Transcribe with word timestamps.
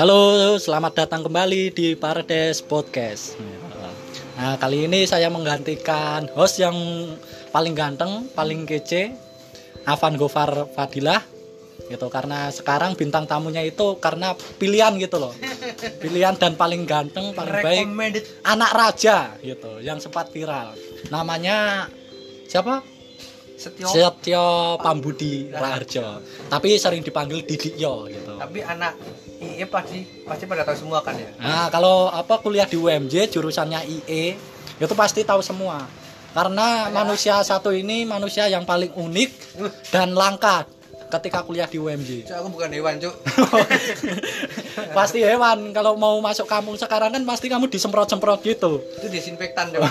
Halo, 0.00 0.56
selamat 0.56 1.04
datang 1.04 1.28
kembali 1.28 1.76
di 1.76 1.92
Parades 1.92 2.64
Podcast. 2.64 3.36
Nah, 4.40 4.56
kali 4.56 4.88
ini 4.88 5.04
saya 5.04 5.28
menggantikan 5.28 6.24
host 6.32 6.56
yang 6.56 6.72
paling 7.52 7.76
ganteng, 7.76 8.24
paling 8.32 8.64
kece, 8.64 9.12
Avan 9.84 10.16
Gofar 10.16 10.72
Fadilah. 10.72 11.20
Gitu 11.84 12.08
karena 12.08 12.48
sekarang 12.48 12.96
bintang 12.96 13.28
tamunya 13.28 13.60
itu 13.60 14.00
karena 14.00 14.32
pilihan 14.56 14.96
gitu 14.96 15.20
loh. 15.20 15.36
Pilihan 16.00 16.32
dan 16.40 16.56
paling 16.56 16.88
ganteng, 16.88 17.36
paling 17.36 17.60
baik 17.60 18.24
anak 18.48 18.72
raja 18.72 19.36
gitu 19.44 19.84
yang 19.84 20.00
sempat 20.00 20.32
viral. 20.32 20.80
Namanya 21.12 21.92
siapa? 22.48 22.80
Setio. 23.52 23.92
Setyo 23.92 24.80
Pambudi 24.80 25.52
Raharjo. 25.52 26.24
Tapi 26.48 26.80
sering 26.80 27.04
dipanggil 27.04 27.44
Didikyo 27.44 28.08
gitu. 28.08 28.40
Tapi 28.40 28.64
anak 28.64 28.96
IE 29.40 29.64
pasti 29.64 30.04
pasti 30.28 30.44
pada 30.44 30.62
tahu 30.68 30.76
semua 30.76 31.00
kan 31.00 31.16
ya. 31.16 31.32
Nah, 31.40 31.66
kalau 31.72 32.12
apa 32.12 32.36
kuliah 32.44 32.68
di 32.68 32.76
UMJ 32.76 33.32
jurusannya 33.32 33.80
IE, 33.88 34.36
itu 34.76 34.94
pasti 34.96 35.24
tahu 35.24 35.40
semua. 35.40 35.88
Karena 36.30 36.86
manusia 36.94 37.42
satu 37.42 37.74
ini 37.74 38.06
manusia 38.06 38.46
yang 38.46 38.62
paling 38.62 38.94
unik 38.94 39.30
dan 39.90 40.14
langka 40.14 40.68
ketika 41.10 41.42
kuliah 41.42 41.66
di 41.66 41.82
UMJ. 41.82 42.10
Cuk, 42.30 42.36
aku 42.38 42.48
bukan 42.54 42.70
hewan, 42.70 42.94
Cuk. 43.02 43.14
pasti 44.96 45.26
hewan 45.26 45.74
kalau 45.74 45.98
mau 45.98 46.14
masuk 46.22 46.46
kampung 46.46 46.78
sekarang 46.78 47.10
kan 47.10 47.22
pasti 47.26 47.50
kamu 47.50 47.66
disemprot-semprot 47.66 48.40
gitu. 48.46 48.78
Itu 49.02 49.06
desinfektan, 49.10 49.74
Cuk. 49.74 49.82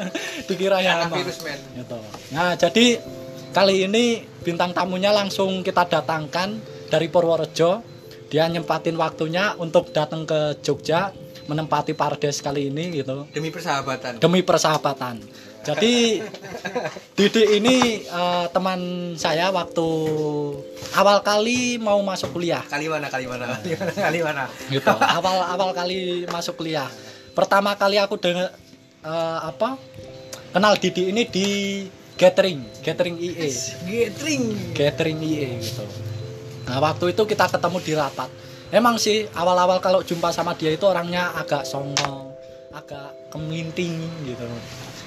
Dikira 0.50 0.82
Anak 0.82 1.14
virus, 1.14 1.40
men. 1.46 1.60
Gitu. 1.78 1.98
Nah, 2.34 2.58
jadi 2.58 2.98
kali 3.54 3.86
ini 3.86 4.26
bintang 4.42 4.74
tamunya 4.74 5.14
langsung 5.14 5.62
kita 5.62 5.86
datangkan 5.86 6.58
dari 6.90 7.06
Purworejo. 7.06 7.93
Dia 8.34 8.50
nyempatin 8.50 8.98
waktunya 8.98 9.54
untuk 9.62 9.94
datang 9.94 10.26
ke 10.26 10.58
Jogja 10.58 11.14
menempati 11.46 11.94
Pardes 11.94 12.42
kali 12.42 12.66
ini 12.66 12.98
gitu 12.98 13.30
Demi 13.30 13.54
persahabatan. 13.54 14.18
demi 14.18 14.42
persahabatan. 14.42 15.22
Jadi 15.62 16.18
Didi 17.16 17.62
ini 17.62 18.02
eh, 18.02 18.46
teman 18.50 19.14
saya 19.14 19.54
waktu 19.54 19.86
awal 20.98 21.22
kali 21.22 21.78
mau 21.78 22.02
masuk 22.02 22.34
kuliah 22.34 22.58
Kali 22.66 22.90
mana? 22.90 23.06
Kali 23.06 23.30
mana? 23.30 23.54
Kali 23.54 23.70
mana? 23.78 23.92
Kali 24.10 24.18
mana? 24.18 24.44
gitu. 24.66 24.90
awal 24.90 25.38
awal 25.54 25.70
kali 25.70 26.26
masuk 26.26 26.58
kuliah. 26.58 26.90
Pertama 27.38 27.78
kali 27.78 28.02
aku 28.02 28.18
dengar 28.18 28.50
eh, 29.06 29.38
apa? 29.46 29.78
Kenal 30.50 30.74
Didi 30.82 31.14
ini 31.14 31.22
di 31.30 31.46
gathering, 32.18 32.66
gathering 32.82 33.14
IE. 33.14 33.46
Gathering. 33.86 34.42
Gathering 34.74 35.18
IE 35.22 35.62
gitu. 35.62 35.86
Nah, 36.64 36.78
waktu 36.80 37.12
itu 37.12 37.22
kita 37.28 37.48
ketemu 37.48 37.78
di 37.84 37.92
rapat. 37.92 38.30
Emang 38.72 38.98
sih 38.98 39.28
awal-awal 39.36 39.78
kalau 39.78 40.00
jumpa 40.02 40.32
sama 40.34 40.56
dia 40.56 40.72
itu 40.72 40.82
orangnya 40.88 41.30
agak 41.36 41.62
songong, 41.68 42.32
agak 42.74 43.12
keminting 43.30 44.02
gitu. 44.24 44.48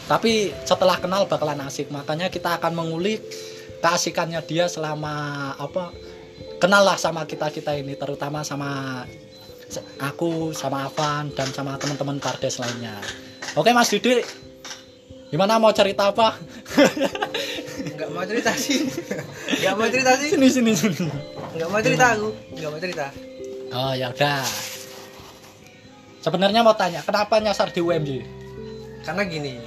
Tapi 0.07 0.55
setelah 0.63 0.95
kenal 1.01 1.27
bakalan 1.27 1.59
asik. 1.67 1.91
Makanya 1.91 2.31
kita 2.31 2.55
akan 2.61 2.71
mengulik 2.77 3.19
keasikannya 3.83 4.39
dia 4.47 4.71
selama 4.71 5.51
apa? 5.59 5.91
Kenal 6.57 6.85
lah 6.85 6.97
sama 6.97 7.27
kita-kita 7.27 7.75
ini 7.77 7.93
terutama 7.99 8.41
sama 8.41 9.03
aku, 9.99 10.55
sama 10.55 10.87
Avan 10.87 11.29
dan 11.35 11.51
sama 11.51 11.75
teman-teman 11.75 12.17
Kardes 12.23 12.57
lainnya. 12.57 12.97
Oke 13.53 13.75
Mas 13.75 13.91
Didi, 13.91 14.23
gimana 15.27 15.59
mau 15.59 15.71
cerita 15.75 16.11
apa? 16.11 16.39
Enggak 17.83 18.09
mau 18.13 18.23
cerita 18.23 18.51
sih. 18.55 18.87
Enggak 19.59 19.73
mau 19.75 19.87
cerita 19.91 20.11
sih. 20.15 20.29
sini 20.35 20.47
sini 20.47 20.71
sini. 20.73 21.07
Enggak 21.55 21.69
mau 21.69 21.81
cerita 21.83 22.05
aku. 22.15 22.29
Enggak 22.55 22.69
mau 22.71 22.79
cerita. 22.79 23.05
Oh 23.75 23.93
ya 23.93 24.07
udah. 24.13 24.45
Sebenarnya 26.23 26.59
mau 26.59 26.75
tanya, 26.75 27.03
kenapa 27.07 27.39
nyasar 27.39 27.71
di 27.71 27.79
UMJ? 27.79 28.25
Karena 29.05 29.23
gini, 29.23 29.63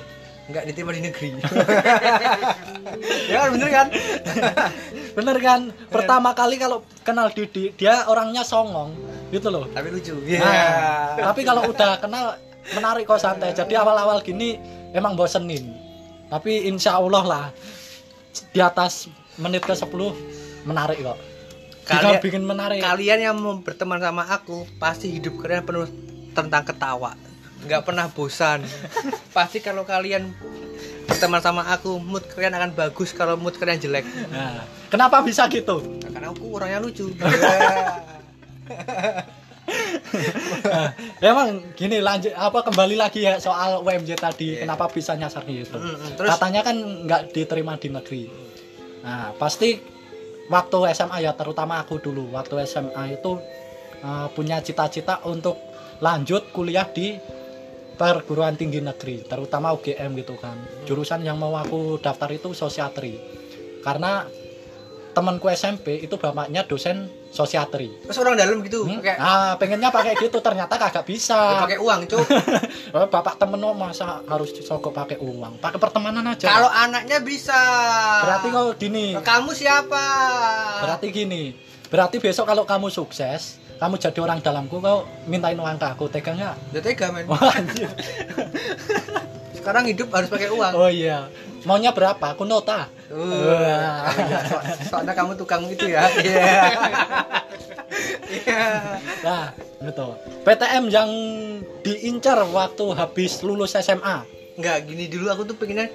enggak 0.51 0.69
diterima 0.69 0.93
di 0.93 1.03
negeri. 1.09 1.29
ya 3.33 3.35
kan 3.41 3.49
bener 3.57 3.69
kan? 3.73 3.87
Bener 5.17 5.37
kan? 5.41 5.61
Pertama 5.89 6.37
kali 6.37 6.61
kalau 6.61 6.85
kenal 7.01 7.33
Didi, 7.33 7.73
dia 7.81 8.05
orangnya 8.13 8.45
songong, 8.45 8.93
gitu 9.33 9.49
loh. 9.49 9.65
Tapi 9.73 9.89
lucu. 9.89 10.21
Iya. 10.27 10.41
Nah, 10.45 11.33
tapi 11.33 11.41
kalau 11.49 11.65
udah 11.71 11.97
kenal 11.97 12.37
menarik 12.75 13.05
kok 13.07 13.21
santai. 13.21 13.55
Jadi 13.55 13.75
awal-awal 13.75 14.23
gini 14.23 14.59
emang 14.95 15.15
bosenin. 15.19 15.75
Tapi 16.31 16.71
insya 16.71 16.99
Allah 16.99 17.25
lah 17.27 17.45
di 18.55 18.61
atas 18.63 19.11
menit 19.39 19.67
ke 19.67 19.75
10 19.75 19.91
menarik 20.67 21.03
kok. 21.03 21.19
Kalian 21.91 22.23
bikin 22.23 22.43
menarik. 22.47 22.79
Kalian 22.79 23.19
yang 23.19 23.35
mau 23.35 23.59
berteman 23.59 23.99
sama 23.99 24.23
aku 24.31 24.63
pasti 24.79 25.11
hidup 25.11 25.43
kalian 25.43 25.67
penuh 25.67 25.91
tentang 26.31 26.63
ketawa. 26.63 27.19
Nggak 27.67 27.83
pernah 27.83 28.07
bosan. 28.07 28.63
pasti 29.37 29.59
kalau 29.59 29.83
kalian 29.83 30.31
berteman 31.11 31.43
sama 31.43 31.67
aku, 31.67 31.99
mood 31.99 32.23
kalian 32.31 32.55
akan 32.55 32.71
bagus 32.79 33.11
kalau 33.11 33.35
mood 33.35 33.59
kalian 33.59 33.83
jelek. 33.83 34.07
Nah, 34.31 34.63
kenapa 34.87 35.19
bisa 35.27 35.51
gitu? 35.51 35.83
Nah, 35.83 36.11
karena 36.15 36.31
aku 36.31 36.47
orangnya 36.55 36.79
lucu. 36.79 37.11
Nah, 40.63 40.89
emang 41.31 41.49
gini 41.73 41.99
lanjut 41.99 42.33
apa 42.33 42.63
kembali 42.63 42.95
lagi 42.95 43.23
ya 43.23 43.39
soal 43.39 43.81
UMJ 43.81 44.11
tadi 44.17 44.47
Iya. 44.53 44.65
kenapa 44.65 44.89
bisa 44.89 45.15
nyasar 45.15 45.43
gitu 45.45 45.75
Mm, 45.75 45.87
mm, 45.87 46.11
terus? 46.15 46.29
katanya 46.29 46.61
kan 46.63 46.77
nggak 46.77 47.23
diterima 47.31 47.75
di 47.77 47.89
negeri. 47.89 48.23
Nah 49.01 49.33
pasti 49.35 49.79
waktu 50.47 50.79
SMA 50.93 51.19
ya 51.21 51.33
terutama 51.33 51.79
aku 51.79 51.99
dulu 51.99 52.31
waktu 52.31 52.65
SMA 52.65 53.15
itu 53.15 53.39
eh, 53.99 54.27
punya 54.31 54.59
cita-cita 54.59 55.23
untuk 55.25 55.57
lanjut 56.01 56.49
kuliah 56.51 56.87
di 56.87 57.15
perguruan 57.95 58.57
tinggi 58.57 58.81
negeri 58.81 59.23
terutama 59.23 59.71
UGM 59.71 60.17
gitu 60.17 60.35
kan. 60.35 60.57
Jurusan 60.85 61.21
yang 61.21 61.37
mau 61.37 61.53
aku 61.55 61.97
daftar 61.97 62.29
itu 62.31 62.51
sosiatri. 62.51 63.21
Karena 63.81 64.25
temanku 65.11 65.47
SMP 65.47 65.99
itu 65.99 66.15
bapaknya 66.15 66.63
dosen 66.63 67.05
sosiatri 67.29 67.91
Terus 68.03 68.19
orang 68.19 68.35
dalam 68.35 68.59
gitu, 68.61 68.83
Hmm? 68.83 68.99
pakai 68.99 69.15
Ah, 69.17 69.55
pengennya 69.55 69.89
pakai 69.89 70.15
gitu 70.17 70.39
ternyata 70.39 70.75
kagak 70.75 71.05
bisa. 71.05 71.63
pakai 71.63 71.79
uang, 71.79 72.01
Cuk. 72.07 72.27
Oh, 72.91 73.07
Bapak 73.07 73.39
temen 73.39 73.55
lo 73.57 73.71
masa 73.71 74.19
harus 74.25 74.51
disogok 74.51 74.91
pakai 74.91 75.15
uang? 75.17 75.59
Pakai 75.59 75.79
pertemanan 75.79 76.27
aja. 76.27 76.51
Kalau 76.51 76.67
anaknya 76.67 77.23
bisa. 77.23 77.55
berarti 78.21 78.47
kau 78.49 78.75
gini. 78.75 79.15
kamu 79.15 79.51
siapa? 79.53 80.05
Berarti 80.83 81.07
gini. 81.09 81.55
Berarti 81.87 82.19
besok 82.19 82.47
kalau 82.47 82.67
kamu 82.67 82.87
sukses, 82.87 83.59
kamu 83.79 83.95
jadi 83.97 84.19
orang 84.19 84.39
dalamku, 84.39 84.79
kau 84.79 85.07
mintain 85.25 85.55
uang 85.55 85.75
ke 85.75 85.87
aku, 85.87 86.07
tega 86.07 86.35
nggak? 86.35 86.55
Udah 86.71 86.83
tega, 86.83 87.07
men. 87.11 87.27
Wah, 87.27 87.51
anjir. 87.53 87.91
Sekarang 89.55 89.85
hidup 89.87 90.09
harus 90.11 90.27
pakai 90.27 90.51
uang. 90.51 90.73
Oh 90.73 90.89
iya. 90.89 91.29
Maunya 91.63 91.91
berapa? 91.91 92.33
Aku 92.33 92.45
nota. 92.45 92.89
Uh, 93.09 94.07
so- 94.47 94.65
soalnya 94.89 95.13
kamu 95.13 95.35
tukang 95.35 95.67
itu 95.67 95.87
ya. 95.87 96.07
Iya. 96.21 96.55
Iya. 98.31 98.65
Nah, 99.21 99.45
gitu. 99.83 100.15
PTM 100.41 100.85
yang 100.89 101.11
diincar 101.83 102.39
waktu 102.47 102.85
habis 102.95 103.43
lulus 103.43 103.75
SMA. 103.75 104.23
Enggak, 104.55 104.87
gini 104.87 105.11
dulu 105.11 105.27
aku 105.29 105.43
tuh 105.45 105.57
pengennya 105.57 105.91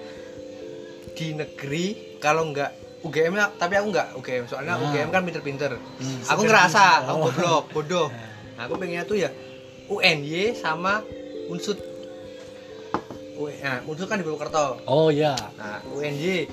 di 1.15 1.31
negeri 1.31 2.17
kalau 2.19 2.43
enggak 2.45 2.75
UGM 3.01 3.37
tapi 3.55 3.79
aku 3.79 3.87
enggak 3.87 4.07
UGM 4.17 4.43
soalnya 4.45 4.75
Nah. 4.75 4.83
UGM 4.83 5.09
kan 5.09 5.23
pinter-pinter. 5.23 5.71
Hmm, 5.79 6.19
aku 6.27 6.41
ngerasa 6.43 6.83
Oh. 7.07 7.23
aku 7.23 7.31
goblok, 7.31 7.63
bodoh. 7.71 8.07
Nah, 8.55 8.67
aku 8.67 8.75
pengennya 8.75 9.03
tuh 9.03 9.15
ya 9.15 9.29
UNY 9.87 10.53
sama 10.53 11.03
Unsud. 11.47 11.75
Nah, 13.35 13.83
Unsud 13.83 14.07
kan 14.07 14.15
di 14.15 14.23
Purwokerto. 14.23 14.79
Oh 14.87 15.11
iya. 15.11 15.35
Nah, 15.55 15.83
UNY. 15.91 16.47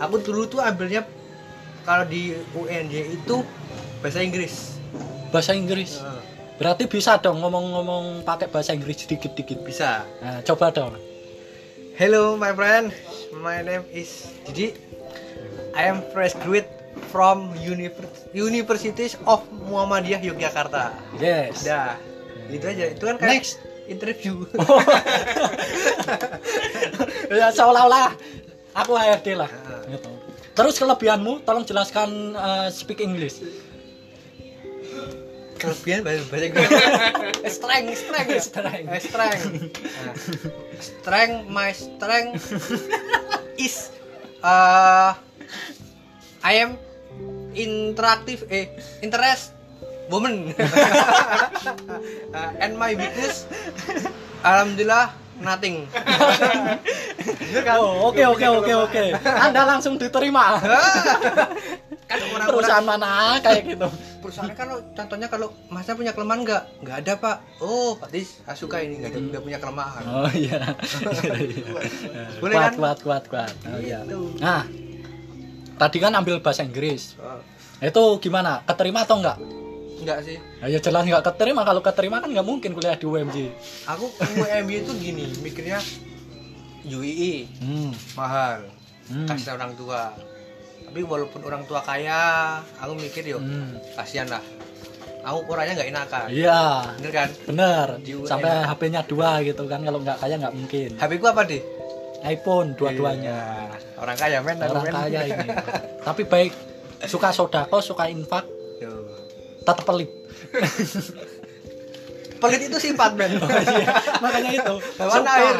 Aku 0.00 0.18
dulu 0.18 0.48
tuh 0.48 0.58
ambilnya 0.58 1.04
kalau 1.82 2.04
di 2.04 2.32
UNY 2.52 3.20
itu 3.20 3.44
bahasa 4.00 4.20
Inggris. 4.20 4.80
Bahasa 5.28 5.52
Inggris. 5.52 6.00
Nah, 6.00 6.20
Berarti 6.52 6.86
bisa 6.86 7.18
dong 7.18 7.42
ngomong-ngomong 7.42 8.22
pakai 8.22 8.46
bahasa 8.46 8.70
Inggris 8.70 9.02
dikit-dikit. 9.04 9.60
bisa. 9.60 10.06
Nah, 10.22 10.40
coba 10.42 10.70
dong. 10.70 10.94
Hello 11.92 12.34
my 12.34 12.54
friend, 12.54 12.88
my 13.36 13.60
name 13.60 13.84
is 13.90 14.32
Didi. 14.46 14.72
I 15.72 15.88
am 15.88 16.00
fresh 16.10 16.32
graduate 16.38 16.68
from 17.08 17.52
Univers- 17.56 18.28
Universities 18.30 19.16
of 19.24 19.44
Muhammadiyah 19.50 20.20
Yogyakarta. 20.20 20.92
Yes. 21.16 21.64
Dah, 21.64 21.96
itu 22.48 22.64
aja. 22.64 22.84
Itu 22.88 23.04
kan 23.04 23.16
kayak 23.16 23.32
Next. 23.40 23.60
Interview. 23.88 24.42
ya 27.32 27.48
seolah-olah 27.50 28.14
aku 28.76 28.92
HRD 28.94 29.28
lah. 29.36 29.50
Gitu. 29.88 30.10
Terus 30.52 30.76
kelebihanmu, 30.76 31.48
tolong 31.48 31.64
jelaskan 31.64 32.36
eh, 32.36 32.68
speak 32.68 33.00
English. 33.00 33.40
Kelebihan 35.56 36.02
bahasa 36.02 36.26
bahasa 36.26 36.44
Inggris. 36.50 36.68
strength, 37.54 37.94
strength, 37.94 38.30
ya? 38.34 38.42
Strength. 38.42 38.88
Eh, 38.90 39.00
strength. 39.00 39.44
Nah, 40.02 40.14
strength, 40.82 41.38
my 41.46 41.70
strength 41.70 42.42
is 43.66 43.94
uh, 44.42 45.14
I 46.42 46.66
am 46.66 46.74
interactive 47.54 48.42
eh 48.50 48.74
interest 49.04 49.54
woman 50.08 50.34
Uh, 52.32 52.50
and 52.58 52.74
my 52.74 52.96
weakness 52.96 53.44
alhamdulillah 54.42 55.12
nothing 55.38 55.86
kan? 57.62 57.76
Oh, 57.78 58.08
oke 58.10 58.22
oke 58.24 58.46
oke 58.62 58.72
oke. 58.88 59.04
Anda 59.20 59.68
langsung 59.68 60.00
diterima. 60.00 60.56
kan 62.08 62.18
orang-orang 62.18 62.48
Perusahaan 62.48 62.84
mana 62.84 63.10
kayak 63.40 63.62
gitu. 63.72 63.88
perusahaan 64.20 64.52
kalau 64.52 64.76
contohnya 64.92 65.28
kalau 65.28 65.48
masnya 65.68 65.94
punya 65.96 66.12
kelemahan 66.12 66.40
nggak 66.44 66.62
nggak 66.84 66.96
ada 67.02 67.12
pak 67.16 67.36
oh 67.58 67.96
Pak 67.96 68.08
Tis 68.12 68.38
saya 68.44 68.54
suka 68.54 68.84
ini 68.84 69.00
nggak 69.00 69.10
ada 69.16 69.18
nggak 69.18 69.42
punya 69.42 69.58
kelemahan 69.58 70.02
Oh 70.04 70.30
iya. 70.30 70.60
Boleh 72.42 72.54
kuat, 72.54 72.64
kan? 72.68 72.74
kuat 72.76 72.98
kuat 73.02 73.24
kuat 73.32 73.52
Oh 73.66 73.80
iya. 73.80 74.04
Gitu. 74.04 74.36
Nah, 74.38 74.62
tadi 75.80 75.96
kan 75.98 76.12
ambil 76.14 76.38
bahasa 76.44 76.62
Inggris. 76.62 77.16
Oh, 77.18 77.40
Itu 77.80 78.20
gimana? 78.20 78.60
Keterima 78.62 79.02
atau 79.08 79.18
enggak? 79.18 79.38
Nggak 80.02 80.18
sih 80.22 80.38
Nah, 80.58 80.66
ya 80.66 80.78
jelas 80.78 81.02
nggak 81.02 81.24
keterima. 81.24 81.62
Kalau 81.62 81.80
keterima 81.80 82.16
kan 82.18 82.28
nggak 82.28 82.44
mungkin 82.44 82.70
kuliah 82.70 82.94
di 82.94 83.04
UMJ. 83.04 83.36
aku 83.84 84.06
UMY 84.36 84.74
itu 84.78 84.92
gini 84.94 85.24
mikirnya 85.38 85.78
UII 86.84 87.34
Hmm. 87.58 87.90
mahal 88.12 88.66
Hmm. 89.04 89.26
kasih 89.26 89.52
orang 89.52 89.74
tua 89.74 90.14
tapi 90.82 91.00
walaupun 91.02 91.40
orang 91.42 91.62
tua 91.64 91.80
kaya 91.80 92.22
aku 92.76 92.92
mikir 92.94 93.22
yo 93.24 93.38
Hmm. 93.38 93.78
kasihan 93.94 94.28
lah 94.28 94.42
aku 95.20 95.46
orangnya 95.48 95.74
nggak 95.76 95.90
enakan 95.90 96.26
Iya, 96.28 96.62
bener 96.96 97.12
kan 97.12 97.28
bener. 97.44 97.86
Sampai 98.24 98.50
HP-nya 98.60 99.02
dua 99.02 99.38
gitu 99.40 99.62
kan. 99.64 99.80
Kalau 99.80 99.98
nggak 99.98 100.18
kaya 100.18 100.34
nggak 100.36 100.50
mungkin. 100.52 100.90
HP 100.96 101.12
ku 101.16 101.26
apa 101.26 101.42
deh 101.44 101.62
iPhone 102.24 102.74
dua-duanya. 102.74 103.38
Iya. 103.70 103.78
orang 103.96 104.16
kaya 104.16 104.38
men 104.40 104.58
Orang 104.58 104.82
men. 104.82 104.90
kaya 104.92 105.20
ini. 105.24 105.46
Tapi 106.06 106.22
baik 106.24 106.52
suka 107.04 107.30
sodako, 107.30 107.78
suka 107.80 108.06
infak. 108.06 108.42
Tetap 109.62 109.84
pelit. 109.84 110.10
pelit 112.42 112.60
itu 112.66 112.78
sifat 112.82 113.14
men 113.14 113.38
Makanya 114.18 114.50
itu. 114.50 114.74
Hewan 114.98 115.22
air 115.22 115.56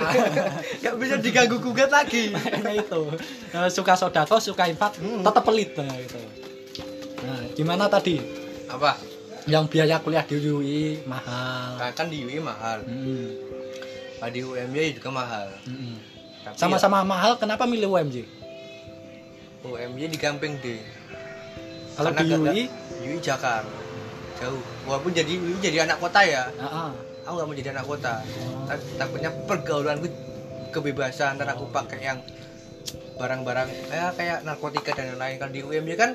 nggak 0.83 0.95
bisa 0.99 1.15
diganggu 1.23 1.63
gugat 1.63 1.95
lagi 1.95 2.35
Makanya 2.35 2.73
itu. 2.75 3.01
Eh, 3.55 3.71
suka 3.71 3.95
sodako, 3.95 4.43
suka 4.43 4.67
infak, 4.67 4.99
Hmm. 4.99 5.23
tetap 5.23 5.47
pelit 5.47 5.71
nah, 5.79 5.87
gitu. 5.95 6.19
Nah, 7.23 7.43
gimana 7.55 7.87
tadi? 7.87 8.19
apa 8.67 8.99
Yang 9.47 9.65
biaya 9.71 9.99
kuliah 9.99 10.23
di 10.23 10.39
UI 10.43 11.03
mahal. 11.05 11.75
Nah, 11.79 11.91
kan 11.95 12.07
di 12.07 12.23
UI 12.23 12.39
mahal 12.39 12.83
Mm-mm. 12.83 13.27
nah, 14.19 14.31
di 14.31 14.39
UMY 14.43 14.99
juga 14.99 15.11
mahal. 15.11 15.51
Tapi 16.43 16.59
Sama-sama 16.59 17.03
mahal, 17.03 17.39
kenapa 17.39 17.63
milih 17.67 17.91
UMJ? 17.91 18.23
ya, 18.23 18.27
UMY 19.63 20.11
di 20.11 20.19
Gamping 20.19 20.59
deh 20.59 20.83
Kalau 21.95 22.11
di 22.11 22.27
UI, 22.27 22.63
UI 22.99 23.19
Jakarta 23.19 23.82
jauh 24.43 24.59
walaupun 24.83 25.11
jadi 25.11 25.33
jadi 25.59 25.79
anak 25.85 25.99
kota 25.99 26.21
ya 26.21 26.43
ah, 26.57 26.65
ah. 26.87 26.91
aku 27.23 27.33
nggak 27.33 27.47
mau 27.47 27.57
jadi 27.57 27.71
anak 27.71 27.87
kota 27.87 28.15
Oh. 28.23 28.67
Tak- 28.69 28.95
takutnya 28.97 29.31
pergaulanku 29.45 30.07
kebebasan 30.71 31.35
ntar 31.35 31.49
aku 31.49 31.67
pakai 31.69 31.99
yang 32.01 32.19
barang-barang 33.15 33.69
ya 33.89 34.11
kayak 34.13 34.39
narkotika 34.43 34.91
dan 34.93 35.15
lain-lain 35.15 35.37
kalau 35.37 35.53
di 35.53 35.61
UMY 35.61 35.95
kan 35.95 36.11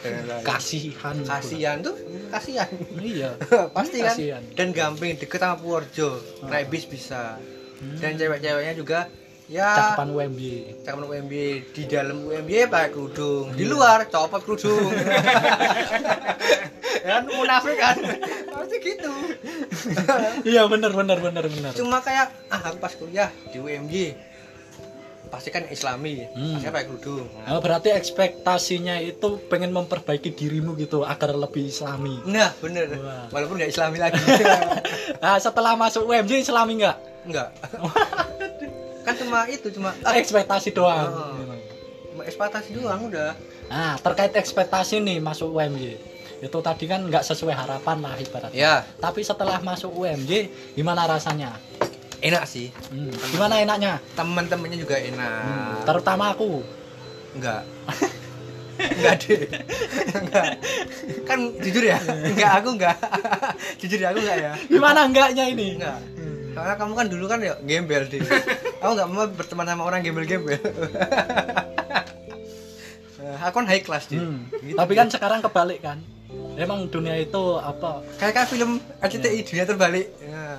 lain-lain. 0.00 0.42
kasihan. 0.42 1.14
kasihan 1.22 1.76
tuh 1.80 1.96
kasihan 2.28 2.68
Iya. 2.94 3.34
pasti 3.76 3.98
kan 3.98 4.14
Kasihan. 4.14 4.42
dan 4.54 4.68
gamping 4.70 5.16
deket 5.16 5.36
sama 5.36 5.56
Purworejo 5.56 6.20
naik 6.44 6.68
bis 6.68 6.84
bisa 6.84 7.36
Hmm. 7.78 7.94
dan 7.96 8.14
cewek-ceweknya 8.14 8.74
juga 8.74 9.06
ya 9.48 9.96
Cakepan 9.96 10.08
UMJ. 10.10 10.42
cakapan 10.78 11.04
UMY 11.08 11.44
di 11.66 11.82
dalam 11.84 12.20
UMY 12.22 12.68
pakai 12.68 12.88
kerudung 12.90 13.48
di 13.50 13.64
Iya. 13.64 13.72
luar 13.72 13.98
copot 14.06 14.40
kerudung 14.40 14.92
kan 17.00 17.22
munafik 17.26 17.76
kan 17.76 17.96
pasti 18.50 18.76
gitu 18.78 19.12
Iya 20.44 20.66
bener 20.66 20.92
bener 20.92 21.16
bener 21.18 21.44
bener. 21.44 21.72
cuma 21.72 21.98
kayak 21.98 22.28
ah 22.48 22.60
aku 22.62 22.76
pas 22.76 22.92
kuliah 22.92 23.32
di 23.48 23.56
UMY 23.56 24.12
pasti 25.28 25.48
kan 25.48 25.64
islami 25.66 26.24
Hmm. 26.28 26.56
pasti 26.56 26.68
pakai 26.68 26.86
kerudung 26.86 27.28
Nah, 27.38 27.56
berarti 27.58 27.88
ekspektasinya 27.90 28.96
itu 28.98 29.28
pengen 29.46 29.70
memperbaiki 29.70 30.28
dirimu 30.30 30.72
gitu 30.74 31.04
agar 31.04 31.32
lebih 31.34 31.64
islami. 31.66 32.20
nah 32.22 32.52
bener 32.58 32.88
Wah. 32.94 33.28
walaupun 33.30 33.56
nggak 33.56 33.68
islami 33.70 33.96
lagi 33.98 34.20
Nah, 35.24 35.36
setelah 35.36 35.72
masuk 35.74 36.04
UMJ 36.04 36.40
islami 36.42 36.76
enggak? 36.78 36.96
enggak 37.24 37.48
kan 39.08 39.16
cuma 39.16 39.38
itu 39.46 39.68
cuma 39.70 39.90
ah, 40.02 40.14
Ekspektasi 40.14 40.68
doang. 40.70 41.08
Oh. 41.08 42.20
ekspektasi 42.20 42.70
doang 42.72 43.08
udah 43.08 43.32
Nah, 43.68 43.96
terkait 43.96 44.32
ekspektasi 44.32 44.96
nih 44.98 45.18
masuk 45.18 45.48
UMJ. 45.50 46.00
Itu 46.40 46.58
tadi 46.58 46.84
kan 46.84 47.00
nggak 47.02 47.20
sesuai 47.22 47.52
harapan 47.52 48.00
lah 48.00 48.16
ibaratnya. 48.16 48.52
ya 48.54 48.74
Tapi 48.96 49.20
setelah 49.20 49.60
masuk 49.60 49.92
UMJ, 49.94 50.48
gimana 50.72 51.04
rasanya? 51.04 51.56
enak 52.18 52.44
sih 52.44 52.74
Hmm, 52.88 53.14
Gimana 53.28 53.60
enaknya? 53.60 54.02
teman-temannya 54.12 54.74
juga 54.76 54.98
enak 54.98 55.30
Hmm, 55.38 55.74
terutama 55.84 56.32
aku. 56.32 56.66
enggak 57.30 57.62
enggak 58.78 59.14
deh 59.20 59.40
enggak 60.12 60.46
kan 61.22 61.38
jujur 61.58 61.84
ya 61.84 61.98
enggak 62.00 62.52
aku 62.58 62.68
enggak 62.74 62.96
jujur 63.76 63.98
ya 63.98 64.08
aku 64.10 64.18
enggak 64.18 64.38
ya 64.40 64.52
Gimana 64.66 65.00
enggaknya 65.04 65.44
ini? 65.46 65.78
enggak 65.78 65.98
karena 66.50 66.74
kamu 66.74 66.92
kan 66.92 67.06
dulu 67.06 67.24
kan 67.26 67.38
ya 67.38 67.54
gembel 67.60 68.02
deh 68.04 68.18
aku 68.78 68.90
nggak 68.94 69.08
mau 69.08 69.26
berteman 69.28 69.66
sama 69.66 69.82
orang 69.84 70.00
gembel-gembel 70.00 70.58
aku 73.38 73.54
kan 73.54 73.66
high 73.66 73.82
class 73.82 74.06
deh 74.06 74.18
Hmm, 74.18 74.46
Gitu. 74.58 74.74
Tapi 74.74 74.92
kan 74.94 75.06
sekarang 75.06 75.40
kebalik 75.40 75.80
kan. 75.80 75.98
Emang 76.54 76.90
dunia 76.90 77.14
itu 77.16 77.56
apa? 77.56 78.02
kayak 78.18 78.34
kan 78.34 78.44
film 78.44 78.70
RCTI 78.98 79.40
dunia 79.42 79.64
terbalik 79.64 80.06
ya. 80.18 80.28
Nah, 80.28 80.56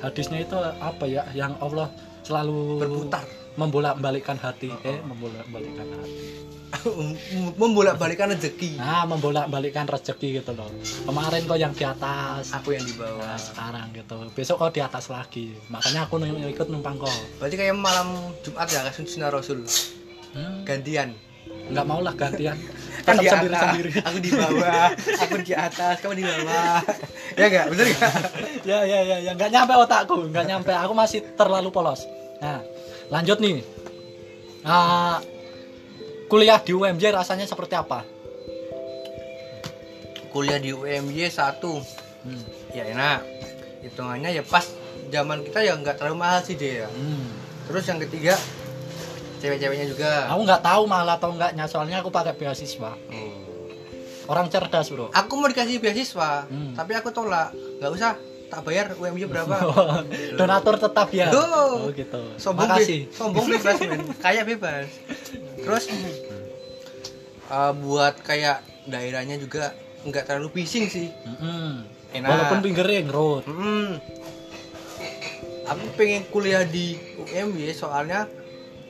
hadisnya 0.00 0.38
itu 0.40 0.54
apa 0.56 1.04
ya? 1.04 1.26
Yang 1.32 1.58
Allah 1.58 1.88
selalu 2.22 2.78
berputar 2.78 3.24
membolak-balikkan 3.54 4.38
hati, 4.38 4.70
eh 4.80 4.98
membolak-balikkan 5.02 5.86
hati. 5.90 6.14
membolak-balikan 7.60 8.30
rezeki. 8.34 8.78
Nah, 8.78 9.04
membolak-balikkan 9.06 9.86
rezeki 9.90 10.42
gitu 10.42 10.52
loh. 10.54 10.70
Kemarin 11.06 11.42
kok 11.46 11.58
yang 11.58 11.72
di 11.74 11.84
atas, 11.84 12.54
aku 12.54 12.74
yang 12.74 12.84
di 12.86 12.94
bawah. 12.94 13.26
Nah, 13.26 13.38
sekarang 13.38 13.86
gitu. 13.92 14.16
Besok 14.32 14.56
kok 14.66 14.72
di 14.74 14.80
atas 14.82 15.10
lagi. 15.10 15.54
Makanya 15.68 16.06
aku 16.06 16.22
ikut 16.22 16.66
numpang 16.70 16.96
kok. 16.98 17.12
berarti 17.42 17.56
kayak 17.58 17.74
malam 17.76 18.34
Jumat 18.46 18.68
ya 18.70 18.86
kasus 18.86 19.10
sunnah 19.10 19.30
Rasul. 19.30 19.66
Hmm, 20.30 20.62
gantian. 20.62 21.14
Nggak 21.70 21.86
mau 21.86 22.00
lah 22.02 22.14
gantian. 22.14 22.56
kan 23.06 23.16
di 23.16 23.26
atas. 23.26 23.40
sendiri-sendiri. 23.40 23.90
aku 24.04 24.18
di 24.20 24.30
bawah. 24.30 24.88
Aku 25.26 25.36
di 25.42 25.52
atas. 25.54 25.94
Kamu 26.02 26.14
di 26.14 26.24
bawah. 26.26 26.80
Ya 27.38 27.46
enggak 27.46 27.66
bener 27.72 27.86
enggak 27.86 28.12
ya 28.66 28.78
ya 28.84 28.98
ya 29.06 29.16
ya. 29.22 29.32
Nggak 29.38 29.50
nyampe 29.54 29.72
otakku. 29.78 30.28
Nggak 30.28 30.44
nyampe. 30.50 30.72
Aku 30.74 30.92
masih 30.92 31.22
terlalu 31.38 31.70
polos. 31.72 32.04
Nah 32.42 32.60
lanjut 33.08 33.38
nih. 33.38 33.62
Ah, 34.60 35.24
kuliah 36.30 36.62
di 36.62 36.72
UMJ 36.72 37.10
rasanya 37.10 37.44
seperti 37.44 37.74
apa? 37.74 38.06
Kuliah 40.30 40.62
di 40.62 40.70
UMY 40.70 41.26
satu. 41.26 41.82
Hmm. 42.20 42.44
ya 42.70 42.84
enak. 42.86 43.24
Hitungannya 43.80 44.30
ya 44.30 44.44
pas 44.44 44.68
zaman 45.08 45.42
kita 45.42 45.64
ya 45.64 45.74
nggak 45.74 45.98
terlalu 45.98 46.20
mahal 46.20 46.44
sih 46.44 46.54
dia 46.54 46.86
Hmm. 46.86 47.26
terus 47.66 47.82
yang 47.88 47.98
ketiga 47.98 48.36
cewek-ceweknya 49.40 49.86
juga. 49.88 50.28
Aku 50.28 50.44
nggak 50.44 50.62
tahu 50.62 50.82
mahal 50.84 51.08
atau 51.10 51.32
enggaknya 51.32 51.64
soalnya 51.66 51.98
aku 51.98 52.12
pakai 52.12 52.36
beasiswa. 52.36 52.94
Hmm. 53.10 53.38
orang 54.30 54.46
cerdas 54.46 54.86
bro. 54.86 55.10
Aku 55.10 55.34
mau 55.34 55.50
dikasih 55.50 55.82
beasiswa 55.82 56.46
Hmm. 56.46 56.78
tapi 56.78 56.94
aku 56.94 57.10
tolak. 57.10 57.50
Nggak 57.82 57.90
usah 57.90 58.12
tak 58.50 58.60
bayar 58.60 58.92
UMY 58.92 59.24
berapa 59.24 59.54
donatur 60.38 60.74
tetap 60.76 61.08
ya 61.10 61.30
Duh. 61.30 61.86
oh 61.86 61.90
gitu 61.90 62.34
sombong 62.36 62.66
makasih 62.66 63.06
be- 63.06 63.14
sombong 63.14 63.46
bebas 63.46 63.76
men 63.80 64.00
kayak 64.18 64.44
bebas 64.44 64.86
terus 65.56 65.84
uh, 67.46 67.72
buat 67.72 68.18
kayak 68.20 68.60
daerahnya 68.84 69.38
juga 69.38 69.70
nggak 70.02 70.24
terlalu 70.26 70.50
bising 70.56 70.86
sih 70.86 71.08
Mm-mm. 71.22 71.86
Enak. 72.10 72.26
walaupun 72.26 72.58
pinggir 72.60 72.84
ring 72.84 73.06
road 73.06 73.46
Hmm. 73.46 74.02
Aku 75.70 75.86
pengen 75.94 76.26
kuliah 76.26 76.66
di 76.66 76.98
UMY 77.16 77.70
soalnya 77.70 78.26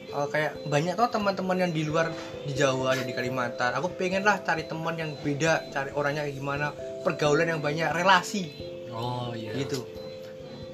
eh, 0.08 0.26
kayak 0.26 0.64
banyak 0.64 0.96
tuh 0.96 1.12
teman-teman 1.12 1.60
yang 1.60 1.72
di 1.76 1.84
luar 1.84 2.08
di 2.40 2.56
Jawa 2.56 2.96
ada 2.96 3.04
di 3.04 3.12
Kalimantan. 3.12 3.76
Aku 3.76 3.92
pengen 3.92 4.24
lah 4.24 4.40
cari 4.40 4.64
teman 4.64 4.96
yang 4.96 5.12
beda, 5.14 5.68
cari 5.68 5.92
orangnya 5.92 6.24
kayak 6.24 6.40
gimana, 6.40 6.72
pergaulan 7.04 7.46
yang 7.46 7.60
banyak, 7.60 7.84
relasi 7.92 8.48
oh 8.90 9.30
iya 9.32 9.52
gitu. 9.56 9.82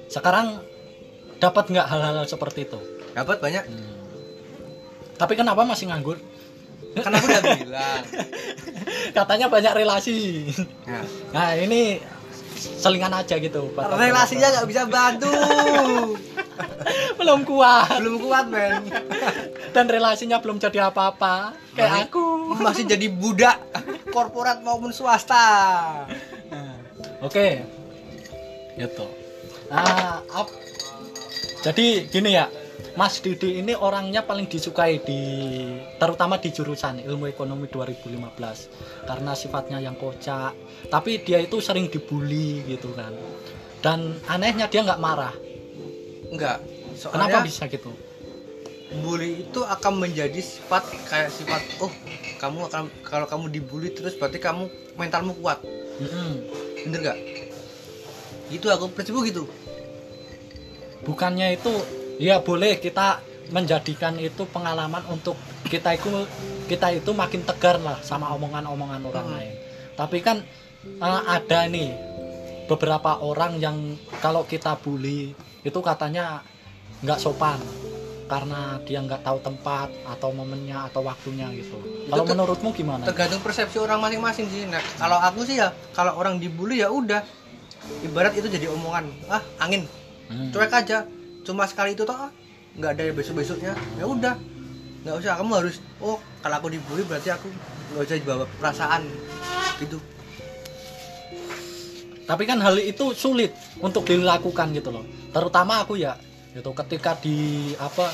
sekarang 0.07 0.61
dapat 1.37 1.69
nggak 1.69 1.87
hal-hal 1.87 2.25
seperti 2.25 2.65
itu 2.65 2.79
Dapat 3.13 3.39
banyak. 3.39 3.65
Hmm. 3.65 3.93
tapi 5.15 5.35
kenapa 5.35 5.63
masih 5.63 5.89
nganggur 5.89 6.21
Kan 6.95 7.09
aku 7.11 7.27
udah 7.27 7.43
bilang. 7.61 8.03
katanya 9.11 9.47
banyak 9.47 9.73
relasi 9.75 10.49
Nah, 10.83 11.05
nah 11.31 11.49
ini 11.53 12.01
selingan 12.57 13.13
aja 13.13 13.37
gitu 13.37 13.69
Pak. 13.71 13.93
relasinya 13.95 14.49
nggak 14.51 14.67
bisa 14.67 14.83
bantu. 14.87 15.29
belum 17.19 17.45
kuat 17.45 18.01
Belum 18.01 18.17
kuat, 18.19 18.49
men. 18.49 18.81
dan 19.71 19.85
relasinya 19.87 20.41
belum 20.41 20.57
jadi 20.57 20.89
apa-apa 20.89 21.53
kayak 21.73 21.85
Masih- 21.91 22.07
aku 22.07 22.25
Masih 22.57 22.85
jadi 22.87 23.07
budak. 23.11 23.61
korporat 24.09 24.61
maupun 24.61 24.89
swasta. 24.89 25.45
Oke. 27.19 27.61
Gitu. 28.77 29.07
Nah, 29.73 30.23
ap- 30.31 30.55
jadi 31.65 32.07
gini 32.07 32.37
ya. 32.37 32.47
Mas 32.97 33.21
Didi 33.21 33.61
ini 33.61 33.77
orangnya 33.77 34.25
paling 34.25 34.49
disukai 34.49 35.05
di 35.05 35.21
terutama 36.01 36.41
di 36.41 36.49
jurusan 36.49 37.05
Ilmu 37.05 37.29
Ekonomi 37.29 37.69
2015 37.69 39.05
karena 39.05 39.33
sifatnya 39.37 39.79
yang 39.85 40.01
kocak. 40.01 40.57
Tapi 40.89 41.21
dia 41.21 41.45
itu 41.45 41.61
sering 41.61 41.93
dibully 41.93 42.65
gitu 42.65 42.97
kan. 42.97 43.13
Dan 43.85 44.17
anehnya 44.33 44.65
dia 44.73 44.81
nggak 44.81 45.01
marah. 45.01 45.37
Enggak. 46.33 46.65
Kenapa 46.65 46.97
Soalnya 46.97 47.41
bisa 47.45 47.69
gitu? 47.69 47.93
bully 49.03 49.45
itu 49.45 49.61
akan 49.67 49.99
menjadi 49.99 50.39
sifat 50.39 50.87
kayak 51.11 51.29
sifat 51.35 51.59
oh 51.83 51.91
kamu 52.39 52.71
akan 52.71 52.87
kalau 53.03 53.27
kamu 53.27 53.51
dibully 53.51 53.91
terus 53.91 54.15
berarti 54.15 54.39
kamu 54.41 54.71
mentalmu 54.97 55.35
kuat. 55.43 55.61
Mm-mm. 56.01 56.33
Bener 56.87 57.01
nggak? 57.03 57.19
Gitu 58.47 58.67
aku 58.71 58.89
prinsipku 58.95 59.27
gitu. 59.27 59.45
bukannya 61.03 61.55
itu 61.55 61.71
ya 62.19 62.43
boleh 62.43 62.83
kita 62.83 63.23
menjadikan 63.55 64.19
itu 64.19 64.43
pengalaman 64.51 65.07
untuk 65.07 65.39
kita 65.63 65.95
itu 65.95 66.11
kita 66.67 66.99
itu 66.99 67.15
makin 67.15 67.47
tegar 67.47 67.79
lah 67.79 68.03
sama 68.03 68.35
omongan-omongan 68.35 69.07
orang 69.07 69.27
Hmm. 69.31 69.35
lain 69.39 69.55
tapi 69.95 70.19
kan 70.19 70.43
eh, 70.83 71.21
ada 71.31 71.71
nih 71.71 71.95
beberapa 72.67 73.23
orang 73.23 73.63
yang 73.63 73.95
kalau 74.19 74.43
kita 74.43 74.75
bully 74.83 75.31
itu 75.63 75.79
katanya 75.79 76.43
nggak 77.07 77.23
sopan 77.23 77.63
karena 78.27 78.83
dia 78.83 78.99
nggak 78.99 79.23
tahu 79.23 79.39
tempat 79.39 79.87
atau 80.03 80.35
momennya 80.35 80.91
atau 80.91 81.07
waktunya 81.07 81.47
gitu 81.55 81.79
kalau 82.11 82.27
menurutmu 82.27 82.75
gimana 82.75 83.07
Tergantung 83.07 83.39
persepsi 83.39 83.79
orang 83.79 84.03
masing-masing 84.03 84.51
sih. 84.51 84.67
Nah, 84.67 84.83
kalau 84.99 85.23
aku 85.23 85.47
sih 85.47 85.63
ya 85.63 85.71
kalau 85.95 86.19
orang 86.19 86.43
dibully 86.43 86.83
ya 86.83 86.91
udah 86.91 87.23
ibarat 88.05 88.33
itu 88.37 88.47
jadi 88.51 88.67
omongan 88.71 89.09
ah 89.31 89.43
angin. 89.63 89.87
Hmm. 90.27 90.51
cuek 90.51 90.73
aja. 90.75 91.07
Cuma 91.47 91.65
sekali 91.71 91.95
itu 91.95 92.03
toh 92.03 92.15
ah, 92.15 92.35
nggak 92.75 92.91
ada 92.99 93.03
besok 93.15 93.39
besoknya 93.41 93.73
ya 93.97 94.05
udah 94.05 94.35
nggak 95.07 95.15
usah. 95.23 95.39
Kamu 95.39 95.53
harus 95.55 95.79
oh 96.03 96.19
kalau 96.43 96.57
aku 96.59 96.69
dibully 96.75 97.07
berarti 97.07 97.31
aku 97.31 97.47
nggak 97.95 98.03
usah 98.07 98.17
dibawa 98.19 98.45
perasaan 98.59 99.03
gitu. 99.79 99.99
Tapi 102.27 102.43
kan 102.43 102.59
hal 102.59 102.75
itu 102.83 103.15
sulit 103.15 103.55
untuk 103.79 104.03
dilakukan 104.03 104.75
gitu 104.75 104.91
loh. 104.91 105.07
Terutama 105.31 105.87
aku 105.87 105.95
ya 105.95 106.19
gitu. 106.53 106.75
Ketika 106.75 107.15
di 107.23 107.71
apa 107.79 108.11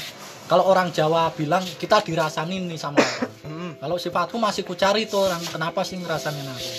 kalau 0.53 0.69
orang 0.69 0.93
Jawa 0.93 1.33
bilang 1.33 1.65
kita 1.81 2.05
dirasanin 2.05 2.69
nih 2.69 2.77
sama 2.77 3.01
orang. 3.01 3.33
Hmm. 3.43 3.73
kalau 3.81 3.97
sifatku 3.99 4.37
masih 4.37 4.63
ku 4.63 4.79
cari 4.79 5.09
tuh 5.09 5.27
orang 5.27 5.43
kenapa 5.43 5.83
sih 5.83 5.99
ngerasanin 5.99 6.47
aku 6.47 6.71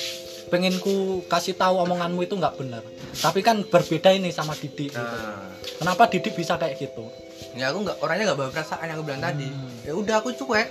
pengen 0.54 0.78
ku 0.78 1.26
kasih 1.26 1.58
tahu 1.58 1.82
omonganmu 1.82 2.30
itu 2.30 2.38
nggak 2.38 2.62
benar. 2.62 2.86
Tapi 3.18 3.42
kan 3.42 3.66
berbeda 3.66 4.14
ini 4.14 4.30
sama 4.30 4.54
Didi 4.54 4.94
gitu. 4.94 5.02
nah. 5.02 5.50
Kenapa 5.82 6.06
Didi 6.06 6.30
bisa 6.30 6.62
kayak 6.62 6.78
gitu? 6.78 7.10
Ya 7.58 7.74
aku 7.74 7.82
nggak 7.82 7.98
orangnya 8.06 8.30
nggak 8.30 8.38
bawa 8.38 8.50
perasaan 8.54 8.86
yang 8.86 9.02
aku 9.02 9.06
bilang 9.10 9.24
tadi. 9.26 9.50
Hmm. 9.50 9.82
ya 9.82 9.94
udah 9.98 10.16
aku 10.22 10.30
cuek. 10.38 10.68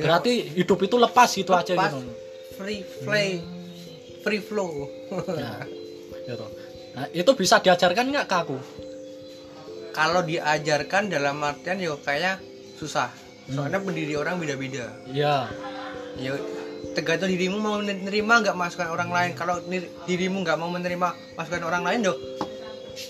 Ya, 0.00 0.08
berarti 0.08 0.32
hidup 0.56 0.80
itu 0.80 0.96
lepas 0.96 1.28
gitu 1.36 1.52
aja 1.52 1.76
Lepas. 1.76 1.92
gitu. 1.92 2.00
Free 2.56 2.80
play. 3.04 3.28
Free 4.24 4.40
flow. 4.40 4.72
Nah, 5.36 5.60
gitu. 6.24 6.46
nah 6.96 7.06
itu 7.12 7.30
bisa 7.36 7.60
diajarkan 7.60 8.08
nggak 8.08 8.26
ke 8.26 8.36
aku? 8.40 8.56
Kalau 9.92 10.24
diajarkan 10.24 11.12
dalam 11.12 11.44
artian 11.44 11.76
ya 11.76 11.92
kayaknya 12.00 12.40
susah. 12.80 13.12
Hmm. 13.46 13.62
soalnya 13.62 13.78
pendiri 13.78 14.16
orang 14.16 14.40
beda-beda. 14.42 14.90
Iya 15.06 15.46
ya 16.16 16.32
tergantung 16.94 17.28
dirimu 17.28 17.60
mau 17.60 17.78
menerima 17.78 18.34
nggak 18.42 18.56
masukan 18.56 18.88
orang 18.92 19.10
lain 19.12 19.30
kalau 19.36 19.60
dirimu 20.08 20.42
nggak 20.42 20.58
mau 20.58 20.70
menerima 20.72 21.36
masukan 21.36 21.62
orang 21.64 21.82
lain 21.84 22.00
dong 22.08 22.18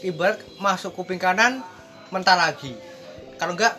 ibarat 0.03 0.43
masuk 0.59 0.95
kuping 0.95 1.19
kanan 1.19 1.63
mental 2.11 2.39
lagi 2.39 2.75
kalau 3.39 3.55
nggak 3.55 3.75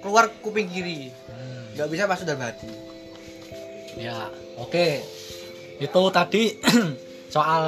keluar 0.00 0.30
kuping 0.42 0.66
kiri 0.66 1.14
Hmm. 1.30 1.76
nggak 1.78 1.88
bisa 1.88 2.04
masuk 2.10 2.26
dalam 2.26 2.42
hati 2.46 2.90
Ya, 3.98 4.30
oke. 4.54 5.02
Itu 5.82 6.02
tadi 6.14 6.54
soal 7.34 7.64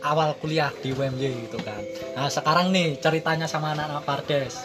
awal 0.00 0.34
kuliah 0.40 0.72
di 0.80 0.90
UMY 0.90 1.48
gitu 1.48 1.58
kan. 1.60 1.78
Nah, 2.16 2.26
sekarang 2.32 2.72
nih 2.72 2.96
ceritanya 2.98 3.44
sama 3.44 3.76
anak-anak 3.76 4.02
Pardes. 4.02 4.64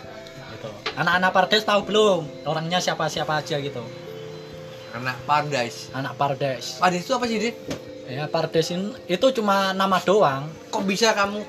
Gitu. 0.55 0.69
Anak-anak 0.95 1.31
Pardes 1.35 1.67
tahu 1.67 1.85
belum 1.85 2.47
orangnya 2.47 2.79
siapa-siapa 2.79 3.43
aja 3.43 3.59
gitu. 3.59 3.83
Anak 4.93 5.17
paradise 5.23 5.89
Anak 5.91 6.13
Pardes. 6.13 6.77
paradise 6.77 7.03
itu 7.03 7.13
apa 7.13 7.25
sih 7.25 7.37
dia 7.39 7.53
Ya, 8.03 8.27
Pardes 8.27 8.67
ini 8.69 8.91
itu 9.07 9.25
cuma 9.31 9.71
nama 9.71 9.95
doang. 9.97 10.51
kok 10.67 10.83
bisa 10.83 11.11
kamu 11.11 11.39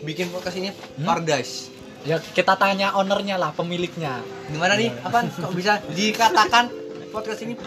bikin 0.00 0.30
podcast 0.30 0.56
ini 0.56 0.70
Hmm? 0.70 1.04
paradise 1.04 1.68
Ya 2.00 2.16
kita 2.16 2.56
tanya 2.56 2.94
ownernya 2.94 3.36
lah, 3.36 3.52
pemiliknya. 3.52 4.24
gimana 4.46 4.72
nih 4.72 4.88
apa 4.98 5.20
kok 5.26 5.52
bisa 5.52 5.76
dikatakan 5.86 6.72
podcast 7.10 7.42
ini 7.42 7.58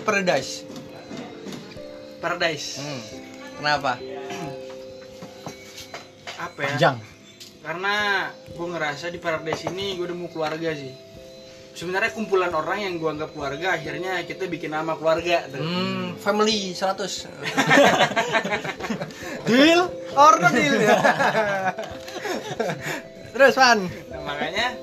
paradise 0.00 0.62
Paradise. 2.18 2.78
hmm. 2.78 3.00
kenapa 3.56 3.92
Apa 6.38 6.60
ya? 6.62 6.74
Jang. 6.78 6.96
Karena 7.60 7.94
gue 8.46 8.66
ngerasa 8.66 9.08
di 9.08 9.18
Paradise 9.18 9.66
ini 9.66 9.92
gue 9.94 10.04
udah 10.04 10.16
mau 10.16 10.28
keluarga 10.28 10.72
sih. 10.72 10.88
Sebenarnya 11.80 12.12
kumpulan 12.12 12.52
orang 12.52 12.84
yang 12.84 13.00
gue 13.00 13.08
anggap 13.08 13.32
keluarga 13.32 13.72
akhirnya 13.72 14.20
kita 14.28 14.44
bikin 14.44 14.68
nama 14.68 15.00
keluarga 15.00 15.48
tuh. 15.48 15.64
hmm, 15.64 16.20
family 16.20 16.76
100 16.76 17.00
Deal. 19.48 19.88
or 20.12 20.36
no 20.36 20.52
deal 20.52 20.76
ya 20.76 20.92
terus 23.32 23.56
Van 23.56 23.80
Nah, 23.80 24.20
makanya 24.20 24.76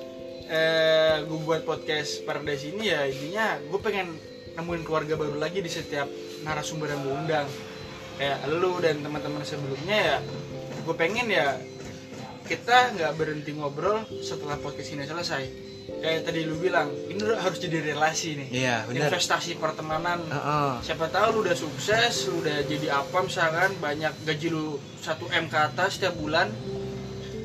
eh, 0.49 1.21
gue 1.21 1.39
buat 1.45 1.61
podcast 1.63 2.25
Paradise 2.25 2.65
ini 2.65 2.89
ya 2.89 3.05
intinya 3.05 3.61
gue 3.61 3.77
pengen 3.77 4.17
nemuin 4.57 4.81
keluarga 4.81 5.13
baru 5.13 5.37
lagi 5.37 5.61
di 5.61 5.69
setiap 5.69 6.09
narasumber 6.41 6.89
yang 6.89 7.05
gue 7.05 7.13
undang. 7.13 7.45
Kayak 8.17 8.49
lu 8.49 8.73
dan 8.81 9.05
teman-teman 9.05 9.45
sebelumnya 9.45 9.93
ya 9.93 10.17
gue 10.81 10.95
pengen 10.97 11.29
ya 11.29 11.61
kita 12.49 12.97
nggak 12.97 13.13
berhenti 13.13 13.53
ngobrol 13.53 14.01
setelah 14.25 14.57
podcast 14.57 14.89
ini 14.89 15.05
selesai. 15.05 15.66
Kayak 15.87 16.27
tadi 16.27 16.43
lu 16.43 16.59
bilang, 16.59 16.91
ini 17.07 17.19
harus 17.23 17.57
jadi 17.57 17.79
relasi 17.81 18.35
nih. 18.35 18.47
iya 18.51 18.77
benar 18.85 19.07
Investasi 19.09 19.55
pertemanan. 19.55 20.19
Heeh. 20.27 20.71
Siapa 20.83 21.07
tahu 21.07 21.39
lu 21.39 21.39
udah 21.47 21.55
sukses, 21.55 22.27
lu 22.27 22.43
udah 22.43 22.59
jadi 22.67 22.91
apa 22.91 23.17
misalkan 23.23 23.71
banyak 23.79 24.13
gaji 24.27 24.47
lu 24.51 24.77
1 25.01 25.15
M 25.31 25.45
ke 25.47 25.57
atas 25.57 25.95
setiap 25.97 26.13
bulan 26.19 26.51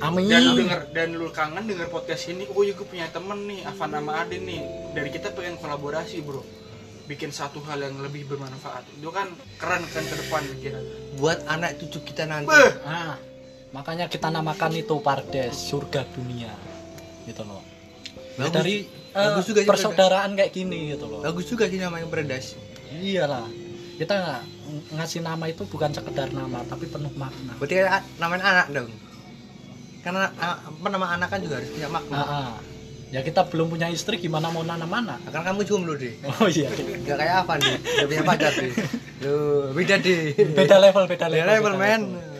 Amin. 0.02 0.26
dan 0.26 0.42
lu 0.42 0.52
denger 0.58 0.80
dan 0.90 1.08
lu 1.14 1.30
kangen 1.30 1.62
denger 1.62 1.86
podcast 1.86 2.26
ini 2.26 2.42
oh 2.50 2.66
ya 2.66 2.74
gue 2.74 2.82
punya 2.82 3.06
temen 3.08 3.46
nih 3.46 3.62
Avan 3.62 3.94
sama 3.94 4.12
Adin 4.18 4.42
nih 4.42 4.62
dari 4.98 5.14
kita 5.14 5.30
pengen 5.30 5.54
kolaborasi 5.62 6.18
bro 6.26 6.42
bikin 7.06 7.30
satu 7.30 7.62
hal 7.62 7.78
yang 7.78 8.02
lebih 8.02 8.26
bermanfaat 8.26 8.82
itu 8.98 9.10
kan 9.14 9.30
keren 9.62 9.86
kan 9.86 10.02
ke 10.02 10.14
depan 10.18 10.42
pikiran 10.58 10.82
buat 11.22 11.38
anak 11.46 11.78
cucu 11.78 12.02
kita 12.02 12.26
nanti 12.26 12.50
Ah, 12.82 13.14
makanya 13.70 14.10
kita 14.10 14.26
namakan 14.26 14.74
itu 14.74 14.98
Pardes, 14.98 15.54
surga 15.70 16.02
dunia. 16.10 16.50
Gitu 17.22 17.46
loh. 17.46 17.62
Ya, 18.32 18.42
bagus, 18.42 18.54
dari 18.54 18.74
eh, 18.88 19.26
bagus 19.26 19.44
juga 19.44 19.60
sih, 19.60 19.68
persaudaraan 19.68 20.30
kayak 20.32 20.50
gini 20.50 20.78
gitu 20.90 21.04
loh. 21.04 21.20
bagus 21.20 21.44
juga 21.44 21.64
sih 21.66 21.76
namanya 21.76 22.06
paradise 22.06 22.56
Iyalah. 22.90 23.44
Kita 23.94 24.14
ng- 24.16 24.44
ngasih 24.94 25.20
nama 25.20 25.44
itu 25.46 25.62
bukan 25.64 25.90
sekedar 25.90 26.28
nama 26.30 26.64
tapi 26.64 26.84
penuh 26.86 27.12
makna. 27.14 27.52
berarti 27.56 27.76
namanya 28.16 28.44
anak 28.46 28.66
dong 28.70 28.88
karena 30.02 30.32
apa 30.34 30.88
nama 30.88 31.06
anak 31.12 31.28
kan 31.28 31.38
juga 31.38 31.56
harus 31.56 31.70
punya 31.70 31.88
makna 31.88 32.16
ah. 32.18 32.52
Ya 33.08 33.20
kita 33.20 33.44
belum 33.44 33.68
punya 33.68 33.86
istri 33.86 34.16
gimana 34.16 34.48
mau 34.48 34.60
nanam 34.62 34.88
anak? 34.88 35.20
kan 35.26 35.44
kamu 35.44 35.62
jomblo 35.62 35.92
deh 35.94 36.16
Oh 36.24 36.48
iya. 36.48 36.72
nggak 36.72 37.12
kayak 37.14 37.36
apa 37.38 37.52
nih 37.58 37.76
udah 37.78 38.06
punya 38.08 38.22
pacar 38.24 38.52
deh 38.54 38.72
lu 39.20 39.36
beda 39.70 39.96
deh 39.98 40.32
Beda 40.50 40.76
level, 40.78 41.04
beda 41.06 41.26
level. 41.28 41.36
beda 41.38 41.52
level 41.52 41.72
beda 41.72 41.78
men 41.78 42.02
Ya. 42.02 42.31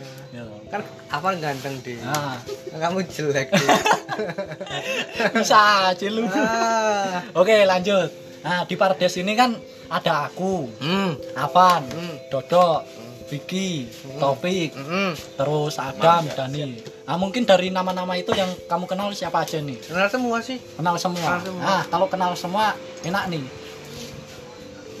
Kan 0.73 0.81
apa 1.07 1.27
ganteng 1.37 1.77
deh 1.79 2.01
Ah, 2.01 2.41
kamu 2.73 3.05
jelek 3.05 3.47
deh 3.47 3.69
bisa 5.35 5.57
aja 5.89 6.07
lu. 6.07 6.25
ah. 6.27 7.21
Oke, 7.33 7.61
lanjut. 7.63 8.09
Nah, 8.41 8.65
di 8.65 8.73
Pardes 8.73 9.13
ini 9.15 9.33
kan 9.33 9.53
ada 9.87 10.27
aku, 10.27 10.67
hmm. 10.73 11.37
Avan, 11.37 11.85
Hmm. 11.85 12.15
Dodo, 12.27 12.81
Vicky, 13.25 13.87
Topik, 14.17 14.73
Hmm. 14.73 15.13
terus 15.13 15.77
Adam, 15.77 16.25
Dani. 16.27 16.77
Nah, 17.03 17.15
mungkin 17.15 17.43
dari 17.43 17.69
nama-nama 17.69 18.13
itu 18.13 18.31
yang 18.31 18.49
kamu 18.63 18.85
kenal 18.85 19.09
siapa 19.11 19.41
aja 19.41 19.57
nih? 19.57 19.77
kenal 19.79 20.07
semua 20.07 20.37
sih 20.39 20.57
Kenal 20.73 20.97
semua. 20.97 21.21
Kenal 21.23 21.41
semua. 21.43 21.61
Nah, 21.61 21.81
kalau 21.87 22.07
kenal 22.07 22.31
semua 22.33 22.65
enak 23.01 23.23
nih. 23.27 23.45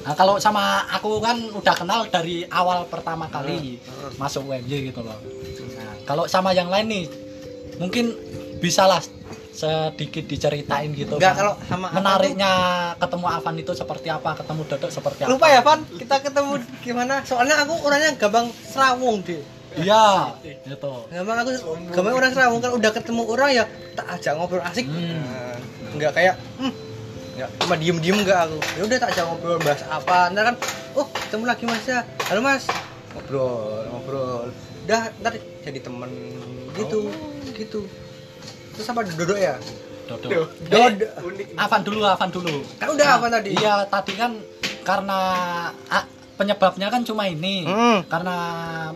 Nah, 0.03 0.13
kalau 0.13 0.35
sama 0.35 0.63
aku 0.89 1.15
kan 1.17 1.39
udah 1.49 1.71
kenal 1.73 2.03
dari 2.05 2.43
awal 2.45 2.83
pertama 2.85 3.25
kali 3.27 3.79
Hmm. 3.79 4.11
masuk 4.17 4.45
UMY 4.45 4.89
gitu 4.89 4.99
loh. 4.99 5.15
Kalau 6.03 6.27
sama 6.27 6.51
yang 6.51 6.67
lain 6.67 6.87
nih 6.91 7.05
mungkin 7.79 8.13
bisalah 8.59 9.01
sedikit 9.53 10.25
diceritain 10.25 10.89
gitu 10.97 11.21
Enggak 11.21 11.37
kalau 11.37 11.53
sama 11.69 11.93
menariknya 11.93 12.51
ketemu 12.97 13.25
Avan 13.29 13.55
itu 13.61 13.71
seperti 13.77 14.07
apa 14.09 14.33
ketemu 14.33 14.61
Dodok 14.65 14.91
seperti 14.91 15.19
apa. 15.23 15.29
Lupa 15.29 15.47
ya 15.47 15.61
Van? 15.61 15.79
Kita 15.85 16.15
ketemu 16.25 16.51
gimana? 16.81 17.21
Soalnya 17.21 17.61
aku 17.61 17.73
orangnya 17.85 18.17
gampang 18.17 18.49
serawung 18.65 19.21
deh 19.21 19.41
iya 19.73 20.37
itu 20.45 20.93
gampang 21.09 21.37
aku 21.41 21.49
gampang 21.93 22.13
orang 22.13 22.31
serawung. 22.33 22.59
Kan 22.61 22.71
udah 22.77 22.91
ketemu 22.93 23.21
orang 23.29 23.49
ya 23.53 23.63
tak 23.97 24.05
ajak 24.17 24.33
ngobrol 24.37 24.61
asik. 24.65 24.85
Hmm. 24.85 25.21
Nah, 25.21 25.57
nggak 25.97 26.11
kayak 26.13 26.35
hmm, 26.61 26.73
nggak 27.37 27.49
cuma 27.61 27.75
diem 27.77 27.97
diem 28.01 28.17
nggak 28.21 28.39
aku. 28.49 28.57
Ya 28.77 28.81
udah 28.85 28.97
tak 29.01 29.09
ajak 29.17 29.23
ngobrol 29.29 29.57
bahas 29.61 29.81
apa. 29.89 30.17
Ntar 30.33 30.43
kan 30.53 30.55
oh 30.97 31.07
ketemu 31.09 31.43
lagi 31.45 31.63
mas 31.65 31.85
ya. 31.85 32.01
Halo 32.29 32.41
mas. 32.41 32.63
Ngobrol 33.13 33.81
ngobrol 33.89 34.49
udah 34.83 35.01
ntar 35.19 35.33
jadi 35.63 35.79
temen 35.79 36.11
gitu 36.75 37.07
gitu. 37.53 37.79
Terus 38.73 38.87
apa 38.89 39.05
dodok 39.05 39.37
ya? 39.37 39.55
Dodok. 40.03 40.29
Duh, 40.29 40.47
Dodok. 40.67 41.11
unik 41.23 41.47
Avan 41.55 41.81
dulu 41.81 41.99
Avan 42.03 42.29
dulu. 42.29 42.55
Kan 42.75 42.87
udah 42.91 43.07
Nah, 43.07 43.15
apa 43.17 43.27
tadi. 43.31 43.49
Iya 43.55 43.75
tadi 43.87 44.13
kan 44.13 44.31
karena 44.83 45.19
ah, 45.87 46.03
penyebabnya 46.35 46.87
kan 46.89 47.01
cuma 47.03 47.29
ini. 47.29 47.63
Hmm. 47.63 48.03
karena 48.09 48.35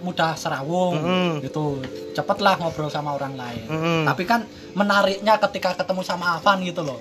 mudah 0.01 0.36
serawung 0.36 0.98
Hmm. 1.00 1.34
gitu. 1.39 1.79
Cepetlah 2.12 2.58
ngobrol 2.58 2.89
sama 2.89 3.13
orang 3.13 3.38
lain. 3.38 3.63
Hmm. 3.70 4.03
tapi 4.03 4.25
kan 4.25 4.44
menariknya 4.74 5.39
ketika 5.39 5.77
ketemu 5.77 6.01
sama 6.03 6.36
Avan 6.36 6.60
gitu 6.62 6.84
loh. 6.84 7.00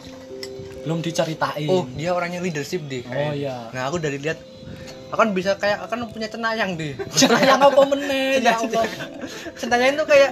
Belum 0.86 1.02
diceritain. 1.02 1.66
Oh 1.66 1.82
dia 1.98 2.14
orangnya 2.14 2.38
leadership 2.38 2.86
deh. 2.86 3.02
Oh, 3.02 3.34
iya. 3.34 3.66
nah 3.74 3.90
aku 3.90 3.98
dari 3.98 4.22
lihat 4.22 4.38
aku 5.06 5.18
kan 5.22 5.30
bisa 5.30 5.54
kayak 5.54 5.78
akan 5.86 6.10
punya 6.10 6.26
cenayang 6.26 6.74
deh 6.74 6.98
yang 7.48 7.62
apa 7.62 7.82
meneh? 7.86 8.38
Ya 8.46 8.58
Allah. 8.58 8.84
Centanya 9.60 9.86
itu 9.94 10.04
kayak 10.06 10.30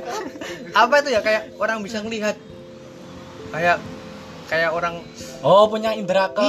apa 0.74 0.94
itu 1.02 1.08
ya? 1.14 1.20
Kayak 1.22 1.42
orang 1.58 1.78
bisa 1.82 2.02
ngelihat. 2.02 2.36
Kayak 3.54 3.78
kayak 4.50 4.70
orang 4.74 5.00
oh 5.46 5.70
punya 5.70 5.94
indera 5.94 6.28
ke 6.34 6.48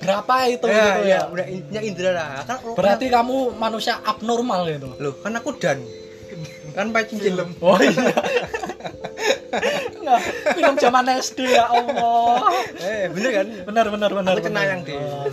berapa 0.00 0.34
itu 0.48 0.66
ya, 0.66 0.80
gitu 0.80 1.00
ya, 1.06 1.18
ya? 1.18 1.20
udah 1.30 1.46
punya 1.46 1.82
indra 1.84 2.10
lah. 2.10 2.28
Kan 2.42 2.58
berarti 2.74 3.06
kamu 3.06 3.54
manusia 3.54 4.02
abnormal 4.02 4.66
gitu? 4.66 4.88
Loh 4.98 5.14
kan 5.22 5.32
aku 5.38 5.54
dan 5.56 5.78
kan 6.72 6.86
pakai 6.90 7.06
cincin 7.08 7.34
Film. 7.34 7.50
oh 7.60 7.76
iya. 7.78 8.12
Nah, 10.00 10.18
film 10.54 10.74
zaman 10.74 11.06
SD 11.10 11.54
ya 11.54 11.66
Allah. 11.66 12.38
Eh 12.78 13.10
bener 13.10 13.30
kan? 13.32 13.46
Benar 13.66 13.86
benar 13.90 14.10
benar 14.10 14.32
aku 14.32 14.42
cenayang 14.42 14.80
deh 14.82 14.94
Oh. 14.94 15.26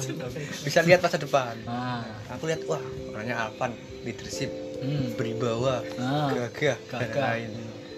bisa 0.62 0.82
lihat 0.82 1.02
masa 1.02 1.18
depan. 1.18 1.54
Nah 1.64 2.02
aku 2.30 2.50
lihat 2.50 2.66
wah 2.66 2.82
orangnya 3.10 3.48
Alvan 3.48 3.74
leadership 4.02 4.50
hmm. 4.82 5.14
beribawa 5.16 5.82
Ah. 5.98 6.34
gagah 6.34 6.78
dan 6.90 7.00
Gagah. 7.10 7.24
lain 7.24 7.50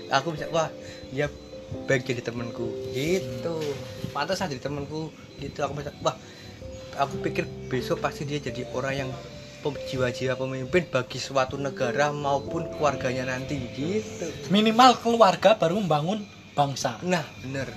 aku 0.09 0.27
bisa 0.35 0.45
wah 0.51 0.67
dia 1.09 1.27
baik 1.87 2.03
jadi 2.03 2.21
temanku. 2.21 2.67
Gitu. 2.91 3.55
Pantas 4.11 4.39
jadi 4.39 4.59
temanku. 4.59 5.11
Gitu 5.39 5.59
aku 5.63 5.79
bisa 5.79 5.91
wah 5.99 6.15
aku 6.95 7.15
pikir 7.23 7.47
besok 7.71 8.03
pasti 8.03 8.27
dia 8.27 8.39
jadi 8.39 8.67
orang 8.75 9.07
yang 9.07 9.09
jiwa-jiwa 9.61 10.39
pemimpin 10.39 10.87
bagi 10.87 11.19
suatu 11.19 11.59
negara 11.59 12.15
maupun 12.15 12.71
keluarganya 12.71 13.27
nanti 13.27 13.59
gitu. 13.75 14.31
Minimal 14.47 14.95
keluarga 15.03 15.59
baru 15.59 15.83
membangun 15.83 16.23
bangsa. 16.55 16.95
Nah 17.03 17.23
bener. 17.43 17.67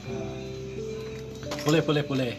Boleh 1.66 1.82
boleh 1.82 2.02
boleh. 2.06 2.32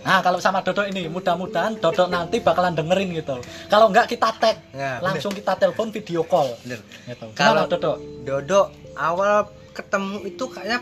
Nah 0.00 0.18
kalau 0.24 0.40
sama 0.40 0.64
Dodo 0.64 0.82
ini 0.82 1.06
mudah-mudahan 1.06 1.78
Dodo 1.78 2.10
nanti 2.10 2.42
bakalan 2.42 2.74
dengerin 2.74 3.14
gitu. 3.14 3.38
Kalau 3.70 3.86
enggak 3.92 4.10
kita 4.10 4.34
tag. 4.34 4.56
Nah, 4.74 4.98
langsung 4.98 5.30
kita 5.30 5.54
telepon 5.54 5.94
video 5.94 6.26
call. 6.26 6.50
Bener. 6.66 6.80
Gitu. 7.06 7.26
Kalau- 7.38 7.64
kalau 7.66 7.70
Dodo 7.70 7.92
Dodo 8.26 8.60
awal 8.98 9.46
ketemu 9.70 10.26
itu 10.26 10.44
kayaknya 10.50 10.78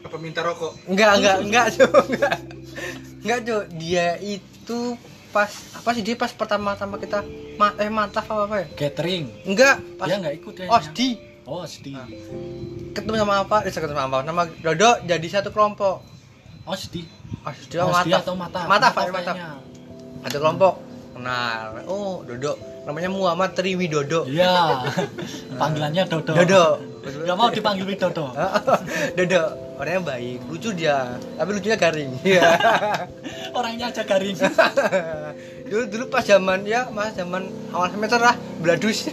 apa 0.00 0.16
minta 0.16 0.40
rokok? 0.40 0.72
Enggak 0.88 1.10
enggak 1.20 1.36
enggak 1.44 1.66
cuy 1.76 1.84
enggak 2.16 2.36
enggak 3.20 3.38
cuy 3.44 3.60
dia 3.76 4.08
itu 4.16 4.80
pas 5.30 5.50
apa 5.50 5.88
sih 5.94 6.02
dia 6.02 6.18
pas 6.18 6.30
pertama-tama 6.34 6.98
kita 6.98 7.22
ma 7.54 7.74
eh 7.78 7.86
mantap 7.86 8.26
apa 8.26 8.42
apa 8.50 8.56
ya? 8.62 8.66
Gathering. 8.74 9.24
Enggak 9.46 9.78
pas 9.94 10.06
dia 10.10 10.16
enggak 10.18 10.34
ikut 10.42 10.54
ya? 10.58 10.68
Osdi 10.70 11.30
oh 11.50 11.66
sedih 11.66 11.98
Nah. 11.98 12.06
ketemu 12.94 13.26
sama 13.26 13.34
apa? 13.42 13.56
Eh 13.66 13.72
ketemu 13.74 13.98
sama 13.98 14.06
apa? 14.06 14.18
Nama 14.22 14.42
Dodo 14.62 14.90
jadi 15.02 15.26
satu 15.26 15.50
kelompok. 15.50 16.06
Oh 16.62 16.76
sedih 16.78 17.06
osdi 17.42 17.74
oh, 17.82 17.90
oh, 17.90 17.94
sedih 17.98 18.14
mantap. 18.14 18.22
atau 18.22 18.34
mata? 18.38 18.60
Mata 18.70 18.88
mata. 18.94 19.10
kayaknya. 19.10 19.50
satu 20.22 20.36
kelompok. 20.38 20.74
Kenal. 21.18 21.62
Oh 21.90 22.22
Dodo 22.22 22.69
namanya 22.84 23.10
Muhammad 23.12 23.52
Triwidodo. 23.52 24.24
Iya. 24.28 24.84
Panggilannya 25.60 26.02
Dodo. 26.08 26.32
Dodo. 26.32 26.64
Gak 27.00 27.36
mau 27.36 27.48
dipanggil 27.48 27.84
Widodo. 27.84 28.32
Dodo 29.18 29.70
orangnya 29.80 30.12
baik 30.12 30.44
lucu 30.52 30.76
dia 30.76 31.16
tapi 31.40 31.50
lucunya 31.56 31.80
garing. 31.80 32.12
Iya. 32.20 32.44
Orangnya 33.56 33.88
aja 33.88 34.04
garing. 34.04 34.36
Dulu 35.64 35.84
dulu 35.88 36.04
pas 36.12 36.20
zaman 36.20 36.68
ya 36.68 36.92
mas 36.92 37.16
zaman 37.16 37.48
awal 37.72 37.88
semester 37.88 38.20
lah 38.20 38.36
beladus 38.60 39.08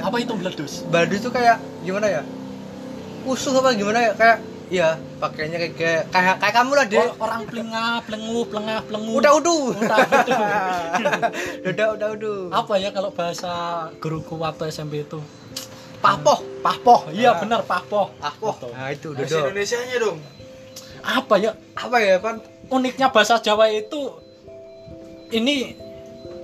apa 0.00 0.16
itu 0.16 0.32
meledus 0.32 0.88
beladus 0.88 1.20
tuh 1.20 1.28
kayak 1.28 1.60
gimana 1.84 2.08
ya? 2.08 2.22
Usuh 3.28 3.52
apa 3.60 3.76
gimana 3.76 4.08
ya? 4.08 4.12
Kayak 4.16 4.40
ya 4.70 4.88
pakainya 5.18 5.58
kayak 5.58 5.74
kayak 5.74 6.02
kayak, 6.08 6.36
kayak 6.38 6.54
kamu 6.54 6.72
lah 6.72 6.86
deh 6.86 6.98
Oh, 7.00 7.10
orang 7.20 7.42
pelengah 7.42 7.90
pelengu 8.06 8.40
pelengah 8.46 8.78
pelengu 8.86 9.12
udah 9.18 9.32
udah 9.34 9.56
udah 9.66 9.82
udah 11.66 11.86
udah 11.90 12.08
udah 12.14 12.36
apa 12.54 12.74
ya 12.78 12.88
kalau 12.90 13.10
bahasa 13.10 13.50
guruku 13.98 14.38
waktu 14.38 14.70
SMP 14.70 15.02
itu? 15.02 15.18
Papoh. 15.98 16.38
Pahpoh 16.60 17.10
iya 17.10 17.34
Ah. 17.34 17.36
benar 17.36 17.60
pahpoh 17.62 18.14
papoh. 18.16 18.54
Betul. 18.56 18.70
nah 18.72 18.88
itu 18.88 19.08
bahasa 19.10 19.26
dodo 19.28 19.48
Indonesia 19.48 19.78
nya 19.80 19.96
dong 19.98 20.18
apa 21.00 21.34
ya? 21.34 21.50
Apa 21.74 21.96
ya 21.98 22.14
pan 22.16 22.36
uniknya 22.68 23.08
bahasa 23.08 23.36
Jawa 23.36 23.66
itu 23.68 24.00
ini 25.30 25.74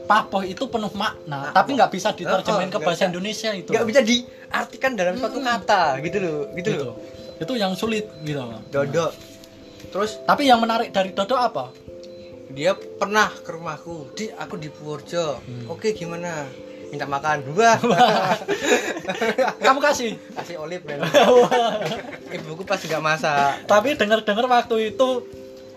pahpoh 0.06 0.42
itu 0.42 0.66
penuh 0.66 0.90
makna 0.94 1.50
Nah, 1.50 1.52
tapi 1.52 1.74
nggak 1.74 1.90
bisa 1.90 2.10
diterjemahin 2.10 2.68
oh, 2.68 2.72
ke 2.72 2.78
nggak 2.78 2.86
bahasa 2.86 3.02
bisa. 3.02 3.10
Indonesia 3.10 3.50
itu. 3.52 3.70
Nggak 3.70 3.86
bisa 3.86 4.00
diartikan 4.02 4.92
dalam 4.94 5.14
suatu 5.14 5.38
Hmm. 5.38 5.46
kata 5.46 5.82
gitu 6.00 6.18
loh 6.18 6.38
gitu 6.54 6.70
gitu. 6.74 6.84
loh 6.90 6.96
itu 7.36 7.52
yang 7.56 7.76
sulit 7.76 8.08
gitu 8.24 8.42
dodo 8.72 9.12
terus? 9.96 10.20
Tapi 10.28 10.44
yang 10.44 10.60
menarik 10.60 10.92
dari 10.92 11.16
Dodo 11.16 11.40
apa? 11.40 11.72
Dia 12.52 12.76
pernah 12.76 13.32
ke 13.32 13.48
rumahku. 13.48 14.12
Di 14.12 14.28
aku 14.28 14.60
di 14.60 14.68
Purworejo. 14.68 15.40
Hmm. 15.40 15.72
oke 15.72 15.96
gimana? 15.96 16.44
Minta 16.86 17.02
makan 17.02 17.50
wah 17.58 17.74
kamu 19.64 19.78
kasih? 19.82 20.14
Kasih 20.38 20.62
olive 20.62 20.86
men. 20.86 21.02
Ibuku 22.36 22.62
pasti 22.62 22.86
nggak 22.86 23.02
masak. 23.02 23.66
Tapi 23.66 23.98
dengar-dengar 23.98 24.46
waktu 24.46 24.94
itu 24.94 25.26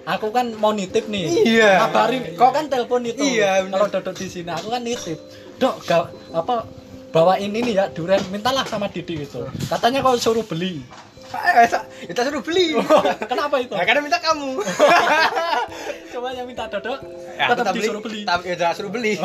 aku 0.06 0.30
kan 0.30 0.54
mau 0.62 0.70
nitip 0.70 1.10
nih. 1.10 1.50
Iya. 1.58 1.90
kabari 1.90 2.38
kau 2.38 2.54
kan 2.54 2.70
telepon 2.70 3.02
itu? 3.10 3.26
Iya, 3.26 3.66
bener. 3.66 3.74
kalau 3.74 3.88
duduk 3.90 4.16
di 4.22 4.28
sini 4.30 4.52
aku 4.54 4.70
kan 4.70 4.86
nitip. 4.86 5.18
Dok 5.58 5.76
ga, 5.90 6.14
apa 6.30 6.70
bawain 7.10 7.50
ini 7.50 7.74
ya 7.74 7.90
durian. 7.90 8.22
Mintalah 8.30 8.70
sama 8.70 8.86
Didi 8.86 9.26
itu. 9.26 9.42
Katanya 9.66 10.06
kau 10.06 10.14
suruh 10.14 10.46
beli 10.46 10.86
kita 12.10 12.22
suruh 12.26 12.42
beli. 12.42 12.74
Kenapa 13.32 13.56
itu? 13.62 13.74
Nah, 13.78 13.86
karena 13.86 14.02
minta 14.02 14.18
kamu. 14.18 14.52
Coba 16.14 16.28
yang 16.34 16.48
minta 16.50 16.66
dodok 16.66 17.00
Ya, 17.38 17.46
tetap 17.54 17.74
kita 17.74 17.78
disuruh 17.78 18.02
beli. 18.02 18.22
Tapi 18.26 18.46
ya 18.58 18.74
suruh 18.74 18.92
beli. 18.92 19.14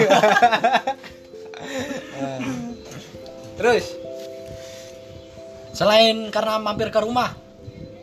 Terus? 3.59 3.85
Selain 5.75 6.31
karena 6.31 6.61
mampir 6.61 6.93
ke 6.93 7.01
rumah 7.03 7.35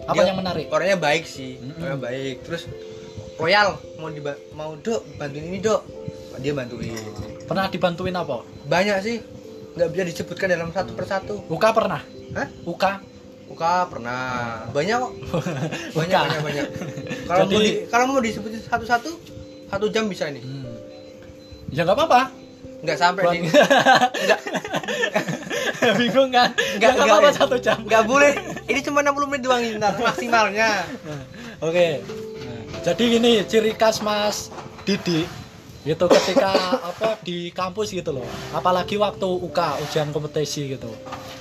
apa 0.02 0.18
dia 0.18 0.34
yang 0.34 0.42
menarik? 0.42 0.66
orangnya 0.74 0.98
baik 0.98 1.24
sih. 1.30 1.62
Mm-mm. 1.62 1.78
orangnya 1.78 2.00
baik. 2.02 2.36
Terus 2.44 2.66
royal 3.38 3.78
mau 4.02 4.10
diba 4.10 4.34
mau 4.58 4.74
dok 4.76 5.06
bantuin 5.16 5.46
ini 5.46 5.62
dok. 5.62 5.86
Dia 6.42 6.58
bantuin. 6.58 6.98
Pernah 7.46 7.70
dibantuin 7.70 8.18
apa? 8.18 8.42
Banyak 8.66 8.98
sih. 9.06 9.22
Nggak 9.78 9.90
bisa 9.94 10.04
disebutkan 10.10 10.52
dalam 10.52 10.74
satu 10.74 10.92
persatu. 10.98 11.36
Uka 11.48 11.70
pernah? 11.72 12.02
Hah? 12.36 12.48
Uka 12.66 13.11
Uka 13.52 13.76
pernah. 13.86 14.24
Banyak 14.72 14.98
kok. 14.98 15.12
Banyak 16.00 16.16
Uka. 16.16 16.22
banyak 16.24 16.42
banyak. 16.42 16.66
Kalau 17.28 17.44
Jadi- 17.44 17.54
mau 17.54 17.62
di, 17.62 17.72
kalau 17.88 18.04
mau 18.08 18.20
disebutin 18.20 18.62
satu-satu 18.64 19.10
satu 19.68 19.86
jam 19.88 20.08
bisa 20.08 20.28
ini. 20.28 20.40
Hmm. 20.40 20.68
ya 21.72 21.84
nggak 21.84 21.96
apa-apa. 21.96 22.22
Nggak 22.82 22.98
sampai 22.98 23.22
Buat- 23.24 23.34
sih. 23.36 23.42
Nggak. 24.26 24.40
Bingung 26.00 26.30
kan? 26.30 26.50
Nggak 26.78 26.90
nggak 26.94 27.08
apa-apa 27.08 27.30
satu 27.32 27.56
jam. 27.58 27.78
Nggak 27.84 28.04
boleh. 28.06 28.34
Ini 28.66 28.80
cuma 28.82 29.02
60 29.02 29.30
menit 29.30 29.42
doang 29.42 29.62
ini 29.62 29.76
ntar 29.78 29.98
maksimalnya. 29.98 30.86
Oke. 31.60 32.02
Nah, 32.02 32.82
Jadi 32.82 33.06
ini 33.16 33.32
ciri 33.46 33.74
khas 33.74 34.02
Mas 34.02 34.50
Didi 34.82 35.26
gitu 35.82 36.06
ketika 36.06 36.54
apa 36.78 37.18
di 37.22 37.50
kampus 37.50 37.90
gitu 37.90 38.14
loh. 38.14 38.26
Apalagi 38.52 38.98
waktu 38.98 39.26
UK 39.26 39.60
ujian 39.82 40.10
kompetisi 40.10 40.70
gitu. 40.70 40.90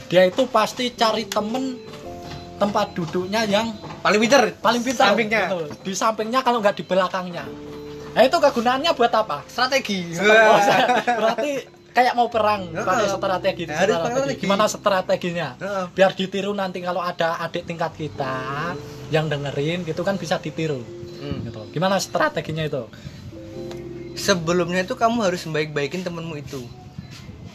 Dia 0.09 0.27
itu 0.27 0.49
pasti 0.49 0.91
cari 0.91 1.25
temen 1.25 1.79
tempat 2.61 2.93
duduknya 2.93 3.41
yang 3.43 3.73
paling 3.99 4.21
pinter 4.21 4.53
paling 4.61 4.85
pintar 4.85 5.11
sampingnya 5.11 5.49
gitu. 5.49 5.59
Di 5.81 5.93
sampingnya 5.97 6.41
kalau 6.41 6.61
nggak 6.61 6.77
di 6.77 6.85
belakangnya. 6.85 7.45
Nah 8.11 8.23
itu 8.23 8.37
kegunaannya 8.37 8.93
buat 8.93 9.13
apa? 9.17 9.43
strategi 9.47 10.13
Berarti 11.19 11.51
kayak 11.91 12.13
mau 12.13 12.29
perang 12.29 12.69
Heeh. 12.69 12.85
pakai 12.85 13.07
strategi, 13.09 13.63
Nah, 13.65 13.75
strategi. 13.75 14.13
strategi. 14.13 14.39
Gimana 14.39 14.65
strateginya? 14.67 15.49
Biar 15.91 16.13
ditiru 16.13 16.53
nanti 16.53 16.79
kalau 16.79 17.01
ada 17.01 17.41
adik 17.41 17.65
tingkat 17.65 17.97
kita 17.97 18.77
yang 19.09 19.27
dengerin 19.27 19.83
gitu 19.83 20.05
kan 20.05 20.15
bisa 20.15 20.37
ditiru 20.37 20.79
Hmm. 21.21 21.45
gitu 21.45 21.61
gimana 21.71 22.01
strateginya 22.01 22.65
itu 22.65 22.89
sebelumnya 24.15 24.81
itu 24.81 24.95
kamu 24.95 25.21
harus 25.23 25.45
baik-baikin 25.45 26.01
temenmu 26.01 26.33
itu 26.37 26.65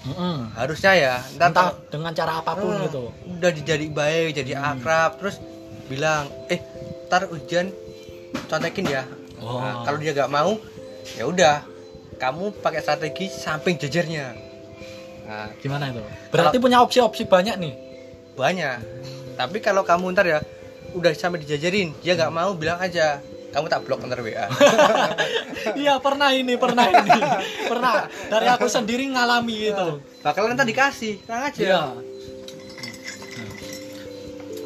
Mm-mm. 0.06 0.54
harusnya 0.54 0.92
ya 0.94 1.14
entah 1.34 1.50
kalau- 1.52 1.78
dengan 1.90 2.12
cara 2.12 2.38
apa 2.38 2.52
pun 2.54 2.70
Hmm, 2.70 2.86
gitu. 2.86 3.04
Udah 3.28 3.52
dijadi 3.52 3.86
baik 3.88 4.36
jadi 4.36 4.52
Hmm. 4.54 4.78
akrab 4.78 5.18
terus 5.18 5.42
bilang 5.86 6.30
eh 6.48 6.62
ntar 7.06 7.26
hujan 7.26 7.74
contekin 8.46 8.86
ya. 8.86 9.04
Oh. 9.38 9.58
Nah, 9.58 9.82
kalau 9.82 9.98
dia 9.98 10.14
gak 10.14 10.30
mau 10.30 10.58
ya 11.14 11.26
udah 11.26 11.56
kamu 12.16 12.54
pakai 12.60 12.80
strategi 12.80 13.28
samping 13.28 13.76
jejernya. 13.76 14.34
Nah, 15.26 15.50
gimana 15.58 15.90
itu? 15.90 16.02
berarti 16.30 16.58
punya 16.58 16.80
opsi-opsi 16.80 17.26
banyak 17.26 17.58
nih? 17.58 17.74
Banyak. 18.36 18.78
Tapi 19.36 19.58
kalau 19.60 19.82
kamu 19.82 20.14
ntar 20.14 20.26
ya 20.26 20.40
udah 20.94 21.12
sampai 21.12 21.42
dijajarin 21.42 21.92
dia 22.00 22.14
gak 22.14 22.30
mau 22.30 22.54
bilang 22.54 22.78
aja 22.78 23.20
kamu 23.56 23.72
tak 23.72 23.88
blok 23.88 24.04
ntar 24.04 24.20
WA 24.20 24.52
iya 25.82 25.96
pernah 26.04 26.36
ini 26.36 26.60
pernah 26.60 26.86
ini. 26.92 27.20
Pernah. 27.72 28.12
Dari 28.28 28.48
aku 28.52 28.68
sendiri 28.68 29.08
ngalami 29.08 29.72
itu. 29.72 29.90
Bakalan 30.20 30.60
ntar 30.60 30.68
dikasih 30.68 31.24
tenang 31.24 31.50
aja. 31.50 31.62
Iya. 31.64 31.84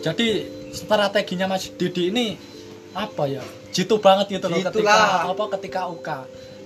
Jadi 0.01 0.27
strateginya 0.73 1.45
Mas 1.45 1.69
Didi 1.69 2.09
ini 2.09 2.33
apa 2.97 3.29
ya? 3.29 3.45
Jitu 3.69 4.01
banget 4.01 4.41
gitu 4.41 4.49
loh 4.49 4.57
Jitu 4.57 4.81
ketika 4.81 5.29
apa 5.29 5.43
ketika 5.59 5.81
UK 5.93 6.09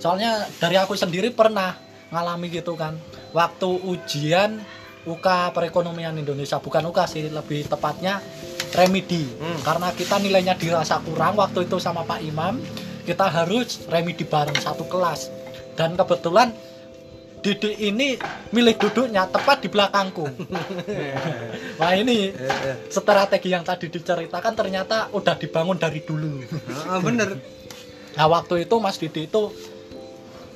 soalnya 0.00 0.48
dari 0.56 0.80
aku 0.80 0.96
sendiri 0.96 1.28
pernah 1.28 1.76
ngalami 2.08 2.48
gitu 2.48 2.72
kan. 2.72 2.96
Waktu 3.36 3.68
ujian 3.84 4.62
UK 5.04 5.52
perekonomian 5.52 6.16
Indonesia. 6.16 6.56
Bukan 6.56 6.88
UK 6.88 6.98
sih 7.04 7.28
lebih 7.28 7.68
tepatnya 7.68 8.24
remedi. 8.74 9.22
Hmm. 9.38 9.58
karena 9.62 9.88
kita 9.90 10.18
nilainya 10.18 10.54
dirasa 10.54 10.98
kurang 11.00 11.38
waktu 11.38 11.64
itu 11.64 11.78
sama 11.78 12.02
Pak 12.02 12.20
Imam 12.20 12.58
kita 13.04 13.28
harus 13.28 13.84
remedi 13.86 14.24
bareng 14.24 14.56
satu 14.56 14.84
kelas. 14.84 15.30
Dan 15.74 15.94
kebetulan 15.94 16.54
Didi 17.44 17.92
ini 17.92 18.16
milih 18.56 18.72
duduknya 18.80 19.28
tepat 19.28 19.60
di 19.60 19.68
belakangku. 19.68 20.24
Wah 21.76 21.92
ini 22.00 22.32
strategi 22.88 23.52
yang 23.52 23.60
tadi 23.60 23.92
diceritakan 23.92 24.56
ternyata 24.56 25.12
udah 25.12 25.36
dibangun 25.36 25.76
dari 25.76 26.00
dulu. 26.00 26.40
Ah, 26.88 26.98
bener. 27.04 27.36
Nah 28.14 28.30
waktu 28.30 28.62
itu 28.62 28.78
Mas 28.78 28.94
Didi 28.96 29.26
itu 29.26 29.50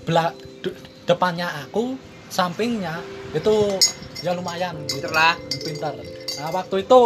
bela- 0.07 0.31
de- 0.63 0.79
depannya 1.05 1.51
aku, 1.67 1.99
sampingnya 2.31 3.03
itu 3.35 3.77
ya 4.23 4.31
lumayan. 4.33 4.79
Pinter 4.87 5.11
lah. 5.11 5.35
Pintar. 5.67 5.93
Nah 6.39 6.49
waktu 6.55 6.87
itu 6.87 6.99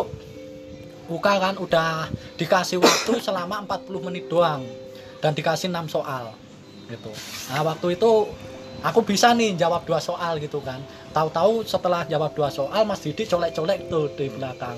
Uka 1.10 1.34
kan 1.42 1.54
udah 1.58 2.06
dikasih 2.38 2.78
waktu 2.78 3.18
selama 3.18 3.66
40 3.66 4.06
menit 4.06 4.30
doang 4.30 4.62
dan 5.18 5.34
dikasih 5.34 5.70
6 5.70 5.90
soal 5.90 6.34
gitu. 6.86 7.10
Nah 7.50 7.62
waktu 7.66 7.98
itu 7.98 8.10
aku 8.82 9.00
bisa 9.06 9.32
nih 9.32 9.54
jawab 9.54 9.86
dua 9.86 10.02
soal 10.02 10.38
gitu 10.38 10.62
kan. 10.62 10.82
Tahu-tahu 11.14 11.62
setelah 11.66 12.06
jawab 12.06 12.32
dua 12.34 12.48
soal 12.48 12.82
Mas 12.86 13.02
Didi 13.02 13.26
colek-colek 13.28 13.86
tuh 13.90 14.10
di 14.14 14.26
belakang. 14.32 14.76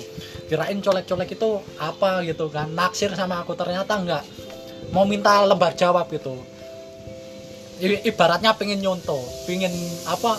Kirain 0.48 0.78
colek-colek 0.80 1.34
itu 1.34 1.50
apa 1.80 2.24
gitu 2.26 2.48
kan. 2.52 2.72
Naksir 2.72 3.12
sama 3.16 3.40
aku 3.44 3.56
ternyata 3.56 3.96
enggak. 3.96 4.24
Mau 4.92 5.08
minta 5.08 5.42
lembar 5.44 5.72
jawab 5.74 6.08
gitu. 6.12 6.36
I- 7.82 8.06
ibaratnya 8.06 8.54
pengen 8.54 8.78
nyonto, 8.78 9.18
pengen 9.50 9.74
apa 10.06 10.38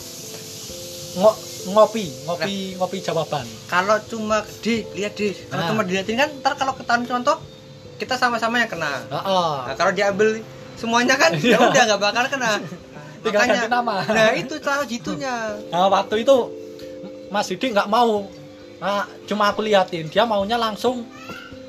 ngo- 1.20 1.40
ngopi, 1.68 2.06
ngopi, 2.24 2.56
ngopi 2.76 2.98
jawaban. 3.00 3.46
kalau 3.66 3.98
cuma 4.04 4.40
di 4.60 4.86
lihat 4.94 5.14
di 5.14 5.34
kalau 5.46 5.62
Nah. 5.62 5.70
cuma 5.70 5.82
dilihatin 5.82 6.16
kan 6.16 6.30
ntar 6.40 6.54
kalau 6.54 6.74
ketahuan 6.74 7.04
contoh 7.04 7.38
kita 7.96 8.16
sama-sama 8.16 8.58
yang 8.58 8.68
kena 8.68 9.02
Heeh. 9.04 9.54
nah, 9.64 9.74
kalau 9.74 9.90
diambil 9.90 10.44
semuanya 10.76 11.16
kan 11.16 11.34
ya 11.42 11.58
udah 11.58 11.84
nggak 11.86 12.02
bakal 12.02 12.26
kena 12.28 12.52
Tinggal 13.26 13.42
makanya 13.42 13.62
ganti 13.64 13.74
nama. 13.74 13.96
nah 14.06 14.30
itu 14.34 14.54
cara 14.60 14.84
jitunya 14.84 15.36
Nah, 15.74 15.90
waktu 15.90 16.22
itu 16.22 16.36
Mas 17.28 17.50
Didi 17.50 17.74
nggak 17.74 17.90
mau. 17.90 18.30
Nah, 18.78 19.10
cuma 19.26 19.50
aku 19.50 19.60
liatin, 19.60 20.06
dia 20.06 20.24
maunya 20.24 20.56
langsung 20.56 21.02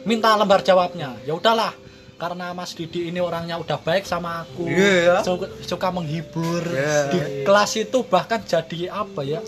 minta 0.03 0.37
lembar 0.37 0.61
jawabnya. 0.61 1.17
Ya 1.25 1.33
udahlah, 1.33 1.73
karena 2.15 2.53
Mas 2.53 2.71
Didi 2.71 3.09
ini 3.09 3.19
orangnya 3.19 3.57
udah 3.57 3.81
baik 3.81 4.05
sama 4.05 4.45
aku. 4.45 4.69
Iya. 4.69 5.25
Suka, 5.25 5.49
suka 5.65 5.89
menghibur. 5.89 6.61
Iya. 6.67 7.09
Di 7.09 7.19
kelas 7.43 7.73
itu 7.79 8.05
bahkan 8.05 8.43
jadi 8.43 8.93
apa 8.93 9.25
ya? 9.25 9.41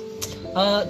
Eh, 0.53 0.83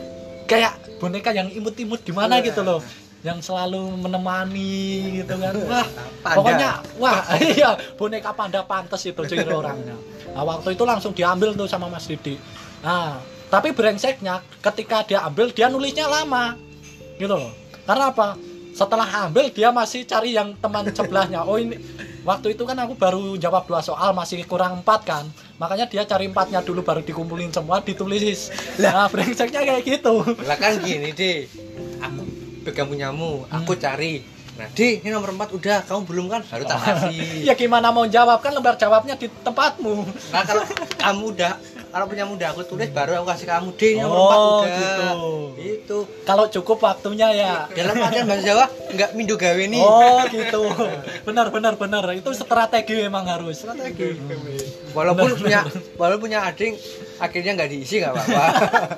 kayak 0.44 0.72
boneka 0.98 1.30
yang 1.30 1.48
imut-imut 1.48 2.02
gimana 2.02 2.38
Iya. 2.38 2.50
gitu 2.52 2.62
loh. 2.62 2.80
Yang 3.18 3.50
selalu 3.50 3.98
menemani 3.98 4.78
gitu 5.20 5.34
kan. 5.34 5.50
Wah, 5.66 5.86
Panda. 6.22 6.36
pokoknya 6.38 6.70
wah 6.98 7.18
iya 7.54 7.70
boneka 7.94 8.30
panda 8.30 8.62
pantes 8.62 9.02
itu 9.02 9.22
ciri 9.24 9.50
orangnya 9.62 9.94
nah 10.30 10.42
waktu 10.44 10.74
itu 10.74 10.82
langsung 10.86 11.10
diambil 11.14 11.54
tuh 11.54 11.66
sama 11.66 11.86
Mas 11.86 12.06
Didi 12.06 12.38
nah 12.78 13.18
tapi 13.48 13.70
brengseknya 13.72 14.38
ketika 14.60 15.02
dia 15.02 15.22
ambil 15.24 15.50
dia 15.50 15.66
nulisnya 15.66 16.06
lama 16.06 16.54
gitu 17.16 17.34
loh 17.34 17.50
karena 17.86 18.10
apa 18.12 18.38
setelah 18.70 19.06
ambil 19.26 19.50
dia 19.50 19.70
masih 19.70 20.04
cari 20.04 20.34
yang 20.34 20.54
teman 20.58 20.86
sebelahnya 20.90 21.42
oh 21.42 21.58
ini 21.58 21.74
waktu 22.22 22.54
itu 22.54 22.62
kan 22.62 22.78
aku 22.78 22.94
baru 22.94 23.34
jawab 23.34 23.66
dua 23.66 23.80
soal 23.80 24.14
masih 24.14 24.42
kurang 24.44 24.82
empat 24.82 25.00
kan 25.02 25.24
makanya 25.58 25.84
dia 25.84 26.02
cari 26.02 26.26
empatnya 26.26 26.62
dulu 26.62 26.80
baru 26.80 27.02
dikumpulin 27.02 27.50
semua 27.50 27.82
ditulis. 27.82 28.48
Nah 28.78 29.06
brengseknya 29.06 29.60
kayak 29.60 29.82
gitu. 29.84 30.22
Lah 30.40 30.54
kan 30.54 30.78
gini 30.78 31.10
deh 31.10 31.50
aku 31.98 32.22
pegang 32.62 32.86
punyamu 32.86 33.44
aku 33.48 33.74
Hmm. 33.74 33.82
cari. 33.82 34.14
Nah 34.54 34.66
di 34.70 34.98
ini 34.98 35.08
nomor 35.08 35.30
4 35.30 35.50
udah 35.52 35.78
kamu 35.82 36.00
belum 36.04 36.26
kan? 36.28 36.42
Baru 36.44 36.64
tak 36.64 36.78
kasih. 36.84 37.42
Ya 37.42 37.54
gimana 37.54 37.90
mau 37.90 38.06
jawab? 38.06 38.38
Kan 38.38 38.54
lembar 38.54 38.74
jawabnya 38.74 39.14
di 39.14 39.30
tempatmu. 39.30 40.02
Nah 40.30 40.42
kalau 40.42 40.62
kamu 40.96 41.24
udah 41.32 41.52
kalau 41.98 42.14
punyamu 42.14 42.38
udah 42.38 42.54
aku 42.54 42.62
tulis 42.62 42.94
baru 42.94 43.18
aku 43.18 43.26
kasih 43.34 43.46
kamu. 43.50 43.68
Ini 43.74 43.98
nomor 44.06 44.18
Oh, 44.22 44.30
4 44.30 44.38
udah 44.38 44.70
gitu. 44.70 45.10
itu. 45.58 45.98
Kalau 46.22 46.46
cukup 46.46 46.78
waktunya 46.86 47.26
ya. 47.34 47.66
Dalam 47.74 47.98
artian 47.98 48.22
bahasa 48.30 48.42
Jawa 48.46 48.70
nggak 48.70 49.10
mindu 49.18 49.34
gawe 49.34 49.58
nih 49.66 49.82
Oh 49.82 50.22
gitu, 50.30 50.62
benar 51.26 51.50
benar 51.50 51.74
benar. 51.74 52.06
Itu 52.14 52.30
strategi 52.38 53.02
memang 53.02 53.26
harus. 53.26 53.66
strategi. 53.66 54.14
Walaupun 54.94 55.42
punya 55.42 55.66
walaupun 55.98 56.30
punya 56.30 56.46
adik 56.46 56.78
akhirnya 57.18 57.58
nggak 57.58 57.66
diisi 57.66 57.98
nggak 57.98 58.14
apa-apa. 58.14 58.46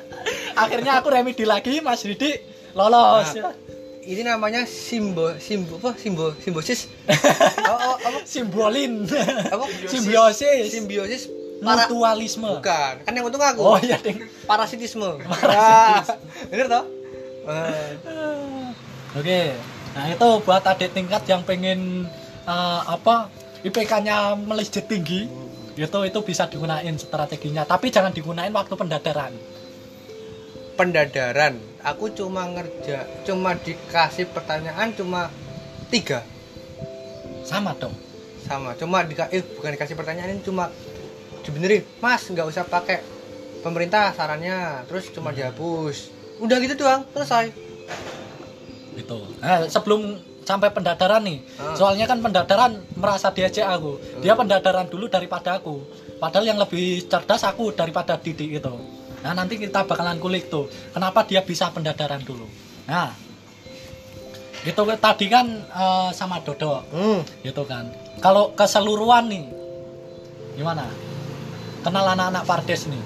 Akhirnya 0.68 1.00
aku 1.00 1.08
remedi 1.08 1.48
lagi, 1.48 1.80
Mas 1.80 2.04
Didi 2.04 2.36
lolos. 2.76 3.32
Nah. 3.32 3.56
ini 4.04 4.20
namanya 4.20 4.68
simbo 4.68 5.32
simbo 5.40 5.80
apa? 5.80 5.96
Simbo 5.96 6.36
simbosis. 6.36 6.84
Oh, 7.64 7.78
oh, 7.80 7.96
apa? 7.96 8.18
Simbolin, 8.28 9.08
apa? 9.48 9.64
Simbiosis, 9.88 10.68
simbiosis 10.68 11.30
para 11.60 11.84
mutualisme. 11.86 12.48
bukan. 12.56 12.94
Kan 13.04 13.12
yang 13.12 13.24
untung 13.28 13.44
aku. 13.44 13.60
Oh 13.60 13.78
iya 13.80 14.00
ding. 14.00 14.24
parasitisme. 14.48 15.20
Nah, 15.50 16.00
bener 16.48 16.66
toh? 16.66 16.84
Eh, 17.50 17.90
Oke, 19.10 19.40
nah 19.90 20.06
itu 20.06 20.28
buat 20.46 20.62
adik 20.62 20.94
tingkat 20.94 21.26
yang 21.26 21.42
pengen 21.42 22.06
eh, 22.46 22.80
apa 22.86 23.26
IPK-nya 23.60 24.38
melejit 24.38 24.86
tinggi, 24.86 25.28
itu 25.74 25.98
itu 26.06 26.18
bisa 26.24 26.48
digunain 26.48 26.96
strateginya. 26.96 27.68
Tapi 27.68 27.90
jangan 27.90 28.12
digunain 28.12 28.52
waktu 28.52 28.74
pendadaran. 28.76 29.32
pendadaran. 30.78 31.60
Aku 31.84 32.08
cuma 32.12 32.48
ngerja 32.48 33.04
cuma 33.28 33.52
dikasih 33.52 34.32
pertanyaan 34.32 34.96
cuma 34.96 35.28
tiga. 35.92 36.24
Sama 37.44 37.76
dong. 37.76 37.92
sama. 38.40 38.72
Cuma 38.80 39.04
dika 39.04 39.28
eh 39.28 39.44
bukan 39.44 39.76
dikasih 39.76 39.92
pertanyaan 39.94 40.40
cuma 40.40 40.72
dibenerin 41.42 41.82
mas 42.00 42.24
nggak 42.28 42.46
usah 42.46 42.64
pakai 42.64 43.00
pemerintah 43.60 44.12
sarannya 44.16 44.84
terus 44.88 45.08
cuma 45.12 45.32
dihapus 45.34 46.12
udah 46.40 46.56
gitu 46.60 46.74
doang 46.80 47.04
selesai 47.12 47.70
gitu. 49.00 49.18
Nah, 49.40 49.66
sebelum 49.70 50.18
sampai 50.42 50.68
pendadaran 50.74 51.22
nih, 51.22 51.38
Ah. 51.56 51.76
soalnya 51.78 52.10
kan 52.10 52.18
pendadaran 52.18 52.82
merasa 52.98 53.30
diajak 53.30 53.66
aku. 53.70 53.96
Dia 54.20 54.34
pendadaran 54.34 54.86
dulu 54.90 55.06
daripada 55.06 55.56
aku. 55.56 55.80
Padahal 56.18 56.44
yang 56.52 56.58
lebih 56.60 57.06
cerdas 57.08 57.46
aku 57.46 57.72
daripada 57.72 58.18
Didi 58.18 58.58
itu. 58.58 58.74
Nah, 59.20 59.32
nanti 59.36 59.60
kita 59.60 59.84
bakalan 59.84 60.16
kulik 60.18 60.48
tuh. 60.48 60.68
Kenapa 60.92 61.24
dia 61.24 61.44
bisa 61.44 61.68
pendadaran 61.70 62.20
dulu. 62.24 62.48
Nah, 62.88 63.12
itu 64.64 64.80
tadi 65.00 65.26
kan 65.30 65.46
eh, 65.64 66.10
sama 66.12 66.42
Dodo, 66.44 66.84
hmm. 66.92 67.46
gitu 67.46 67.62
kan. 67.64 67.88
Kalau 68.20 68.52
keseluruhan 68.52 69.32
nih, 69.32 69.44
gimana? 70.60 70.84
Kenal 71.80 72.04
anak-anak 72.12 72.44
Pardes 72.44 72.84
nih. 72.86 73.02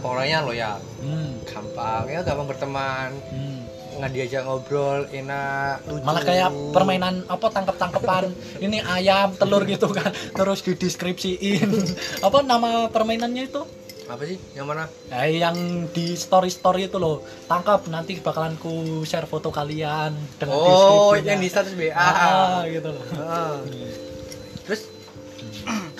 orangnya 0.00 0.40
loyal 0.40 0.80
Hmm, 1.04 1.44
gampang. 1.44 2.08
Ya 2.08 2.20
gampang 2.24 2.48
berteman. 2.48 3.10
Hmm. 3.32 3.60
nggak 3.90 4.16
diajak 4.16 4.42
ngobrol 4.48 5.04
enak 5.12 5.84
lucu. 5.84 6.06
Malah 6.08 6.22
kayak 6.24 6.48
permainan 6.72 7.20
apa 7.28 7.52
tangkap 7.52 7.76
tangkapan 7.76 8.32
ini 8.56 8.80
ayam 8.80 9.36
telur 9.36 9.60
gitu 9.68 9.92
kan. 9.92 10.08
Terus 10.32 10.64
dideskripsiin. 10.64 11.68
Apa 12.26 12.40
nama 12.40 12.88
permainannya 12.88 13.50
itu? 13.50 13.60
Apa 14.08 14.24
sih? 14.24 14.40
Yang 14.56 14.66
mana? 14.72 14.84
Eh, 15.12 15.42
yang 15.42 15.84
di 15.92 16.16
story 16.16 16.48
story 16.48 16.88
itu 16.88 16.96
loh. 16.96 17.20
Tangkap 17.44 17.92
nanti 17.92 18.16
bakalan 18.24 18.56
ku 18.56 19.04
share 19.04 19.28
foto 19.28 19.52
kalian 19.52 20.16
dengan 20.40 20.54
oh 20.56 21.12
yang 21.20 21.36
di 21.42 21.50
status 21.50 21.76
BA 21.76 21.92
ah, 21.92 22.64
gitu 22.64 22.94
loh. 22.94 23.04
Ah. 23.20 23.60
terus? 24.64 24.88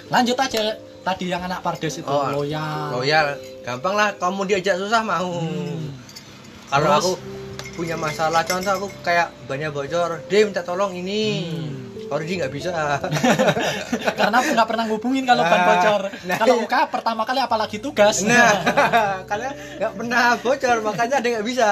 Lanjut 0.09 0.41
aja 0.41 0.79
tadi 1.01 1.25
yang 1.27 1.41
anak 1.41 1.61
pardes 1.61 1.97
itu 1.97 2.07
Oh, 2.07 2.29
loyal. 2.35 2.95
loyal. 2.95 3.27
Gampang 3.61 3.95
lah 3.95 4.09
kamu 4.15 4.41
diajak 4.47 4.77
susah 4.77 5.01
mau. 5.01 5.41
Hmm. 5.41 5.93
kalau 6.69 6.87
Terus? 6.87 7.03
aku 7.03 7.13
punya 7.73 7.97
masalah 7.97 8.43
contoh 8.43 8.71
aku 8.71 8.89
kayak 9.01 9.33
banyak 9.45 9.69
bocor 9.69 10.21
dia 10.27 10.45
minta 10.45 10.61
tolong 10.61 10.93
ini. 10.93 11.23
Hmm. 11.43 11.77
kalau 12.07 12.21
dia 12.21 12.37
nggak 12.39 12.53
bisa. 12.53 12.71
Karena 14.19 14.37
aku 14.37 14.49
nggak 14.51 14.69
pernah 14.69 14.85
ngubungin 14.85 15.23
kalau 15.25 15.43
ban 15.43 15.53
Nah, 15.53 15.67
bocor. 15.69 16.03
Nah, 16.25 16.37
kalau 16.37 16.55
iya. 16.57 16.65
UK 16.65 16.75
pertama 16.89 17.23
kali 17.23 17.39
apalagi 17.39 17.77
tugas. 17.79 18.23
Nah. 18.23 18.51
Kalian 19.31 19.55
nggak 19.79 19.93
pernah 19.95 20.25
bocor 20.37 20.77
makanya 20.81 21.17
ada 21.17 21.29
nggak 21.31 21.47
bisa. 21.47 21.69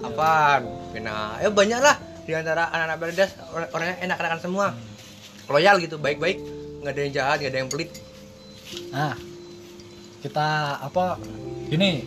Apaan? 0.00 0.62
Nah 0.96 1.38
ya 1.38 1.48
banyak 1.48 1.78
lah. 1.78 1.96
Di 2.22 2.32
antara 2.32 2.70
anak-anak 2.70 2.96
berdas 2.98 3.30
orang- 3.50 3.70
orangnya 3.72 3.96
enak-enakan 4.00 4.40
semua. 4.40 4.66
Loyal 5.48 5.76
gitu 5.78 5.96
baik-baik. 5.96 6.38
Nggak 6.80 6.92
ada 6.92 7.00
yang 7.00 7.12
jahat 7.12 7.36
nggak 7.38 7.50
ada 7.50 7.58
yang 7.58 7.70
pelit 7.70 7.90
nah 8.92 9.16
kita 10.22 10.78
apa 10.78 11.18
ini 11.72 12.04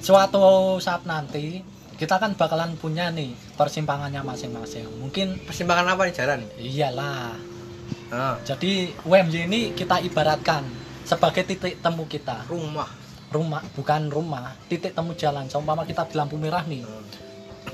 suatu 0.00 0.78
saat 0.80 1.04
nanti 1.04 1.60
kita 1.98 2.14
kan 2.22 2.38
bakalan 2.38 2.78
punya 2.78 3.10
nih 3.10 3.34
persimpangannya 3.58 4.22
masing-masing. 4.22 4.86
Mungkin 5.02 5.42
persimpangan 5.42 5.98
apa 5.98 6.06
nih 6.06 6.14
jalan? 6.14 6.40
Iyalah. 6.54 7.34
Nah, 8.14 8.38
jadi 8.46 8.94
UMY 9.02 9.50
ini 9.50 9.60
kita 9.74 9.98
ibaratkan 10.06 10.62
sebagai 11.02 11.42
titik 11.42 11.82
temu 11.82 12.06
kita. 12.06 12.46
Rumah. 12.46 12.86
Rumah 13.34 13.60
bukan 13.74 14.14
rumah 14.14 14.54
titik 14.70 14.94
temu 14.94 15.18
jalan. 15.18 15.50
Seumpama 15.50 15.82
kita 15.82 16.06
di 16.06 16.14
lampu 16.14 16.38
merah 16.38 16.62
nih. 16.62 16.86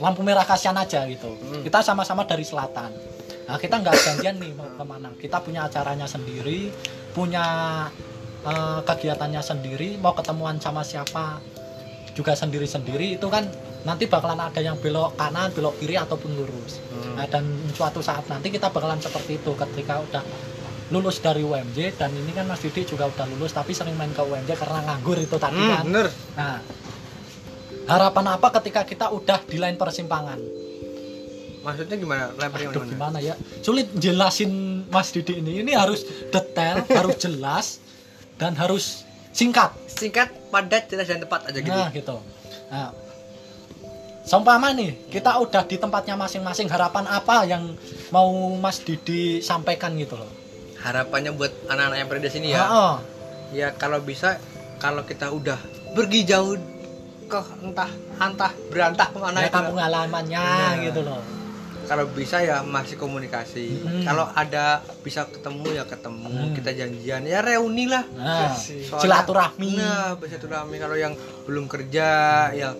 Lampu 0.01 0.25
merah 0.25 0.49
kasihan 0.49 0.75
aja 0.81 1.05
gitu. 1.05 1.29
Hmm. 1.29 1.61
kita 1.61 1.85
sama-sama 1.85 2.25
dari 2.25 2.49
selatan. 2.49 2.97
Nah 3.45 3.61
kita 3.61 3.77
nggak 3.77 3.95
janjian 4.09 4.41
nih 4.41 4.57
mau 4.57 4.73
ke 4.73 4.85
mana. 4.89 5.13
Kita 5.21 5.45
punya 5.45 5.69
acaranya 5.69 6.09
sendiri 6.09 6.73
punya 7.13 7.45
eh, 8.45 8.81
kegiatannya 8.83 9.41
sendiri 9.41 9.97
mau 9.97 10.13
ketemuan 10.13 10.57
sama 10.59 10.81
siapa 10.81 11.41
juga 12.13 12.33
sendiri-sendiri 12.33 13.15
itu 13.15 13.27
kan 13.27 13.43
nanti 13.83 14.07
bakalan 14.07 14.39
ada 14.39 14.61
yang 14.61 14.77
belok 14.77 15.13
kanan 15.15 15.51
belok 15.51 15.75
kiri 15.77 15.97
ataupun 15.97 16.31
lurus 16.33 16.79
Hmm. 16.95 17.15
Nah, 17.15 17.27
dan 17.27 17.45
suatu 17.71 17.99
saat 18.01 18.27
nanti 18.27 18.49
kita 18.49 18.69
bakalan 18.69 18.99
seperti 18.99 19.37
itu 19.37 19.53
ketika 19.53 19.99
udah 20.01 20.23
lulus 20.91 21.19
dari 21.19 21.43
UMJ 21.43 21.95
dan 21.95 22.11
ini 22.11 22.31
kan 22.31 22.45
Mas 22.45 22.59
Didi 22.59 22.83
juga 22.85 23.07
udah 23.07 23.27
lulus 23.29 23.51
tapi 23.51 23.71
sering 23.71 23.95
main 23.95 24.11
ke 24.11 24.19
UMJ 24.21 24.51
karena 24.53 24.83
nganggur 24.85 25.17
itu 25.17 25.37
tadi 25.37 25.55
Hmm, 25.55 25.71
kan. 25.71 25.85
bener 25.85 26.07
Nah, 26.35 26.59
harapan 27.87 28.27
apa 28.31 28.49
ketika 28.55 28.83
kita 28.83 29.07
udah 29.11 29.39
di 29.43 29.57
lain 29.57 29.75
persimpangan? 29.75 30.39
maksudnya 31.63 31.97
gimana 31.97 32.29
lemparnya 32.31 32.69
Aduh, 32.69 32.85
gimana 32.85 33.17
gimana 33.17 33.19
ya? 33.23 33.35
Sulit 33.59 33.89
jelasin 33.95 34.53
Mas 34.87 35.09
Didi 35.09 35.41
ini. 35.41 35.65
Ini 35.65 35.73
harus 35.73 36.05
detail, 36.29 36.85
harus 36.85 37.17
jelas 37.17 37.81
dan 38.37 38.53
harus 38.55 39.05
singkat. 39.31 39.71
singkat 39.87 40.27
padat 40.51 40.91
jelas 40.91 41.07
dan 41.07 41.23
tepat 41.23 41.47
aja 41.47 41.59
gitu 41.59 41.71
Nah, 41.71 41.91
gitu. 41.91 42.17
Nah, 42.67 42.91
Seumpama 44.25 44.73
nih, 44.73 44.97
kita 45.07 45.37
udah 45.37 45.63
di 45.63 45.77
tempatnya 45.77 46.17
masing-masing. 46.17 46.65
Harapan 46.67 47.05
apa 47.07 47.45
yang 47.45 47.77
mau 48.09 48.27
Mas 48.57 48.81
Didi 48.81 49.39
sampaikan 49.39 49.93
gitu 49.95 50.17
loh? 50.17 50.31
harapannya 50.81 51.33
buat 51.33 51.49
anak-anak 51.65 51.97
yang 51.97 52.09
berada 52.13 52.29
sini 52.29 52.53
ya 52.53 52.61
Heeh. 52.61 52.95
ya 53.57 53.69
kalau 53.73 54.05
bisa 54.05 54.37
kalau 54.77 55.01
kita 55.01 55.33
udah 55.33 55.57
pergi 55.97 56.29
jauh 56.29 56.61
ke 57.25 57.41
entah 57.65 57.89
entah 58.21 58.53
berantah 58.69 59.09
ke 59.09 59.17
mana 59.17 59.41
ya 59.41 59.49
itu 59.49 59.57
kampung 59.57 59.81
halamannya 59.81 60.45
Nah. 60.45 60.77
gitu 60.85 61.01
loh. 61.01 61.25
Kalau 61.85 62.05
bisa 62.09 62.39
ya 62.39 62.61
masih 62.61 62.95
komunikasi 62.95 63.67
Mm. 63.77 64.03
kalau 64.03 64.25
ada 64.29 64.65
bisa 65.01 65.25
ketemu 65.27 65.75
ya 65.75 65.85
ketemu 65.85 66.33
Mm. 66.43 66.53
kita 66.53 66.71
janjian 66.73 67.23
ya 67.23 67.41
reuni 67.41 67.85
lah 67.87 68.05
Nah, 68.11 68.53
Soalnya- 68.53 68.99
silaturahmi. 68.99 69.71
nah 69.75 70.15
bersilaturahmi 70.15 70.77
kalau 70.77 70.95
yang 70.95 71.13
belum 71.43 71.65
kerja 71.65 72.09
ya 72.51 72.71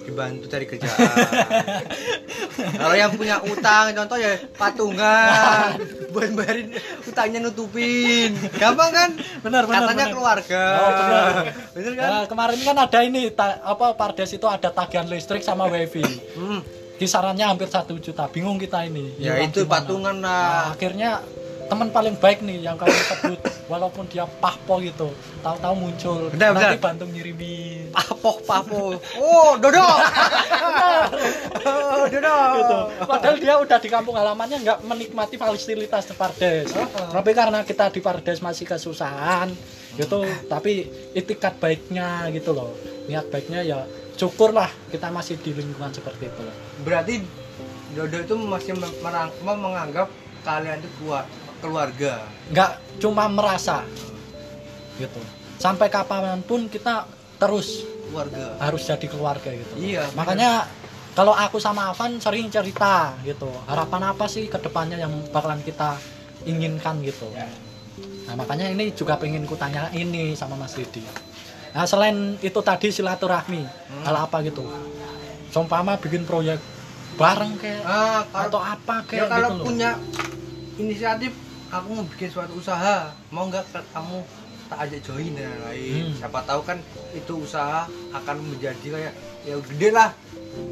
dibantu 0.00 0.48
cari 0.48 0.64
kerjaan 0.64 0.96
kalau 2.80 2.96
yang 2.96 3.12
punya 3.12 3.44
utang 3.44 3.92
contoh 3.92 4.16
ya 4.16 4.40
patungan 4.56 5.76
buat 6.12 6.32
bayarin 6.32 6.72
utangnya 7.04 7.38
nutupin 7.42 8.32
gampang 8.52 8.88
kan 8.90 9.10
Benar, 9.38 9.62
benar, 9.62 9.84
katanya 9.84 9.92
benar. 10.00 10.08
keluarga 10.10 10.64
Oh, 10.74 10.90
benar. 10.90 11.32
bener 11.70 11.92
kan 11.94 12.08
Nah, 12.08 12.24
kemarin 12.24 12.58
kan 12.58 12.76
ada 12.78 12.98
ini 13.02 13.22
ta- 13.30 13.60
apa 13.62 13.92
Pardes 13.92 14.32
itu 14.32 14.46
ada 14.46 14.68
tagihan 14.70 15.04
listrik 15.04 15.42
sama 15.42 15.66
wifi. 15.66 16.00
Hmm. 16.32 16.64
Kisarannya 16.98 17.46
hampir 17.46 17.70
satu 17.70 17.94
juta. 18.02 18.26
Bingung 18.26 18.58
kita 18.58 18.82
ini. 18.84 19.14
ya 19.22 19.38
Nyilang 19.38 19.50
itu 19.54 19.60
gimana. 19.64 19.72
patungan 19.72 20.16
Nah, 20.18 20.28
lah 20.28 20.74
akhirnya 20.74 21.10
teman 21.68 21.92
paling 21.92 22.16
baik 22.16 22.40
nih 22.40 22.64
yang 22.64 22.80
kamu 22.80 22.96
sebut 22.96 23.40
walaupun 23.72 24.08
dia 24.08 24.24
pahpo 24.24 24.80
gitu 24.80 25.12
tahu-tahu 25.44 25.74
muncul 25.76 26.32
Benar, 26.32 26.56
nanti 26.56 26.80
benar. 26.80 26.80
bantu 26.80 27.04
ngirimin 27.12 27.92
papoh 27.92 28.40
papoh 28.40 28.96
oh 29.20 29.52
dodo 29.60 29.84
oh, 31.68 32.04
dodo 32.08 32.36
gitu. 32.56 32.78
Padahal 33.04 33.36
dia 33.36 33.54
udah 33.60 33.78
di 33.78 33.88
kampung 33.92 34.16
halamannya 34.16 34.58
nggak 34.64 34.78
menikmati 34.84 35.36
fasilitas 35.36 36.08
di 36.08 36.14
Pardes. 36.16 36.72
Oh. 36.74 36.88
Tapi 37.12 37.30
karena 37.32 37.62
kita 37.64 37.92
di 37.92 38.00
Pardes 38.00 38.40
masih 38.44 38.64
kesusahan 38.68 39.48
gitu, 39.96 40.24
tapi 40.46 40.86
itikat 41.16 41.58
baiknya 41.58 42.28
gitu 42.32 42.54
loh. 42.54 42.72
Niat 43.08 43.28
baiknya 43.32 43.64
ya 43.64 43.80
syukurlah 44.18 44.68
kita 44.90 45.08
masih 45.08 45.38
di 45.38 45.54
lingkungan 45.54 45.94
seperti 45.94 46.26
itu. 46.26 46.42
berarti 46.82 47.14
dodo 47.94 48.18
itu 48.18 48.34
masih 48.34 48.72
merang- 49.00 49.32
menganggap 49.40 50.10
kalian 50.42 50.82
itu 50.82 50.90
keluar- 50.98 51.30
keluarga 51.58 52.26
Nggak 52.50 52.70
cuma 52.98 53.30
merasa 53.30 53.86
gitu. 54.98 55.20
Sampai 55.58 55.90
kapan 55.90 56.42
pun 56.42 56.66
kita 56.66 57.06
terus 57.38 57.86
keluarga 58.10 58.58
harus 58.58 58.82
jadi 58.82 59.06
keluarga 59.06 59.50
gitu. 59.54 59.74
iya 59.78 60.06
Makanya 60.14 60.66
kalau 61.14 61.34
aku 61.34 61.58
sama 61.58 61.90
Avan 61.90 62.18
sering 62.18 62.46
cerita 62.50 63.14
gitu. 63.22 63.50
Harapan 63.66 64.14
apa 64.14 64.26
sih 64.30 64.46
ke 64.46 64.58
depannya 64.58 64.98
yang 64.98 65.10
bakalan 65.30 65.62
kita 65.62 65.98
inginkan 66.46 67.02
gitu. 67.02 67.26
Nah, 68.26 68.34
makanya 68.38 68.70
ini 68.70 68.94
juga 68.94 69.18
pengen 69.18 69.42
kutanya 69.42 69.90
ini 69.90 70.38
sama 70.38 70.54
Mas 70.54 70.78
Didi. 70.78 71.02
Nah, 71.70 71.84
selain 71.84 72.16
itu 72.38 72.60
tadi 72.60 72.88
silaturahmi, 72.88 73.62
Hmm. 73.62 74.02
hal 74.02 74.16
apa 74.20 74.40
gitu. 74.40 74.64
Seumpama 75.48 75.96
bikin 75.96 76.22
proyek 76.22 76.60
bareng 77.14 77.58
kayak 77.58 77.82
ah 77.82 78.22
kalau 78.24 78.46
atau 78.46 78.60
apa 78.62 78.94
ya 79.02 79.08
kayak 79.10 79.26
kalau 79.26 79.48
gitu 79.48 79.56
loh. 79.56 79.64
punya 79.66 79.90
inisiatif 80.76 81.32
aku 81.68 81.88
mau 81.90 82.06
bikin 82.06 82.30
suatu 82.30 82.54
usaha 82.54 83.10
mau 83.28 83.44
nggak 83.44 83.64
kamu 83.90 84.22
tak 84.68 84.78
ajak 84.86 85.00
join 85.02 85.32
dan 85.32 85.50
lain-lain 85.58 86.04
Hmm. 86.04 86.14
siapa 86.14 86.38
tahu 86.44 86.60
kan 86.62 86.78
itu 87.10 87.32
usaha 87.34 87.84
akan 88.12 88.36
menjadi 88.38 88.86
kayak 88.86 89.14
ya 89.42 89.56
gede 89.58 89.88
lah 89.90 90.14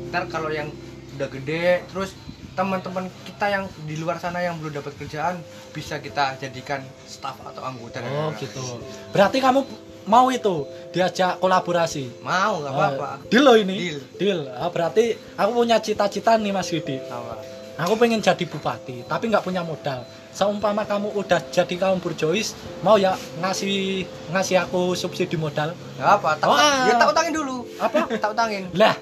ntar 0.06 0.28
kalau 0.28 0.46
yang 0.48 0.70
udah 1.16 1.26
gede 1.26 1.82
terus 1.88 2.14
teman-teman 2.54 3.10
kita 3.26 3.46
yang 3.50 3.64
di 3.82 3.96
luar 3.96 4.16
sana 4.16 4.38
yang 4.38 4.56
belum 4.56 4.78
dapat 4.78 4.94
kerjaan 4.96 5.42
bisa 5.72 5.98
kita 5.98 6.38
jadikan 6.38 6.78
staff 7.02 7.36
atau 7.42 7.60
anggota 7.60 7.98
dan 7.98 8.08
Oh 8.08 8.30
gitu. 8.32 8.80
Berarti 9.10 9.40
kamu 9.40 9.60
mau 10.06 10.30
itu 10.30 10.64
diajak 10.90 11.38
kolaborasi. 11.38 12.22
mau 12.22 12.62
nggak 12.62 12.72
apa-apa 12.72 13.06
Ah, 13.06 13.16
deal 13.26 13.42
loh 13.42 13.54
ini. 13.54 13.74
Deal. 13.76 13.98
Deal. 14.16 14.40
Ah, 14.50 14.70
berarti 14.70 15.04
aku 15.34 15.50
punya 15.52 15.76
cita-cita 15.78 16.34
nih 16.34 16.50
Mas 16.50 16.66
Didi. 16.66 16.96
Apa? 17.02 17.42
Aku 17.76 17.92
pengen 18.00 18.24
jadi 18.24 18.40
bupati, 18.48 19.04
tapi 19.04 19.28
nggak 19.28 19.44
punya 19.44 19.60
modal. 19.60 20.00
Seumpama 20.32 20.84
kamu 20.84 21.12
udah 21.12 21.40
jadi 21.48 21.74
kaum 21.76 21.96
burjois, 21.96 22.56
mau 22.80 22.96
ya 22.96 23.12
ngasih 23.36 24.04
ngasih 24.30 24.56
aku 24.62 24.92
subsidi 24.92 25.36
modal? 25.36 25.72
nggak 25.96 26.10
apa 26.12 26.30
tak, 26.36 26.48
Wah. 26.48 26.88
ya 26.88 26.94
tak 26.96 27.08
utangin 27.08 27.32
dulu 27.32 27.56
Apa? 27.76 28.04
tak 28.22 28.30
utangin 28.32 28.68
Lah, 28.72 28.96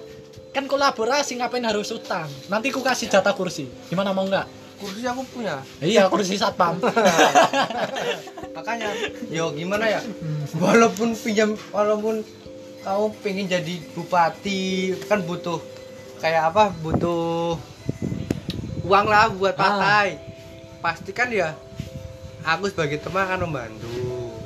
kan 0.51 0.67
kolaborasi 0.67 1.39
ngapain 1.39 1.63
harus 1.63 1.91
utang? 1.91 2.27
Nanti 2.47 2.71
ku 2.71 2.83
kasih 2.83 3.07
jatah 3.07 3.35
kursi. 3.35 3.67
Gimana 3.87 4.11
mau 4.11 4.27
nggak? 4.27 4.47
Kursi 4.77 5.05
aku 5.05 5.23
punya. 5.29 5.63
Iya, 5.79 6.07
kursi 6.09 6.35
satpam. 6.35 6.79
makanya 8.57 8.91
yo 9.29 9.51
gimana 9.51 9.89
ya? 9.89 10.01
Walaupun 10.55 11.15
pinjam 11.15 11.55
walaupun 11.71 12.23
kamu 12.81 13.07
pengen 13.21 13.47
jadi 13.49 13.75
bupati 13.93 14.63
kan 15.05 15.23
butuh 15.23 15.59
kayak 16.19 16.53
apa? 16.53 16.71
Butuh 16.79 17.57
uang 18.83 19.07
lah 19.07 19.31
buat 19.31 19.55
Ah. 19.55 19.59
partai. 19.59 20.09
Pasti 20.79 21.11
kan 21.11 21.33
ya 21.33 21.57
aku 22.45 22.69
sebagai 22.69 23.01
teman 23.01 23.25
akan 23.25 23.49
membantu 23.49 23.89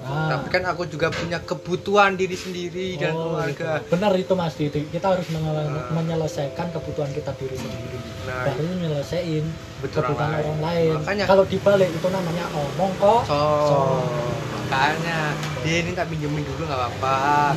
Ah. 0.08 0.28
tapi 0.30 0.48
kan 0.48 0.62
aku 0.64 0.82
juga 0.84 1.08
punya 1.08 1.38
kebutuhan 1.38 2.14
diri 2.14 2.32
sendiri 2.34 2.96
dan 2.96 3.12
Oh, 3.12 3.36
keluarga 3.36 3.78
gitu. 3.78 3.88
Benar 3.90 4.12
itu 4.14 4.32
Mas 4.32 4.54
Didi. 4.54 4.80
Kita 4.86 5.06
harus 5.10 5.28
menge- 5.28 5.68
menyelesaikan 5.92 6.66
kebutuhan 6.70 7.10
kita 7.10 7.30
diri 7.34 7.54
sendiri. 7.54 7.98
Nah, 8.24 8.44
Baru 8.46 8.64
nyelesain 8.74 9.44
Betul 9.78 10.00
kebutuhan 10.02 10.16
orang 10.24 10.32
lain. 10.32 10.46
orang 10.46 10.60
lain. 10.64 10.90
Makanya- 10.98 11.26
Kalau 11.26 11.44
dibalik 11.44 11.90
itu 11.90 12.08
namanya 12.08 12.44
omong 12.50 12.92
kok. 12.96 13.20
so 13.24 13.40
So. 13.64 13.78
makanya 14.62 15.18
dia 15.60 15.76
ini 15.78 15.90
tak 15.92 16.08
pinjemin 16.08 16.42
dulu 16.42 16.62
nggak 16.62 16.76
apa-apa 16.78 17.56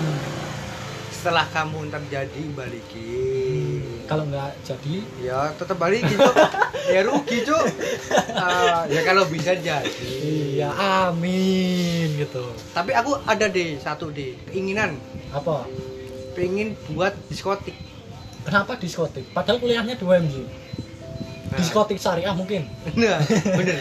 setelah 1.12 1.46
kamu 1.46 1.86
ntar 1.88 2.02
jadi 2.08 2.44
balikin 2.50 3.31
kalau 4.12 4.28
nggak 4.28 4.52
jadi 4.62 4.96
ya 5.24 5.40
tetap 5.56 5.80
balikin 5.80 6.20
cok 6.20 6.36
ya 6.94 7.02
rugi 7.08 7.38
cok 7.48 7.66
Ah, 8.36 8.84
ya 8.92 9.02
kalau 9.08 9.24
bisa 9.26 9.56
jadi. 9.56 9.88
Iya 10.58 10.68
amin 11.08 12.12
gitu. 12.20 12.44
Tapi 12.76 12.92
aku 12.92 13.16
ada 13.24 13.48
deh 13.48 13.80
satu 13.80 14.12
deh 14.12 14.36
keinginan. 14.50 15.00
Apa? 15.32 15.64
Pengen 16.36 16.76
buat 16.92 17.16
diskotik. 17.30 17.74
Kenapa 18.44 18.76
diskotik? 18.76 19.30
Padahal 19.32 19.62
kuliahnya 19.62 19.96
di 19.96 20.04
UMJ 20.04 20.36
Nah. 21.52 21.60
diskotik 21.60 22.00
syariah 22.00 22.32
mungkin. 22.32 22.64
Nah 22.96 23.20
bener. 23.56 23.78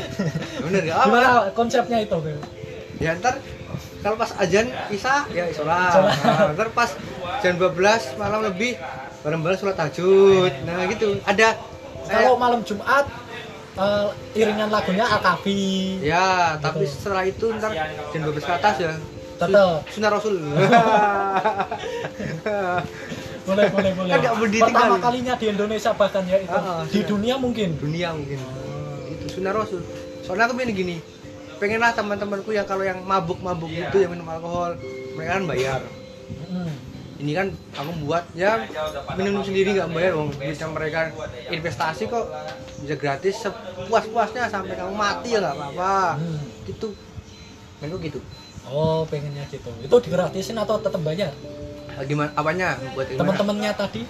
Bener 0.63 0.83
apa 0.91 1.07
gimana 1.07 1.29
konsepnya 1.55 2.03
itu 2.03 2.19
ya 3.01 3.17
ntar 3.17 3.41
kalau 4.05 4.19
pas 4.19 4.29
ajan 4.37 4.67
isa 4.93 5.25
ya 5.33 5.49
Sholat. 5.55 6.21
nah, 6.21 6.53
ntar 6.53 6.69
pas 6.75 6.91
jam 7.41 7.57
12 7.57 8.21
malam 8.21 8.45
lebih 8.45 8.77
bareng-bareng 9.21 9.59
sholat 9.59 9.77
tahajud. 9.77 10.53
Nah 10.65 10.85
gitu. 10.89 11.21
Ada 11.25 11.57
kalau 12.07 12.35
malam 12.37 12.61
Jumat 12.65 13.07
eh, 13.77 14.09
iringan 14.35 14.69
lagunya 14.69 15.07
Al-Kafi 15.07 16.03
ya 16.03 16.59
tapi 16.59 16.85
Gitu. 16.85 16.95
setelah 16.99 17.23
itu 17.23 17.47
ntar 17.55 17.71
jam 18.11 18.21
12 18.25 18.43
ke 18.43 18.53
atas 18.53 18.77
ya. 18.81 18.93
Tetep. 19.41 19.79
sunnah 19.89 20.11
rasul. 20.13 20.37
Boleh 23.47 23.67
boleh 23.73 23.91
boleh. 23.97 24.13
Kan 24.13 24.37
pertama 24.69 24.97
kalinya 25.01 25.35
di 25.35 25.47
Indonesia 25.49 25.91
bahkan 25.97 26.23
ya 26.29 26.39
itu. 26.39 26.53
Ah, 26.53 26.61
ah, 26.61 26.83
di 26.87 27.01
dunia 27.03 27.35
mungkin. 27.41 27.73
Dunia 27.81 28.13
mungkin. 28.13 28.39
Itu 29.11 29.41
sunnah 29.41 29.53
rasul. 29.57 29.81
Soalnya 30.23 30.47
aku 30.47 30.61
pengen 30.61 30.77
gini. 30.77 30.97
Pengenlah 31.57 31.93
teman-temanku 31.93 32.53
yang 32.57 32.65
kalau 32.65 32.85
yang 32.85 33.05
mabuk-mabuk 33.05 33.69
gitu 33.69 34.01
yang 34.01 34.13
minum 34.17 34.29
alkohol 34.29 34.77
mereka 35.17 35.31
kan 35.37 35.45
bayar. 35.45 35.81
Mm. 36.49 36.73
Ini 37.21 37.33
kan 37.37 37.53
aku 37.77 37.91
buat 38.09 38.25
ya 38.33 38.65
minum 39.21 39.45
sendiri 39.45 39.77
nggak 39.77 39.93
bayar 39.93 40.13
dong 40.17 40.33
duitnya 40.33 40.69
mereka. 40.73 41.01
Investasi 41.53 42.09
kok 42.09 42.27
bisa 42.81 42.95
gratis 42.97 43.35
sepuas-puasnya 43.45 44.49
sampai 44.49 44.75
kamu 44.75 44.95
mati 44.97 45.37
ya 45.37 45.45
nggak 45.45 45.55
apa-apa. 45.57 46.17
Hmm. 46.17 46.41
gitu. 46.65 46.89
Menurut 47.85 48.01
gitu. 48.01 48.21
Oh 48.73 49.05
pengennya 49.05 49.45
gitu. 49.53 49.69
Itu 49.85 49.97
digratisin 50.01 50.57
atau 50.57 50.81
tetap 50.81 51.01
bayar? 51.05 51.33
Ah, 52.01 52.05
gimana 52.09 52.33
apanya 52.33 52.81
buat 52.97 53.05
teman-temannya 53.13 53.73
tadi? 53.77 54.03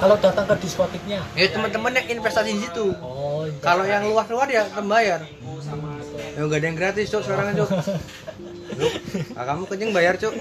Kalau 0.00 0.16
datang 0.18 0.44
ke 0.48 0.54
diskotiknya? 0.66 1.20
Ya 1.38 1.46
teman-teman 1.52 1.94
yang 1.94 2.06
investasi 2.18 2.50
di 2.56 2.60
situ. 2.66 2.90
Oh 2.98 3.46
kalau 3.62 3.86
yang 3.86 4.02
luar-luar 4.10 4.50
ya 4.50 4.66
tetap 4.66 4.86
bayar. 4.90 5.22
Hmm, 5.22 6.02
ya 6.34 6.40
nggak 6.42 6.58
ada 6.58 6.66
yang 6.66 6.78
gratis 6.78 7.06
cok 7.14 7.22
sekarang 7.22 7.54
cok 7.54 7.70
Cuk, 8.70 8.92
ah, 9.34 9.44
kamu 9.44 9.62
kenceng 9.66 9.90
bayar 9.90 10.14
cok 10.14 10.34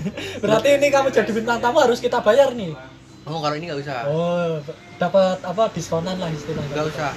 berarti 0.44 0.70
ini 0.78 0.88
kamu 0.94 1.08
jadi 1.10 1.32
bintang 1.34 1.60
tamu 1.62 1.82
harus 1.82 1.98
kita 1.98 2.22
bayar 2.22 2.54
nih. 2.54 2.74
Kamu 3.26 3.38
kalau 3.42 3.56
ini 3.58 3.65
nggak 3.70 3.82
usah. 3.84 4.06
Oh 4.10 4.58
dapat 4.98 5.38
apa 5.46 5.63
diskonan 5.74 6.18
lah 6.18 6.30
istilahnya. 6.34 6.72
Nggak 6.74 6.88
usah. 6.94 7.12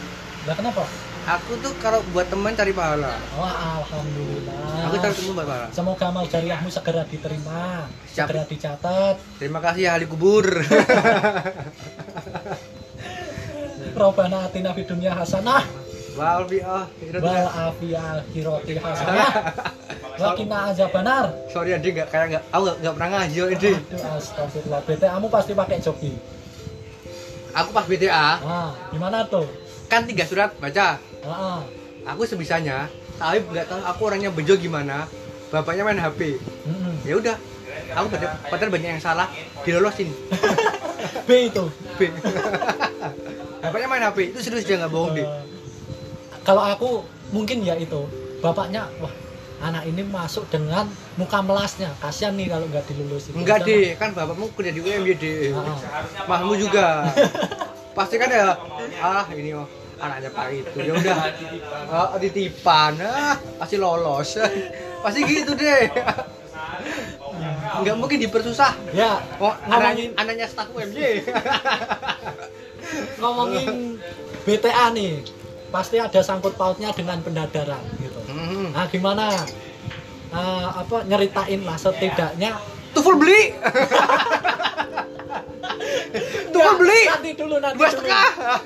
Lah 0.49 0.55
kenapa? 0.59 0.85
Aku 1.23 1.55
tuh 1.63 1.71
kalau 1.79 2.03
buat 2.11 2.27
teman 2.27 2.51
cari 2.59 2.75
pahala. 2.75 3.15
Oh 3.39 3.47
alhamdulillah. 3.47 4.91
Aku 4.91 4.97
cari 4.99 5.15
teman 5.15 5.33
buat 5.39 5.47
pahala. 5.47 5.67
Semoga 5.71 6.05
amal 6.11 6.27
jariahmu 6.27 6.67
segera 6.67 7.07
diterima, 7.07 7.87
Siap. 8.11 8.27
segera 8.27 8.43
dicatat. 8.45 9.17
terima 9.39 9.63
kasih 9.63 9.87
ya 9.87 9.95
ahli 9.95 10.07
kubur. 10.11 10.45
Robbana 13.93 14.49
atina 14.49 14.73
fid 14.73 14.89
dunya 14.89 15.13
hasanah 15.13 15.82
Wal 16.13 16.45
fi 16.45 16.59
ah 16.61 16.85
wal 17.17 17.49
akhirati 17.73 18.41
hasanah. 18.77 19.31
Wa 20.13 20.37
qina 20.37 20.69
azabannar. 20.69 21.25
sorry 21.49 21.73
adik 21.73 21.97
nggak 21.97 22.09
kayak 22.09 22.27
nggak 22.31 22.43
aku 22.47 22.63
nggak 22.63 22.77
nggak 22.79 22.95
pernah 22.95 23.11
ngaji 23.15 23.39
adik 23.49 23.77
Aduh, 23.89 24.13
Astagfirullah. 24.13 24.81
BTA-mu 24.85 25.27
pasti 25.29 25.53
pakai 25.53 25.79
joki. 25.79 26.13
aku 27.51 27.69
pas 27.71 27.85
BTA 27.85 28.29
Ah, 28.39 28.71
gimana 28.89 29.25
tuh? 29.27 29.45
kan 29.87 30.05
tiga 30.05 30.25
surat 30.25 30.53
baca 30.57 30.97
Ah, 31.21 31.29
ah. 31.29 31.61
aku 32.07 32.25
sebisanya 32.25 32.89
tapi 33.15 33.45
nggak 33.45 33.67
tahu 33.67 33.81
aku 33.83 34.01
orangnya 34.05 34.29
bejo 34.29 34.55
gimana 34.55 35.05
bapaknya 35.49 35.85
main 35.85 36.01
HP 36.01 36.41
Mm-mm. 36.65 36.95
ya 37.05 37.15
udah 37.15 37.37
aku 37.93 38.07
padahal, 38.49 38.71
banyak 38.71 38.91
yang 38.91 39.03
salah 39.03 39.29
dilolosin 39.61 40.09
B 41.29 41.31
itu. 41.47 41.65
B 41.95 42.09
bapaknya 43.63 43.87
main 43.87 44.03
HP 44.03 44.19
itu 44.29 44.39
serius 44.41 44.65
dia 44.65 44.77
nggak 44.77 44.89
bohong 44.91 45.13
deh 45.15 45.25
Eh, 45.25 45.31
kalau 46.43 46.63
aku 46.63 46.91
mungkin 47.31 47.63
ya 47.63 47.75
itu. 47.79 48.07
Bapaknya 48.43 48.91
wah 48.99 49.11
anak 49.63 49.87
ini 49.87 50.03
masuk 50.03 50.51
dengan 50.51 50.91
muka 51.15 51.39
melasnya. 51.43 51.95
Kasihan 52.03 52.35
nih 52.35 52.51
kalau 52.51 52.67
nggak 52.67 52.83
dilulusin. 52.91 53.39
Enggak 53.39 53.63
deh 53.63 53.95
kan 53.95 54.11
bapakmu 54.11 54.51
kuliah 54.59 54.75
di 54.75 54.83
UMY 54.83 55.15
deh 55.15 55.55
Ah. 55.55 55.79
mahmu 56.27 56.59
juga. 56.59 57.07
Pasti 57.95 58.19
kan 58.19 58.27
ya 58.31 58.59
ah 58.99 59.27
ini 59.31 59.55
oh 59.55 59.67
anaknya 60.03 60.31
pak 60.35 60.47
itu. 60.51 60.79
Ya 60.83 60.93
udah. 60.99 61.19
Ah, 61.87 62.19
titipan 62.19 62.99
ah 62.99 63.39
pasti 63.63 63.79
lolos. 63.79 64.39
Pasti 65.03 65.21
gitu 65.23 65.55
deh 65.55 65.87
nggak 67.73 67.97
mungkin 67.99 68.19
dipersusah. 68.21 68.75
Ya. 68.95 69.23
Oh 69.39 69.55
ngomongin 69.71 70.13
anaknya 70.19 70.47
anaknya 70.47 70.47
staf 70.51 70.69
UMY 70.75 71.23
ngomongin 73.23 73.97
BTA 74.45 74.91
nih 74.93 75.23
pasti 75.73 75.97
ada 75.97 76.21
sangkut 76.21 76.55
pautnya 76.61 76.93
dengan 76.93 77.25
pendadaran 77.25 77.81
gitu. 77.99 78.21
Hmm. 78.29 78.77
nah 78.77 78.85
gimana 78.87 79.49
Eh, 80.33 80.67
apa 80.73 81.05
nyeritain 81.05 81.61
lah 81.61 81.77
setidaknya. 81.77 82.57
Tuh 82.97 83.05
full 83.05 83.21
beli. 83.21 83.53
Tuh 86.53 86.57
full 86.57 86.73
Nggak, 86.73 86.77
beli. 86.81 87.03
Nanti 87.05 87.31
dulu 87.37 87.57
nanti 87.61 87.77
dua 87.77 87.89
dulu. 87.93 88.09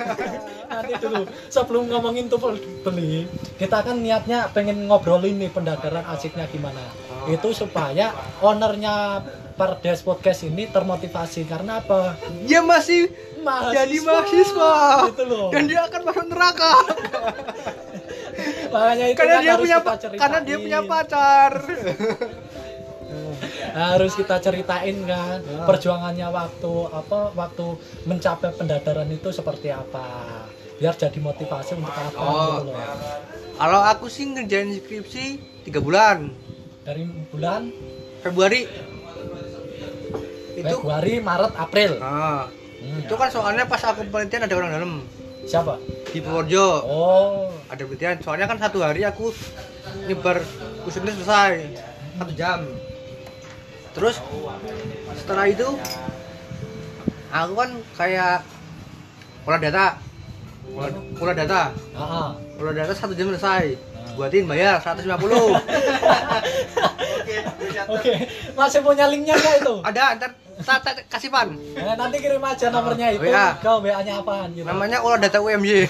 nanti 0.71 0.93
dulu. 1.03 1.23
Sebelum 1.51 1.91
ngomongin 1.91 2.31
tuh 2.31 2.39
beli 2.87 3.27
kita 3.59 3.83
kan 3.83 3.99
niatnya 3.99 4.47
pengen 4.55 4.87
ngobrolin 4.87 5.43
nih 5.43 5.51
pendadaran 5.51 6.07
asiknya 6.07 6.47
gimana. 6.47 6.87
Oh. 7.27 7.35
itu 7.35 7.51
supaya 7.51 8.15
ownernya 8.39 9.27
Perdes 9.59 10.07
Podcast 10.07 10.47
ini 10.47 10.71
termotivasi. 10.71 11.51
Karena 11.51 11.83
apa? 11.83 12.15
Dia 12.47 12.63
masih 12.63 13.11
jadi 13.73 13.97
mahasiswa. 14.03 14.75
Gitu 15.11 15.25
loh. 15.25 15.49
Dan 15.55 15.63
dia 15.67 15.81
akan 15.87 16.01
masuk 16.03 16.27
neraka. 16.27 16.73
Makanya 18.67 19.07
itu 19.09 19.17
karena 19.17 19.35
kan 19.35 19.43
dia 19.43 19.55
punya 19.57 19.79
karena 20.19 20.39
dia 20.43 20.57
punya 20.59 20.81
pacar. 20.85 21.51
Harus 23.77 24.13
kita 24.17 24.41
ceritain 24.41 24.97
kan 25.05 25.39
Ya. 25.45 25.65
perjuangannya 25.69 26.29
waktu 26.33 26.73
apa 26.91 27.19
waktu 27.37 27.67
mencapai 28.05 28.51
pendadaran 28.53 29.09
itu 29.09 29.29
seperti 29.31 29.69
apa. 29.69 30.43
Biar 30.77 30.93
jadi 30.93 31.17
motivasi 31.17 31.77
untuk 31.77 31.93
apa 31.93 32.17
Oh. 32.17 32.61
gitu 32.61 32.73
loh. 32.73 32.77
Kalau 33.57 33.81
aku 33.81 34.07
sih 34.09 34.29
ngerjain 34.29 34.73
skripsi 34.75 35.25
tiga 35.65 35.81
bulan. 35.81 36.29
Dari 36.85 37.03
bulan? 37.29 37.73
Februari. 38.21 38.69
Itu 40.57 40.75
Februari 40.81 41.21
Maret 41.21 41.53
April. 41.57 41.93
Nah, 42.01 42.49
Hmm. 42.77 43.03
itu 43.03 43.15
kan 43.17 43.29
soalnya 43.33 43.65
pas 43.65 43.83
aku 43.83 44.05
penelitian 44.09 44.47
ada 44.47 44.55
orang 44.57 44.71
dalam. 44.73 44.93
Siapa? 45.47 45.79
Di 46.11 46.19
Purworejo. 46.19 46.69
Oh. 46.87 47.51
Ada 47.71 47.83
penelitian. 47.87 48.17
Soalnya 48.21 48.47
kan 48.51 48.59
satu 48.59 48.83
hari 48.83 49.07
aku 49.07 49.31
nyebar 50.07 50.43
usulnya 50.85 51.15
selesai. 51.15 51.55
Satu 52.19 52.33
jam. 52.35 52.61
Terus 53.97 54.21
setelah 55.17 55.47
itu 55.49 55.69
aku 57.33 57.53
kan 57.57 57.71
kayak 57.97 58.45
olah 59.49 59.61
data. 59.61 59.87
Olah, 60.77 60.91
olah 61.23 61.35
data. 61.35 61.63
Ah, 61.97 62.31
olah 62.61 62.75
data 62.77 62.93
satu 62.93 63.17
jam 63.17 63.33
selesai. 63.33 63.77
Buatin 64.17 64.49
bayar 64.49 64.81
150 64.81 65.13
oke. 67.93 68.13
Masih 68.57 68.81
punya 68.81 69.05
linknya 69.13 69.37
nggak 69.37 69.55
itu? 69.61 69.75
Ada 69.85 70.17
ntar 70.17 70.31
kasih 71.13 71.29
pan. 71.29 71.53
Eh, 71.77 71.95
nanti 72.01 72.17
kirim 72.17 72.41
aja 72.41 72.73
nomornya 72.73 73.13
itu. 73.13 73.29
WA. 73.29 73.61
kau 73.61 73.85
WA 73.85 74.01
nya 74.01 74.25
apaan 74.25 74.57
gitu. 74.57 74.65
Namanya 74.65 75.05
olah 75.05 75.21
data 75.21 75.37
UMY 75.45 75.85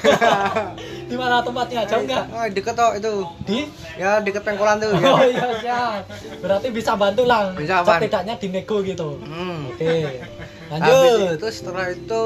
di 1.10 1.14
mana 1.14 1.38
tempatnya? 1.38 1.86
Jauh 1.86 2.02
nggak? 2.02 2.24
Ah, 2.34 2.46
deket 2.50 2.74
toh 2.74 2.90
itu. 2.98 3.12
Di? 3.46 3.60
Ya 3.94 4.18
deket 4.18 4.42
pengkolan 4.42 4.82
tuh 4.82 4.90
oh 4.90 4.98
ya 4.98 5.30
iya 5.30 5.46
siap. 5.62 6.02
Berarti 6.42 6.68
bisa 6.74 6.98
bantu 6.98 7.22
lah. 7.30 7.54
Bisa, 7.54 7.86
Pan. 7.86 8.02
setidaknya 8.02 8.34
di 8.42 8.46
nego 8.50 8.82
gitu. 8.82 9.22
Hmm. 9.22 9.70
oke 9.70 9.86
Habis 10.66 10.98
lanjut. 10.98 11.38
itu 11.38 11.48
setelah 11.54 11.86
itu 11.94 12.24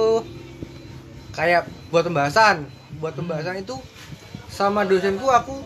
kayak 1.36 1.68
buat 1.92 2.08
pembahasan. 2.08 2.64
Buat 3.04 3.20
pembahasan 3.20 3.60
itu 3.60 3.76
sama 4.48 4.88
dosenku 4.88 5.28
aku 5.28 5.60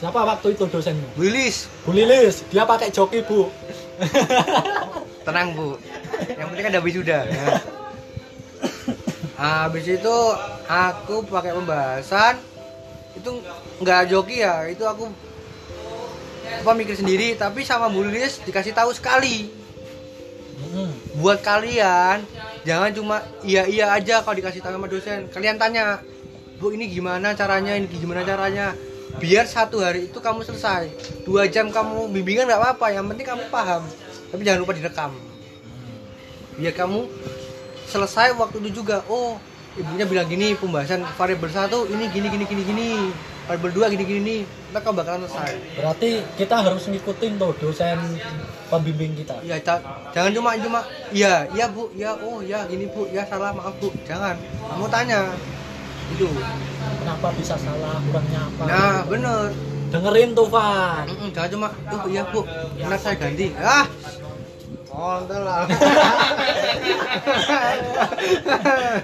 siapa 0.00 0.24
waktu 0.24 0.56
itu 0.56 0.64
dosenmu? 0.72 1.20
Willis 1.20 1.68
Bu 1.84 1.92
Lilis. 1.92 2.48
Dia 2.48 2.64
pakai 2.64 2.88
joki 2.88 3.20
bu 3.28 3.52
tenang 5.26 5.54
bu. 5.54 5.78
Yang 6.34 6.48
penting 6.52 6.66
ada 6.68 6.80
wisuda. 6.82 7.18
Ya. 7.26 7.46
habis 9.42 9.82
itu 9.90 10.16
aku 10.70 11.26
pakai 11.26 11.50
pembahasan 11.50 12.38
itu 13.18 13.42
nggak 13.82 14.06
joki 14.06 14.38
ya 14.38 14.70
itu 14.70 14.86
aku 14.86 15.10
apa 16.62 16.70
mikir 16.78 16.94
sendiri 16.94 17.34
tapi 17.34 17.66
sama 17.66 17.90
Bu 17.90 18.06
Lilis 18.06 18.38
dikasih 18.46 18.70
tahu 18.70 18.94
sekali. 18.94 19.50
Mm. 20.72 20.94
buat 21.20 21.42
kalian 21.44 22.22
jangan 22.62 22.94
cuma 22.96 23.20
iya 23.44 23.68
iya 23.68 23.92
aja 23.92 24.22
kalau 24.22 24.36
dikasih 24.38 24.62
tahu 24.62 24.78
sama 24.78 24.86
dosen. 24.86 25.26
Kalian 25.34 25.58
tanya 25.58 26.00
bu 26.62 26.70
ini 26.70 26.86
gimana 26.86 27.34
caranya? 27.34 27.74
Ini 27.74 27.90
gimana 27.90 28.22
caranya 28.22 28.72
biar 29.18 29.44
satu 29.44 29.82
hari 29.82 30.08
itu 30.08 30.18
kamu 30.22 30.46
selesai. 30.46 30.88
Dua 31.26 31.44
jam 31.50 31.68
kamu 31.68 32.08
bimbingan 32.12 32.48
nggak 32.48 32.60
apa-apa 32.60 32.86
yang 32.94 33.04
penting 33.10 33.26
kamu 33.26 33.44
paham. 33.52 33.82
Tapi 34.32 34.42
jangan 34.46 34.60
lupa 34.64 34.72
direkam. 34.72 35.12
Biar 36.56 36.72
kamu 36.72 37.08
selesai 37.90 38.32
waktu 38.38 38.62
itu 38.64 38.84
juga. 38.84 39.04
Oh 39.10 39.36
ibunya 39.72 40.04
bilang 40.04 40.28
gini 40.28 40.52
pembahasan 40.52 41.00
variabel 41.16 41.48
satu 41.48 41.88
ini 41.88 42.08
gini 42.12 42.28
gini 42.28 42.44
gini 42.48 42.62
gini. 42.64 42.88
Variabel 43.48 43.72
dua 43.74 43.86
gini 43.90 44.04
gini 44.06 44.20
nih 44.22 44.40
maka 44.72 44.88
bakalan 44.88 45.28
selesai. 45.28 45.52
Berarti 45.76 46.10
kita 46.40 46.64
harus 46.64 46.88
ngikutin 46.88 47.36
tuh 47.36 47.52
dosen 47.60 47.98
pembimbing 48.72 49.12
kita. 49.12 49.36
Ya, 49.44 49.60
jangan 50.16 50.32
cuma 50.32 50.56
cuma 50.56 50.80
iya, 51.12 51.44
iya 51.52 51.68
Bu, 51.68 51.92
ya 51.92 52.16
oh 52.16 52.40
ya 52.40 52.64
gini 52.64 52.88
Bu, 52.88 53.04
ya 53.12 53.28
salah 53.28 53.52
maaf 53.52 53.76
Bu. 53.76 53.92
Jangan. 54.08 54.40
Kamu 54.40 54.88
tanya. 54.88 55.28
Itu. 56.12 56.28
Kenapa 57.02 57.26
bisa 57.34 57.54
salah, 57.56 57.96
kurangnya 58.06 58.40
apa? 58.46 58.62
Nah, 58.68 58.98
bener. 59.08 59.46
Dengerin 59.92 60.32
tuh, 60.32 60.48
Van. 60.48 61.04
Mm-mm, 61.04 61.28
jangan 61.36 61.50
cuma 61.52 61.68
oh 61.68 62.08
iya 62.08 62.24
Bu, 62.24 62.48
benar 62.80 62.96
saya 62.96 63.16
ganti. 63.20 63.52
Ah. 63.60 63.84
Kontol 64.88 65.40
lah. 65.44 65.68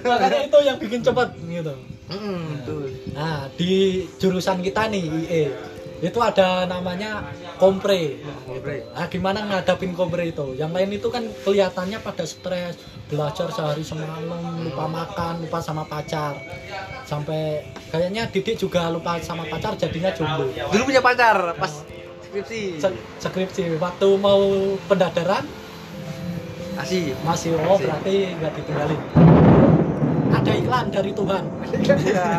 Makanya 0.05 0.39
itu 0.49 0.57
yang 0.65 0.77
bikin 0.81 1.01
cepat 1.05 1.33
gitu. 1.37 1.73
Mm-mm, 2.09 2.41
betul. 2.61 2.89
Nah, 3.13 3.49
di 3.53 4.05
jurusan 4.17 4.65
kita 4.65 4.89
nih 4.89 5.01
IE 5.01 5.43
itu 5.99 6.19
ada 6.19 6.63
namanya 6.63 7.27
kompre. 7.55 8.23
Kompre. 8.47 8.87
Nah, 8.89 9.07
gimana 9.07 9.39
ngadapin 9.43 9.91
kompre 9.91 10.23
itu? 10.25 10.55
Yang 10.55 10.71
lain 10.71 10.89
itu 10.93 11.07
kan 11.07 11.23
kelihatannya 11.43 11.99
pada 11.99 12.23
stres, 12.23 12.79
belajar 13.07 13.51
sehari 13.51 13.83
semalam, 13.83 14.23
lupa 14.63 14.85
makan, 14.87 15.43
lupa 15.43 15.59
sama 15.59 15.83
pacar. 15.83 16.39
Sampai 17.03 17.67
kayaknya 17.89 18.29
Didik 18.29 18.55
juga 18.55 18.87
lupa 18.87 19.19
sama 19.19 19.43
pacar 19.43 19.75
jadinya 19.75 20.13
jomblo. 20.13 20.47
Dulu 20.71 20.83
punya 20.85 21.01
pacar 21.01 21.57
pas 21.57 21.83
skripsi. 22.23 22.79
Se- 22.79 23.01
Skripsi 23.19 23.75
waktu 23.75 24.07
mau 24.15 24.39
pendadaran 24.85 25.43
Asih. 26.79 27.11
masih 27.27 27.59
oh 27.59 27.75
berarti 27.75 28.39
nggak 28.39 28.53
ditinggalin. 28.55 29.01
Ada 30.29 30.51
iklan 30.55 30.85
dari 30.93 31.11
Tuhan. 31.11 31.43
Ya. 32.05 32.29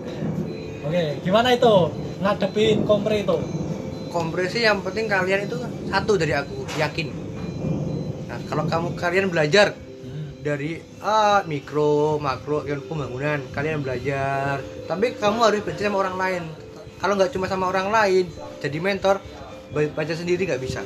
Oke, 0.90 1.04
gimana 1.22 1.54
itu 1.54 1.74
ngadepin 2.20 2.84
kompre 2.84 3.24
itu? 3.24 3.36
Kompresi 4.10 4.66
yang 4.66 4.82
penting 4.84 5.06
kalian 5.06 5.46
itu 5.46 5.56
satu 5.88 6.18
dari 6.18 6.34
aku, 6.34 6.66
yakin. 6.76 7.08
Nah, 8.26 8.38
kalau 8.46 8.64
kamu 8.66 8.88
kalian 8.98 9.26
belajar 9.30 9.74
dari 10.40 10.80
ah, 11.04 11.44
mikro, 11.46 12.16
makro, 12.18 12.64
yang 12.64 12.80
pembangunan 12.84 13.40
kalian 13.52 13.84
belajar. 13.84 14.60
Tapi 14.88 15.14
kamu 15.14 15.38
harus 15.44 15.60
belajar 15.62 15.88
sama 15.88 15.98
orang 16.00 16.16
lain. 16.18 16.42
Kalau 17.00 17.14
nggak 17.16 17.32
cuma 17.32 17.46
sama 17.48 17.64
orang 17.70 17.88
lain, 17.88 18.24
jadi 18.60 18.76
mentor, 18.76 19.24
ba- 19.72 19.92
baca 19.94 20.12
sendiri 20.12 20.44
nggak 20.44 20.60
bisa. 20.60 20.84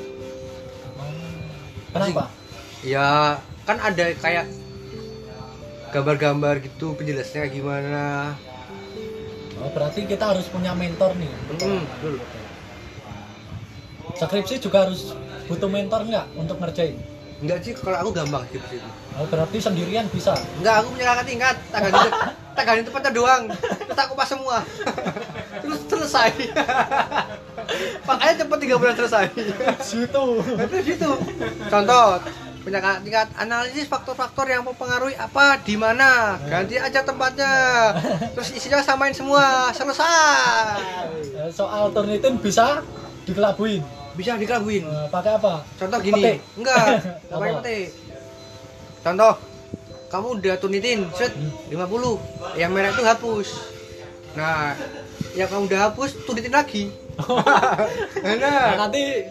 Kenapa? 1.90 2.30
Ya 2.84 3.40
kan 3.64 3.80
ada 3.80 4.04
kayak 4.12 4.46
gambar-gambar 5.94 6.60
gitu 6.60 6.92
penjelasnya 6.98 7.48
gimana. 7.48 8.34
Oh, 9.64 9.70
berarti 9.72 10.04
kita 10.04 10.36
harus 10.36 10.44
punya 10.52 10.76
mentor 10.76 11.16
nih. 11.16 11.32
Hmm, 11.56 11.88
betul. 11.88 12.20
Skripsi 14.14 14.60
juga 14.60 14.84
harus 14.84 15.16
butuh 15.48 15.72
mentor 15.72 16.04
nggak 16.04 16.26
untuk 16.36 16.60
ngerjain? 16.60 17.00
Enggak 17.40 17.64
sih 17.64 17.72
kalau 17.72 17.96
aku 18.04 18.10
gampang 18.12 18.44
gitu 18.52 18.76
sih. 18.76 18.80
Oh, 19.16 19.24
berarti 19.24 19.56
sendirian 19.64 20.04
bisa. 20.12 20.36
Enggak, 20.60 20.84
aku 20.84 20.88
punya 20.92 21.06
kakak 21.08 21.26
tingkat. 21.26 21.56
Ganti, 21.72 22.08
tak 22.56 22.64
ganti 22.68 22.82
tempatnya 22.84 23.12
doang. 23.16 23.42
Terus 23.56 23.98
aku 24.04 24.12
pas 24.12 24.28
semua. 24.28 24.56
Terus 25.64 25.80
selesai. 25.88 26.30
Makanya 28.04 28.34
cepet 28.44 28.58
tiga 28.60 28.76
bulan 28.76 28.94
selesai. 29.00 29.24
Situ. 29.80 30.24
Terus 30.44 30.84
gitu. 30.84 31.10
Contoh, 31.72 32.20
punya 32.20 32.20
kakak 32.20 32.43
tingkat 32.64 33.28
analisis 33.36 33.84
faktor-faktor 33.84 34.46
yang 34.46 34.64
mempengaruhi 34.64 35.12
apa 35.14 35.60
di 35.60 35.76
mana 35.76 36.40
ganti 36.42 36.76
aja 36.76 37.00
tempatnya. 37.00 37.52
Terus 38.32 38.50
isinya 38.52 38.80
samain 38.80 39.12
semua 39.12 39.68
selesai. 39.70 40.80
Soal 41.50 41.92
turnitin 41.92 42.36
bisa 42.36 42.80
dikelabuin. 43.24 43.84
bisa 44.14 44.38
dikelabuin 44.38 44.82
Eh, 44.82 45.06
pakai 45.08 45.34
apa? 45.34 45.66
contoh 45.74 45.98
gini. 45.98 46.22
Petik. 46.22 46.38
enggak. 46.54 46.84
Enggak 46.94 47.12
pakai 47.28 47.50
Apa? 47.50 47.58
petik 47.60 47.86
contoh 49.04 49.34
kamu 50.06 50.26
udah 50.38 50.54
tunitin 50.56 51.00
set 51.10 51.34
50 51.68 51.74
yang 52.54 52.70
merah 52.70 52.88
itu 52.88 53.02
hapus. 53.02 53.48
Nah 54.32 54.78
yang 55.34 55.50
kamu 55.50 55.66
udah 55.66 55.80
hapus 55.90 56.10
tunitin 56.24 56.54
lagi. 56.54 56.84
Nah, 58.24 58.34
nah 58.40 58.86
nanti 58.86 59.22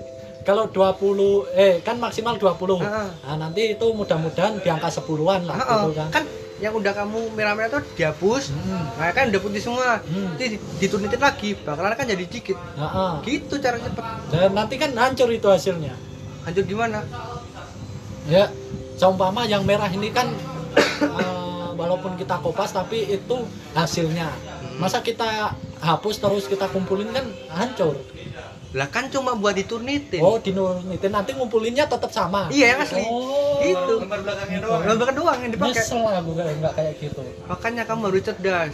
kalau 0.43 0.67
20 0.67 1.47
eh 1.53 1.79
kan 1.79 1.95
maksimal 1.95 2.35
20. 2.35 2.79
Ah. 2.79 3.07
Nah, 3.25 3.35
nanti 3.39 3.73
itu 3.73 3.87
mudah-mudahan 3.89 4.59
di 4.59 4.67
angka 4.67 4.91
10-an 4.93 5.41
lah 5.43 5.55
Heeh, 5.57 5.79
gitu 5.79 5.91
kan. 5.95 6.09
kan 6.11 6.23
yang 6.59 6.71
udah 6.71 6.93
kamu 6.93 7.19
merah-merah 7.33 7.67
tuh 7.69 7.83
dihapus 7.93 8.55
Hmm. 8.55 8.87
nah 8.95 9.11
kan 9.11 9.27
udah 9.27 9.41
putih 9.41 9.59
semua 9.59 9.99
Hmm. 9.99 10.31
nanti 10.31 10.55
ditunitin 10.77 11.19
lagi 11.19 11.55
bakalan 11.57 11.91
kan 11.91 12.05
jadi 12.05 12.23
dikit 12.23 12.55
Heeh. 12.55 13.11
gitu 13.21 13.57
cara 13.57 13.75
cepet 13.77 14.05
Dan 14.29 14.51
nanti 14.53 14.75
kan 14.77 14.91
hancur 14.93 15.27
itu 15.29 15.43
hasilnya. 15.45 15.91
hancur 16.41 16.63
gimana 16.63 17.03
Ya, 18.23 18.47
seumpama 18.95 19.43
yang 19.43 19.63
merah 19.63 19.87
ini 19.89 20.07
kan 20.07 20.31
eh, 21.01 21.67
walaupun 21.73 22.15
kita 22.15 22.39
kopas 22.39 22.71
tapi 22.71 23.03
itu 23.09 23.35
hasilnya. 23.73 24.31
Masa 24.73 24.99
kita 24.99 25.51
hapus 25.77 26.15
terus 26.17 26.45
kita 26.45 26.67
kumpulin 26.67 27.11
kan 27.11 27.27
hancur. 27.49 27.99
Lah 28.73 28.87
kan 28.87 29.05
cuma 29.05 29.33
buat 29.33 29.53
ditunitin 29.53 30.17
Oh, 30.17 30.37
dinurnitin 30.37 31.09
nanti 31.09 31.31
ngumpulinnya 31.31 31.85
tetap 31.85 32.09
sama. 32.09 32.49
iya 32.49 32.73
yang 32.73 32.81
asli 32.81 33.01
Oh. 33.01 33.61
gitu 33.61 34.01
Gambar 34.01 34.19
belakangnya 34.19 34.59
doang. 34.59 34.81
gambar 34.83 35.09
doang 35.13 35.37
yang 35.39 35.51
dipakai 35.51 35.77
Nyesel 35.77 36.01
aku 36.03 36.31
kayak 36.33 36.53
nggak 36.57 36.73
kayak 36.73 36.93
gitu. 36.99 37.21
makanya 37.45 37.83
kamu 37.83 38.01
harus 38.07 38.23
cerdas 38.23 38.73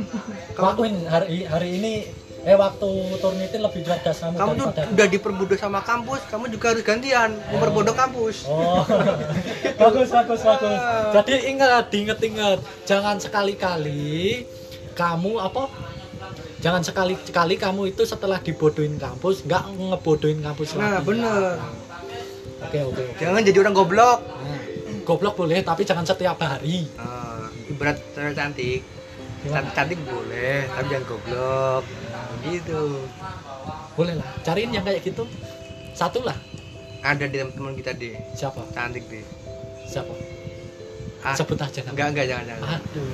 Lakuin 0.60 0.94
hari 1.04 1.44
hari 1.44 1.68
ini 1.74 1.94
eh 2.40 2.52
waktu 2.54 2.88
turnitin 3.16 3.60
lebih 3.60 3.80
cerdas 3.80 4.16
kamu, 4.18 4.32
kamu 4.34 4.50
tuh 4.54 4.66
daripada 4.66 4.92
udah 4.92 5.06
diperbodoh 5.10 5.56
sama 5.56 5.80
kampus 5.82 6.20
kamu 6.26 6.44
juga 6.48 6.66
harus 6.70 6.82
gantian 6.82 7.30
memperbodoh 7.48 7.92
kampus 7.94 8.44
Oh, 8.44 8.84
bagus 9.80 10.08
bagus 10.10 10.40
bagus. 10.42 10.78
Jadi 11.12 11.32
ingat, 11.48 11.88
diinget-inget, 11.88 12.58
jangan 12.84 13.16
sekali-kali 13.16 14.44
kamu 14.92 15.32
apa? 15.38 15.64
Jangan 16.60 16.84
sekali-kali 16.84 17.56
kamu 17.56 17.82
itu 17.88 18.04
setelah 18.04 18.36
dibodohin 18.38 18.96
kampus, 18.96 19.42
nggak 19.42 19.64
ngebodohin 19.72 20.38
kampus 20.38 20.76
nah 20.76 21.00
lagi. 21.00 21.08
bener 21.08 21.56
Oke 22.60 22.78
oke. 22.84 23.00
oke. 23.02 23.16
jangan 23.16 23.40
jadi 23.40 23.58
orang 23.58 23.72
goblok 23.72 24.18
Nah, 24.20 24.60
goblok 25.02 25.34
boleh, 25.34 25.64
tapi 25.64 25.82
jangan 25.82 26.04
setiap 26.04 26.36
hari. 26.38 26.84
nah, 26.92 27.48
ibarat 27.66 27.96
cewek 28.12 28.36
cantik 28.36 28.80
Gimana? 29.40 29.64
Can- 29.64 29.72
cantik 29.74 29.98
boleh 30.04 30.68
tapi 30.68 30.86
jangan 30.86 31.06
goblok 31.08 31.82
Nah, 31.88 32.28
gitu 32.44 32.82
Boleh 33.90 34.14
lah. 34.16 34.28
Cariin 34.40 34.70
yang 34.70 34.84
kayak 34.84 35.00
gitu. 35.02 35.24
Satu 35.92 36.20
lah. 36.20 36.36
ada 37.00 37.24
di 37.24 37.40
teman 37.40 37.72
kita 37.72 37.92
deh 37.92 38.12
Siapa? 38.36 38.60
cantik 38.70 39.08
deh 39.08 39.24
Siapa? 39.82 40.12
Ah, 41.20 41.34
Sebut 41.34 41.56
aja 41.56 41.80
enggak 41.84 42.06
enggak 42.10 42.26
jangan 42.26 42.44
jangan 42.46 42.68
Aduh. 42.74 43.10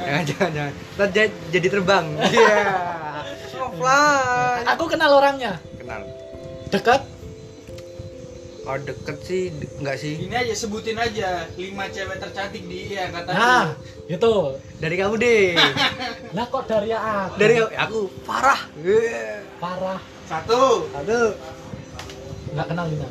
jangan 0.00 0.24
jangan 0.30 0.50
jangan 0.52 0.72
j- 1.10 1.36
jadi 1.48 1.66
terbang 1.68 2.06
iya 2.28 2.40
yeah. 2.40 3.68
fly 3.70 4.62
Aku 4.68 4.84
kenal 4.86 5.10
orangnya. 5.12 5.58
kenal 5.76 6.02
Dekat. 6.68 7.02
kalau 8.60 8.78
deket 8.82 9.16
sih 9.20 9.42
de- 9.50 9.72
enggak 9.76 9.96
sih 9.96 10.14
Ini 10.20 10.34
aja 10.36 10.54
sebutin 10.54 10.94
aja 10.94 11.48
lima 11.54 11.86
cewek 11.86 12.18
tercantik 12.18 12.62
di 12.62 12.92
iya 12.92 13.08
kata 13.08 13.30
Nah, 13.30 13.66
itu. 14.06 14.34
dari 14.76 14.94
kamu 14.94 15.14
deh 15.16 15.56
Lah 16.36 16.46
kok 16.46 16.64
dari 16.64 16.90
aku? 16.90 17.34
dari 17.36 17.56
aku 17.58 17.98
parah 18.22 18.60
yeah. 18.78 19.42
parah. 19.56 19.98
Satu. 20.24 20.86
aduh 20.92 21.34
nggak 22.50 22.66
kenal 22.66 22.86
Lina 22.86 23.08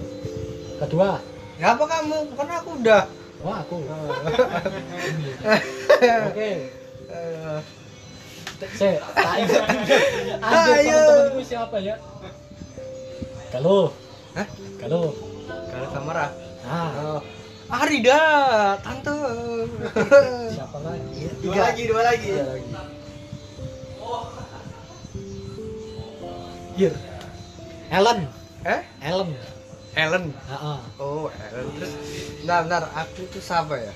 kedua 0.78 1.20
ngapa 1.56 1.84
kamu 1.86 2.18
karena 2.34 2.54
aku 2.56 2.70
udah 2.78 3.02
wah 3.44 3.58
aku. 3.64 3.78
Oke. 6.30 6.52
Eh, 7.10 7.60
ingat. 8.60 9.64
Anjir 10.44 10.76
Ayo. 10.84 11.00
teman-temanku 11.00 11.42
siapa 11.48 11.78
ya? 11.80 11.96
Kalau 13.50 13.96
Hah? 14.36 14.48
kalau 14.78 15.16
kalau 15.74 15.88
kamera 15.90 16.26
nah 16.68 17.18
oh. 17.18 17.22
Arida 17.70 18.22
tante. 18.82 19.14
Siapa 20.58 20.78
lagi? 20.82 21.30
Dua 21.38 21.54
Tiga. 21.54 21.62
lagi, 21.70 21.84
dua 21.86 22.02
lagi. 22.02 22.30
Tiga 22.34 22.46
lagi. 22.50 22.70
Hir 26.80 26.94
Ellen 27.94 28.20
eh? 28.66 28.82
Ellen 29.06 29.30
Ellen 29.94 30.26
Heeh. 30.30 30.80
oh 30.98 31.28
Ellen 31.30 31.68
terus 31.76 31.94
bentar 32.42 32.60
bentar 32.66 32.84
aku 32.94 33.20
itu 33.24 33.40
siapa 33.40 33.76
ya? 33.76 33.94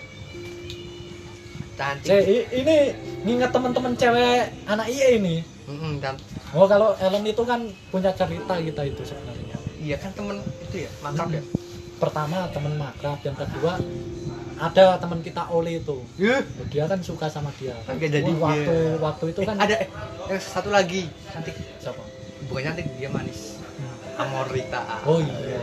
Cantik. 1.73 2.09
I- 2.13 2.47
ini 2.53 2.75
nginget 3.23 3.49
teman-teman 3.49 3.93
cewek 3.93 4.45
anak 4.63 4.85
IE 4.87 5.17
ini. 5.17 5.35
Mm-mm, 5.65 5.97
dan 5.97 6.13
oh 6.53 6.67
kalau 6.67 6.93
Ellen 6.97 7.23
itu 7.23 7.41
kan 7.41 7.65
punya 7.89 8.13
cerita 8.13 8.53
kita 8.59 8.81
itu 8.83 9.01
sebenarnya. 9.01 9.57
Iya 9.79 9.95
kan 9.97 10.13
temen 10.13 10.37
itu 10.61 10.85
ya 10.85 10.91
makrab 11.01 11.29
ya? 11.31 11.43
Pertama 11.97 12.45
teman 12.53 12.73
makrab. 12.77 13.17
Yang 13.21 13.37
kedua 13.47 13.73
ada 14.53 14.85
teman 14.97 15.19
kita 15.19 15.49
Oli 15.49 15.81
itu. 15.81 16.05
Yuh. 16.15 16.45
dia 16.69 16.85
kan 16.85 17.01
suka 17.01 17.25
sama 17.25 17.49
dia. 17.57 17.73
Agak 17.89 18.09
jadi 18.11 18.31
Wah, 18.37 18.53
waktu 18.53 18.69
dia. 18.69 19.01
waktu 19.01 19.25
itu 19.33 19.39
Eh, 19.41 19.47
kan 19.49 19.55
ada 19.57 19.75
eh, 19.75 19.89
yang 20.29 20.39
satu 20.39 20.69
lagi. 20.69 21.09
Cantik. 21.33 21.57
Siapa? 21.81 22.03
Bukan 22.45 22.61
cantik 22.61 22.85
dia 22.99 23.09
manis 23.09 23.52
Amorita. 24.15 24.81
Oh 25.03 25.19
iya. 25.19 25.59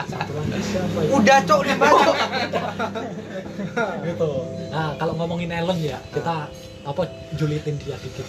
Satu 0.00 0.32
lagi 0.32 0.58
siapa 0.60 0.98
ya? 1.04 1.10
udah 1.12 1.38
cok 1.44 1.60
di 1.60 1.72
cok 1.76 2.16
gitu. 4.02 4.30
Nah 4.72 4.90
kalau 4.96 5.14
ngomongin 5.14 5.52
Ellen 5.52 5.78
ya 5.78 5.98
kita 6.10 6.48
apa 6.82 7.02
julitin 7.36 7.76
dia 7.76 7.94
dikit. 7.96 8.26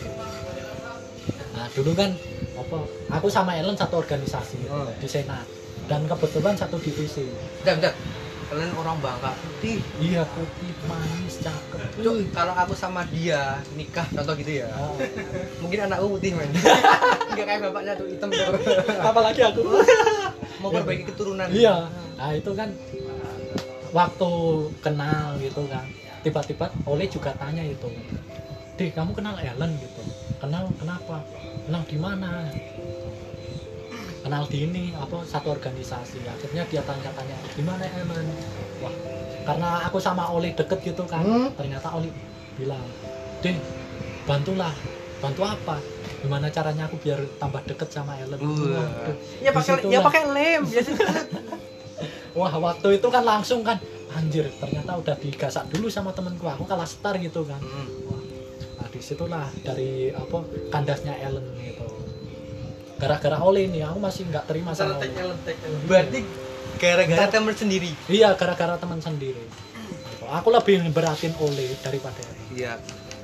Nah 1.51 1.65
dulu 1.71 1.91
kan 1.95 2.11
apa 2.53 2.77
aku 3.09 3.27
sama 3.27 3.55
Ellen 3.55 3.73
satu 3.73 3.97
organisasi 3.97 4.67
Hmm. 4.67 4.91
di 4.99 5.07
senat. 5.07 5.47
Dan 5.87 6.05
kebetulan 6.05 6.55
satu 6.55 6.77
divisi. 6.77 7.25
Bentar 7.63 7.75
bentar 7.79 7.93
kalian 8.51 8.75
orang 8.75 8.99
bangka 8.99 9.31
putih. 9.39 9.79
Iya 10.03 10.27
putih 10.27 10.75
manis 10.83 11.39
cakep. 11.39 12.03
Cuk, 12.03 12.35
kalau 12.35 12.51
aku 12.51 12.75
sama 12.75 13.07
dia 13.07 13.63
nikah 13.79 14.03
contoh 14.11 14.35
gitu 14.35 14.59
ya. 14.59 14.67
Ah, 14.75 14.91
mungkin 15.63 15.87
anakku 15.87 16.19
putih 16.19 16.35
men. 16.35 16.51
Nggak 17.31 17.45
kayak 17.47 17.61
bapaknya 17.71 17.95
tuh 17.95 18.11
hitam 18.11 18.27
tuh. 18.27 18.51
Apalagi 19.07 19.41
aku. 19.47 19.63
Mau 20.59 20.67
perbaiki 20.67 21.07
keturunan. 21.07 21.47
Iya. 21.47 21.87
Nah 22.19 22.31
itu 22.35 22.51
kan 22.51 22.75
waktu 23.95 24.31
kenal 24.83 25.39
gitu 25.39 25.63
kan. 25.71 25.87
Tiba-tiba 26.19 26.67
Oleh 26.83 27.07
juga 27.07 27.31
tanya 27.39 27.63
itu. 27.63 27.87
Deh 28.75 28.91
kamu 28.91 29.15
kenal 29.15 29.39
Ellen 29.39 29.79
gitu? 29.79 30.03
Kenal 30.43 30.67
kenapa? 30.75 31.23
Kenal 31.63 31.87
di 31.87 31.95
mana 31.95 32.51
kenal 34.21 34.45
di 34.45 34.69
ini 34.69 34.83
apa 34.93 35.25
satu 35.25 35.51
organisasi. 35.51 36.21
Akhirnya 36.23 36.63
dia 36.69 36.81
tanya-tanya 36.85 37.37
di 37.57 37.63
mana 37.65 37.83
Ellen 37.85 38.27
wah 38.79 38.93
karena 39.41 39.69
aku 39.89 39.97
sama 39.97 40.29
Oli 40.29 40.53
deket 40.53 40.79
gitu 40.85 41.03
kan 41.09 41.25
Hmm. 41.25 41.49
ternyata 41.57 41.89
Oli 41.93 42.09
bilang 42.55 42.85
deh 43.41 43.57
bantulah. 44.25 44.73
Bantu 45.21 45.45
apa? 45.45 45.77
Gimana 46.25 46.49
caranya 46.49 46.89
aku 46.89 46.97
biar 46.97 47.21
tambah 47.37 47.61
deket 47.65 47.93
sama 47.93 48.17
Ellen 48.17 48.41
Wah. 48.41 48.49
Waduh, 48.49 49.17
ya 49.37 49.49
pakai 49.53 49.73
ya 49.85 49.99
pakai 50.01 50.21
lem 50.33 50.61
biasa 50.65 50.91
Wah 52.41 52.53
waktu 52.57 52.97
itu 52.97 53.07
kan 53.13 53.21
langsung 53.21 53.61
kan 53.61 53.77
anjir 54.17 54.49
ternyata 54.57 54.97
udah 54.97 55.15
digasak 55.21 55.69
dulu 55.69 55.93
sama 55.93 56.09
temenku 56.11 56.49
aku 56.49 56.65
kalah 56.65 56.89
star 56.89 57.21
gitu 57.21 57.45
kan. 57.45 57.61
Hmm. 57.61 57.85
Wah, 58.09 58.21
nah 58.81 58.87
di 58.89 58.97
situlah 58.97 59.45
dari 59.61 60.09
apa 60.09 60.41
kandasnya 60.73 61.13
Ellen 61.21 61.45
gitu 61.61 61.85
gara-gara 63.01 63.37
Oli 63.41 63.65
nih 63.67 63.81
aku 63.83 63.97
masih 63.97 64.29
nggak 64.29 64.45
terima 64.45 64.71
sama 64.71 64.93
Oli. 64.95 65.09
berarti 65.89 66.19
gara-gara 66.77 67.25
temen 67.27 67.53
sendiri? 67.53 67.89
Iya 68.05 68.29
gara-gara 68.33 68.77
teman 68.77 69.01
sendiri. 69.01 69.41
Aku 70.21 70.47
lebih 70.47 70.85
beratin 70.93 71.33
Oli 71.35 71.73
daripada 71.81 72.21
iya. 72.53 72.77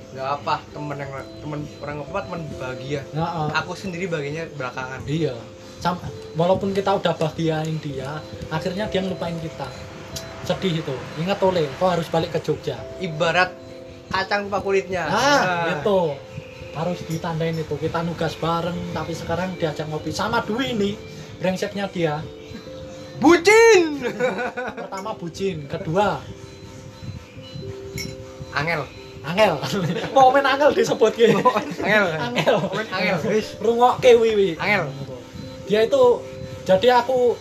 Nggak 0.08 0.30
apa 0.36 0.56
temen 0.74 0.98
yang 0.98 1.12
temen 1.38 1.60
orang 1.78 1.96
apa 2.02 2.20
temen 2.26 2.42
bahagia. 2.58 3.02
Nah, 3.14 3.30
eh, 3.46 3.50
aku 3.54 3.72
sendiri 3.78 4.10
bagiannya 4.10 4.50
belakangan. 4.58 5.00
Iya. 5.06 5.38
Sam- 5.78 6.02
walaupun 6.34 6.74
kita 6.74 6.98
udah 6.98 7.14
bahagiain 7.14 7.78
dia 7.78 8.18
akhirnya 8.50 8.90
dia 8.90 9.00
ngelupain 9.00 9.38
kita. 9.38 9.70
Sedih 10.42 10.82
itu. 10.82 10.96
Ingat 11.22 11.38
Oli 11.40 11.70
kau 11.78 11.86
harus 11.86 12.10
balik 12.10 12.34
ke 12.34 12.42
Jogja? 12.42 12.82
Ibarat 12.98 13.54
kacang 14.10 14.50
lupa 14.50 14.58
kulitnya. 14.60 15.06
Ah, 15.06 15.14
Nah. 15.14 15.66
gitu. 15.70 16.18
Harus 16.78 17.02
ditandain 17.10 17.58
itu. 17.58 17.74
Kita 17.74 18.06
nugas 18.06 18.38
bareng, 18.38 18.94
tapi 18.94 19.18
sekarang 19.18 19.58
diajak 19.58 19.90
ngopi 19.90 20.14
sama 20.14 20.46
Dwi 20.46 20.78
ini. 20.78 20.92
Brengseknya 21.42 21.90
dia. 21.90 22.22
bucin 23.18 23.98
Pertama 24.78 25.18
bucin, 25.18 25.66
kedua 25.66 26.22
angel 28.54 28.86
angel. 29.26 29.58
Mau 30.16 30.32
main 30.32 30.46
angel 30.46 30.72
disebut 30.72 31.12
gitu. 31.18 31.42
angel 31.84 32.06
Angel. 32.16 32.58
Main 32.74 32.90
angel 32.94 33.18
wis 33.34 33.58
Rungokke 33.60 34.16
wiwi. 34.16 34.56
Angel. 34.62 34.88
Dia 35.68 35.84
itu 35.84 36.22
jadi 36.64 37.04
aku 37.04 37.36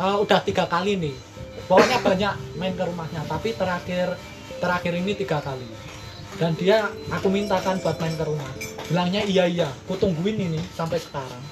uh, 0.00 0.16
udah 0.24 0.40
tiga 0.42 0.66
kali 0.66 0.98
nih. 0.98 1.14
Pokoknya 1.68 2.00
banyak 2.00 2.34
main 2.56 2.72
ke 2.72 2.84
rumahnya, 2.88 3.22
tapi 3.28 3.52
terakhir 3.52 4.16
terakhir 4.58 4.92
ini 4.96 5.12
tiga 5.14 5.38
kali. 5.44 5.68
Dan 6.38 6.54
dia 6.54 6.86
aku 7.10 7.26
mintakan 7.26 7.82
buat 7.82 7.98
main 7.98 8.14
ke 8.14 8.24
rumah. 8.24 8.50
Bilangnya 8.86 9.26
iya 9.26 9.44
iya, 9.50 9.68
aku 9.84 9.98
tungguin 9.98 10.38
ini 10.38 10.62
sampai 10.72 11.02
sekarang. 11.02 11.42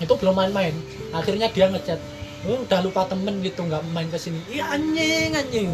Itu 0.00 0.16
belum 0.16 0.32
main-main. 0.32 0.72
Akhirnya 1.12 1.52
dia 1.52 1.68
ngechat, 1.68 2.00
oh, 2.48 2.64
udah 2.64 2.80
lupa 2.80 3.04
temen 3.04 3.44
gitu 3.44 3.68
nggak 3.68 3.84
main 3.92 4.08
ke 4.08 4.16
sini. 4.16 4.40
Iya 4.48 4.72
anjing 4.72 5.36
anjing. 5.36 5.68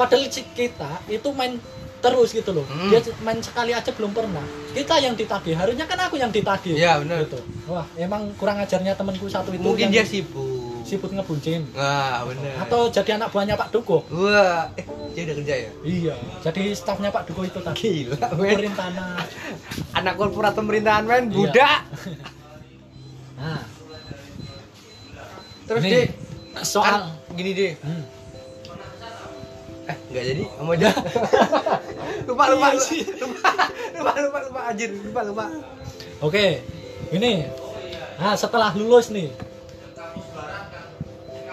Padahal 0.00 0.32
kita 0.32 1.04
itu 1.12 1.28
main 1.36 1.60
terus 2.00 2.32
gitu 2.32 2.56
loh. 2.56 2.64
Hmm. 2.64 2.88
Dia 2.88 3.04
main 3.20 3.38
sekali 3.44 3.76
aja 3.76 3.92
belum 3.92 4.16
pernah. 4.16 4.42
Kita 4.72 4.96
yang 4.96 5.12
ditagih, 5.12 5.52
harusnya 5.52 5.84
kan 5.84 6.00
aku 6.00 6.16
yang 6.16 6.32
ditagih. 6.32 6.72
Iya, 6.72 7.04
bener. 7.04 7.28
Gitu. 7.28 7.36
Wah, 7.68 7.84
emang 8.00 8.32
kurang 8.40 8.56
ajarnya 8.64 8.96
temanku 8.96 9.28
satu 9.28 9.52
itu. 9.52 9.60
mungkin 9.60 9.92
dia 9.92 10.08
sibuk 10.08 10.59
sibuk 10.90 11.08
ngebuncin. 11.08 11.62
wah 11.70 12.26
bener 12.26 12.50
Atau 12.58 12.90
jadi 12.90 13.14
anak 13.14 13.30
buahnya 13.30 13.54
Pak 13.54 13.70
Duko. 13.70 14.02
wah 14.08 14.66
eh 14.74 14.82
dia 15.10 15.22
udah 15.24 15.36
kerja 15.38 15.54
ya 15.56 15.70
Iya, 15.80 16.14
jadi 16.42 16.62
stafnya 16.72 17.08
Pak 17.08 17.24
Duko 17.24 17.42
itu 17.42 17.58
tadi. 17.58 17.78
gila 18.04 18.18
men 18.34 18.74
tanah. 18.74 19.22
anak 19.92 20.14
korporat 20.16 20.52
pemerintahan 20.52 21.04
men 21.04 21.24
Iya. 21.24 21.32
budak 21.32 21.80
Nah, 23.40 23.62
terus 25.64 25.80
Nih, 25.80 25.92
deh 25.94 26.06
soal 26.60 27.08
kan 27.08 27.32
gini 27.32 27.50
deh 27.52 27.72
Hmm. 27.78 28.04
eh 29.86 29.96
nggak 30.06 30.24
jadi 30.24 30.42
kamu 30.52 30.70
aja 30.72 30.90
lupa 32.28 32.44
lupa 32.48 32.66
Iya 32.68 32.80
sih. 32.80 33.00
lupa 33.16 33.50
lupa 33.94 34.12
lupa 34.20 34.38
lupa 34.44 34.60
anjir 34.66 34.90
lupa 34.92 35.20
lupa 35.24 35.44
Oke, 36.20 36.60
ini. 37.10 37.48
Nah, 38.14 38.36
setelah 38.36 38.76
lulus 38.76 39.08
nih. 39.08 39.32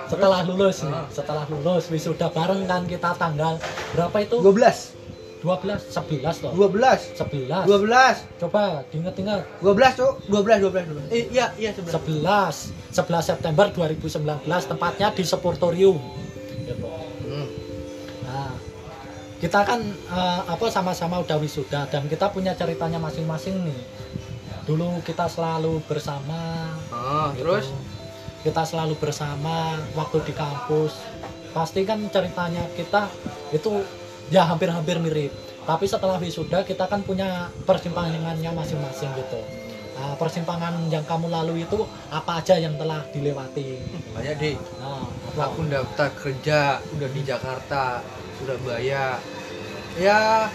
Setelah 0.07 0.39
lulus 0.47 0.77
nih, 0.87 0.95
setelah 1.11 1.45
lulus 1.51 1.83
wisuda 1.91 2.31
bareng 2.31 2.63
kan 2.63 2.87
kita 2.87 3.11
tanggal 3.19 3.59
berapa 3.91 4.17
itu? 4.23 4.39
12 4.39 4.97
12, 5.37 5.93
11 5.93 6.43
toh. 6.43 6.51
12 6.57 7.13
11. 7.13 7.69
12 7.69 8.41
Coba 8.41 8.81
diinget-inget. 8.89 9.45
12 9.61 9.99
tuh 10.01 10.11
12 10.25 10.65
12 10.65 11.13
12 11.13 11.13
eh 11.13 11.23
iya 11.29 11.53
iya 11.61 11.71
11 11.77 11.93
11 11.93 12.73
11 12.89 13.29
September 13.29 13.69
2019 13.69 14.43
tempatnya 14.65 15.07
di 15.13 15.23
Sportorium 15.23 16.01
gitu. 16.65 16.89
hmm. 17.29 17.47
Nah, 18.25 18.51
kita 19.37 19.59
kan 19.61 19.79
eh, 19.87 20.41
apa 20.49 20.65
sama-sama 20.73 21.21
udah 21.21 21.37
wisuda 21.37 21.85
dan 21.87 22.09
kita 22.09 22.33
punya 22.33 22.57
ceritanya 22.57 22.97
masing-masing 22.97 23.61
nih. 23.61 23.81
Dulu 24.65 24.99
kita 25.05 25.31
selalu 25.31 25.79
bersama. 25.87 26.75
oh 26.91 27.31
gitu. 27.31 27.45
terus 27.45 27.65
kita 28.47 28.63
selalu 28.63 28.95
bersama 28.95 29.75
waktu 29.91 30.23
di 30.23 30.31
kampus. 30.31 30.95
Pasti 31.51 31.83
kan 31.83 31.99
ceritanya 32.07 32.63
kita 32.79 33.11
itu 33.51 33.83
ya 34.31 34.47
hampir-hampir 34.47 35.03
mirip. 35.03 35.35
Tapi 35.67 35.83
setelah 35.83 36.15
wisuda 36.15 36.63
kita 36.63 36.87
kan 36.87 37.03
punya 37.03 37.51
persimpangannya 37.67 38.47
masing-masing 38.55 39.11
gitu. 39.19 39.43
Nah, 39.99 40.15
persimpangan 40.15 40.87
yang 40.87 41.03
kamu 41.03 41.27
lalui 41.27 41.67
itu 41.67 41.83
apa 42.07 42.39
aja 42.39 42.55
yang 42.55 42.77
telah 42.77 43.01
dilewati? 43.09 43.81
banyak 44.13 44.35
deh 44.37 44.55
Nah, 44.77 45.09
aku 45.33 45.65
daftar 45.65 46.13
kerja 46.13 46.77
udah 46.93 47.09
di 47.09 47.21
Jakarta 47.25 48.05
Surabaya 48.37 49.17
ya 49.97 50.45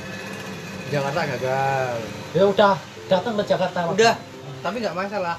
Jakarta 0.94 1.20
gagal 1.26 1.98
ya 2.38 2.44
udah 2.46 2.74
datang 3.10 3.34
ke 3.34 3.44
Jakarta. 3.50 3.90
Udah 3.90 4.14
tapi 4.62 4.78
nggak 4.78 4.94
masalah. 4.94 5.36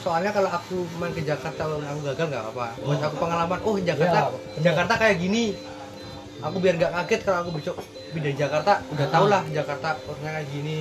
Soalnya 0.00 0.30
kalau 0.30 0.48
aku 0.48 0.88
main 0.96 1.12
ke 1.12 1.20
Jakarta 1.20 1.60
aku 1.68 2.00
gagal 2.02 2.26
nggak 2.26 2.44
apa 2.48 2.66
buat 2.80 3.00
aku 3.00 3.16
pengalaman 3.18 3.58
oh 3.60 3.76
Jakarta 3.78 4.18
Ya. 4.56 4.60
Jakarta 4.62 4.94
kayak 4.96 5.16
gini. 5.18 5.44
Aku 6.40 6.56
biar 6.56 6.74
nggak 6.74 6.92
kaget 6.94 7.20
kalau 7.20 7.38
aku 7.44 7.50
besok 7.52 7.76
pindah 8.10 8.32
Jakarta 8.32 8.80
udah 8.88 9.06
tau 9.06 9.28
lah 9.28 9.44
Jakarta 9.46 9.92
orangnya 10.02 10.40
kayak 10.40 10.48
gini 10.48 10.78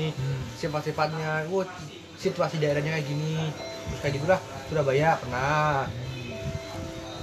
sifat-sifatnya 0.55 1.43
wah 1.47 1.67
situasi 2.15 2.55
daerahnya 2.57 2.95
kayak 2.95 3.05
gini. 3.05 3.51
Terus 3.85 3.99
kayak 3.99 4.13
gitulah 4.15 4.39
Surabaya 4.65 5.19
pernah. 5.19 5.83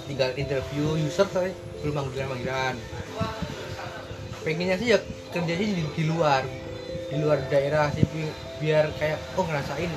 Tinggal 0.05 0.30
interview 0.36 0.86
user 1.01 1.24
tapi 1.26 1.51
belum 1.80 1.97
panggilan 1.97 2.28
panggilan. 2.30 2.74
Pengennya 4.44 4.76
sih 4.76 4.88
ya 4.92 4.99
kerjanya 5.32 5.57
di, 5.59 5.82
di 5.82 6.05
luar 6.05 6.44
di 7.07 7.16
luar 7.18 7.38
daerah 7.49 7.88
sih 7.90 8.05
bi- 8.05 8.34
biar 8.59 8.92
kayak 8.94 9.16
oh 9.34 9.44
ngerasain 9.44 9.90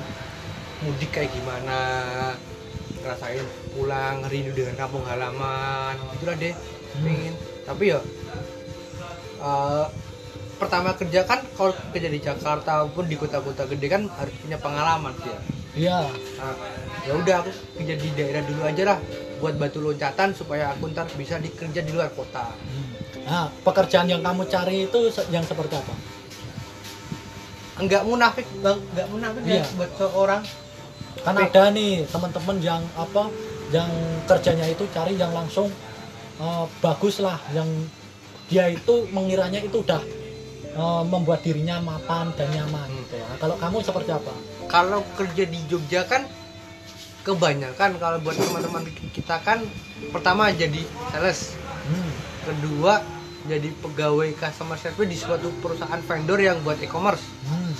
mudik 0.80 1.10
kayak 1.10 1.30
gimana 1.30 1.78
ngerasain 2.96 3.44
pulang 3.70 4.24
rindu 4.26 4.52
dengan 4.52 4.76
kampung 4.78 5.04
halaman 5.04 5.96
itulah 6.14 6.36
deh 6.36 6.54
Hmm. 6.90 7.06
pengen 7.06 7.34
tapi 7.62 7.84
ya 7.88 8.00
eh, 9.40 9.86
pertama 10.56 10.90
kerja 10.92 11.22
kan 11.22 11.38
kalau 11.54 11.70
kerja 11.88 12.08
di 12.08 12.18
Jakarta 12.18 12.82
maupun 12.82 13.06
di 13.06 13.14
kota-kota 13.14 13.64
gede 13.64 13.86
kan 13.86 14.02
harus 14.10 14.34
punya 14.36 14.58
pengalaman 14.58 15.14
sih 15.16 15.30
ya 15.30 15.38
iya 15.72 15.98
Nah, 16.36 16.54
ya 17.00 17.12
udah 17.14 17.36
aku 17.40 17.50
kerja 17.76 17.94
di 17.94 18.10
daerah 18.10 18.42
dulu 18.42 18.60
aja 18.64 18.82
lah 18.86 18.98
buat 19.38 19.54
batu 19.54 19.78
loncatan 19.78 20.34
supaya 20.34 20.68
aku 20.70 20.90
ntar 20.90 21.06
bisa 21.14 21.38
dikerja 21.38 21.80
di 21.80 21.90
luar 21.90 22.10
kota 22.10 22.50
Hmm. 22.50 22.90
nah 23.22 23.46
pekerjaan 23.62 24.08
yang 24.08 24.20
kamu 24.20 24.42
cari 24.44 24.84
itu 24.84 24.98
yang 25.30 25.44
seperti 25.44 25.76
apa 25.76 25.94
enggak 27.78 28.02
munafik 28.02 28.44
bang 28.58 28.78
enggak 28.84 29.06
munafik 29.08 29.42
Iya. 29.42 29.62
ya 29.62 29.72
buat 29.72 29.90
seorang 29.94 30.42
kan 31.20 31.34
Tapi- 31.34 31.46
ada 31.46 31.62
nih 31.70 31.92
teman-teman 32.06 32.56
yang 32.58 32.82
apa 32.94 33.28
yang 33.70 33.90
kerjanya 34.24 34.66
itu 34.66 34.84
cari 34.88 35.14
yang 35.14 35.30
langsung 35.30 35.68
eh, 36.36 36.64
bagus 36.78 37.18
lah 37.18 37.36
yang 37.50 37.68
dia 38.46 38.66
itu 38.66 39.04
mengiranya 39.08 39.60
itu 39.60 39.78
udah 39.78 40.00
eh, 40.70 41.02
membuat 41.04 41.40
dirinya 41.40 41.76
mapan 41.78 42.32
dan 42.32 42.48
nyaman 42.48 42.86
Hmm. 42.86 42.98
gitu 43.00 43.14
ya. 43.16 43.28
Kalau 43.36 43.56
kamu 43.56 43.76
seperti 43.80 44.10
apa? 44.10 44.32
kalau 44.66 45.02
kerja 45.12 45.44
di 45.44 45.58
Jogja 45.66 46.02
kan 46.04 46.22
kebanyakan 47.20 47.98
kalau 47.98 48.16
buat 48.18 48.32
teman-teman 48.32 48.84
kita 49.10 49.36
kan 49.40 49.60
pertama 50.08 50.48
jadi 50.50 50.80
sales 51.10 51.52
Hmm. 51.82 52.12
kedua 52.44 53.02
jadi 53.42 53.66
pegawai 53.74 54.30
customer 54.34 54.76
service 54.76 55.10
di 55.10 55.18
suatu 55.18 55.50
perusahaan 55.58 55.98
vendor 56.00 56.38
yang 56.38 56.60
buat 56.60 56.78
e-commerce 56.78 57.24
Hmm. 57.42 57.74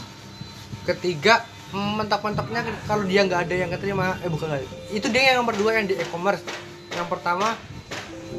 ketiga 0.84 1.47
mentok-mentoknya 1.70 2.66
kalau 2.90 3.06
dia 3.06 3.22
nggak 3.22 3.46
ada 3.46 3.54
yang 3.54 3.70
keterima 3.70 4.18
eh 4.26 4.30
bukan 4.30 4.50
nggak 4.50 4.62
itu 4.90 5.06
dia 5.06 5.22
yang 5.30 5.46
nomor 5.46 5.54
dua 5.54 5.78
yang 5.78 5.86
di 5.86 5.94
e-commerce. 5.94 6.42
Yang 6.90 7.06
pertama 7.06 7.54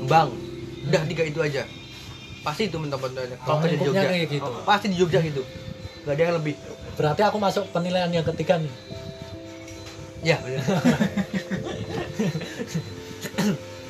bank. 0.08 0.30
Udah 0.92 1.02
tiga 1.08 1.24
itu 1.24 1.40
aja. 1.40 1.64
Pasti 2.44 2.68
itu 2.68 2.76
mentok-mentoknya. 2.76 3.38
Oh, 3.46 3.56
kalau 3.56 3.60
kerja 3.64 3.78
di 3.78 3.86
Jogja. 3.86 4.02
kayak 4.10 4.28
gitu. 4.28 4.50
Oh, 4.52 4.64
pasti 4.68 4.86
di 4.92 4.98
Jogja 5.00 5.20
gitu. 5.24 5.42
Nggak 6.04 6.16
ada 6.18 6.24
yang 6.24 6.36
lebih. 6.42 6.56
Berarti 7.00 7.22
aku 7.24 7.38
masuk 7.40 7.64
penilaian 7.72 8.12
yang 8.12 8.26
ketiga 8.28 8.60
nih. 8.60 8.74
ya. 10.22 10.38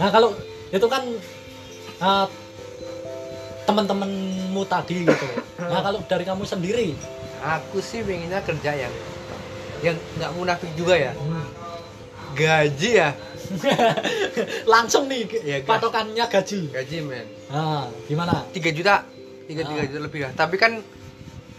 Nah 0.01 0.09
kalau 0.09 0.33
itu 0.73 0.87
kan 0.89 1.03
eh, 2.01 2.27
teman-temanmu 3.69 4.63
tadi 4.65 5.05
gitu. 5.05 5.25
Nah 5.61 5.81
kalau 5.85 5.99
dari 6.09 6.25
kamu 6.25 6.43
sendiri, 6.47 6.97
aku 7.45 7.77
sih 7.83 8.01
pengennya 8.01 8.41
kerja 8.41 8.71
yang 8.87 8.93
yang 9.82 9.97
nggak 10.15 10.32
munafik 10.32 10.71
juga 10.73 10.95
ya 10.95 11.11
gaji 12.32 12.91
ya 12.95 13.09
langsung 14.65 15.05
nih 15.05 15.27
Ya, 15.43 15.57
patokannya 15.61 16.23
gaji. 16.25 16.71
gaji 16.71 16.97
men 17.01 17.27
Nah 17.47 17.91
gimana? 18.05 18.47
3 18.47 18.71
juta 18.71 19.03
3 19.45 19.51
Ah. 19.51 19.67
juta 19.84 19.99
lebih 19.99 20.19
lah 20.21 20.32
tapi 20.34 20.55
kan 20.55 20.79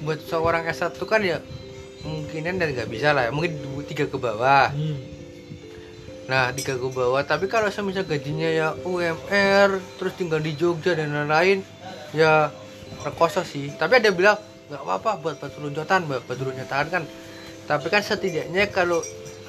buat 0.01 0.19
seorang 0.21 0.65
S1 0.65 0.97
kan 0.99 1.21
ya 1.21 1.39
mungkinan 2.03 2.57
dan 2.57 2.73
nggak 2.73 2.89
bisa 2.89 3.13
lah 3.13 3.29
ya. 3.29 3.31
mungkin 3.31 3.53
tiga 3.85 4.05
ke 4.05 4.17
bawah 4.17 4.73
Hmm. 4.73 4.97
nah 6.25 6.49
tiga 6.51 6.75
ke 6.75 6.89
bawah 6.89 7.21
tapi 7.21 7.47
kalau 7.47 7.69
semisal 7.69 8.03
gajinya 8.03 8.49
ya 8.49 8.69
UMR 8.81 9.69
terus 9.95 10.15
tinggal 10.17 10.39
di 10.39 10.55
Jogja 10.55 10.95
dan 10.95 11.13
lain-lain 11.13 11.61
ya 12.11 12.49
rekoso 13.01 13.43
sih 13.43 13.69
tapi 13.73 13.99
ada 13.99 14.09
bilang 14.11 14.39
nggak 14.67 14.81
apa-apa 14.81 15.11
buat 15.19 15.37
batu 15.37 15.61
loncatan 15.61 16.07
buat 16.07 16.23
batu 16.23 16.43
loncatan 16.43 16.87
kan 16.89 17.03
tapi 17.65 17.87
kan 17.87 18.01
setidaknya 18.01 18.67
kalau 18.69 19.01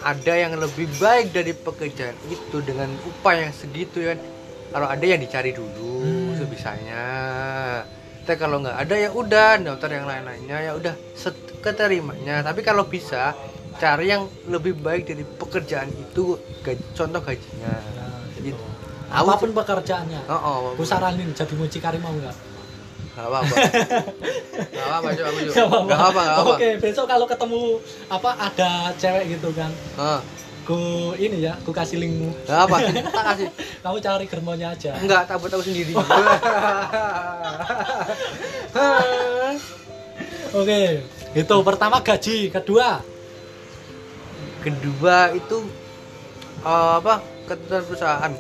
ada 0.02 0.34
yang 0.34 0.54
lebih 0.54 0.88
baik 0.96 1.32
dari 1.32 1.52
pekerjaan 1.52 2.16
itu 2.28 2.58
dengan 2.60 2.92
upah 3.04 3.36
yang 3.38 3.52
segitu 3.52 4.04
kan 4.04 4.20
kalau 4.70 4.88
ada 4.88 5.02
yang 5.02 5.18
dicari 5.18 5.52
dulu 5.52 5.92
Hmm. 6.04 6.36
sebisanya 6.36 7.04
tapi 8.20 8.36
kalau 8.36 8.60
nggak 8.60 8.76
ada 8.78 8.96
ya 8.98 9.10
udah 9.10 9.50
daftar 9.58 9.90
yang 9.90 10.04
lain-lainnya 10.04 10.58
ya 10.62 10.72
udah 10.74 10.94
set- 11.14 11.36
keterimanya 11.60 12.40
tapi 12.42 12.60
kalau 12.60 12.84
bisa 12.86 13.32
cari 13.74 14.08
yang 14.08 14.28
lebih 14.46 14.76
baik 14.76 15.04
dari 15.06 15.24
pekerjaan 15.24 15.88
itu 15.92 16.36
gaji, 16.62 16.84
contoh 16.94 17.20
gajinya 17.20 17.72
Nah, 17.72 18.20
Gitu. 18.36 18.52
gitu. 18.52 18.64
Apa 19.08 19.34
pun 19.36 19.50
pekerjaannya. 19.52 20.26
oh, 20.26 20.36
oh 20.36 20.60
Aku 20.74 20.84
saranin 20.84 21.32
jadi 21.32 21.54
mucikari 21.54 21.98
mau 21.98 22.12
nggak? 22.12 22.36
nggak 23.16 23.28
apa-apa. 23.28 23.56
Nggak 24.66 24.84
apa-apa 24.84 25.08
coba 25.12 25.28
aku 25.28 25.40
juga 25.40 25.54
Nggak 25.54 26.00
apa-apa. 26.00 26.22
apa 26.22 26.22
apa 26.36 26.52
Oke, 26.52 26.70
besok 26.78 27.06
kalau 27.06 27.26
ketemu 27.26 27.62
apa 28.08 28.30
ada 28.40 28.72
cewek 28.96 29.24
gitu 29.32 29.50
kan, 29.52 29.70
Ah, 29.96 30.20
ku 30.64 30.78
ini 31.16 31.38
ya, 31.40 31.54
ku 31.62 31.70
kasih 31.70 32.00
linkmu. 32.00 32.34
nggak 32.44 32.60
apa 32.64 32.76
tak 33.16 33.26
kasih. 33.30 33.48
Kamu 33.80 33.98
cari 34.00 34.26
germonya 34.26 34.68
aja. 34.72 34.92
enggak 34.96 35.22
tak 35.26 35.38
buat 35.38 35.52
aku 35.52 35.64
sendiri. 35.64 35.94
Oke, 40.54 41.02
itu 41.34 41.56
pertama 41.64 41.98
gaji, 42.00 42.50
kedua? 42.50 43.02
Kedua 44.62 45.18
itu 45.34 45.58
eh, 46.64 46.94
apa 46.96 47.20
ketentuan 47.44 47.84
perusahaan. 47.84 48.34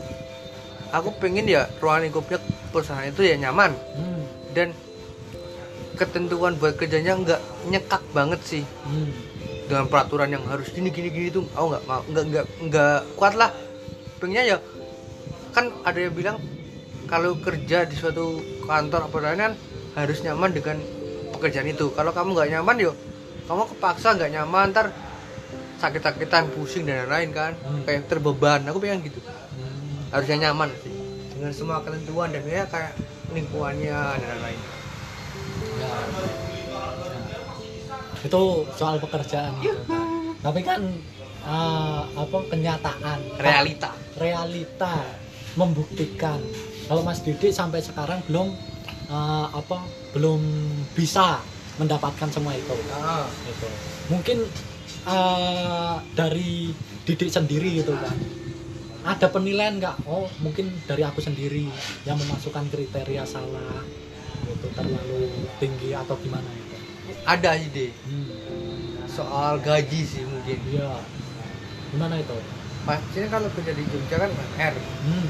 Aku 0.93 1.09
pengen 1.13 1.45
ya 1.45 1.65
ruang 1.77 2.01
lingkupnya 2.01 2.37
perusahaan 2.69 3.03
itu 3.03 3.21
ya 3.21 3.35
nyaman. 3.35 3.73
Hmm, 3.97 4.21
dan 4.53 4.69
ketentuan 5.93 6.57
buat 6.57 6.73
kerjanya 6.77 7.13
nggak 7.17 7.41
nyekak 7.69 8.03
banget 8.13 8.41
sih. 8.41 8.63
Hmm, 8.85 9.13
dengan 9.69 9.85
peraturan 9.89 10.29
yang 10.33 10.43
harus 10.49 10.69
gini 10.73 10.89
gini 10.89 11.09
gini 11.13 11.29
tuh 11.29 11.45
aku 11.53 11.65
nggak 11.73 11.83
mau 11.85 12.01
nggak 12.09 12.25
nggak 12.29 12.45
nggak 12.69 12.99
kuat 13.17 13.33
lah. 13.37 13.51
Pengennya 14.17 14.55
ya 14.55 14.57
kan 15.53 15.69
ada 15.85 15.99
yang 15.99 16.13
bilang 16.17 16.37
kalau 17.05 17.37
kerja 17.37 17.85
di 17.85 17.93
suatu 17.93 18.41
kantor 18.65 19.11
apa 19.11 19.17
lain 19.21 19.39
kan 19.39 19.53
harus 19.93 20.17
nyaman 20.25 20.49
dengan 20.49 20.77
pekerjaan 21.37 21.69
itu. 21.69 21.93
Kalau 21.93 22.09
kamu 22.09 22.29
nggak 22.33 22.49
nyaman 22.57 22.75
yo 22.81 22.91
kamu 23.45 23.69
kepaksa 23.75 24.17
nggak 24.17 24.31
nyaman 24.33 24.71
ntar 24.73 24.87
sakit-sakitan 25.77 26.47
pusing 26.55 26.87
dan 26.87 27.05
lain-lain 27.05 27.29
kan. 27.35 27.53
Hmm. 27.59 27.83
kayak 27.85 28.09
terbeban 28.09 28.65
aku 28.65 28.81
pengen 28.81 29.05
gitu. 29.05 29.19
Hmm. 29.21 30.09
harusnya 30.09 30.49
nyaman 30.49 30.69
sih 30.81 30.92
dengan 31.43 31.59
semua 31.59 31.83
ketentuan 31.83 32.31
dan 32.31 32.47
ya 32.47 32.63
kayak 32.71 32.95
lingkungannya 33.35 33.99
dan 34.15 34.27
lain-lain 34.39 34.59
Ya. 35.75 35.91
Ya. 35.91 35.97
Itu 38.23 38.63
soal 38.79 38.95
pekerjaan 39.03 39.51
gitu 39.59 39.83
kan. 39.83 40.07
Tapi 40.39 40.61
kan 40.63 40.79
eh, 41.43 42.01
apa 42.15 42.37
kenyataan 42.47 43.19
realita 43.43 43.91
realita 44.15 45.03
membuktikan 45.59 46.39
kalau 46.87 47.03
Mas 47.03 47.19
Didik 47.19 47.51
sampai 47.51 47.83
sekarang 47.83 48.23
belum 48.31 48.55
eh, 49.11 49.47
apa 49.51 49.83
belum 50.15 50.39
bisa 50.95 51.43
mendapatkan 51.75 52.31
semua 52.31 52.55
itu 52.55 52.77
ah. 52.95 53.27
gitu. 53.49 53.67
mungkin 54.07 54.47
eh, 55.09 55.95
dari 56.15 56.71
Didik 57.03 57.27
sendiri 57.27 57.83
gitu 57.83 57.91
kan 57.99 58.42
ada 59.03 59.27
penilaian 59.27 59.75
nggak? 59.75 60.07
Oh 60.07 60.31
mungkin 60.39 60.71
dari 60.87 61.03
aku 61.03 61.19
sendiri 61.19 61.67
yang 62.07 62.15
memasukkan 62.15 62.71
kriteria 62.71 63.27
salah 63.27 63.83
gitu 64.47 64.67
terlalu 64.75 65.27
tinggi 65.59 65.91
atau 65.91 66.15
gimana 66.23 66.47
itu? 66.47 66.75
Ada 67.27 67.59
ide. 67.59 67.91
Hmm. 68.07 68.31
soal 69.13 69.61
gaji 69.61 70.01
sih 70.07 70.23
mungkin. 70.25 70.57
Iya. 70.71 70.97
Gimana 71.93 72.17
itu? 72.17 72.33
Pastinya 72.83 73.37
kalau 73.37 73.47
kerja 73.53 73.71
di 73.77 73.83
Jogja 73.85 74.15
kan 74.17 74.29
UMR 74.31 74.73
hmm. 74.75 75.27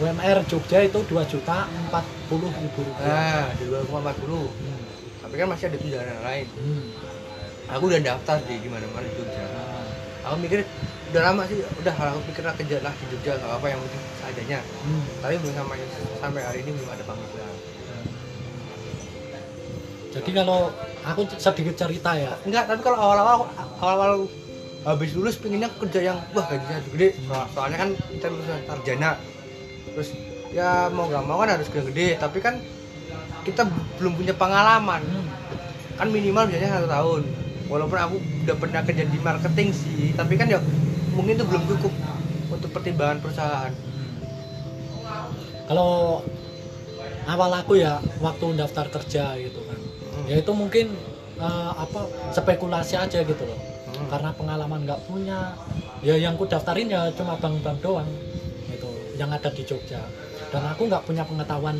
UMR 0.00 0.38
Jogja 0.48 0.78
itu 0.82 0.98
2 1.06 1.32
juta 1.32 1.68
40 1.68 1.94
ribu 2.32 2.80
rupiah. 2.82 3.46
Nah 3.46 3.48
di 3.54 3.64
2,40 3.68 3.92
hmm. 3.92 4.82
tapi 5.22 5.34
kan 5.36 5.46
masih 5.52 5.64
ada 5.68 5.78
tunjangan 5.78 6.18
lain. 6.24 6.46
Hmm. 6.56 6.84
aku 7.70 7.86
udah 7.86 8.00
daftar 8.02 8.42
di 8.48 8.58
di 8.58 8.68
mana 8.72 8.88
Jogja. 8.88 9.44
Nah, 9.46 9.86
aku 10.26 10.36
mikir 10.42 10.66
udah 11.10 11.22
lama 11.26 11.42
sih 11.50 11.58
udah 11.58 11.94
aku 11.94 12.20
pikir 12.30 12.42
lah 12.46 12.54
kerja 12.54 12.76
lah 12.86 12.94
di 12.94 13.04
Jogja 13.10 13.34
nggak 13.34 13.50
apa 13.50 13.66
yang 13.66 13.80
penting 13.82 14.02
seadanya. 14.22 14.60
Hmm. 14.62 15.04
tapi 15.18 15.34
belum 15.42 15.54
sampai 15.58 15.76
sampai 16.22 16.40
hari 16.46 16.58
ini 16.62 16.70
belum 16.70 16.88
ada 16.94 17.02
panggilan. 17.02 17.56
Jadi 20.10 20.30
kalau 20.34 20.60
aku 21.06 21.20
sedikit 21.38 21.74
cerita 21.78 22.10
ya, 22.18 22.34
enggak 22.42 22.66
tapi 22.66 22.80
kalau 22.82 22.98
awal-awal 22.98 23.46
awal-awal 23.78 24.26
habis 24.86 25.10
lulus 25.14 25.38
pengennya 25.38 25.70
kerja 25.78 26.00
yang 26.14 26.18
wah 26.34 26.46
gajinya 26.50 26.78
gede 26.94 27.08
So- 27.26 27.48
soalnya 27.54 27.78
kan 27.82 27.90
kita 27.94 28.26
lulusan 28.30 28.60
sarjana. 28.66 29.10
Terus 29.94 30.08
ya 30.54 30.90
mau 30.94 31.06
nggak 31.10 31.24
mau 31.26 31.38
kan 31.42 31.58
harus 31.58 31.66
gede-gede 31.70 32.18
tapi 32.22 32.38
kan 32.38 32.58
kita 33.42 33.66
belum 33.98 34.14
punya 34.14 34.34
pengalaman. 34.34 35.02
Hmm. 35.02 35.26
kan 35.98 36.08
minimal 36.08 36.46
biasanya 36.48 36.80
satu 36.80 36.88
tahun. 36.88 37.22
Walaupun 37.70 37.98
aku 37.98 38.16
udah 38.46 38.56
pernah 38.56 38.80
kerja 38.82 39.04
di 39.06 39.18
marketing 39.20 39.68
sih 39.74 40.10
tapi 40.14 40.34
kan 40.34 40.46
ya 40.46 40.58
mungkin 41.20 41.36
itu 41.36 41.44
belum 41.44 41.64
cukup 41.68 41.92
untuk 42.48 42.70
pertimbangan 42.72 43.20
perusahaan. 43.20 43.72
Kalau 45.68 46.24
awal 47.28 47.50
aku 47.60 47.76
ya 47.76 48.00
waktu 48.24 48.56
daftar 48.56 48.88
kerja 48.88 49.36
gitu 49.36 49.60
kan, 49.68 49.76
Hmm. 49.76 50.24
ya 50.26 50.40
itu 50.40 50.52
mungkin 50.56 50.96
eh, 51.40 51.72
apa 51.76 52.08
spekulasi 52.32 52.96
aja 52.96 53.20
gitu 53.20 53.44
loh. 53.44 53.60
karena 54.00 54.32
pengalaman 54.32 54.88
nggak 54.88 55.12
punya 55.12 55.52
ya 56.00 56.16
yang 56.16 56.32
ku 56.40 56.48
daftarin 56.48 56.88
ya 56.88 57.12
cuma 57.12 57.36
bank-bank 57.36 57.84
doang 57.84 58.08
gitu 58.72 58.88
yang 59.20 59.28
ada 59.28 59.52
di 59.52 59.60
Jogja. 59.60 60.00
Dan 60.48 60.64
aku 60.64 60.88
nggak 60.88 61.04
punya 61.04 61.20
pengetahuan 61.22 61.76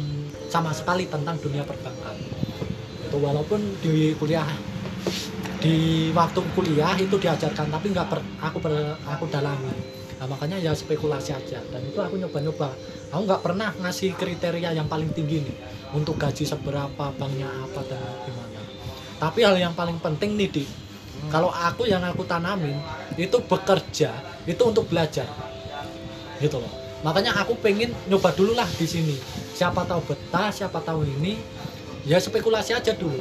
sama 0.52 0.68
sekali 0.70 1.08
tentang 1.08 1.40
dunia 1.40 1.64
perbankan. 1.64 2.20
Itu 3.08 3.16
walaupun 3.16 3.58
di 3.80 4.12
kuliah 4.20 4.44
di 5.60 6.08
waktu 6.16 6.40
kuliah 6.56 6.96
itu 6.96 7.20
diajarkan 7.20 7.68
tapi 7.68 7.92
nggak 7.92 8.08
per, 8.08 8.20
aku 8.40 8.58
per, 8.58 8.96
aku 9.04 9.28
dalami. 9.28 9.68
Nah, 10.16 10.28
makanya 10.28 10.56
ya 10.60 10.72
spekulasi 10.72 11.36
aja. 11.36 11.60
Dan 11.68 11.84
itu 11.84 12.00
aku 12.00 12.16
nyoba-nyoba. 12.16 12.72
Aku 13.12 13.22
nggak 13.28 13.40
pernah 13.44 13.72
ngasih 13.76 14.16
kriteria 14.16 14.72
yang 14.72 14.88
paling 14.88 15.12
tinggi 15.12 15.44
nih. 15.44 15.56
Untuk 15.92 16.16
gaji 16.16 16.44
seberapa 16.48 17.12
banknya 17.16 17.48
apa 17.48 17.80
dan 17.88 18.00
gimana. 18.24 18.60
Tapi 19.20 19.40
hal 19.44 19.56
yang 19.60 19.76
paling 19.76 20.00
penting 20.00 20.36
nih 20.36 20.48
di 20.48 20.64
kalau 21.28 21.52
aku 21.52 21.84
yang 21.84 22.00
aku 22.00 22.24
tanamin 22.24 22.80
itu 23.20 23.36
bekerja 23.44 24.16
itu 24.48 24.62
untuk 24.64 24.88
belajar. 24.88 25.28
Gitu 26.40 26.56
loh. 26.56 26.72
Makanya 27.04 27.36
aku 27.36 27.56
pengen 27.60 27.92
nyoba 28.08 28.32
dulu 28.32 28.56
lah 28.56 28.68
di 28.80 28.88
sini. 28.88 29.16
Siapa 29.52 29.84
tahu 29.84 30.00
betah 30.08 30.48
siapa 30.48 30.80
tahu 30.80 31.04
ini. 31.04 31.36
Ya 32.08 32.16
spekulasi 32.16 32.72
aja 32.72 32.96
dulu 32.96 33.20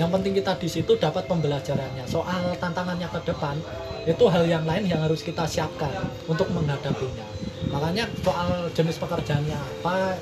yang 0.00 0.08
penting 0.08 0.32
kita 0.32 0.56
di 0.56 0.64
situ 0.64 0.96
dapat 0.96 1.28
pembelajarannya. 1.28 2.08
Soal 2.08 2.56
tantangannya 2.56 3.04
ke 3.12 3.20
depan 3.28 3.60
itu 4.08 4.24
hal 4.32 4.48
yang 4.48 4.64
lain 4.64 4.88
yang 4.88 5.04
harus 5.04 5.20
kita 5.20 5.44
siapkan 5.44 5.92
untuk 6.24 6.48
menghadapinya. 6.56 7.28
Makanya 7.68 8.08
soal 8.24 8.72
jenis 8.72 8.96
pekerjaannya 8.96 9.60
apa 9.60 10.16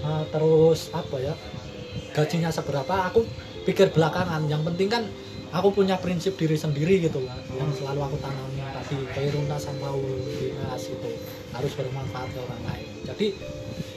eh, 0.00 0.24
terus 0.32 0.88
apa 0.96 1.16
ya 1.20 1.36
gajinya 2.16 2.48
seberapa 2.48 3.12
aku 3.12 3.28
pikir 3.68 3.92
belakangan. 3.92 4.48
Yang 4.48 4.72
penting 4.72 4.88
kan 4.88 5.04
aku 5.52 5.68
punya 5.76 6.00
prinsip 6.00 6.40
diri 6.40 6.56
sendiri 6.56 7.04
gitu 7.04 7.20
lah 7.28 7.36
yang 7.60 7.68
selalu 7.76 8.08
aku 8.08 8.16
tanami 8.24 8.58
tadi 8.72 8.96
kairuna 9.12 9.60
sama 9.60 9.94
dinas 10.40 10.82
itu 10.88 11.10
harus 11.52 11.72
bermanfaat 11.76 12.28
ke 12.32 12.40
orang 12.40 12.62
lain. 12.72 12.88
Jadi 13.04 13.26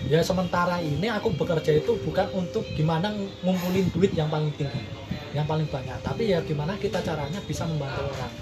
ya 0.06 0.22
sementara 0.22 0.78
ini 0.78 1.10
aku 1.10 1.34
bekerja 1.34 1.82
itu 1.82 1.98
bukan 2.06 2.30
untuk 2.38 2.62
gimana 2.78 3.10
ngumpulin 3.42 3.90
duit 3.90 4.14
yang 4.14 4.30
paling 4.30 4.54
tinggi 4.54 5.08
yang 5.36 5.46
paling 5.46 5.68
banyak. 5.68 5.98
Tapi 6.02 6.34
ya 6.34 6.40
gimana 6.42 6.74
kita 6.80 7.04
caranya 7.06 7.38
bisa 7.46 7.70
membantu 7.70 8.10
orang. 8.10 8.34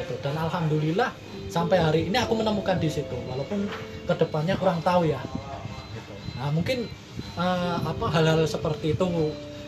Gitu. 0.00 0.14
Dan 0.24 0.34
alhamdulillah 0.40 1.10
sampai 1.52 1.78
hari 1.80 2.00
ini 2.08 2.16
aku 2.16 2.38
menemukan 2.38 2.80
di 2.80 2.88
situ. 2.88 3.16
Walaupun 3.28 3.66
ke 4.08 4.14
depannya 4.16 4.54
kurang 4.56 4.80
tahu 4.80 5.04
ya. 5.08 5.20
Gitu. 5.92 6.12
nah 6.40 6.48
mungkin 6.54 6.88
eh, 7.36 7.76
apa 7.82 8.06
hal-hal 8.14 8.46
seperti 8.48 8.96
itu 8.96 9.04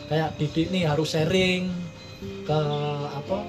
kayak 0.09 0.39
Didi 0.41 0.71
nih 0.73 0.89
harus 0.89 1.13
sharing 1.13 1.71
ke 2.21 2.61
apa 3.11 3.47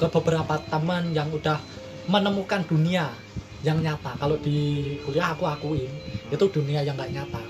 ke 0.00 0.06
beberapa 0.08 0.56
teman 0.68 1.12
yang 1.12 1.28
udah 1.28 1.60
menemukan 2.08 2.64
dunia 2.64 3.12
yang 3.60 3.78
nyata. 3.78 4.16
Kalau 4.16 4.36
di 4.40 4.58
kuliah 5.04 5.32
aku 5.32 5.44
akuin 5.44 5.90
itu 6.28 6.44
dunia 6.48 6.80
yang 6.80 6.96
nggak 6.96 7.12
nyata. 7.12 7.42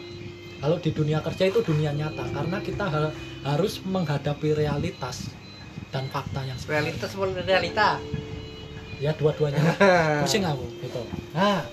Kalau 0.60 0.76
di 0.76 0.90
dunia 0.92 1.24
kerja 1.24 1.48
itu 1.48 1.60
dunia 1.64 1.90
nyata 1.90 2.24
karena 2.30 2.60
kita 2.60 2.84
ha- 2.84 3.14
harus 3.46 3.80
menghadapi 3.80 4.52
realitas 4.52 5.32
dan 5.88 6.04
fakta 6.12 6.44
yang 6.44 6.58
sebenarnya. 6.58 6.76
realitas 6.92 7.08
sebelum 7.10 7.32
realita? 7.38 7.88
Ya 9.00 9.16
dua-duanya. 9.16 9.62
Pusing 10.24 10.44
aku 10.44 10.66
gitu. 10.84 11.00
Nah 11.32 11.64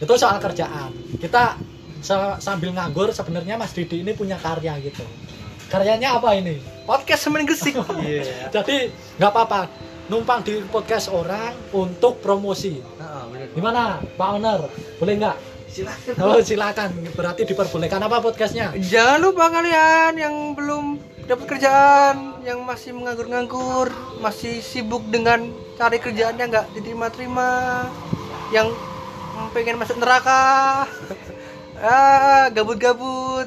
itu 0.00 0.12
soal 0.16 0.40
kerjaan. 0.40 0.90
Kita 1.20 1.54
sa- 2.00 2.40
sambil 2.40 2.74
nganggur 2.74 3.12
sebenarnya 3.12 3.54
Mas 3.54 3.70
Didi 3.70 4.02
ini 4.02 4.16
punya 4.16 4.40
karya 4.40 4.74
gitu. 4.82 5.04
Karyanya 5.70 6.18
apa 6.18 6.34
ini? 6.34 6.58
Podcast 6.82 7.30
semen 7.30 7.46
gesik 7.46 7.78
iya. 8.02 8.50
Jadi 8.50 8.90
nggak 9.22 9.30
apa-apa 9.30 9.70
numpang 10.10 10.42
di 10.42 10.58
podcast 10.66 11.06
orang 11.14 11.54
untuk 11.70 12.18
promosi. 12.18 12.82
Bener. 13.30 13.46
gimana 13.54 14.02
Pak 14.18 14.28
Owner 14.34 14.66
boleh 14.98 15.14
nggak? 15.22 15.36
Silakan. 15.70 16.14
Oh 16.18 16.42
silakan. 16.42 16.90
Berarti 17.14 17.46
diperbolehkan 17.46 18.02
apa 18.02 18.18
podcastnya? 18.18 18.74
Jangan 18.74 19.22
lupa 19.22 19.46
kalian 19.54 20.18
yang 20.18 20.34
belum 20.58 20.98
dapat 21.30 21.46
kerjaan, 21.46 22.42
yang 22.42 22.66
masih 22.66 22.90
menganggur-nganggur, 22.90 23.94
masih 24.18 24.58
sibuk 24.58 25.06
dengan 25.14 25.46
cari 25.78 26.02
kerjaan 26.02 26.34
yang 26.42 26.50
nggak 26.50 26.74
diterima-terima, 26.74 27.86
yang 28.50 28.66
pengen 29.54 29.78
masuk 29.78 30.02
neraka, 30.02 30.90
ah 31.86 32.50
gabut-gabut, 32.50 33.46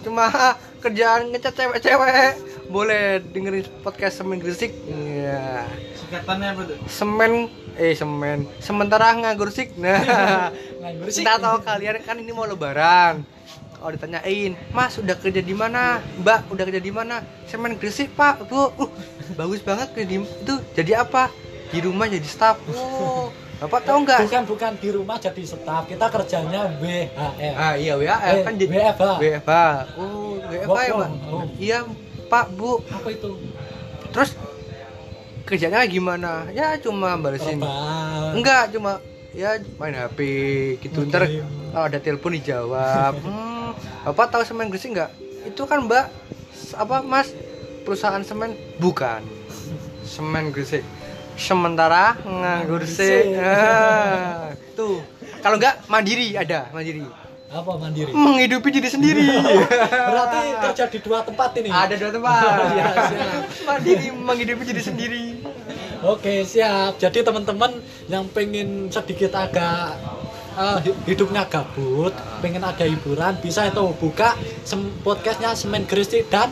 cuma 0.00 0.32
kerjaan 0.88 1.28
ngecat 1.28 1.52
cewek-cewek, 1.52 2.32
boleh 2.72 3.20
dengerin 3.20 3.68
podcast 3.84 4.24
semen 4.24 4.40
gresik, 4.40 4.72
ya 4.88 5.68
Singkatannya 6.08 6.46
apa 6.48 6.62
tuh? 6.64 6.76
semen 6.88 7.32
eh 7.76 7.92
semen 7.92 8.48
sementara 8.58 9.12
nganggur 9.12 9.52
sik 9.52 9.76
nah 9.76 10.00
nganggur 10.80 11.08
sih 11.12 11.20
Kita 11.20 11.36
tahu 11.36 11.60
kalian 11.60 12.00
kan 12.00 12.16
ini 12.16 12.32
mau 12.32 12.48
lebaran. 12.48 13.22
Kalau 13.70 13.94
ditanyain, 13.94 14.58
Mas 14.72 14.98
udah 14.98 15.14
kerja 15.14 15.38
di 15.38 15.54
mana? 15.54 16.02
Mbak 16.18 16.50
udah 16.50 16.64
kerja 16.66 16.82
di 16.82 16.90
mana? 16.90 17.22
Semen 17.46 17.78
Gresik 17.78 18.10
Pak, 18.10 18.50
Bu. 18.50 18.74
Uh, 18.74 18.90
bagus 19.36 19.62
banget 19.62 19.94
kerja 19.94 20.08
di 20.08 20.18
itu. 20.18 20.54
Jadi 20.74 20.98
apa? 20.98 21.30
Di 21.70 21.78
rumah 21.78 22.10
jadi 22.10 22.26
staff. 22.26 22.58
Oh, 22.68 23.30
Bapak 23.58 23.86
tahu 23.86 24.02
nggak? 24.02 24.18
bukan 24.24 24.44
bukan 24.46 24.72
di 24.78 24.88
rumah 24.90 25.18
jadi 25.18 25.42
staf 25.44 25.86
kita 25.86 26.06
kerjanya 26.08 26.74
WHR 26.78 27.54
Ah 27.54 27.74
iya 27.74 27.94
WFH 27.94 28.22
Eh, 28.24 28.42
kan 28.42 28.54
jadi 28.54 28.70
WFH. 28.72 29.02
WFH. 29.18 29.52
Oh, 29.94 30.38
WFH 30.40 30.78
ya, 30.80 30.92
Pak? 30.94 31.08
home. 31.22 31.48
Iya, 31.54 31.78
Pak, 32.26 32.44
Bu. 32.54 32.82
apa 32.82 33.08
itu 33.08 33.30
Terus 34.08 34.30
kerjanya 35.48 35.80
gimana? 35.88 36.44
Ya 36.52 36.76
cuma 36.76 37.16
balesin. 37.16 37.56
Enggak, 38.36 38.68
cuma 38.76 39.00
ya 39.32 39.56
main 39.80 39.96
HP 39.96 40.18
gitu. 40.84 41.02
Main 41.02 41.08
Ntar 41.08 41.22
kalau 41.72 41.84
ada 41.88 41.98
telepon 41.98 42.36
dijawab. 42.36 43.14
Hmm, 43.68 43.76
Bapak 44.08 44.32
tahu 44.32 44.42
semen 44.48 44.72
Gresik 44.72 44.96
enggak? 44.96 45.12
Itu 45.44 45.68
kan 45.68 45.84
Mbak 45.84 46.06
apa 46.76 46.96
Mas 47.04 47.32
perusahaan 47.84 48.24
semen 48.24 48.52
bukan. 48.76 49.20
Semen 50.04 50.52
Gresik. 50.52 50.80
Sementara 51.36 52.16
nganggur 52.24 52.82
sih. 52.82 53.36
Ah, 53.38 54.50
tuh. 54.74 55.04
Kalau 55.38 55.54
enggak 55.56 55.84
mandiri 55.86 56.34
ada, 56.34 56.66
mandiri. 56.72 57.04
apa 57.48 57.80
mandiri 57.80 58.12
Menghidupi 58.12 58.68
diri 58.68 58.88
sendiri. 58.90 59.24
berarti 60.12 60.38
kerja 60.68 60.84
di 60.84 60.98
dua 61.00 61.24
tempat 61.24 61.56
ini 61.56 61.72
ada 61.72 61.94
dua 61.96 62.10
tempat. 62.12 62.44
Iya, 62.76 62.84
mandiri 63.64 64.08
menghidupi 64.12 64.64
diri 64.66 64.82
sendiri. 64.84 65.22
Oke 66.00 66.42
siap. 66.42 66.94
Jadi 66.96 67.20
teman-teman 67.20 67.74
yang 68.06 68.26
pengen 68.28 68.86
sedikit 68.88 69.34
agak 69.34 69.98
hi- 70.78 70.98
hidupnya 71.06 71.42
gabut, 71.44 72.10
pengen 72.38 72.62
ada 72.62 72.82
hiburan, 72.82 73.34
bisa 73.38 73.66
itu 73.66 73.82
buka 73.96 74.34
sem- 74.62 74.94
podcastnya 75.00 75.54
Semen 75.54 75.84
Gresik 75.84 76.26
dan 76.28 76.50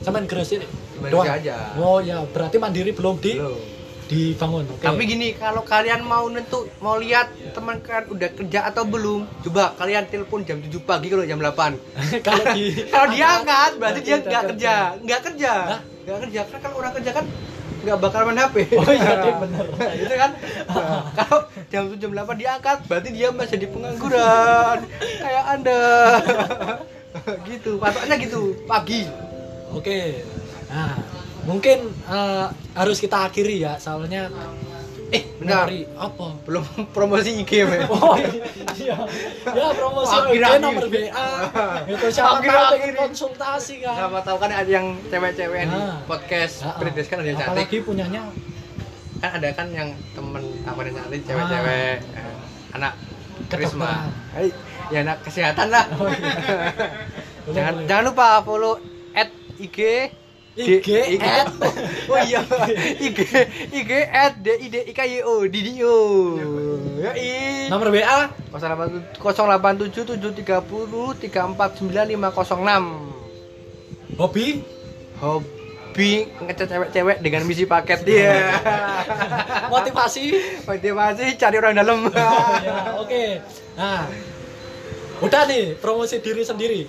Semen 0.00 0.24
Gresik 0.24 0.64
Semen 0.64 1.10
doang. 1.10 1.28
Aja. 1.28 1.76
Oh 1.76 2.00
ya, 2.00 2.24
berarti 2.26 2.56
mandiri 2.56 2.92
belum 2.92 3.16
di 3.18 3.36
Belum. 3.36 3.60
dibangun. 4.06 4.64
Oke. 4.66 4.82
Tapi 4.82 5.02
gini, 5.06 5.28
kalau 5.32 5.62
kalian 5.62 6.02
mau 6.02 6.26
nentu, 6.26 6.66
mau 6.80 6.96
lihat 6.96 7.30
teman 7.52 7.78
kalian 7.78 8.10
udah 8.10 8.28
kerja 8.34 8.60
atau 8.66 8.82
belum, 8.84 9.22
coba 9.40 9.76
kalian 9.76 10.04
telepon 10.04 10.42
jam 10.42 10.58
7 10.58 10.66
pagi 10.80 11.06
kalau 11.06 11.22
jam 11.22 11.38
8. 11.38 11.76
kalau 12.26 12.44
di 12.50 12.64
kalau 12.88 13.06
dia 13.08 13.26
angkat, 13.38 13.70
berarti 13.76 14.00
dia 14.00 14.16
nggak 14.18 14.42
kerja, 14.50 14.74
nggak 14.98 15.20
kerja, 15.22 15.52
nggak 16.02 16.18
kerja. 16.26 16.40
Karena 16.42 16.60
kalau 16.60 16.76
orang 16.76 16.92
kerja 16.92 17.10
kan 17.14 17.24
nggak 17.80 17.98
bakal 17.98 18.20
main 18.28 18.40
HP. 18.40 18.56
Oh 18.76 18.92
iya, 18.92 19.32
bener. 19.42 19.66
gitu 19.96 20.14
kan? 20.14 20.30
Nah, 20.68 21.02
kalau 21.18 21.38
jam 21.72 21.82
7 21.88 22.00
jam 22.00 22.10
8 22.12 22.40
dia 22.40 22.50
angkat, 22.60 22.78
berarti 22.86 23.08
dia 23.12 23.28
masih 23.32 23.56
di 23.56 23.68
pengangguran. 23.68 24.78
Kayak 25.00 25.44
Anda. 25.48 25.82
gitu, 27.50 27.80
patoknya 27.80 28.16
gitu, 28.20 28.40
pagi. 28.68 29.08
Oke. 29.72 30.22
Nah, 30.70 30.94
mungkin 31.48 31.90
eh, 32.06 32.46
harus 32.76 32.98
kita 33.00 33.26
akhiri 33.26 33.64
ya, 33.64 33.74
soalnya 33.80 34.30
Eh, 35.10 35.22
benar. 35.36 35.66
Apa? 35.96 36.26
Belum 36.42 36.62
promosi 36.94 37.42
IG, 37.42 37.64
men. 37.64 37.82
Oh 37.90 38.14
iya, 38.76 38.96
ya 39.44 39.66
promosi 39.74 40.14
IG 40.30 40.38
akhir. 40.38 40.60
nomor 40.60 40.86
WA. 40.86 41.28
Itu 41.92 42.06
siapa 42.08 42.38
Akhir, 42.38 42.50
tahu 42.50 42.64
akhir. 42.76 42.94
konsultasi 42.96 43.74
kan. 43.80 43.94
Siapa 43.96 44.18
tahu 44.22 44.36
kan 44.38 44.50
ada 44.50 44.70
yang 44.70 44.86
cewek-cewek 45.04 45.62
di 45.64 45.72
Nah. 45.72 45.98
podcast 46.04 46.62
Ah, 46.62 46.66
ah. 46.68 46.74
Perides 46.76 47.06
kan 47.06 47.18
ada 47.18 47.28
yang 47.28 47.38
cantik. 47.38 47.66
Apalagi 47.66 47.78
punyanya 47.82 48.22
Kan 49.18 49.30
ada 49.36 49.48
kan 49.52 49.66
yang 49.68 49.88
temen 50.10 50.40
apa 50.62 50.80
yang 50.80 50.94
cantik 50.96 51.20
cewek-cewek. 51.24 51.96
Eh, 52.14 52.36
anak 52.72 52.92
Krisma. 53.46 54.06
Ya 54.88 55.02
anak 55.02 55.22
kesehatan 55.22 55.68
lah. 55.68 55.84
Oh, 55.92 56.06
iya. 56.06 56.18
Boleh, 57.40 57.52
jangan 57.52 57.72
boleh. 57.74 57.86
jangan 57.86 58.04
lupa 58.06 58.26
follow 58.40 58.74
at 59.12 59.28
IG 59.56 59.78
IG 60.62 60.86
D- 60.86 61.18
at. 61.20 61.48
oh 62.12 62.20
iya 62.20 62.40
IG 62.98 63.18
IG 63.70 63.90
at 64.06 64.34
D 64.36 64.46
I 64.58 64.66
D 64.68 64.76
I 64.86 64.92
K 64.92 65.00
Y 65.02 65.22
O 65.22 65.44
Didio 65.44 65.96
ya 66.98 67.12
i 67.14 67.68
nomor 67.68 67.88
WA 67.88 68.28
087 68.52 69.88
730 69.88 71.16
349 71.16 72.18
506 72.18 74.18
hobi 74.18 74.46
Hob 75.20 75.44
hobi 75.90 76.22
ngecat 76.40 76.66
cewek-cewek 76.70 77.18
dengan 77.18 77.42
misi 77.44 77.66
paket 77.66 78.06
dia 78.06 78.54
Motivasi. 79.72 80.38
motivasi 80.62 81.34
cari 81.34 81.56
orang 81.58 81.74
dalam 81.74 82.06
ya, 82.14 82.94
oke. 82.94 83.42
Nah. 83.74 84.06
Udah 85.20 85.44
nih 85.44 85.76
promosi 85.76 86.16
diri 86.18 86.40
sendiri. 86.40 86.80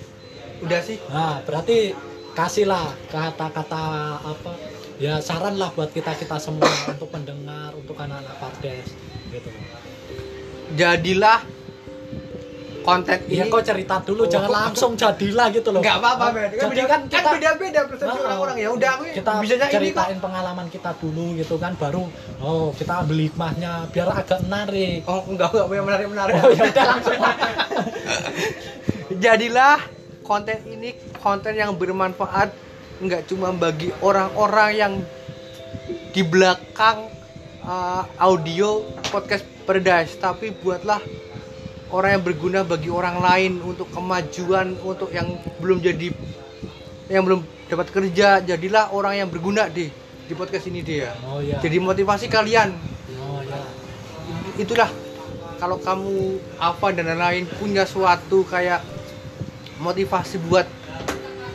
udah 0.62 0.80
sih 0.80 0.96
Nah, 1.10 1.42
berarti 1.42 1.90
kasihlah 2.32 2.96
kata-kata 3.08 3.82
apa? 4.18 4.52
Ya 4.96 5.18
saran 5.18 5.56
lah 5.56 5.70
buat 5.70 5.90
kita-kita 5.90 6.36
semua 6.36 6.68
untuk 6.92 7.08
pendengar, 7.08 7.74
untuk 7.74 7.94
anak-anak 7.94 8.34
Pardes 8.38 8.86
gitu. 9.28 9.48
jadilah 10.72 11.42
konten 12.82 13.14
Iya 13.24 13.46
ini 13.46 13.52
kok 13.52 13.62
cerita 13.62 13.96
dulu, 14.00 14.24
Oh. 14.24 14.28
jangan 14.28 14.50
langsung 14.50 14.92
jadilah 14.94 15.46
gitu 15.50 15.70
loh. 15.70 15.78
nggak 15.80 15.98
apa-apa 15.98 16.24
Nah, 16.28 16.50
Jadi 16.50 16.66
beda, 16.66 16.84
kan 16.84 17.00
kita 17.06 17.30
beda-beda 17.30 17.80
persepsi 17.86 18.10
Nah, 18.10 18.24
orang-orang 18.26 18.56
ya 18.58 18.68
udah 18.70 18.90
aku 18.92 19.02
kita 19.12 19.30
ini 19.38 19.54
kok 19.54 19.70
ceritain 19.70 20.18
pengalaman 20.18 20.66
kita 20.66 20.90
dulu 20.98 21.24
gitu 21.34 21.54
kan 21.56 21.72
baru 21.74 22.04
oh 22.40 22.74
kita 22.74 22.92
ambil 23.00 23.18
hikmahnya 23.20 23.72
biar 23.88 24.08
agak 24.12 24.38
menarik. 24.42 25.00
oh 25.04 25.22
enggak 25.24 25.48
enggak 25.48 25.66
punya 25.68 25.82
menarik 25.82 26.06
menarik 26.08 26.32
Oh 26.36 26.50
ya 26.50 26.62
udah 26.64 26.84
langsung. 26.84 27.20
jadilah 29.24 29.78
konten 30.22 30.58
ini 30.66 30.94
konten 31.20 31.54
yang 31.54 31.74
bermanfaat 31.74 32.54
nggak 33.02 33.26
cuma 33.26 33.50
bagi 33.50 33.90
orang-orang 33.98 34.70
yang 34.72 34.92
di 36.14 36.22
belakang 36.22 37.10
uh, 37.66 38.06
audio 38.22 38.86
podcast 39.10 39.42
Paradise 39.66 40.14
tapi 40.18 40.54
buatlah 40.54 41.02
orang 41.90 42.18
yang 42.18 42.24
berguna 42.24 42.60
bagi 42.62 42.88
orang 42.88 43.18
lain 43.20 43.52
untuk 43.62 43.90
kemajuan 43.90 44.78
untuk 44.82 45.10
yang 45.12 45.38
belum 45.58 45.82
jadi 45.82 46.08
yang 47.10 47.26
belum 47.26 47.40
dapat 47.68 47.88
kerja 47.90 48.40
jadilah 48.40 48.92
orang 48.94 49.24
yang 49.24 49.28
berguna 49.28 49.66
deh 49.68 49.90
di 50.22 50.32
podcast 50.38 50.70
ini 50.70 50.80
dia 50.80 51.12
Oh 51.26 51.42
ya. 51.42 51.58
jadi 51.58 51.82
motivasi 51.82 52.30
kalian 52.30 52.72
Oh 53.18 53.42
ya. 53.42 53.60
itulah 54.56 54.88
kalau 55.58 55.78
kamu 55.78 56.42
apa 56.58 56.86
dan 56.90 57.06
lain-lain 57.14 57.46
punya 57.58 57.86
suatu 57.86 58.42
kayak 58.46 58.82
motivasi 59.78 60.36
buat 60.42 60.66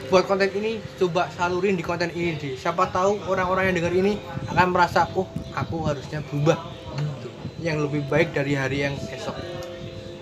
buat 0.07 0.23
konten 0.23 0.47
ini 0.53 0.79
coba 0.95 1.27
salurin 1.29 1.75
di 1.75 1.83
konten 1.83 2.07
ini 2.09 2.33
deh 2.33 2.53
siapa 2.55 2.87
tahu 2.87 3.19
orang-orang 3.25 3.69
yang 3.69 3.75
dengar 3.75 3.93
ini 3.93 4.15
akan 4.47 4.67
merasa 4.71 5.03
oh 5.11 5.27
aku 5.51 5.83
harusnya 5.83 6.23
berubah 6.23 6.57
Gitu. 6.97 7.29
yang 7.59 7.77
lebih 7.79 8.01
baik 8.05 8.31
dari 8.31 8.53
hari 8.53 8.81
yang 8.81 8.95
esok 8.95 9.37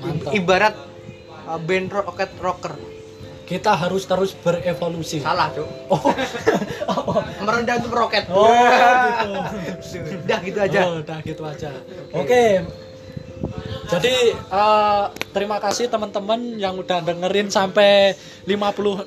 Mantap. 0.02 0.32
ibarat 0.34 0.76
uh, 1.46 1.56
band 1.58 1.88
rocket 1.88 2.32
rocker 2.38 2.76
Kita 3.46 3.78
harus 3.78 4.04
terus 4.04 4.34
berevolusi. 4.34 5.22
salah 5.22 5.54
cok 5.54 5.70
Oh. 5.88 6.02
merendah 7.46 7.78
untuk 7.78 7.94
roket 7.94 8.26
Oh, 8.28 8.50
gitu. 9.80 10.10
udah 10.20 10.40
gitu 10.42 10.60
aja 10.60 10.80
Oh, 10.84 11.00
udah 11.00 11.18
gitu 11.22 11.44
aja. 11.46 11.70
Oke. 12.12 12.66
Jadi 13.86 14.16
eh, 14.34 15.04
terima 15.30 15.58
kasih 15.62 15.86
teman-teman 15.88 16.58
yang 16.58 16.78
udah 16.82 17.06
dengerin 17.06 17.54
sampai 17.54 18.18
56 18.50 19.06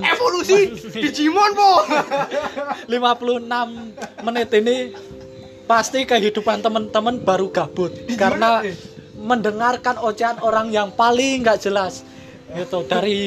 evolusi 0.00 0.60
Digimon 0.92 1.50
po. 1.52 1.72
56 2.92 4.24
menit 4.24 4.48
ini 4.56 4.76
pasti 5.64 6.08
kehidupan 6.08 6.64
teman-teman 6.64 7.20
baru 7.20 7.52
gabut. 7.52 7.92
Karena 8.16 8.64
mendengarkan 9.16 10.00
ocehan 10.00 10.40
orang 10.40 10.68
yang 10.72 10.92
paling 10.92 11.44
nggak 11.44 11.60
jelas 11.64 12.04
gitu 12.54 12.78
dari 12.86 13.20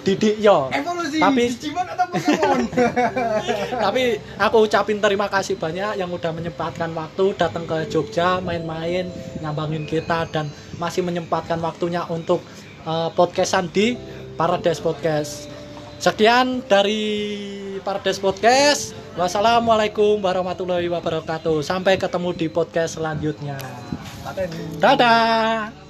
Didik 0.00 0.40
Yo. 0.40 0.72
evolusi 0.72 1.20
Tapi- 1.20 1.48
Digimon 1.52 1.86
atau 1.86 2.06
Pokemon 2.08 2.60
Tapi 3.84 4.02
aku 4.40 4.56
ucapin 4.64 4.98
terima 4.98 5.28
kasih 5.28 5.60
banyak 5.60 6.00
yang 6.00 6.10
udah 6.10 6.32
menyempatkan 6.32 6.90
waktu 6.96 7.36
datang 7.36 7.68
ke 7.68 7.86
Jogja 7.92 8.40
main-main 8.40 9.12
nyambangin 9.44 9.84
kita 9.84 10.24
dan 10.32 10.48
masih 10.80 11.04
menyempatkan 11.04 11.60
waktunya 11.60 12.04
untuk 12.08 12.40
eh, 12.88 13.10
podcastan 13.12 13.68
di 13.68 13.94
Paradise 14.40 14.80
Podcast. 14.80 15.52
Sekian 16.00 16.64
dari 16.64 17.04
Paradise 17.84 18.16
Podcast. 18.16 18.96
Wassalamualaikum 19.20 20.16
warahmatullahi 20.24 20.88
wabarakatuh. 20.88 21.60
Sampai 21.60 22.00
ketemu 22.00 22.32
di 22.32 22.46
podcast 22.48 22.96
selanjutnya. 22.96 23.60
Dadah. 24.80 25.89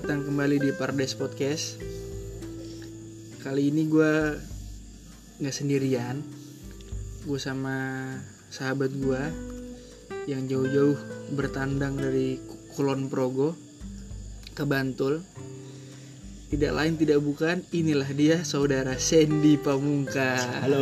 Datang 0.00 0.24
kembali 0.24 0.56
di 0.64 0.72
Paradise 0.72 1.12
Podcast. 1.12 1.76
Kali 3.44 3.68
ini 3.68 3.84
gue 3.84 4.32
nggak 5.44 5.52
sendirian, 5.52 6.24
gue 7.28 7.36
sama 7.36 8.08
sahabat 8.48 8.96
gue 8.96 9.20
yang 10.24 10.48
jauh-jauh 10.48 10.96
bertandang 11.36 12.00
dari 12.00 12.40
Kulon 12.72 13.12
Progo 13.12 13.52
ke 14.56 14.64
Bantul. 14.64 15.20
Tidak 16.48 16.72
lain 16.72 16.96
tidak 16.96 17.20
bukan, 17.20 17.60
inilah 17.68 18.08
dia 18.16 18.40
saudara 18.40 18.96
Sandy 18.96 19.60
Pamungkas. 19.60 20.64
Halo, 20.64 20.80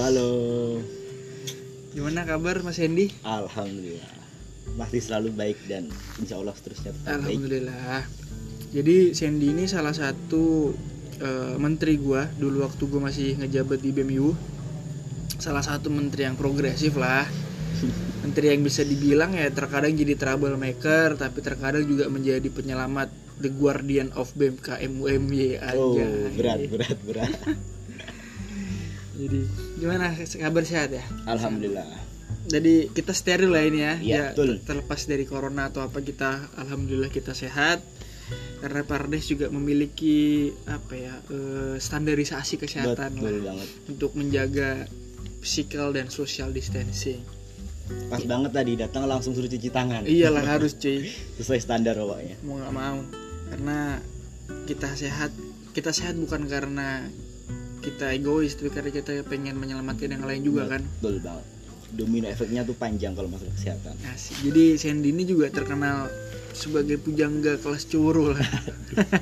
halo. 0.00 0.30
Gimana 1.92 2.24
kabar 2.24 2.64
Mas 2.64 2.80
Sandy? 2.80 3.12
Alhamdulillah. 3.20 4.16
Masih 4.80 5.04
selalu 5.04 5.28
baik 5.36 5.60
dan 5.68 5.92
insya 6.16 6.40
Allah 6.40 6.56
seterusnya 6.56 6.96
tetap 6.96 7.20
baik. 7.20 7.36
Alhamdulillah. 7.36 8.25
Jadi 8.76 9.16
Sandy 9.16 9.56
ini 9.56 9.64
salah 9.64 9.96
satu 9.96 10.68
eh, 11.16 11.56
menteri 11.56 11.96
gua 11.96 12.28
dulu 12.28 12.60
waktu 12.68 12.82
gua 12.92 13.08
masih 13.08 13.40
ngejabat 13.40 13.80
di 13.80 13.88
BMU. 13.96 14.36
Salah 15.40 15.64
satu 15.64 15.88
menteri 15.88 16.28
yang 16.28 16.36
progresif 16.36 16.92
lah. 17.00 17.24
Menteri 18.20 18.52
yang 18.52 18.60
bisa 18.60 18.84
dibilang 18.84 19.32
ya 19.32 19.48
terkadang 19.48 19.96
jadi 19.96 20.16
troublemaker 20.16 21.16
tapi 21.16 21.40
terkadang 21.40 21.84
juga 21.88 22.08
menjadi 22.12 22.48
penyelamat 22.48 23.08
the 23.40 23.52
guardian 23.52 24.12
of 24.16 24.32
KMUMY 24.36 25.60
Oh, 25.76 25.92
aja. 25.96 26.06
berat, 26.36 26.60
berat, 26.72 26.98
berat. 27.04 27.32
Jadi 29.16 29.40
gimana 29.80 30.12
kabar 30.12 30.62
sehat 30.64 30.92
ya? 30.92 31.04
Alhamdulillah. 31.24 31.84
Jadi 32.46 32.92
kita 32.92 33.12
steril 33.16 33.52
lah 33.52 33.64
ini 33.64 33.80
ya. 33.80 33.94
Iya, 33.96 34.16
ya 34.16 34.24
betul. 34.32 34.60
terlepas 34.64 35.00
dari 35.08 35.24
corona 35.24 35.68
atau 35.72 35.80
apa 35.84 36.00
kita 36.04 36.52
alhamdulillah 36.60 37.08
kita 37.12 37.32
sehat. 37.32 37.80
Karena 38.58 38.82
Pardes 38.82 39.24
juga 39.26 39.46
memiliki 39.48 40.50
apa 40.66 40.94
ya 40.94 41.14
eh, 41.30 41.76
standarisasi 41.78 42.58
kesehatan 42.58 43.20
Betul 43.20 43.44
lah 43.44 43.54
banget. 43.54 43.68
untuk 43.86 44.10
menjaga 44.18 44.70
physical 45.38 45.94
dan 45.94 46.10
social 46.10 46.50
distancing. 46.50 47.22
Pas 48.10 48.18
banget 48.18 48.50
tadi 48.50 48.74
datang 48.74 49.06
langsung 49.06 49.30
suruh 49.30 49.46
cuci 49.46 49.70
tangan. 49.70 50.02
Iyalah 50.02 50.42
harus 50.58 50.74
cuy, 50.74 51.06
Sesuai 51.38 51.62
standar 51.62 51.94
pokoknya. 51.94 52.34
mau 52.42 52.58
nggak 52.58 52.74
mau. 52.74 52.98
Karena 53.46 53.78
kita 54.66 54.90
sehat, 54.98 55.30
kita 55.70 55.94
sehat 55.94 56.18
bukan 56.18 56.50
karena 56.50 57.06
kita 57.78 58.10
egois, 58.10 58.58
tapi 58.58 58.74
karena 58.74 58.90
kita 58.90 59.22
pengen 59.22 59.54
menyelamatkan 59.54 60.10
yang 60.10 60.26
lain 60.26 60.42
juga 60.42 60.66
kan. 60.66 60.82
Betul 60.98 61.22
banget. 61.22 61.46
Domino 61.94 62.26
efeknya 62.26 62.66
tuh 62.66 62.74
panjang 62.74 63.14
kalau 63.14 63.30
masalah 63.30 63.54
kesehatan. 63.54 63.94
Asik. 64.10 64.42
Jadi 64.42 64.74
Sandy 64.74 65.14
ini 65.14 65.22
juga 65.22 65.46
terkenal 65.54 66.10
sebagai 66.56 66.96
pujangga 66.96 67.60
kelas 67.60 67.84
curu 67.86 68.32
lah. 68.32 68.40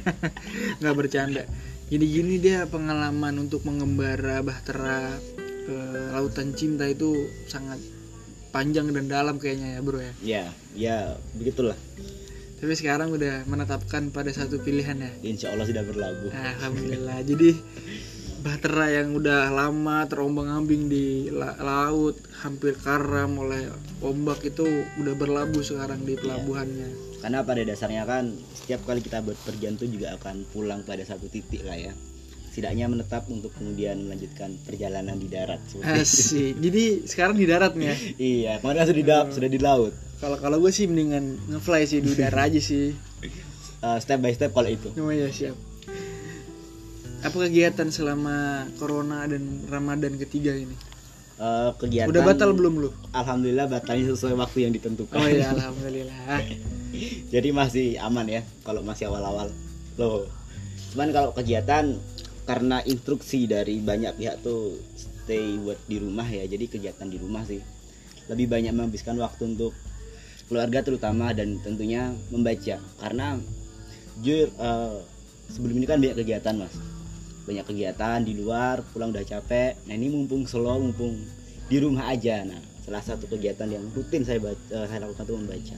Nggak 0.81 0.95
bercanda. 0.95 1.43
Jadi 1.91 2.05
gini 2.07 2.39
dia 2.39 2.65
pengalaman 2.71 3.45
untuk 3.45 3.67
mengembara 3.67 4.41
bahtera 4.41 5.19
ke 5.67 5.79
lautan 6.15 6.55
cinta 6.55 6.87
itu 6.89 7.29
sangat 7.51 7.83
panjang 8.55 8.95
dan 8.95 9.11
dalam 9.11 9.37
kayaknya 9.43 9.77
ya 9.77 9.81
bro 9.83 9.99
ya. 9.99 10.13
Ya, 10.23 10.45
ya 10.79 10.97
begitulah. 11.35 11.77
Tapi 12.55 12.73
sekarang 12.73 13.11
udah 13.11 13.45
menetapkan 13.45 14.09
pada 14.09 14.31
satu 14.31 14.57
pilihan 14.59 14.97
ya. 14.97 15.11
Insya 15.23 15.53
Allah 15.53 15.65
sudah 15.65 15.83
berlabuh. 15.83 16.31
Alhamdulillah. 16.31 17.21
Jadi 17.23 17.51
bahtera 18.41 18.93
yang 18.93 19.13
udah 19.13 19.49
lama 19.49 20.05
terombang-ambing 20.05 20.83
di 20.87 21.07
la- 21.29 21.57
laut, 21.57 22.15
hampir 22.39 22.77
karam 22.77 23.37
oleh 23.39 23.73
ombak 24.01 24.45
itu 24.45 24.65
udah 24.97 25.15
berlabuh 25.15 25.61
sekarang 25.61 26.05
di 26.05 26.15
pelabuhannya. 26.15 27.17
Karena 27.19 27.41
pada 27.41 27.65
dasarnya 27.65 28.05
kan 28.05 28.33
setiap 28.55 28.85
kali 28.85 29.01
kita 29.01 29.21
berpergian 29.21 29.75
tuh 29.75 29.89
juga 29.89 30.13
akan 30.15 30.45
pulang 30.47 30.85
pada 30.85 31.01
satu 31.03 31.25
titik 31.27 31.65
lah 31.65 31.77
ya. 31.79 31.93
Setidaknya 32.49 32.87
menetap 32.87 33.27
untuk 33.27 33.51
kemudian 33.51 33.99
melanjutkan 33.99 34.55
perjalanan 34.63 35.17
di 35.17 35.27
darat. 35.27 35.59
Asik. 35.83 36.55
Jadi 36.55 37.03
sekarang 37.03 37.35
di 37.35 37.45
darat 37.45 37.75
nih 37.75 37.89
ya. 37.89 37.97
Iya, 38.31 38.53
kemarin 38.61 38.77
kan 38.77 38.87
sudah 38.87 38.95
di 38.95 39.05
da- 39.05 39.29
sudah 39.29 39.51
di 39.51 39.59
laut. 39.59 39.93
Kalau 40.25 40.41
kalau 40.41 40.57
gue 40.57 40.73
sih 40.73 40.89
mendingan 40.89 41.37
ngefly 41.53 41.85
sih 41.85 42.01
di 42.01 42.09
udara 42.17 42.49
aja 42.49 42.57
sih. 42.57 42.97
Uh, 43.85 44.01
step 44.05 44.25
by 44.25 44.33
step 44.33 44.57
kalau 44.57 44.73
itu. 44.73 44.89
Oh 44.97 45.13
ya 45.13 45.29
siap. 45.29 45.53
Apa 47.21 47.45
kegiatan 47.45 47.93
selama 47.93 48.65
corona 48.81 49.29
dan 49.29 49.69
Ramadan 49.69 50.17
ketiga 50.17 50.57
ini? 50.57 50.73
Eh, 51.35 51.71
kegiatan 51.77 52.09
Udah 52.09 52.23
batal 52.25 52.57
belum 52.57 52.89
lu? 52.89 52.91
Alhamdulillah 53.13 53.69
batalnya 53.69 54.17
sesuai 54.17 54.33
waktu 54.39 54.65
yang 54.65 54.73
ditentukan. 54.73 55.19
Oh 55.21 55.29
iya, 55.29 55.51
alhamdulillah. 55.57 56.41
Jadi 57.29 57.49
masih 57.53 58.01
aman 58.01 58.25
ya 58.25 58.41
kalau 58.65 58.81
masih 58.81 59.13
awal-awal. 59.13 59.53
Loh. 60.01 60.25
Cuman 60.97 61.13
kalau 61.13 61.37
kegiatan 61.37 62.01
karena 62.49 62.81
instruksi 62.89 63.45
dari 63.45 63.77
banyak 63.83 64.17
pihak 64.17 64.41
tuh 64.41 64.81
stay 64.97 65.61
buat 65.61 65.77
di 65.85 66.01
rumah 66.01 66.25
ya. 66.25 66.49
Jadi 66.49 66.65
kegiatan 66.71 67.13
di 67.13 67.21
rumah 67.21 67.45
sih. 67.45 67.61
Lebih 68.33 68.49
banyak 68.49 68.73
menghabiskan 68.73 69.21
waktu 69.21 69.53
untuk 69.53 69.77
keluarga 70.49 70.85
terutama 70.85 71.33
dan 71.33 71.57
tentunya 71.61 72.13
membaca 72.29 72.77
karena 73.01 73.41
jujur 74.21 74.49
eh, 74.51 74.97
sebelum 75.51 75.77
ini 75.81 75.87
kan 75.89 75.99
banyak 75.99 76.17
kegiatan 76.21 76.55
mas 76.59 76.75
banyak 77.45 77.65
kegiatan 77.69 78.19
di 78.25 78.33
luar 78.37 78.81
pulang 78.93 79.13
udah 79.13 79.25
capek 79.25 79.77
nah 79.85 79.95
ini 79.97 80.09
mumpung 80.09 80.49
slow 80.49 80.81
mumpung 80.81 81.17
di 81.69 81.77
rumah 81.81 82.13
aja 82.13 82.45
nah 82.45 82.61
salah 82.85 83.01
satu 83.01 83.25
kegiatan 83.25 83.65
yang 83.73 83.85
rutin 83.97 84.29
saya 84.29 84.41
baca, 84.41 84.61
eh, 84.73 84.87
saya 84.89 85.09
lakukan 85.09 85.25
itu 85.25 85.35
membaca 85.35 85.77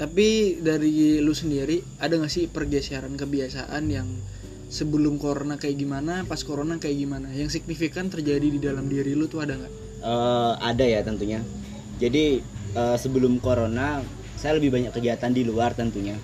Tapi 0.00 0.56
dari 0.64 1.20
lu 1.20 1.36
sendiri 1.36 1.84
ada 2.00 2.16
gak 2.16 2.32
sih 2.32 2.48
pergeseran 2.48 3.20
kebiasaan 3.20 3.84
yang 3.92 4.08
sebelum 4.72 5.20
corona 5.20 5.60
kayak 5.60 5.76
gimana, 5.76 6.24
pas 6.24 6.40
corona 6.40 6.80
kayak 6.80 6.96
gimana? 7.04 7.28
Yang 7.36 7.60
signifikan 7.60 8.08
terjadi 8.08 8.48
di 8.48 8.56
dalam 8.56 8.88
diri 8.88 9.12
lu 9.12 9.28
tuh 9.28 9.44
ada 9.44 9.60
nggak? 9.60 9.72
Eh, 10.00 10.52
ada 10.56 10.84
ya 10.88 11.04
tentunya. 11.04 11.44
Jadi 12.00 12.40
eh, 12.74 12.96
sebelum 12.98 13.38
corona 13.42 14.02
saya 14.40 14.56
lebih 14.56 14.72
banyak 14.72 14.92
kegiatan 14.92 15.30
di 15.30 15.42
luar 15.44 15.76
tentunya. 15.76 16.16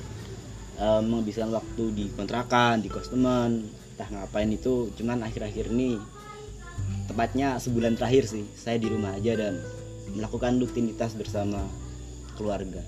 Eh, 0.76 1.01
menghabiskan 1.01 1.49
waktu 1.53 1.84
di 1.97 2.05
kontrakan, 2.12 2.84
di 2.84 2.88
kos 2.92 3.09
teman, 3.09 3.64
entah 3.97 4.09
ngapain 4.12 4.49
itu. 4.53 4.92
Cuman 4.97 5.24
akhir-akhir 5.24 5.72
ini 5.72 5.97
tepatnya 7.09 7.57
sebulan 7.57 7.97
terakhir 7.97 8.28
sih 8.28 8.44
saya 8.53 8.76
di 8.76 8.92
rumah 8.92 9.16
aja 9.16 9.32
dan 9.38 9.57
melakukan 10.12 10.61
rutinitas 10.61 11.16
bersama 11.16 11.64
keluarga. 12.36 12.84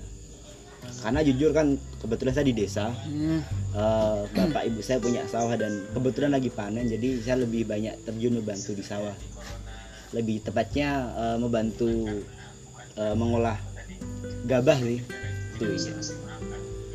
Karena 1.01 1.21
jujur 1.25 1.51
kan 1.51 1.77
kebetulan 2.01 2.33
saya 2.33 2.45
di 2.47 2.55
desa, 2.55 2.85
Hmm, 3.05 3.41
Eh, 3.69 4.21
bapak 4.33 4.65
ibu 4.65 4.81
saya 4.81 4.97
punya 4.97 5.21
sawah 5.29 5.53
dan 5.53 5.85
kebetulan 5.93 6.33
lagi 6.33 6.49
panen 6.49 6.89
jadi 6.89 7.21
saya 7.21 7.45
lebih 7.45 7.69
banyak 7.69 7.93
terjun 8.01 8.41
membantu 8.41 8.73
di 8.73 8.81
sawah 8.81 9.13
lebih 10.09 10.41
tepatnya 10.41 11.05
eh, 11.13 11.37
membantu 11.37 11.85
eh, 12.95 13.13
mengolah 13.13 13.57
gabah 14.45 14.77
sih 14.79 15.03
itu 15.55 15.63
iya. 15.65 15.93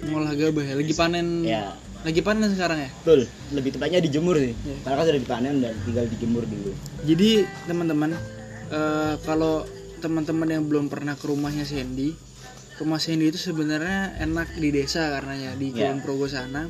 ngolah 0.04 0.32
gabah 0.32 0.64
ya, 0.64 0.74
lagi 0.74 0.94
panen. 0.94 1.26
ya 1.44 1.62
Lagi 2.04 2.20
panen 2.20 2.52
sekarang 2.52 2.78
ya. 2.78 2.90
betul 3.00 3.24
lebih 3.50 3.70
tepatnya 3.72 4.00
dijemur 4.00 4.36
sih 4.36 4.52
Iya. 4.52 4.76
karena 4.84 4.94
kan 4.94 5.04
sudah 5.06 5.20
dipanen 5.20 5.54
dan 5.58 5.72
tinggal 5.84 6.04
dijemur 6.06 6.44
dulu 6.44 6.70
Jadi 7.02 7.30
teman-teman, 7.64 8.10
eh, 8.68 9.14
kalau 9.22 9.64
teman-teman 9.98 10.48
yang 10.50 10.64
belum 10.64 10.88
pernah 10.88 11.16
ke 11.16 11.24
rumahnya 11.24 11.64
Sandy, 11.64 12.12
rumah 12.76 13.00
Sandy 13.00 13.28
itu 13.28 13.40
sebenarnya 13.40 14.20
enak 14.20 14.52
di 14.54 14.68
desa 14.68 15.08
karenanya 15.08 15.56
di 15.56 15.72
Ya. 15.72 15.88
Kulon 15.88 16.00
Progo 16.00 16.28
sana. 16.28 16.68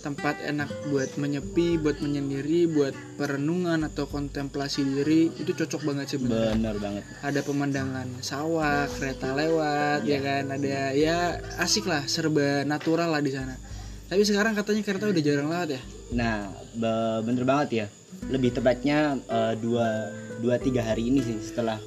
Tempat 0.00 0.40
enak 0.40 0.88
buat 0.88 1.12
menyepi, 1.14 1.76
buat 1.76 2.00
menyendiri, 2.00 2.64
buat 2.66 2.96
perenungan 3.14 3.84
atau 3.84 4.08
kontemplasi 4.08 4.80
diri 4.80 5.28
itu 5.28 5.52
cocok 5.52 5.84
banget 5.84 6.16
sebenarnya. 6.16 6.56
benar 6.56 6.76
banget 6.80 7.04
Ada 7.20 7.40
pemandangan 7.44 8.08
sawah, 8.20 8.88
kereta 8.88 9.36
lewat, 9.36 10.08
ya 10.08 10.18
kan. 10.18 10.44
Ada 10.48 10.96
ya 10.96 11.18
asik 11.60 11.84
lah, 11.84 12.08
serba 12.08 12.64
natural 12.64 13.12
lah 13.12 13.20
di 13.20 13.28
sana. 13.28 13.60
Tapi 14.08 14.24
sekarang 14.24 14.56
katanya 14.56 14.82
kereta 14.82 15.04
udah 15.06 15.22
jarang 15.22 15.48
lewat 15.48 15.68
ya. 15.70 15.82
nah 16.10 16.42
be- 16.74 17.22
bener 17.22 17.46
banget 17.46 17.68
ya 17.70 17.86
lebih 18.26 18.50
tepatnya 18.50 19.14
eh, 19.22 19.54
dua 19.54 20.10
dua 20.42 20.58
tiga 20.58 20.82
hari 20.82 21.06
ini 21.06 21.22
sih 21.22 21.38
setelah 21.38 21.78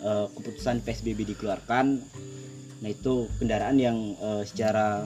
eh, 0.00 0.26
keputusan 0.32 0.80
psbb 0.80 1.28
dikeluarkan 1.28 2.00
nah 2.80 2.88
itu 2.88 3.28
kendaraan 3.36 3.76
yang 3.76 4.16
eh, 4.16 4.42
secara 4.48 5.04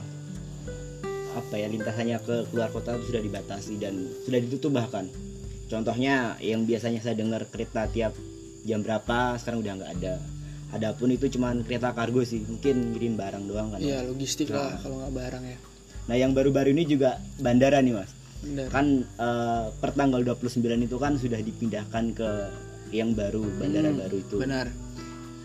apa 1.33 1.55
ya 1.55 1.67
lintasannya 1.67 2.17
ke 2.19 2.35
keluar 2.47 2.69
kota 2.69 2.95
itu 2.95 3.09
sudah 3.09 3.21
dibatasi 3.21 3.73
dan 3.75 3.93
sudah 4.21 4.39
ditutup 4.39 4.71
bahkan 4.71 5.09
contohnya 5.65 6.15
yang 6.39 6.63
biasanya 6.63 6.99
saya 6.99 7.15
dengar 7.15 7.45
kereta 7.47 7.85
tiap 7.87 8.13
jam 8.63 8.79
berapa 8.79 9.35
sekarang 9.35 9.59
udah 9.59 9.73
nggak 9.75 9.91
ada 9.97 10.13
adapun 10.71 11.09
itu 11.09 11.29
cuman 11.29 11.61
kereta 11.61 11.91
kargo 11.91 12.21
sih 12.21 12.41
mungkin 12.41 12.93
ngirim 12.93 13.13
barang 13.13 13.43
doang 13.43 13.67
kan 13.69 13.79
Iya 13.79 14.01
Mas? 14.01 14.09
logistik 14.09 14.49
lah 14.49 14.77
kalau 14.77 15.01
nggak 15.01 15.13
barang 15.13 15.43
ya. 15.43 15.57
nah 16.03 16.15
yang 16.15 16.31
baru-baru 16.31 16.69
ini 16.71 16.83
juga 16.85 17.09
bandara 17.37 17.79
nih 17.79 17.93
mas 17.93 18.11
Bener. 18.39 18.67
kan 18.67 18.85
eh, 19.01 19.65
per 19.73 19.91
tanggal 19.91 20.19
29 20.19 20.59
itu 20.81 20.97
kan 20.97 21.15
sudah 21.15 21.39
dipindahkan 21.39 22.05
ke 22.11 22.29
yang 22.91 23.13
baru 23.13 23.41
bandara 23.55 23.89
Hmm, 23.89 23.99
baru 23.99 24.15
itu 24.19 24.35
Benar. 24.37 24.67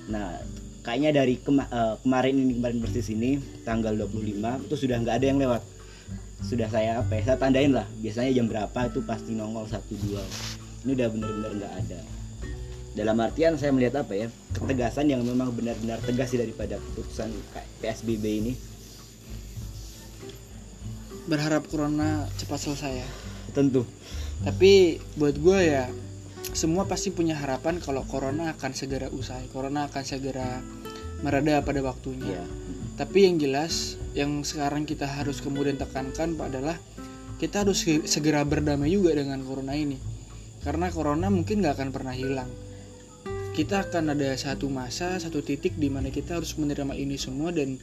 nah 0.07 0.37
kayaknya 0.81 1.11
dari 1.17 1.39
kema- 1.39 1.69
eh, 1.69 1.95
kemarin 1.99 2.35
ini 2.37 2.53
kemarin 2.55 2.79
persis 2.79 3.09
ini 3.09 3.31
tanggal 3.63 3.95
25 3.95 4.65
itu 4.65 4.75
sudah 4.77 4.97
nggak 4.99 5.17
ada 5.17 5.27
yang 5.27 5.39
lewat 5.39 5.63
sudah 6.43 6.71
saya 6.71 7.03
apa 7.03 7.19
ya 7.19 7.23
saya 7.33 7.39
tandain 7.39 7.75
lah 7.75 7.87
biasanya 7.99 8.31
jam 8.31 8.47
berapa 8.47 8.79
itu 8.87 9.01
pasti 9.03 9.35
nongol 9.35 9.67
satu 9.67 9.95
dua 10.07 10.23
ini 10.87 10.91
udah 10.95 11.09
bener-bener 11.11 11.53
nggak 11.59 11.75
ada 11.87 12.01
dalam 12.99 13.17
artian 13.23 13.55
saya 13.55 13.71
melihat 13.71 14.03
apa 14.03 14.13
ya 14.15 14.27
ketegasan 14.55 15.07
yang 15.07 15.23
memang 15.23 15.55
benar-benar 15.55 16.03
tegas 16.03 16.35
sih 16.35 16.39
daripada 16.39 16.79
keputusan 16.79 17.31
PSBB 17.79 18.25
ini 18.27 18.53
Berharap 21.29 21.69
corona 21.69 22.25
cepat 22.41 22.57
selesai 22.57 23.05
ya. 23.05 23.09
tentu 23.53 23.85
Tapi 24.49 24.97
buat 25.21 25.37
gue 25.37 25.61
ya 25.61 25.85
semua 26.57 26.89
pasti 26.89 27.13
punya 27.13 27.37
harapan 27.37 27.77
kalau 27.85 28.01
corona 28.09 28.57
akan 28.57 28.73
segera 28.73 29.13
usai. 29.13 29.45
Corona 29.53 29.93
akan 29.93 30.05
segera 30.09 30.65
mereda 31.21 31.61
pada 31.61 31.85
waktunya. 31.85 32.41
ya 32.41 32.45
Tapi 32.97 33.29
yang 33.29 33.37
jelas 33.37 34.01
yang 34.19 34.43
sekarang 34.43 34.83
kita 34.83 35.07
harus 35.07 35.39
kemudian 35.39 35.79
tekankan 35.79 36.35
adalah 36.43 36.75
kita 37.39 37.63
harus 37.63 37.87
se- 37.87 38.03
segera 38.11 38.43
berdamai 38.43 38.91
juga 38.91 39.15
dengan 39.15 39.39
corona 39.47 39.79
ini. 39.79 39.95
Karena 40.59 40.91
corona 40.91 41.31
mungkin 41.31 41.63
nggak 41.63 41.79
akan 41.79 41.91
pernah 41.95 42.11
hilang. 42.11 42.51
Kita 43.55 43.87
akan 43.87 44.19
ada 44.19 44.35
satu 44.35 44.67
masa, 44.67 45.23
satu 45.23 45.39
titik 45.39 45.79
di 45.79 45.87
mana 45.87 46.11
kita 46.11 46.43
harus 46.43 46.59
menerima 46.59 46.99
ini 46.99 47.15
semua 47.15 47.55
dan 47.55 47.79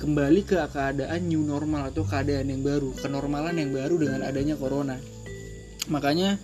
kembali 0.00 0.40
ke 0.48 0.56
keadaan 0.72 1.28
new 1.28 1.44
normal 1.44 1.92
atau 1.92 2.04
keadaan 2.08 2.48
yang 2.48 2.64
baru, 2.64 2.96
kenormalan 2.96 3.60
yang 3.60 3.76
baru 3.76 4.00
dengan 4.00 4.24
adanya 4.24 4.56
corona. 4.56 4.96
Makanya 5.92 6.40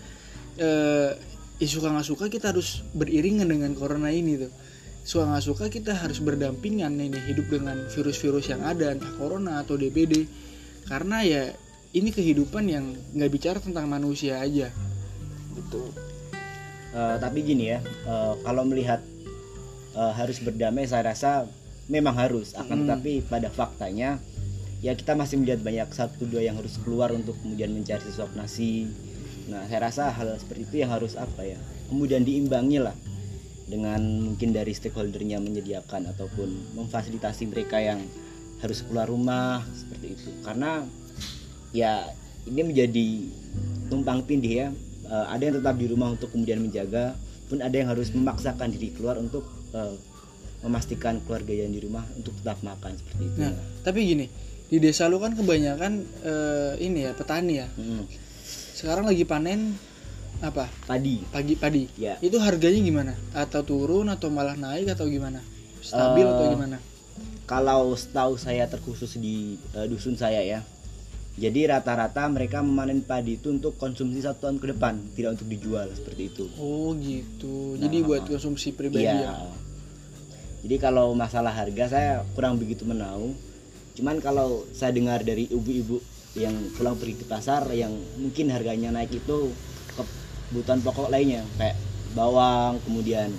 eh, 0.61 1.17
suka 1.65 1.89
nggak 1.89 2.09
suka 2.09 2.25
kita 2.29 2.53
harus 2.53 2.85
beriringan 2.93 3.49
dengan 3.49 3.73
corona 3.73 4.13
ini 4.13 4.37
tuh 4.37 4.53
suka 5.03 5.27
nggak 5.27 5.45
suka 5.45 5.65
kita 5.67 5.93
harus 5.99 6.23
berdampingan 6.23 6.95
ini 6.95 7.19
hidup 7.27 7.51
dengan 7.51 7.91
virus-virus 7.91 8.55
yang 8.55 8.63
ada 8.63 8.95
entah 8.95 9.11
corona 9.19 9.59
atau 9.63 9.75
DBD 9.75 10.27
karena 10.87 11.27
ya 11.27 11.43
ini 11.93 12.15
kehidupan 12.15 12.65
yang 12.71 12.95
nggak 13.15 13.31
bicara 13.31 13.59
tentang 13.59 13.91
manusia 13.91 14.39
aja 14.39 14.71
gitu 15.59 15.91
Eh, 16.93 17.17
tapi 17.17 17.41
gini 17.41 17.73
ya, 17.73 17.81
eh, 17.81 18.35
kalau 18.45 18.69
melihat 18.69 19.01
eh, 19.93 20.13
harus 20.17 20.41
berdamai, 20.41 20.89
saya 20.89 21.13
rasa 21.13 21.45
memang 21.85 22.17
harus. 22.17 22.57
Akan 22.57 22.81
Hmm. 22.81 22.89
tetapi 22.89 23.29
pada 23.29 23.53
faktanya, 23.53 24.17
ya 24.81 24.97
kita 24.97 25.13
masih 25.13 25.41
melihat 25.41 25.61
banyak 25.61 25.89
satu 25.93 26.25
dua 26.25 26.41
yang 26.41 26.57
harus 26.57 26.81
keluar 26.81 27.13
untuk 27.13 27.37
kemudian 27.45 27.69
mencari 27.77 28.01
sesuap 28.01 28.33
nasi. 28.33 28.89
Nah, 29.53 29.69
saya 29.69 29.93
rasa 29.93 30.09
hal 30.09 30.33
seperti 30.41 30.65
itu 30.65 30.77
yang 30.81 30.97
harus 30.97 31.13
apa 31.13 31.45
ya, 31.45 31.61
kemudian 31.93 32.25
diimbangi 32.25 32.81
lah 32.81 32.97
dengan 33.73 34.05
mungkin 34.05 34.53
dari 34.53 34.77
stakeholdernya 34.77 35.41
menyediakan 35.41 36.13
ataupun 36.13 36.77
memfasilitasi 36.77 37.49
mereka 37.49 37.81
yang 37.81 38.05
harus 38.61 38.85
keluar 38.85 39.09
rumah 39.09 39.65
seperti 39.73 40.13
itu. 40.13 40.29
Karena 40.45 40.85
ya 41.73 42.05
ini 42.45 42.61
menjadi 42.69 43.07
tumpang 43.89 44.29
tindih 44.29 44.53
ya. 44.53 44.69
Eh, 45.09 45.27
ada 45.33 45.43
yang 45.43 45.57
tetap 45.65 45.81
di 45.81 45.89
rumah 45.89 46.13
untuk 46.13 46.29
kemudian 46.29 46.61
menjaga 46.61 47.17
pun 47.49 47.65
ada 47.65 47.73
yang 47.73 47.89
harus 47.89 48.13
memaksakan 48.13 48.69
diri 48.77 48.93
keluar 48.93 49.17
untuk 49.17 49.49
eh, 49.73 49.97
memastikan 50.63 51.19
keluarga 51.25 51.57
yang 51.57 51.73
di 51.73 51.81
rumah 51.81 52.05
untuk 52.15 52.37
tetap 52.39 52.61
makan 52.61 52.93
seperti 53.01 53.23
itu. 53.25 53.37
Nah 53.41 53.57
tapi 53.81 54.05
gini 54.05 54.27
di 54.69 54.81
desa 54.81 55.09
lu 55.09 55.17
kan 55.17 55.33
kebanyakan 55.33 55.93
eh, 56.23 56.73
ini 56.85 57.09
ya 57.09 57.17
petani 57.17 57.55
ya. 57.65 57.69
Mm, 57.81 58.05
sekarang 58.77 59.09
lagi 59.09 59.25
panen 59.25 59.75
apa? 60.43 60.67
Padi. 60.85 61.23
Pagi 61.31 61.55
padi. 61.55 61.87
Ya. 61.95 62.19
Itu 62.19 62.37
harganya 62.37 62.79
gimana? 62.79 63.13
Atau 63.33 63.63
turun 63.63 64.11
atau 64.11 64.29
malah 64.29 64.55
naik 64.55 64.91
atau 64.91 65.07
gimana? 65.07 65.39
Stabil 65.81 66.23
Eh, 66.23 66.31
atau 66.31 66.47
gimana? 66.51 66.79
kalau 67.43 67.93
setahu 67.93 68.35
saya 68.35 68.65
terkhusus 68.67 69.15
di 69.17 69.55
eh, 69.73 69.87
dusun 69.87 70.15
saya 70.15 70.41
ya. 70.41 70.61
Jadi 71.33 71.65
rata-rata 71.65 72.29
mereka 72.29 72.61
memanen 72.61 73.01
padi 73.01 73.41
itu 73.41 73.49
untuk 73.49 73.77
konsumsi 73.77 74.21
satu 74.21 74.47
tahun 74.47 74.57
ke 74.59 74.67
depan 74.77 74.95
tidak 75.17 75.41
untuk 75.41 75.49
dijual 75.49 75.89
seperti 75.89 76.29
itu. 76.29 76.45
Oh 76.61 76.93
gitu. 76.95 77.81
Jadi 77.81 77.99
Nah, 77.99 78.05
buat 78.05 78.23
konsumsi 78.27 78.69
pribadi 78.71 79.09
Iya. 79.09 79.33
ya 79.33 79.35
Jadi 80.63 80.77
kalau 80.79 81.11
masalah 81.13 81.51
harga 81.51 81.89
saya 81.89 82.13
kurang 82.37 82.55
begitu 82.55 82.85
menahu. 82.85 83.33
Cuman 83.93 84.21
kalau 84.21 84.63
saya 84.71 84.93
dengar 84.93 85.21
dari 85.21 85.49
ibu-ibu 85.49 85.99
yang 86.33 86.53
pulang 86.77 86.97
pergi 86.97 87.19
ke 87.19 87.27
pasar 87.27 87.65
yang 87.73 87.93
mungkin 88.17 88.49
harganya 88.49 88.89
naik 88.89 89.13
itu 89.13 89.53
kebutuhan 90.53 90.81
pokok 90.81 91.09
lainnya 91.09 91.41
kayak 91.57 91.75
bawang 92.13 92.77
kemudian 92.85 93.33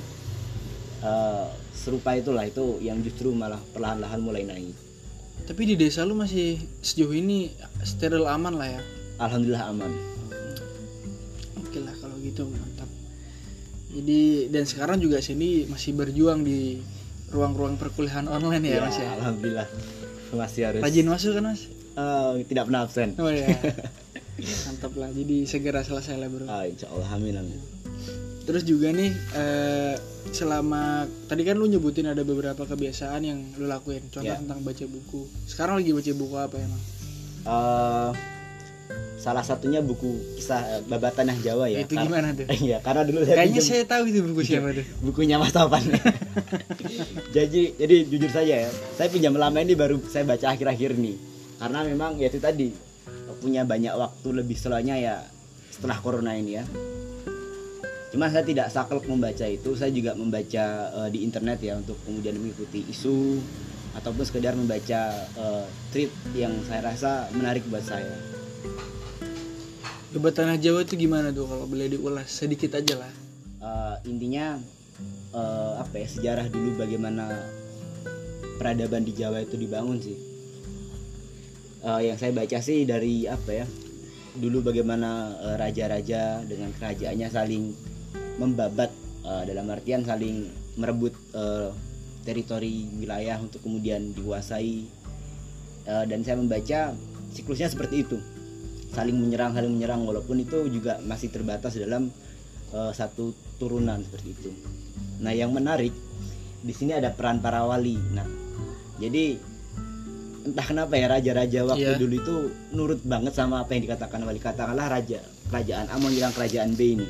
eh, 1.00 1.46
serupa 1.72 2.18
itulah 2.18 2.42
itu 2.42 2.82
yang 2.82 2.98
justru 3.00 3.30
malah 3.32 3.62
perlahan-lahan 3.70 4.18
mulai 4.18 4.44
naik 4.44 4.74
Tapi 5.44 5.62
di 5.66 5.76
desa 5.76 6.02
lu 6.02 6.16
masih 6.16 6.56
sejauh 6.80 7.12
ini 7.12 7.52
steril 7.84 8.26
aman 8.26 8.56
lah 8.56 8.70
ya. 8.70 8.82
alhamdulillah 9.20 9.70
aman 9.70 9.92
Oke 11.60 11.78
lah 11.78 11.92
kalau 11.98 12.16
gitu 12.18 12.48
mantap. 12.48 12.88
Jadi 13.90 14.48
dan 14.50 14.64
sekarang 14.64 14.98
juga 14.98 15.20
sini 15.20 15.66
masih 15.68 15.94
berjuang 15.94 16.42
di 16.42 16.80
ruang-ruang 17.30 17.76
perkuliahan 17.76 18.26
online 18.26 18.62
ya, 18.64 18.82
Mas 18.82 18.98
ya. 18.98 19.10
alhamdulillah 19.14 19.68
masih 20.34 20.62
harus 20.66 20.82
Rajin 20.82 21.06
masuk 21.06 21.32
kan 21.36 21.44
Mas? 21.46 21.62
eh, 21.94 22.32
tidak 22.48 22.64
pernah 22.66 22.82
absen 22.86 23.10
Oh 23.18 23.30
ya. 23.30 23.54
mantap 24.40 24.94
lah. 24.96 25.10
Jadi 25.10 25.46
segera 25.46 25.82
selesai 25.82 26.16
lah 26.16 26.28
bro. 26.28 26.46
Ah, 26.46 26.66
insya 26.66 26.90
Allah 26.90 27.10
amin 27.12 27.36
amin 27.38 27.60
Terus 28.44 28.68
juga 28.68 28.92
nih 28.92 29.08
eh, 29.34 29.96
selama 30.30 31.08
tadi 31.26 31.42
kan 31.42 31.56
lu 31.56 31.64
nyebutin 31.64 32.12
ada 32.12 32.22
beberapa 32.22 32.64
kebiasaan 32.64 33.22
yang 33.24 33.40
lu 33.56 33.66
lakuin. 33.66 34.04
Contoh 34.12 34.28
Ya. 34.28 34.36
tentang 34.36 34.60
baca 34.60 34.84
buku. 34.84 35.30
Sekarang 35.48 35.80
lagi 35.80 35.96
baca 35.96 36.12
buku 36.12 36.36
apa 36.36 36.56
emang? 36.60 36.82
Eh, 37.44 38.12
salah 39.16 39.40
satunya 39.40 39.80
buku 39.80 40.36
kisah 40.36 40.60
eh, 40.60 40.82
Babat 40.84 41.16
Tanah 41.16 41.40
Jawa 41.40 41.72
ya 41.72 41.88
itu 41.88 41.96
gimana 41.96 42.36
tuh? 42.36 42.44
Iya, 42.68 42.84
karena 42.84 43.08
dulu 43.08 43.24
saya 43.24 43.36
Kayaknya 43.40 43.56
pinjam 43.56 43.72
saya 43.72 43.84
tahu 43.88 44.04
itu 44.12 44.20
buku 44.28 44.42
siapa 44.44 44.68
tuh. 44.76 44.86
bukunya 45.08 45.36
Mas 45.40 45.56
Topan. 45.56 45.84
jadi 47.36 47.62
jadi 47.80 47.96
jujur 48.12 48.28
saja 48.28 48.68
ya, 48.68 48.70
saya 49.00 49.08
pinjam 49.08 49.34
lama 49.36 49.56
ini 49.60 49.74
baru 49.74 50.04
saya 50.12 50.28
baca 50.28 50.52
akhir-akhir 50.52 51.00
nih. 51.00 51.16
Karena 51.64 51.80
memang 51.88 52.20
ya 52.20 52.28
itu 52.28 52.44
tadi 52.44 52.76
punya 53.44 53.68
banyak 53.68 53.92
waktu 53.92 54.28
lebih 54.32 54.56
selanya 54.56 54.96
ya 54.96 55.16
setelah 55.68 56.00
corona 56.00 56.32
ini 56.32 56.64
ya. 56.64 56.64
Cuma 58.16 58.32
saya 58.32 58.48
tidak 58.48 58.72
saklek 58.72 59.04
membaca 59.10 59.44
itu, 59.44 59.76
saya 59.76 59.92
juga 59.92 60.16
membaca 60.16 60.66
eh, 61.04 61.10
di 61.12 61.28
internet 61.28 61.60
ya 61.60 61.76
untuk 61.76 62.00
kemudian 62.08 62.40
mengikuti 62.40 62.88
isu 62.88 63.44
ataupun 64.00 64.24
sekedar 64.24 64.56
membaca 64.56 65.02
eh, 65.20 65.66
tweet 65.92 66.14
yang 66.40 66.56
saya 66.64 66.88
rasa 66.88 67.28
menarik 67.36 67.68
buat 67.68 67.84
saya. 67.84 68.16
Debat 70.16 70.32
tanah 70.32 70.62
Jawa 70.62 70.86
itu 70.88 70.96
gimana 70.96 71.34
tuh 71.36 71.50
kalau 71.50 71.66
boleh 71.68 71.90
diulas 71.92 72.30
sedikit 72.32 72.80
aja 72.80 72.96
lah. 73.02 73.14
Eh, 73.60 73.96
intinya 74.08 74.56
eh, 75.36 75.74
apa 75.84 75.96
ya 76.00 76.08
sejarah 76.08 76.48
dulu 76.48 76.80
bagaimana 76.80 77.28
peradaban 78.62 79.04
di 79.04 79.12
Jawa 79.12 79.42
itu 79.42 79.58
dibangun 79.58 80.00
sih 80.00 80.33
Eh, 81.84 82.02
yang 82.08 82.16
saya 82.16 82.32
baca 82.32 82.58
sih 82.64 82.88
dari 82.88 83.28
apa 83.28 83.52
ya 83.52 83.66
dulu 84.34 84.72
bagaimana 84.72 85.36
eh, 85.36 85.56
raja-raja 85.60 86.42
dengan 86.48 86.72
kerajaannya 86.80 87.28
saling 87.28 87.76
membabat 88.40 88.90
eh, 89.28 89.44
dalam 89.52 89.68
artian 89.68 90.08
saling 90.08 90.48
merebut 90.80 91.12
eh, 91.36 91.70
teritori 92.24 92.88
wilayah 92.98 93.36
untuk 93.44 93.60
kemudian 93.68 94.16
dikuasai 94.16 95.04
Eh, 95.84 96.06
dan 96.08 96.24
saya 96.24 96.40
membaca 96.40 96.96
siklusnya 97.36 97.68
seperti 97.68 98.08
itu 98.08 98.16
saling 98.96 99.20
menyerang 99.20 99.52
saling 99.52 99.74
menyerang 99.74 100.08
walaupun 100.08 100.40
itu 100.40 100.72
juga 100.72 100.96
masih 101.04 101.28
terbatas 101.28 101.76
dalam 101.76 102.08
eh, 102.72 102.92
satu 102.96 103.36
turunan 103.60 104.00
seperti 104.00 104.30
itu. 104.32 104.52
Nah, 105.20 105.36
yang 105.36 105.52
menarik 105.52 105.92
di 106.64 106.72
sini 106.72 106.96
ada 106.96 107.12
peran 107.12 107.44
para 107.44 107.68
wali. 107.68 108.00
Nah, 108.16 108.24
jadi 108.96 109.36
entah 110.44 110.66
kenapa 110.68 110.94
ya 111.00 111.08
raja-raja 111.08 111.60
waktu 111.64 111.96
Iya. 111.96 112.00
dulu 112.00 112.16
itu 112.20 112.36
nurut 112.76 113.00
banget 113.08 113.34
sama 113.34 113.64
apa 113.64 113.74
yang 113.76 113.88
dikatakan 113.88 114.20
wali. 114.28 114.40
Katakanlah 114.44 114.88
raja 114.92 115.24
kerajaan 115.48 115.88
A 115.88 115.96
nyerang 115.98 116.36
kerajaan 116.36 116.76
B 116.76 117.00
ini. 117.00 117.08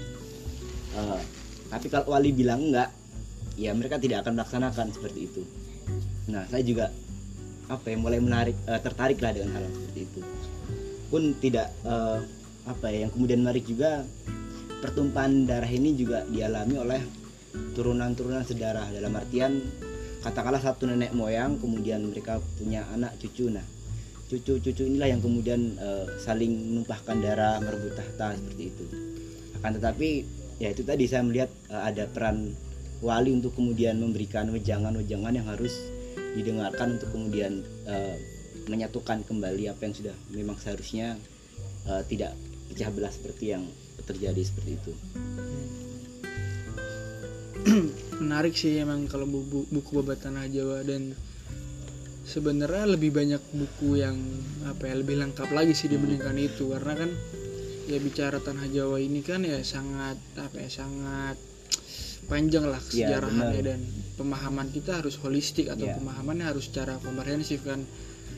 Eh, 0.94 1.22
tapi 1.74 1.90
kalau 1.90 2.14
wali 2.14 2.30
bilang 2.30 2.62
enggak, 2.70 2.94
ya 3.58 3.74
mereka 3.74 3.98
tidak 3.98 4.22
akan 4.26 4.38
melaksanakan 4.38 4.88
seperti 4.94 5.20
itu. 5.26 5.42
Nah, 6.30 6.46
saya 6.48 6.62
juga 6.62 6.94
apa 7.72 7.86
ya 7.90 7.98
mulai 7.98 8.22
menarik 8.22 8.54
eh, 8.70 8.80
tertarik 8.82 9.18
lah 9.18 9.34
dengan 9.34 9.58
hal 9.58 9.66
seperti 9.74 10.00
itu. 10.06 10.20
Pun 11.10 11.34
tidak 11.42 11.74
eh, 11.82 12.20
apa 12.70 12.86
ya 12.94 13.10
yang 13.10 13.12
kemudian 13.12 13.42
menarik 13.42 13.66
juga 13.66 14.06
pertumpahan 14.80 15.48
darah 15.50 15.72
ini 15.72 15.96
juga 15.96 16.28
dialami 16.30 16.76
oleh 16.78 17.02
turunan-turunan 17.74 18.44
sedarah 18.44 18.90
dalam 18.92 19.14
artian 19.16 19.62
katakanlah 20.24 20.63
satu 20.63 20.88
nenek 20.88 21.11
moyang 21.11 21.59
kemudian 21.59 21.99
mereka 22.07 22.39
punya 22.55 22.88
anak 22.95 23.19
cucu. 23.19 23.51
Nah 23.51 23.63
cucu-cucu 24.32 24.88
inilah 24.88 25.13
yang 25.13 25.21
kemudian 25.21 25.76
eh, 25.78 26.07
saling 26.17 26.49
menumpahkan 26.49 27.19
darah 27.19 27.59
merebut 27.59 27.93
tahta 27.93 28.39
seperti 28.39 28.63
itu. 28.71 28.86
Akan 29.59 29.78
tetapi 29.78 30.24
ya 30.57 30.71
itu 30.71 30.82
tadi 30.82 31.05
saya 31.05 31.28
melihat 31.28 31.51
eh, 31.69 31.84
ada 31.84 32.07
peran 32.07 32.55
wali 33.03 33.36
untuk 33.36 33.51
kemudian 33.53 33.99
memberikan 33.99 34.47
wejangan-wejangan 34.49 35.34
yang 35.36 35.47
harus 35.51 35.76
didengarkan 36.34 36.97
untuk 36.97 37.11
kemudian 37.11 37.61
eh, 37.86 38.15
menyatukan 38.71 39.28
kembali 39.28 39.69
apa 39.69 39.82
yang 39.86 39.93
sudah 39.93 40.15
memang 40.32 40.55
seharusnya 40.55 41.19
eh, 41.86 42.03
tidak 42.07 42.32
pecah 42.71 42.89
belah 42.95 43.11
seperti 43.11 43.53
yang 43.53 43.67
terjadi 44.07 44.41
seperti 44.41 44.80
itu 44.80 44.91
Menarik 48.24 48.53
sih 48.53 48.80
emang 48.80 49.07
kalau 49.07 49.26
buku, 49.26 49.66
buku 49.70 49.89
babat 49.99 50.24
tanah 50.24 50.47
Jawa 50.47 50.84
dan 50.84 51.16
sebenarnya 52.24 52.88
lebih 52.88 53.11
banyak 53.11 53.41
buku 53.51 53.99
yang 53.99 54.16
apa 54.64 54.88
ya 54.88 54.95
lebih 54.95 55.20
lengkap 55.20 55.49
lagi 55.51 55.76
sih 55.76 55.91
dibandingkan 55.91 56.36
itu 56.39 56.72
karena 56.72 56.93
kan 56.95 57.09
ya 57.86 57.99
bicara 57.99 58.39
tanah 58.39 58.68
Jawa 58.72 58.97
ini 58.99 59.20
kan 59.20 59.43
ya 59.43 59.59
sangat 59.59 60.16
apa 60.39 60.55
ya 60.59 60.70
sangat 60.72 61.36
panjang 62.32 62.64
lah 62.64 62.80
Iya, 62.80 63.20
sejarahnya 63.20 63.47
benar. 63.51 63.64
dan 63.76 63.80
pemahaman 64.16 64.68
kita 64.72 65.03
harus 65.03 65.20
holistik 65.20 65.68
atau 65.68 65.91
Iya. 65.91 65.99
pemahamannya 65.99 66.45
harus 66.47 66.72
secara 66.72 66.95
komprehensif 67.03 67.68
kan 67.68 67.84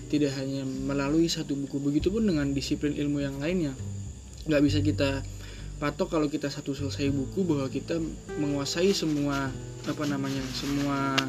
tidak 0.10 0.34
hanya 0.38 0.66
melalui 0.66 1.30
satu 1.30 1.54
buku 1.54 1.78
begitupun 1.78 2.26
dengan 2.26 2.50
disiplin 2.54 2.98
ilmu 2.98 3.22
yang 3.22 3.38
lainnya 3.38 3.74
nggak 4.46 4.62
bisa 4.66 4.82
kita 4.82 5.22
patok 5.76 6.08
kalau 6.08 6.28
kita 6.32 6.48
satu 6.48 6.72
selesai 6.72 7.12
buku 7.12 7.44
bahwa 7.44 7.68
kita 7.68 8.00
menguasai 8.40 8.96
semua 8.96 9.52
apa 9.86 10.04
namanya 10.08 10.40
semua 10.56 11.20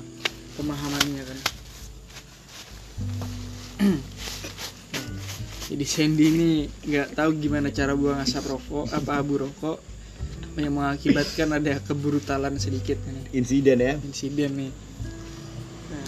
pemahamannya 0.54 1.22
kan. 1.26 1.38
Jadi 5.66 5.82
Sandy 5.82 6.24
ini 6.30 6.50
nggak 6.86 7.18
tahu 7.18 7.42
gimana 7.42 7.74
cara 7.74 7.98
buang 7.98 8.22
asap 8.22 8.54
rokok 8.54 8.86
apa 8.94 9.18
abu 9.18 9.42
rokok 9.42 9.82
yang 10.56 10.72
mengakibatkan 10.72 11.52
ada 11.52 11.76
kebrutalan 11.84 12.56
sedikit 12.56 12.96
nih 13.02 13.42
insiden 13.42 13.82
ya? 13.82 13.92
Insiden 13.98 14.50
nih. 14.56 14.70
Nah, 15.90 16.06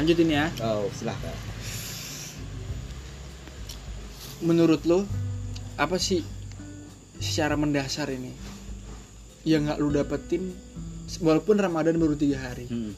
lanjutin 0.00 0.32
ya. 0.32 0.48
Oh 0.64 0.88
silahkan. 0.96 1.36
Menurut 4.40 4.82
lo 4.88 5.04
apa 5.76 6.00
sih 6.00 6.24
secara 7.18 7.56
mendasar 7.56 8.08
ini 8.12 8.32
yang 9.46 9.66
nggak 9.66 9.78
lu 9.78 9.94
dapetin 9.94 10.50
walaupun 11.22 11.56
Ramadan 11.56 11.96
baru 11.96 12.18
tiga 12.18 12.42
hari 12.42 12.66
Hmm. 12.66 12.92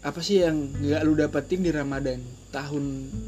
apa 0.00 0.22
sih 0.22 0.40
yang 0.40 0.70
nggak 0.78 1.02
lu 1.04 1.12
dapetin 1.18 1.60
di 1.60 1.68
Ramadan 1.68 2.22
tahun 2.48 2.84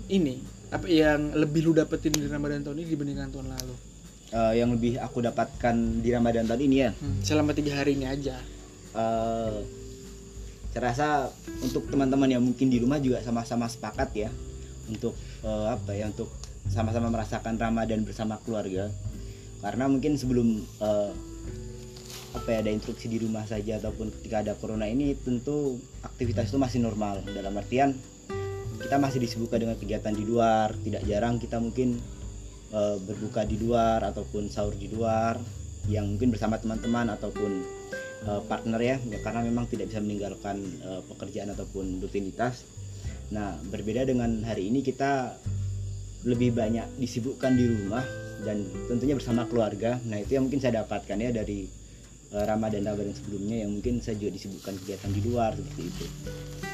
ini? 0.08 0.40
Apa 0.72 0.88
yang 0.88 1.36
lebih 1.36 1.68
lu 1.68 1.72
dapetin 1.76 2.16
di 2.16 2.24
Ramadan 2.24 2.64
tahun 2.64 2.80
ini 2.80 2.88
dibandingkan 2.88 3.28
tahun 3.28 3.52
lalu? 3.52 3.74
Eh, 4.32 4.52
yang 4.56 4.72
lebih 4.72 4.96
aku 4.96 5.20
dapatkan 5.20 6.00
di 6.00 6.08
Ramadan 6.08 6.48
tahun 6.48 6.62
ini 6.64 6.76
ya? 6.80 6.90
Hmm, 6.96 7.20
selama 7.20 7.52
tiga 7.52 7.76
hari 7.76 7.92
ini 8.00 8.08
aja. 8.08 8.40
Eh 8.96 9.52
saya 10.72 10.88
rasa 10.88 11.08
untuk 11.60 11.84
teman-teman 11.92 12.32
yang 12.32 12.40
mungkin 12.40 12.72
di 12.72 12.80
rumah 12.80 12.96
juga 12.96 13.20
sama-sama 13.20 13.68
sepakat 13.68 14.08
ya 14.16 14.30
untuk 14.88 15.12
eh, 15.44 15.66
apa 15.68 15.92
ya 15.92 16.08
untuk 16.08 16.32
sama-sama 16.72 17.12
merasakan 17.12 17.60
Ramadan 17.60 18.00
bersama 18.08 18.40
keluarga 18.40 18.88
karena 19.62 19.86
mungkin 19.86 20.18
sebelum 20.18 20.58
eh, 20.82 21.12
apa 22.32 22.48
ya 22.48 22.58
ada 22.64 22.72
instruksi 22.72 23.06
di 23.12 23.22
rumah 23.22 23.44
saja 23.44 23.76
ataupun 23.78 24.08
ketika 24.18 24.42
ada 24.42 24.52
corona 24.56 24.88
ini 24.88 25.14
tentu 25.14 25.78
aktivitas 26.02 26.50
itu 26.50 26.58
masih 26.58 26.82
normal. 26.82 27.22
Dalam 27.28 27.54
artian 27.54 27.94
kita 28.82 28.98
masih 28.98 29.22
disibukkan 29.22 29.62
dengan 29.62 29.76
kegiatan 29.78 30.10
di 30.10 30.24
luar. 30.26 30.74
Tidak 30.74 31.06
jarang 31.06 31.38
kita 31.38 31.62
mungkin 31.62 32.00
eh, 32.74 32.96
berbuka 32.98 33.46
di 33.46 33.56
luar 33.62 34.02
ataupun 34.02 34.50
sahur 34.50 34.74
di 34.74 34.90
luar 34.90 35.38
yang 35.86 36.10
mungkin 36.10 36.34
bersama 36.34 36.58
teman-teman 36.58 37.14
ataupun 37.14 37.62
eh, 38.26 38.42
partner 38.50 38.80
ya, 38.82 38.96
ya 38.98 39.18
karena 39.22 39.46
memang 39.46 39.70
tidak 39.70 39.94
bisa 39.94 40.02
meninggalkan 40.02 40.58
eh, 40.82 41.02
pekerjaan 41.06 41.54
ataupun 41.54 42.02
rutinitas. 42.02 42.66
Nah, 43.30 43.56
berbeda 43.70 44.04
dengan 44.08 44.42
hari 44.44 44.68
ini 44.68 44.82
kita 44.82 45.38
lebih 46.22 46.54
banyak 46.54 46.86
disibukkan 47.02 47.52
di 47.54 47.64
rumah 47.66 48.04
dan 48.42 48.66
tentunya 48.90 49.14
bersama 49.16 49.46
keluarga. 49.46 49.98
Nah, 50.06 50.20
itu 50.20 50.36
yang 50.36 50.50
mungkin 50.50 50.60
saya 50.60 50.82
dapatkan 50.82 51.16
ya 51.16 51.30
dari 51.30 51.66
eh, 52.34 52.44
Ramadan 52.44 52.86
Ramadan 52.86 53.14
sebelumnya 53.14 53.62
yang 53.66 53.70
mungkin 53.74 54.02
saya 54.02 54.18
juga 54.18 54.34
disibukkan 54.34 54.74
kegiatan 54.82 55.10
di 55.14 55.20
luar 55.24 55.54
seperti 55.54 55.82
itu. 55.88 56.06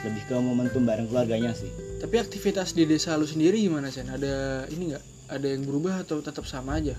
Lebih 0.08 0.22
ke 0.26 0.34
momentum 0.38 0.82
bareng 0.88 1.06
keluarganya 1.06 1.52
sih. 1.52 1.70
tapi 1.98 2.14
aktivitas 2.22 2.78
di 2.78 2.86
desa 2.86 3.18
lu 3.18 3.26
sendiri 3.26 3.58
gimana 3.58 3.90
Sen 3.90 4.06
ada 4.06 4.62
ini 4.70 4.94
nggak 4.94 5.04
ada 5.34 5.46
yang 5.50 5.66
berubah 5.66 6.06
atau 6.06 6.22
tetap 6.22 6.46
sama 6.46 6.78
aja 6.78 6.94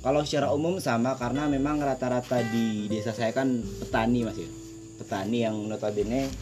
kalau 0.00 0.24
secara 0.24 0.48
umum 0.50 0.80
sama 0.80 1.14
karena 1.20 1.44
memang 1.46 1.76
rata-rata 1.76 2.40
di 2.48 2.88
desa 2.88 3.12
saya 3.12 3.36
kan 3.36 3.60
petani 3.60 4.24
mas 4.24 4.40
ya 4.40 4.48
petani 4.96 5.44
yang 5.44 5.56
notabene 5.68 6.32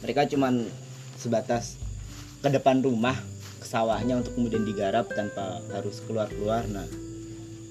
mereka 0.00 0.30
cuman 0.30 0.62
sebatas 1.18 1.76
ke 2.40 2.48
depan 2.48 2.80
rumah 2.80 3.18
ke 3.60 3.66
sawahnya 3.66 4.22
untuk 4.22 4.38
kemudian 4.38 4.62
digarap 4.62 5.10
tanpa 5.10 5.58
harus 5.74 6.00
keluar-keluar 6.06 6.64
nah 6.70 6.86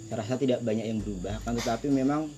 rasa 0.10 0.36
tidak 0.36 0.60
banyak 0.62 0.86
yang 0.86 1.00
berubah 1.00 1.38
kan 1.42 1.54
tetapi 1.54 1.88
memang 1.88 2.30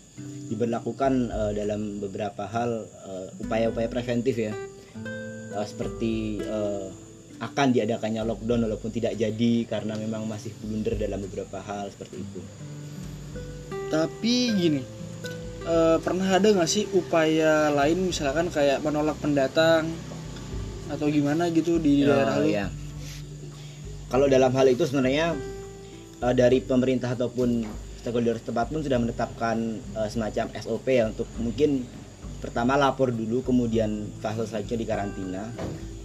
diberlakukan 0.48 1.14
eh, 1.28 1.52
dalam 1.56 2.00
beberapa 2.00 2.44
hal 2.46 2.84
eh, 2.84 3.28
upaya-upaya 3.40 3.88
preventif 3.88 4.36
ya 4.38 4.54
Eh, 5.52 5.68
seperti 5.68 6.40
eh, 6.40 6.88
akan 7.44 7.68
diadakannya 7.76 8.24
lockdown 8.24 8.64
walaupun 8.64 8.88
tidak 8.88 9.20
jadi 9.20 9.68
karena 9.68 10.00
memang 10.00 10.24
masih 10.24 10.56
blunder 10.64 10.96
dalam 10.96 11.20
beberapa 11.20 11.60
hal 11.60 11.92
seperti 11.92 12.24
itu 12.24 12.40
Tapi 13.92 14.36
gini, 14.56 14.80
eh, 15.68 15.98
pernah 16.00 16.40
ada 16.40 16.48
nggak 16.48 16.72
sih 16.72 16.88
upaya 16.96 17.68
lain 17.68 18.08
misalkan 18.08 18.48
kayak 18.48 18.80
menolak 18.80 19.20
pendatang 19.20 19.92
atau 20.88 21.12
gimana 21.12 21.52
gitu 21.52 21.76
di 21.76 22.08
daerah 22.08 22.40
Oh, 22.40 22.44
lu? 22.44 22.52
ya. 22.52 22.68
Kalau 24.08 24.32
dalam 24.32 24.52
hal 24.52 24.68
itu 24.68 24.88
sebenarnya 24.88 25.36
eh, 26.22 26.34
dari 26.38 26.62
pemerintah 26.62 27.18
ataupun 27.18 27.66
stakeholder 28.02 28.42
setempat 28.42 28.74
pun 28.74 28.82
sudah 28.82 29.00
menetapkan 29.02 29.58
eh, 29.98 30.10
semacam 30.10 30.46
SOP 30.58 30.88
ya 30.90 31.10
untuk 31.10 31.28
mungkin 31.38 31.86
pertama 32.42 32.74
lapor 32.74 33.14
dulu 33.14 33.46
kemudian 33.46 34.10
fase 34.22 34.46
selanjutnya 34.46 34.80
di 34.80 34.88
karantina. 34.88 35.44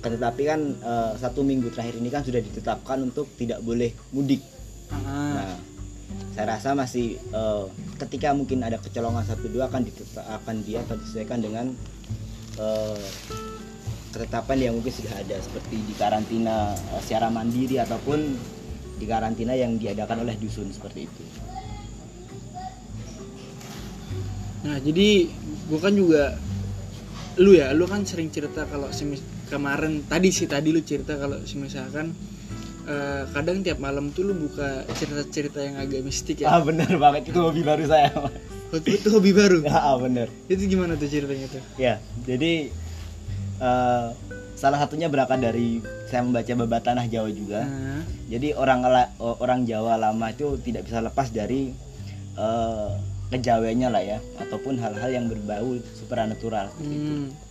Tetapi 0.00 0.42
kan 0.44 0.60
eh, 0.76 1.12
satu 1.20 1.44
minggu 1.44 1.72
terakhir 1.72 1.96
ini 2.00 2.08
kan 2.12 2.24
sudah 2.24 2.40
ditetapkan 2.40 3.00
untuk 3.00 3.28
tidak 3.36 3.60
boleh 3.64 3.92
mudik. 4.12 4.40
Ah, 4.92 5.42
Nah, 5.42 5.58
saya 6.36 6.46
rasa 6.56 6.76
masih 6.76 7.16
eh, 7.16 7.64
ketika 8.04 8.36
mungkin 8.36 8.60
ada 8.60 8.76
kecolongan 8.76 9.24
satu 9.24 9.48
dua 9.48 9.72
akan 9.72 9.82
ditetap, 9.88 10.24
akan 10.44 10.60
dia 10.62 10.84
akan 10.84 10.96
disesuaikan 11.00 11.40
dengan 11.40 11.66
eh, 12.60 13.00
ketetapan 14.12 14.58
yang 14.70 14.72
mungkin 14.76 14.92
sudah 14.92 15.12
ada 15.16 15.36
seperti 15.40 15.80
di 15.80 15.94
karantina 15.96 16.76
eh, 16.76 17.00
secara 17.04 17.32
mandiri 17.32 17.80
ataupun 17.80 18.36
di 18.96 19.04
karantina 19.04 19.52
yang 19.52 19.76
diadakan 19.76 20.24
oleh 20.24 20.36
dusun 20.40 20.72
seperti 20.72 21.04
itu. 21.04 21.22
Nah, 24.66 24.82
jadi 24.82 25.30
gua 25.70 25.78
kan 25.78 25.94
juga 25.94 26.34
lu 27.36 27.52
ya, 27.52 27.70
lu 27.76 27.84
kan 27.84 28.02
sering 28.08 28.32
cerita 28.32 28.64
kalau 28.66 28.88
semis- 28.90 29.22
kemarin 29.52 30.02
tadi 30.08 30.32
sih 30.32 30.48
tadi 30.48 30.72
lu 30.72 30.80
cerita 30.82 31.14
kalau 31.20 31.38
misalkan 31.60 32.16
eh, 32.88 33.22
kadang 33.30 33.60
tiap 33.62 33.78
malam 33.78 34.10
tuh 34.10 34.26
lu 34.26 34.34
buka 34.34 34.82
cerita-cerita 34.96 35.60
yang 35.62 35.76
agak 35.78 36.02
mistik 36.02 36.42
ya. 36.42 36.56
Ah 36.56 36.60
benar 36.64 36.90
banget 36.96 37.30
itu 37.30 37.38
hobi 37.38 37.62
baru 37.62 37.84
saya. 37.86 38.10
Itu 38.72 39.08
hobi 39.14 39.30
baru. 39.36 39.62
ah 39.70 39.94
benar. 40.00 40.32
Itu 40.50 40.66
gimana 40.66 40.96
tuh 40.98 41.06
ceritanya 41.06 41.46
tuh? 41.52 41.62
Ya, 41.78 42.00
jadi 42.26 42.72
eh, 43.60 44.08
salah 44.56 44.80
satunya 44.80 45.06
berangkat 45.12 45.38
dari 45.38 45.78
saya 46.08 46.24
membaca 46.24 46.52
baba 46.56 46.78
tanah 46.80 47.06
Jawa 47.06 47.30
juga. 47.30 47.62
Nah, 47.62 48.02
Jadi 48.26 48.56
orang 48.56 48.82
orang 49.20 49.62
Jawa 49.68 49.94
lama 50.00 50.26
itu 50.32 50.58
tidak 50.64 50.88
bisa 50.88 50.98
lepas 50.98 51.30
dari 51.30 51.70
kejawennya 53.30 53.88
lah 53.90 54.02
ya, 54.02 54.18
ataupun 54.38 54.78
hal-hal 54.78 55.10
yang 55.10 55.26
berbau 55.26 55.78
supranatural. 55.98 56.70
hmm, 56.78 57.46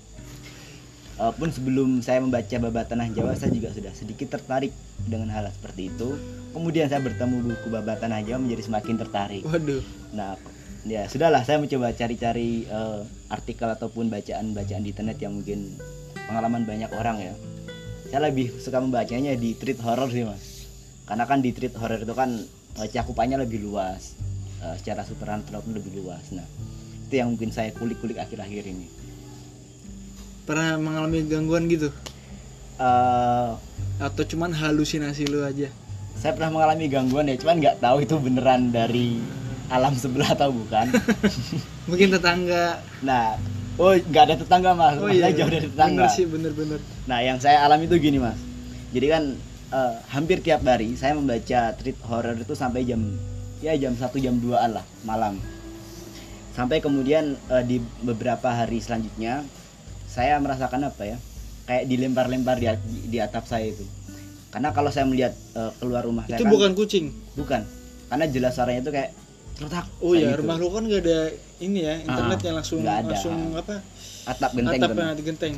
Eh, 1.15 1.32
pun 1.40 1.48
sebelum 1.48 2.03
saya 2.03 2.19
membaca 2.19 2.60
baba 2.60 2.84
tanah 2.84 3.07
Jawa, 3.15 3.40
saya 3.40 3.48
juga 3.56 3.72
sudah 3.72 3.95
sedikit 3.95 4.36
tertarik 4.36 4.76
dengan 5.07 5.32
hal 5.32 5.48
seperti 5.48 5.88
itu. 5.88 6.19
Kemudian 6.52 6.91
saya 6.91 6.99
bertemu 6.99 7.40
buku 7.40 7.72
baba 7.72 7.95
tanah 7.95 8.19
Jawa 8.19 8.44
menjadi 8.44 8.68
semakin 8.68 8.95
tertarik. 8.99 9.44
waduh. 9.48 9.80
Nah, 10.11 10.36
ya 10.84 11.07
sudahlah 11.07 11.48
saya 11.48 11.64
mencoba 11.64 11.95
cari-cari 11.95 12.68
eh, 12.68 12.99
artikel 13.32 13.68
ataupun 13.72 14.11
bacaan-bacaan 14.11 14.84
di 14.84 14.91
internet 14.91 15.18
yang 15.23 15.40
mungkin 15.40 15.80
pengalaman 16.26 16.64
banyak 16.64 16.92
orang 16.92 17.18
ya. 17.22 17.34
Saya 18.10 18.30
lebih 18.30 18.54
suka 18.58 18.78
membacanya 18.80 19.34
di 19.34 19.54
treat 19.54 19.82
horror 19.82 20.10
sih 20.10 20.24
mas. 20.24 20.66
Karena 21.06 21.26
kan 21.26 21.40
di 21.40 21.52
treat 21.52 21.74
horror 21.74 22.02
itu 22.02 22.14
kan 22.14 22.30
eh, 22.78 22.88
cakupannya 22.90 23.42
lebih 23.42 23.62
luas, 23.62 24.14
Eh, 24.56 24.76
secara 24.82 25.04
supernatural 25.04 25.62
pun 25.62 25.76
lebih 25.76 26.00
luas. 26.00 26.26
Nah, 26.32 26.48
itu 27.06 27.14
yang 27.14 27.30
mungkin 27.30 27.52
saya 27.52 27.70
kulik-kulik 27.72 28.18
akhir-akhir 28.18 28.66
ini. 28.66 28.88
Pernah 30.46 30.78
mengalami 30.78 31.22
gangguan 31.26 31.66
gitu 31.68 31.90
Eh, 32.76 33.52
atau 33.98 34.24
cuman 34.26 34.52
halusinasi 34.52 35.32
lu 35.32 35.40
aja? 35.42 35.70
saya 36.16 36.32
pernah 36.32 36.58
mengalami 36.58 36.88
gangguan 36.88 37.28
ya, 37.28 37.36
cuman 37.36 37.60
nggak 37.60 37.78
tahu 37.84 37.98
itu 38.02 38.16
beneran 38.18 38.72
dari 38.72 39.20
alam 39.68 39.94
sebelah 39.94 40.32
atau 40.32 40.50
bukan. 40.50 40.88
Mungkin 41.92 42.08
tetangga. 42.10 42.80
nah, 43.00 43.36
oh 43.78 43.92
nggak 43.94 44.24
ada 44.24 44.36
tetangga 44.38 44.72
mas, 44.72 44.96
Oh 44.98 45.08
iya, 45.08 45.28
saya 45.28 45.34
jauh 45.36 45.50
dari 45.50 45.66
tetangga. 45.66 46.02
bener 46.02 46.12
sih, 46.12 46.26
bener-bener. 46.26 46.80
Nah, 47.06 47.20
yang 47.20 47.38
saya 47.38 47.62
alami 47.62 47.86
itu 47.86 47.98
gini, 47.98 48.18
Mas. 48.18 48.40
Jadi 48.90 49.08
kan 49.08 49.24
eh, 49.70 49.94
hampir 50.08 50.40
tiap 50.40 50.64
hari 50.64 50.94
saya 50.94 51.14
membaca 51.14 51.60
treat 51.74 51.98
horror 52.02 52.36
itu 52.36 52.54
sampai 52.54 52.84
jam 52.84 53.02
ya 53.60 53.76
jam 53.76 53.92
1 53.92 54.02
jam 54.16 54.36
2-an 54.36 54.72
lah 54.74 54.86
malam. 55.02 55.36
Sampai 56.52 56.80
kemudian 56.80 57.36
eh, 57.46 57.64
di 57.64 57.78
beberapa 58.02 58.48
hari 58.48 58.80
selanjutnya 58.80 59.44
saya 60.06 60.40
merasakan 60.40 60.86
apa 60.86 61.04
ya? 61.06 61.18
Kayak 61.66 61.84
dilempar-lempar 61.86 62.56
di, 62.56 62.68
di, 62.86 63.00
di 63.10 63.18
atap 63.18 63.44
saya 63.44 63.68
itu. 63.68 63.84
Karena 64.48 64.72
kalau 64.72 64.88
saya 64.88 65.04
melihat 65.04 65.36
eh, 65.52 65.72
keluar 65.76 66.02
rumah 66.02 66.24
saya 66.24 66.40
Itu 66.40 66.46
kan- 66.46 66.54
bukan 66.54 66.72
kucing. 66.74 67.06
bukan. 67.36 67.62
Karena 68.06 68.26
jelas 68.26 68.56
suaranya 68.56 68.80
itu 68.80 68.92
kayak 68.94 69.12
tertak. 69.56 69.86
Oh 69.99 70.11
iya, 70.11 70.32
gitu. 70.32 70.44
rumah 70.44 70.56
lu 70.56 70.68
kan 70.69 70.84
gak 70.84 71.02
ada 71.02 71.19
ini 71.57 71.80
ya, 71.82 71.94
internet 72.02 72.38
Ah, 72.38 72.45
yang 72.45 72.56
langsung 72.56 72.80
ada. 72.84 73.03
langsung 73.06 73.36
apa? 73.56 73.76
atap 74.26 74.52
genteng 74.52 74.82
atap 74.82 75.22
genteng. 75.22 75.53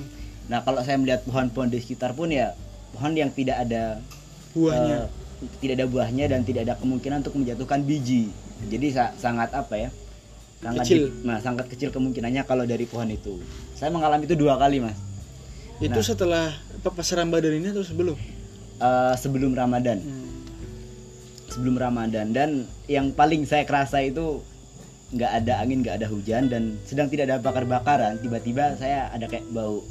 Nah, 0.47 0.59
kalau 0.61 0.79
saya 0.79 0.95
melihat 0.95 1.23
pohon-pohon 1.23 1.67
di 1.67 1.79
sekitar 1.79 2.11
pun 2.11 2.27
ya 2.27 2.51
pohon 2.91 3.11
yang 3.11 3.31
tidak 3.31 3.63
ada 3.63 3.99
Buahnya. 4.51 5.07
eh, 5.39 5.49
tidak 5.59 5.73
ada 5.77 5.87
buahnya 5.87 6.25
dan 6.27 6.41
tidak 6.41 6.61
ada 6.63 6.75
kemungkinan 6.75 7.21
untuk 7.21 7.35
menjatuhkan 7.35 7.79
biji. 7.81 8.31
Jadi 8.65 8.87
sa- 8.89 9.13
sangat 9.15 9.51
apa 9.51 9.75
ya? 9.77 9.89
Sangat 10.57 10.83
Kecil. 10.83 10.97
di- 11.03 11.13
nah, 11.23 11.37
sangat 11.37 11.65
kecil 11.67 11.89
kemungkinannya 11.89 12.41
kalau 12.43 12.65
dari 12.65 12.83
pohon 12.83 13.07
itu. 13.07 13.37
Saya 13.73 13.87
mengalami 13.87 14.25
itu 14.25 14.33
dua 14.33 14.57
kali, 14.57 14.81
Mas. 14.81 14.97
Itu 15.77 15.93
nah. 15.93 16.01
setelah 16.01 16.45
pas 16.81 17.05
Ramadan 17.07 17.53
ini 17.53 17.69
atau 17.69 17.85
sebelum? 17.85 18.17
Eh, 18.77 19.13
sebelum 19.15 19.53
Ramadan. 19.53 20.01
Hmm. 20.01 20.25
Sebelum 21.47 21.75
Ramadan 21.75 22.25
dan 22.31 22.49
yang 22.88 23.11
paling 23.11 23.43
saya 23.43 23.68
kerasa 23.68 23.99
itu 24.03 24.41
nggak 25.11 25.31
ada 25.43 25.64
angin, 25.64 25.84
nggak 25.84 26.03
ada 26.03 26.07
hujan 26.11 26.51
dan 26.51 26.76
sedang 26.84 27.07
tidak 27.07 27.31
ada 27.31 27.39
bakar-bakaran, 27.39 28.19
tiba-tiba 28.19 28.76
saya 28.76 29.07
ada 29.11 29.27
kayak 29.27 29.47
bau 29.55 29.84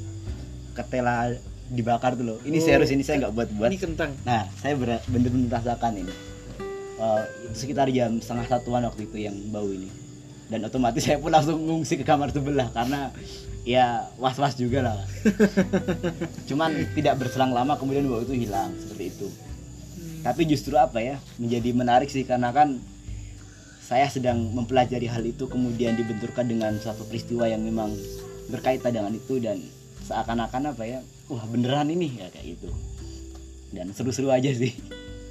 ketela 0.77 1.32
dibakar 1.73 2.16
tuh 2.16 2.24
loh. 2.24 2.39
Ini 2.44 2.59
Oh, 2.60 2.64
serius 2.64 2.93
ini 2.93 3.02
saya 3.05 3.27
nggak 3.27 3.35
buat-buat. 3.35 3.70
Ini 3.73 3.78
kentang. 3.81 4.10
Nah, 4.28 4.44
saya 4.60 4.77
bener-bener 4.77 5.48
merasakan 5.48 5.93
ini. 6.05 6.14
Eh, 6.97 7.23
sekitar 7.52 7.93
jam 7.93 8.16
setengah 8.20 8.48
satuan 8.48 8.85
waktu 8.89 9.05
itu 9.09 9.16
yang 9.20 9.36
bau 9.52 9.68
ini. 9.68 9.89
Dan 10.47 10.62
otomatis 10.62 11.02
saya 11.02 11.18
pun 11.18 11.35
langsung 11.35 11.59
ngungsi 11.59 11.98
ke 12.01 12.05
kamar 12.06 12.31
sebelah 12.31 12.70
karena 12.70 13.10
ya 13.66 14.06
was-was 14.16 14.55
juga 14.55 14.81
lah. 14.81 14.98
Cuman 16.48 16.77
tidak 16.94 17.18
berselang 17.18 17.51
lama 17.51 17.74
kemudian 17.77 18.06
bau 18.06 18.23
itu 18.23 18.32
hilang 18.32 18.73
seperti 18.78 19.05
itu. 19.10 19.28
Tapi 20.27 20.43
justru 20.44 20.74
apa 20.74 20.98
ya 20.98 21.16
menjadi 21.39 21.70
menarik 21.70 22.11
sih 22.11 22.27
karena 22.27 22.51
kan 22.51 22.82
saya 23.78 24.11
sedang 24.11 24.51
mempelajari 24.51 25.07
hal 25.07 25.23
itu 25.23 25.47
kemudian 25.47 25.94
dibenturkan 25.94 26.51
dengan 26.51 26.74
suatu 26.82 27.07
peristiwa 27.07 27.47
yang 27.47 27.62
memang 27.62 27.94
berkaitan 28.51 28.90
dengan 28.90 29.15
itu 29.15 29.39
dan 29.39 29.62
seakan-akan 30.03 30.74
apa 30.74 30.82
ya 30.82 30.98
wah 31.31 31.47
beneran 31.47 31.94
ini 31.94 32.19
ya 32.19 32.27
kayak 32.35 32.59
gitu 32.59 32.74
dan 33.70 33.94
seru-seru 33.94 34.35
aja 34.35 34.51
sih 34.51 34.74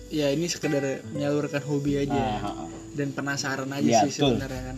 Ya 0.08 0.30
ini 0.32 0.46
sekedar 0.48 1.04
menyalurkan 1.12 1.66
hobi 1.66 1.98
aja 1.98 2.14
Ah, 2.14 2.40
ah, 2.46 2.54
ah. 2.64 2.70
dan 2.96 3.10
penasaran 3.12 3.68
aja 3.74 3.84
Iya, 3.84 4.02
sih 4.08 4.22
sebenarnya 4.22 4.64
kan. 4.72 4.78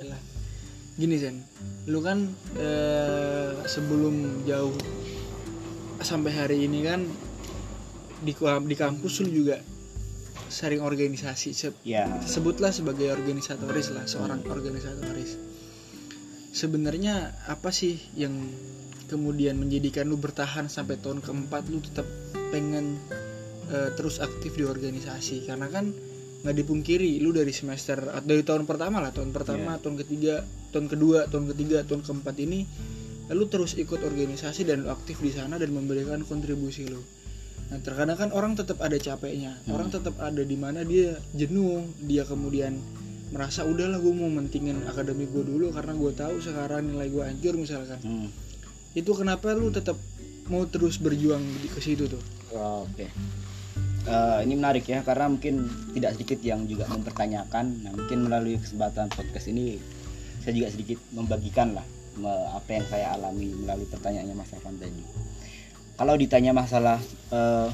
Yalah. 0.00 0.20
Gini 0.96 1.14
Zen, 1.20 1.44
lu 1.84 2.00
kan 2.00 2.32
eh, 2.56 3.52
sebelum 3.68 4.42
jauh 4.48 4.72
sampai 6.00 6.32
hari 6.32 6.64
ini 6.64 6.88
kan 6.88 7.04
di 8.24 8.34
di 8.40 8.76
kampus 8.76 9.22
lu 9.22 9.44
juga 9.44 9.60
sering 10.48 10.80
organisasi. 10.80 11.50
Se- 11.52 11.78
ya 11.84 12.08
sebutlah 12.24 12.72
sebagai 12.72 13.12
organisatoris 13.12 13.92
lah 13.92 14.08
seorang 14.08 14.42
organisatoris. 14.48 15.36
Sebenarnya 16.54 17.34
apa 17.50 17.74
sih 17.74 17.98
yang 18.14 18.32
kemudian 19.10 19.58
menjadikan 19.58 20.08
lu 20.08 20.16
bertahan 20.16 20.70
sampai 20.70 20.96
tahun 21.02 21.20
keempat 21.20 21.68
lu 21.68 21.82
tetap 21.82 22.06
pengen 22.54 22.96
eh, 23.68 23.90
terus 23.98 24.22
aktif 24.22 24.54
di 24.56 24.64
organisasi? 24.64 25.44
Karena 25.44 25.66
kan 25.68 25.92
nggak 26.44 26.60
dipungkiri 26.60 27.24
lu 27.24 27.32
dari 27.32 27.56
semester 27.56 27.96
atau 28.12 28.28
dari 28.28 28.44
tahun 28.44 28.68
pertama 28.68 29.00
lah 29.00 29.16
tahun 29.16 29.32
pertama 29.32 29.80
tahun 29.80 29.96
ketiga 30.04 30.44
tahun 30.76 30.92
kedua 30.92 31.24
tahun 31.32 31.48
ketiga 31.56 31.88
tahun 31.88 32.04
keempat 32.04 32.36
ini 32.36 32.68
lu 33.32 33.48
terus 33.48 33.80
ikut 33.80 34.04
organisasi 34.04 34.68
dan 34.68 34.84
lu 34.84 34.92
aktif 34.92 35.24
di 35.24 35.32
sana 35.32 35.56
dan 35.56 35.72
memberikan 35.72 36.20
kontribusi 36.28 36.84
lu 36.84 37.00
Nah, 37.72 37.78
terkadang 37.80 38.18
kan 38.18 38.30
orang 38.32 38.52
tetap 38.58 38.80
ada 38.84 38.96
capeknya. 39.00 39.56
Hmm. 39.64 39.76
Orang 39.78 39.88
tetap 39.88 40.16
ada 40.20 40.42
di 40.44 40.56
mana 40.58 40.84
dia 40.84 41.16
jenuh, 41.32 41.88
dia 42.04 42.28
kemudian 42.28 42.76
merasa 43.32 43.66
udahlah 43.66 43.98
gue 43.98 44.14
mau 44.14 44.30
mentingin 44.30 44.84
akademi 44.86 45.26
gue 45.26 45.42
dulu 45.42 45.74
karena 45.74 45.90
gue 45.96 46.12
tahu 46.14 46.38
sekarang 46.38 46.92
nilai 46.92 47.08
gue 47.10 47.22
hancur 47.24 47.54
misalkan. 47.58 47.98
Hmm. 48.04 48.28
Itu 48.94 49.16
kenapa 49.16 49.56
lu 49.56 49.74
tetap 49.74 49.98
mau 50.46 50.68
terus 50.68 51.00
berjuang 51.00 51.42
di 51.64 51.68
ke 51.72 51.80
situ 51.80 52.06
tuh? 52.06 52.22
Oke. 52.54 53.08
Eh, 54.04 54.38
ini 54.44 54.54
menarik 54.60 54.84
ya 54.84 55.00
karena 55.00 55.32
mungkin 55.32 55.64
tidak 55.96 56.20
sedikit 56.20 56.38
yang 56.44 56.68
juga 56.68 56.84
mempertanyakan. 56.92 57.88
Nah, 57.88 57.92
mungkin 57.96 58.28
melalui 58.28 58.60
kesempatan 58.60 59.08
podcast 59.08 59.48
ini 59.48 59.80
saya 60.44 60.52
juga 60.52 60.68
sedikit 60.68 61.00
membagikan 61.16 61.72
lah 61.72 61.86
me- 62.20 62.48
apa 62.52 62.68
yang 62.68 62.84
saya 62.92 63.16
alami 63.16 63.56
melalui 63.56 63.88
pertanyaannya 63.88 64.36
Mas 64.36 64.52
Afan 64.52 64.76
tadi. 64.76 65.00
Kalau 65.94 66.14
ditanya 66.18 66.50
masalah 66.50 66.98
eh, 67.30 67.68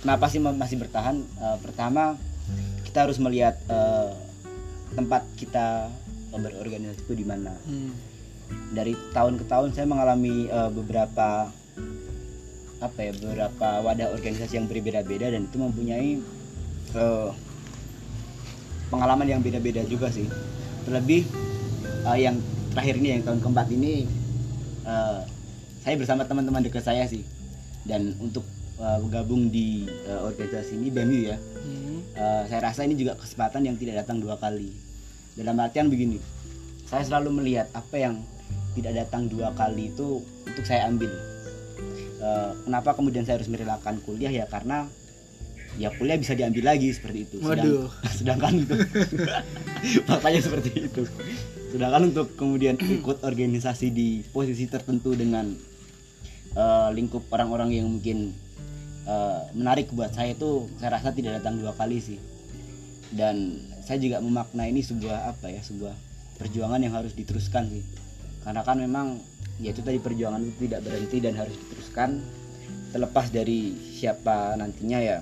kenapa 0.00 0.30
sih 0.30 0.38
ma- 0.38 0.54
masih 0.54 0.78
bertahan? 0.78 1.18
Eh, 1.18 1.56
pertama 1.58 2.14
kita 2.86 3.06
harus 3.06 3.18
melihat 3.18 3.58
eh, 3.66 4.10
tempat 4.94 5.26
kita 5.34 5.90
berorganisasi 6.36 7.00
itu 7.02 7.14
di 7.16 7.26
mana 7.26 7.56
Hmm. 7.64 7.96
dari 8.70 8.92
tahun 9.10 9.40
ke 9.40 9.44
tahun 9.48 9.72
saya 9.72 9.88
mengalami 9.88 10.46
eh, 10.46 10.70
beberapa 10.70 11.50
apa 12.76 12.98
ya 13.00 13.12
beberapa 13.16 13.68
wadah 13.80 14.12
organisasi 14.12 14.60
yang 14.60 14.68
berbeda-beda 14.68 15.32
dan 15.32 15.48
itu 15.48 15.56
mempunyai 15.58 16.20
eh, 16.94 17.30
pengalaman 18.86 19.26
yang 19.26 19.40
beda-beda 19.42 19.82
juga 19.82 20.12
sih 20.12 20.28
terlebih 20.86 21.26
eh, 22.06 22.18
yang 22.20 22.38
terakhir 22.70 22.94
ini 23.00 23.08
yang 23.18 23.22
tahun 23.26 23.40
keempat 23.42 23.66
ini 23.72 24.06
eh, 24.86 25.20
saya 25.86 25.94
bersama 25.94 26.26
teman-teman 26.26 26.66
dekat 26.66 26.82
saya 26.82 27.06
sih. 27.06 27.22
Dan 27.86 28.18
untuk 28.18 28.42
eh, 28.76 28.98
bergabung 28.98 29.46
di 29.48 29.86
eh, 29.86 30.18
organisasi 30.18 30.74
ini 30.74 30.90
BMU 30.90 31.20
ya. 31.22 31.38
Hmm. 31.38 32.02
Eh, 32.10 32.42
saya 32.50 32.60
rasa 32.60 32.82
ini 32.82 32.98
juga 32.98 33.14
kesempatan 33.14 33.62
yang 33.62 33.78
tidak 33.78 34.02
datang 34.02 34.18
dua 34.18 34.34
kali. 34.34 34.74
Dalam 35.38 35.54
artian 35.62 35.86
begini 35.86 36.18
saya 36.90 37.06
selalu 37.06 37.38
melihat 37.38 37.70
apa 37.70 37.98
yang 37.98 38.18
tidak 38.74 39.06
datang 39.06 39.30
dua 39.30 39.54
kali 39.54 39.94
itu 39.94 40.26
untuk 40.42 40.64
saya 40.66 40.90
ambil. 40.90 41.14
Eh, 42.18 42.50
kenapa 42.66 42.90
kemudian 42.90 43.22
saya 43.22 43.38
harus 43.38 43.46
merelakan 43.46 44.02
kuliah? 44.02 44.34
Ya 44.34 44.50
karena 44.50 44.90
ya 45.78 45.94
kuliah 45.94 46.18
bisa 46.18 46.34
diambil 46.34 46.74
lagi 46.74 46.90
seperti 46.90 47.30
itu. 47.30 47.36
Sedang- 47.38 47.62
Waduh. 47.62 47.88
sedangkan 48.18 48.52
untuk 48.58 48.78
makanya 50.10 50.40
seperti 50.42 50.90
itu. 50.90 51.06
Sedangkan 51.70 52.10
untuk 52.10 52.34
kemudian 52.34 52.74
ikut 52.74 53.22
organisasi 53.22 53.94
di 53.94 54.26
posisi 54.34 54.66
tertentu 54.66 55.14
dengan 55.14 55.54
eh, 56.56 56.88
lingkup 56.96 57.28
orang-orang 57.28 57.76
yang 57.76 57.86
mungkin 57.86 58.32
eh, 59.04 59.40
menarik 59.52 59.92
buat 59.92 60.10
saya 60.16 60.32
itu 60.32 60.66
saya 60.80 60.96
rasa 60.96 61.12
tidak 61.12 61.40
datang 61.40 61.60
dua 61.60 61.76
kali 61.76 62.00
sih. 62.00 62.18
Dan 63.12 63.62
saya 63.86 64.02
juga 64.02 64.18
memaknai 64.18 64.74
ini 64.74 64.82
sebuah 64.82 65.30
apa 65.36 65.46
ya 65.46 65.62
sebuah 65.62 65.94
perjuangan 66.42 66.82
yang 66.82 66.96
harus 66.96 67.14
diteruskan 67.14 67.70
sih. 67.70 67.84
Karena 68.42 68.66
kan 68.66 68.80
memang 68.80 69.20
ya 69.62 69.70
itu 69.70 69.84
tadi 69.84 70.00
perjuangan 70.00 70.42
itu 70.42 70.66
tidak 70.66 70.80
berhenti 70.88 71.18
dan 71.20 71.36
harus 71.36 71.54
diteruskan. 71.54 72.18
Terlepas 72.90 73.28
dari 73.30 73.76
siapa 73.76 74.56
nantinya 74.58 74.98
ya 74.98 75.20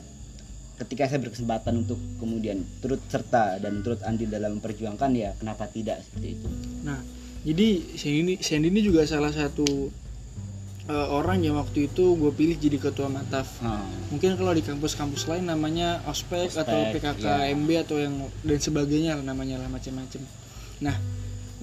ketika 0.75 1.07
saya 1.07 1.23
berkesempatan 1.23 1.87
untuk 1.87 1.99
kemudian 2.19 2.67
turut 2.83 2.99
serta 3.07 3.63
dan 3.63 3.79
turut 3.87 4.03
andil 4.03 4.27
dalam 4.27 4.59
memperjuangkan 4.59 5.11
ya 5.15 5.31
kenapa 5.39 5.71
tidak 5.71 6.03
seperti 6.03 6.35
itu? 6.35 6.49
Nah, 6.83 6.99
jadi 7.47 7.95
Sandy, 7.95 8.35
Sandy 8.43 8.69
ini 8.75 8.81
juga 8.83 9.07
salah 9.07 9.31
satu 9.31 9.65
eh, 10.85 11.09
orang 11.09 11.41
yang 11.41 11.57
waktu 11.57 11.89
itu 11.89 12.15
gue 12.15 12.33
pilih 12.33 12.57
jadi 12.57 12.77
ketua 12.77 13.09
mataf. 13.09 13.61
Nah, 13.65 13.81
Mungkin 14.13 14.37
kalau 14.37 14.53
di 14.53 14.61
kampus-kampus 14.61 15.27
lain 15.27 15.49
namanya 15.49 16.05
ospek, 16.05 16.53
Ospek, 16.53 16.61
atau 16.65 16.79
PKK. 16.93 17.25
MB 17.57 17.69
atau 17.89 17.97
yang 17.99 18.15
dan 18.45 18.59
sebagainya 18.61 19.17
lah 19.17 19.25
namanya 19.25 19.59
lah 19.59 19.69
macam-macam. 19.73 20.21
Nah, 20.85 20.97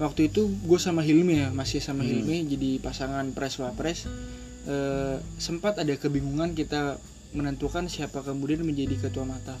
waktu 0.00 0.26
itu 0.32 0.50
gue 0.50 0.78
sama 0.80 1.06
Hilmi 1.06 1.38
ya 1.38 1.48
masih 1.54 1.78
sama 1.78 2.02
Hmm. 2.02 2.10
Hilmi 2.10 2.50
jadi 2.50 2.70
pasangan 2.82 3.30
pres 3.30 3.56
wapres. 3.62 4.10
Eh, 4.62 5.16
sempat 5.38 5.78
ada 5.78 5.94
kebingungan 5.94 6.54
kita 6.54 6.98
menentukan 7.32 7.88
siapa 7.88 8.22
kemudian 8.22 8.62
menjadi 8.62 9.08
ketua 9.08 9.24
mataf. 9.26 9.58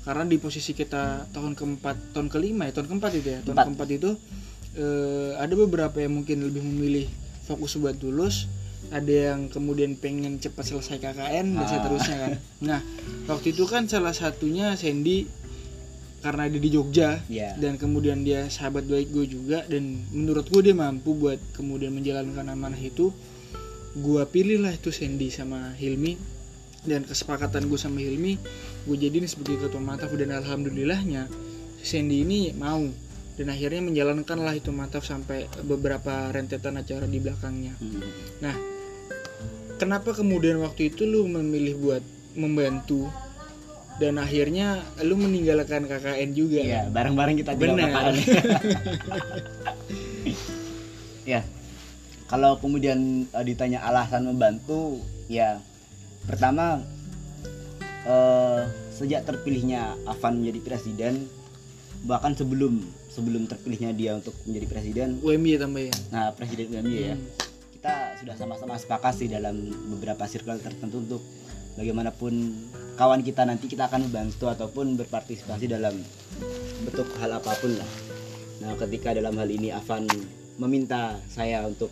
Karena 0.00 0.24
di 0.24 0.40
posisi 0.40 0.72
kita 0.72 1.28
tahun 1.28 1.52
keempat, 1.52 2.16
tahun 2.16 2.32
kelima 2.32 2.64
ya, 2.64 2.72
tahun 2.72 2.88
keempat 2.88 3.12
itu 3.20 3.28
ya, 3.36 3.40
tahun 3.44 3.52
Empat. 3.52 3.64
keempat 3.68 3.88
itu 3.92 4.10
eh, 4.76 5.30
ada 5.36 5.54
beberapa 5.56 5.96
yang 6.00 6.16
mungkin 6.16 6.40
lebih 6.40 6.62
memilih 6.64 7.04
fokus 7.44 7.76
buat 7.76 7.98
lulus, 8.00 8.48
ada 8.90 9.34
yang 9.34 9.46
kemudian 9.46 9.94
pengen 9.94 10.36
cepat 10.36 10.66
selesai 10.66 10.98
KKN 10.98 11.46
dan 11.54 11.62
Ah. 11.62 11.68
seterusnya 11.68 12.16
kan. 12.18 12.32
Nah, 12.60 12.80
waktu 13.26 13.54
itu 13.54 13.64
kan 13.64 13.86
salah 13.86 14.10
satunya 14.10 14.74
Sandy 14.74 15.30
karena 16.20 16.52
dia 16.52 16.60
di 16.60 16.68
Jogja 16.68 17.16
ya 17.32 17.56
dan 17.56 17.80
kemudian 17.80 18.20
dia 18.20 18.44
sahabat 18.46 18.84
baik 18.84 19.08
gue 19.08 19.24
juga 19.24 19.64
dan 19.64 20.04
menurut 20.12 20.44
gue 20.46 20.60
dia 20.60 20.76
mampu 20.76 21.16
buat 21.16 21.40
kemudian 21.56 21.96
menjalankan 21.96 22.44
amanah 22.44 22.76
itu 22.76 23.08
gue 23.96 24.22
pilih 24.28 24.60
lah 24.60 24.76
itu 24.76 24.92
Sandy 24.92 25.32
sama 25.32 25.72
Hilmi 25.74 26.20
dan 26.84 27.08
kesepakatan 27.08 27.72
gue 27.72 27.80
sama 27.80 28.04
Hilmi 28.04 28.36
gue 28.84 28.96
jadiin 29.00 29.24
sebagai 29.24 29.64
ketua 29.64 29.80
mataf 29.80 30.12
dan 30.12 30.28
alhamdulillahnya 30.36 31.24
Sandy 31.80 32.20
ini 32.20 32.52
mau 32.52 32.84
dan 33.40 33.48
akhirnya 33.48 33.80
menjalankan 33.80 34.44
lah 34.44 34.52
itu 34.52 34.68
mataf 34.76 35.08
sampai 35.08 35.48
beberapa 35.64 36.28
rentetan 36.28 36.76
acara 36.76 37.08
di 37.08 37.16
belakangnya 37.16 37.72
Hmm. 37.80 38.04
Nah, 38.44 38.52
kenapa 39.80 40.12
kemudian 40.12 40.60
waktu 40.60 40.92
itu 40.92 41.08
lu 41.08 41.24
memilih 41.24 41.80
buat 41.80 42.04
membantu 42.36 43.08
dan 43.96 44.20
akhirnya 44.20 44.84
lu 45.04 45.16
meninggalkan 45.16 45.88
KKN 45.88 46.30
juga? 46.36 46.60
ya 46.60 46.84
bareng-bareng 46.92 47.36
kita 47.40 47.56
Benar. 47.56 48.12
ya 51.32 51.40
kalau 52.28 52.60
kemudian 52.60 53.24
eh, 53.32 53.44
ditanya 53.44 53.80
alasan 53.88 54.28
membantu 54.28 55.00
ya 55.32 55.56
pertama 56.28 56.84
eh, 58.04 58.60
sejak 58.92 59.24
terpilihnya 59.24 59.96
Afan 60.04 60.44
menjadi 60.44 60.60
presiden 60.60 61.24
bahkan 62.04 62.32
sebelum 62.32 62.80
sebelum 63.12 63.44
terpilihnya 63.44 63.92
dia 63.92 64.16
untuk 64.16 64.32
menjadi 64.48 64.66
presiden 64.68 65.20
UMY 65.20 65.60
tambah 65.60 65.82
ya. 65.88 65.94
nah 66.12 66.32
presiden 66.32 66.68
UMY 66.72 66.96
ya 67.00 67.16
Hmm. 67.16 67.49
Kita 67.80 68.12
sudah 68.20 68.36
sama-sama 68.36 68.76
sepakat 68.76 69.24
sih 69.24 69.24
dalam 69.32 69.56
beberapa 69.88 70.28
circle 70.28 70.60
tertentu 70.60 71.00
untuk 71.00 71.24
bagaimanapun 71.80 72.52
kawan 73.00 73.24
kita 73.24 73.48
nanti 73.48 73.72
kita 73.72 73.88
akan 73.88 74.04
membantu 74.04 74.52
ataupun 74.52 75.00
berpartisipasi 75.00 75.64
dalam 75.64 75.96
bentuk 76.84 77.08
hal 77.16 77.40
apa 77.40 77.56
pun 77.56 77.72
lah. 77.72 77.88
Nah, 78.60 78.76
ketika 78.76 79.16
dalam 79.16 79.32
hal 79.32 79.48
ini 79.48 79.72
Avan 79.72 80.04
meminta 80.60 81.16
saya 81.32 81.64
untuk 81.64 81.88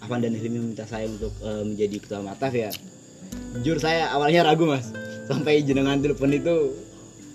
Avan 0.00 0.24
dan 0.24 0.32
Hilmi 0.32 0.56
meminta 0.56 0.88
saya 0.88 1.04
untuk 1.04 1.36
eh, 1.44 1.68
menjadi 1.68 2.00
ketua 2.00 2.24
Mataf 2.24 2.56
ya. 2.56 2.72
Jujur 3.60 3.76
saya 3.76 4.08
awalnya 4.16 4.40
ragu, 4.40 4.64
Mas. 4.64 4.88
Sampai 5.28 5.60
jenengan 5.60 6.00
telepon 6.00 6.32
itu 6.32 6.72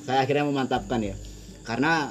saya 0.10 0.26
akhirnya 0.26 0.50
memantapkan 0.50 1.06
ya. 1.06 1.14
Karena 1.62 2.10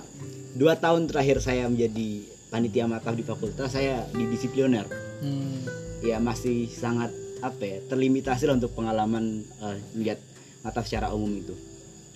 dua 0.54 0.78
tahun 0.78 1.10
terakhir 1.10 1.42
saya 1.42 1.66
menjadi 1.66 2.30
panitia 2.54 2.86
Mataf 2.86 3.18
di 3.18 3.26
fakultas 3.26 3.74
saya 3.74 4.06
di 4.14 4.22
disipliner 4.30 5.03
Hmm. 5.24 5.64
ya 6.04 6.20
masih 6.20 6.68
sangat 6.68 7.08
apa 7.40 7.64
ya 7.64 7.78
terlimitasi 7.88 8.44
lah 8.44 8.60
untuk 8.60 8.76
pengalaman 8.76 9.40
eh, 9.40 9.78
melihat 9.96 10.20
mataf 10.60 10.84
secara 10.84 11.08
umum 11.16 11.32
itu. 11.32 11.56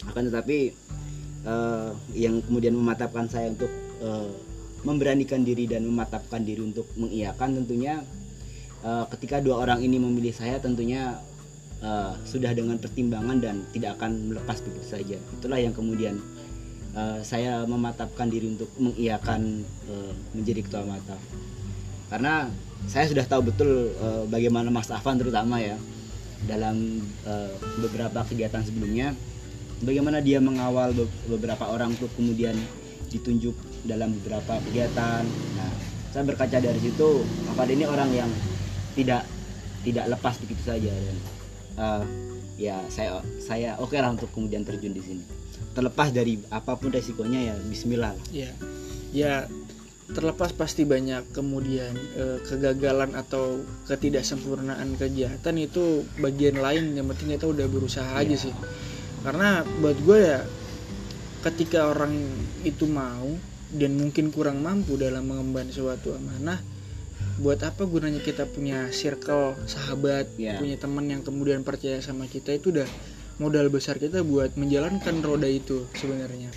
Akan 0.04 0.28
tetapi 0.28 0.76
eh, 1.48 1.90
yang 2.12 2.44
kemudian 2.44 2.76
mematapkan 2.76 3.24
saya 3.32 3.48
untuk 3.48 3.72
eh, 4.04 4.30
memberanikan 4.84 5.40
diri 5.40 5.64
dan 5.64 5.88
mematapkan 5.88 6.44
diri 6.44 6.60
untuk 6.60 6.84
mengiyakan 7.00 7.64
tentunya 7.64 8.04
eh, 8.84 9.04
ketika 9.16 9.40
dua 9.40 9.64
orang 9.64 9.80
ini 9.80 9.96
memilih 9.96 10.36
saya 10.36 10.60
tentunya 10.60 11.16
eh, 11.80 12.12
sudah 12.28 12.52
dengan 12.52 12.76
pertimbangan 12.76 13.40
dan 13.40 13.64
tidak 13.72 13.96
akan 13.96 14.36
melepas 14.36 14.60
begitu 14.60 14.84
saja. 14.84 15.16
Itulah 15.40 15.60
yang 15.64 15.72
kemudian 15.72 16.20
eh, 16.92 17.20
saya 17.24 17.64
mematapkan 17.64 18.28
diri 18.28 18.52
untuk 18.52 18.68
mengiyakan 18.76 19.64
eh, 19.64 20.12
menjadi 20.36 20.60
ketua 20.60 20.84
mataf 20.84 21.20
karena 22.08 22.48
saya 22.86 23.10
sudah 23.10 23.24
tahu 23.26 23.50
betul 23.50 23.90
eh, 23.90 24.24
bagaimana 24.30 24.70
Mas 24.70 24.92
Afan 24.92 25.18
terutama 25.18 25.58
ya 25.58 25.74
dalam 26.46 27.02
eh, 27.26 27.52
beberapa 27.82 28.22
kegiatan 28.22 28.62
sebelumnya 28.62 29.12
bagaimana 29.82 30.22
dia 30.22 30.38
mengawal 30.38 30.94
be- 30.94 31.10
beberapa 31.26 31.66
orang 31.66 31.94
untuk 31.94 32.10
kemudian 32.14 32.54
ditunjuk 33.08 33.54
dalam 33.88 34.12
beberapa 34.20 34.60
kegiatan. 34.68 35.24
Nah, 35.56 35.72
saya 36.12 36.24
berkaca 36.28 36.60
dari 36.60 36.80
situ 36.82 37.24
Afan 37.48 37.68
ini 37.72 37.84
orang 37.88 38.10
yang 38.12 38.30
tidak 38.94 39.24
tidak 39.86 40.10
lepas 40.10 40.34
begitu 40.42 40.62
saja 40.66 40.90
dan 40.92 41.16
eh, 41.78 42.04
ya 42.58 42.76
saya 42.90 43.22
saya 43.38 43.78
oke 43.78 43.94
lah 43.94 44.10
untuk 44.14 44.30
kemudian 44.34 44.62
terjun 44.66 44.94
di 44.94 45.02
sini. 45.02 45.24
Terlepas 45.74 46.10
dari 46.10 46.38
apa 46.50 46.74
pun 46.74 46.90
resikonya 46.90 47.52
ya 47.52 47.54
Bismillah. 47.70 48.14
lah. 48.14 48.26
Ya, 48.34 48.50
ya 49.14 49.32
terlepas 50.08 50.56
pasti 50.56 50.88
banyak 50.88 51.36
kemudian 51.36 51.92
eh, 52.16 52.38
kegagalan 52.42 53.12
atau 53.12 53.60
ketidaksempurnaan 53.86 54.96
kejahatan 54.96 55.60
itu 55.60 56.08
bagian 56.16 56.56
lain 56.56 56.96
yang 56.96 57.06
penting 57.12 57.36
kita 57.36 57.44
udah 57.44 57.68
berusaha 57.68 58.16
aja 58.16 58.24
Iya. 58.32 58.44
sih 58.48 58.54
karena 59.20 59.66
buat 59.84 59.98
gue 60.00 60.18
ya 60.18 60.40
ketika 61.44 61.92
orang 61.92 62.16
itu 62.64 62.88
mau 62.88 63.28
dan 63.68 64.00
mungkin 64.00 64.32
kurang 64.32 64.64
mampu 64.64 64.96
dalam 64.96 65.28
mengemban 65.28 65.68
suatu 65.68 66.16
amanah 66.16 66.56
buat 67.38 67.60
apa 67.62 67.84
gunanya 67.84 68.18
kita 68.18 68.48
punya 68.48 68.88
circle 68.90 69.54
sahabat 69.68 70.32
Iya. 70.34 70.56
punya 70.56 70.80
teman 70.80 71.04
yang 71.06 71.20
kemudian 71.20 71.62
percaya 71.62 72.00
sama 72.00 72.24
kita 72.26 72.56
itu 72.56 72.72
udah 72.72 72.88
modal 73.38 73.70
besar 73.70 74.00
kita 74.00 74.26
buat 74.26 74.56
menjalankan 74.58 75.22
roda 75.22 75.46
itu 75.46 75.86
sebenarnya 75.94 76.50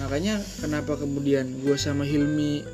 makanya 0.00 0.40
kenapa 0.58 0.98
kemudian 0.98 1.62
gue 1.62 1.76
sama 1.78 2.02
Hilmi 2.02 2.64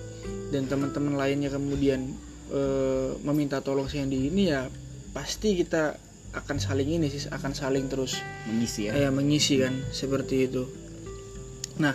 dan 0.52 0.68
teman-teman 0.68 1.16
lainnya 1.16 1.48
kemudian 1.48 2.12
eh, 2.52 3.10
meminta 3.24 3.60
tolong 3.64 3.88
Sandy 3.88 4.28
ini 4.28 4.52
ya 4.52 4.68
pasti 5.12 5.56
kita 5.56 5.96
akan 6.32 6.56
saling 6.56 6.88
ini 6.88 7.12
sih 7.12 7.28
akan 7.28 7.52
saling 7.52 7.92
terus 7.92 8.16
mengisi 8.48 8.88
ya. 8.88 8.96
ya 8.96 9.08
mengisi 9.12 9.60
kan 9.60 9.76
seperti 9.92 10.48
itu. 10.48 10.64
Nah 11.80 11.92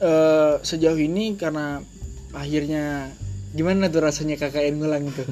eh, 0.00 0.54
sejauh 0.60 0.96
ini 1.00 1.36
karena 1.36 1.80
akhirnya 2.36 3.12
gimana 3.56 3.88
tuh 3.88 4.04
rasanya 4.04 4.36
KKN 4.36 4.74
ngulang 4.76 5.08
itu 5.08 5.24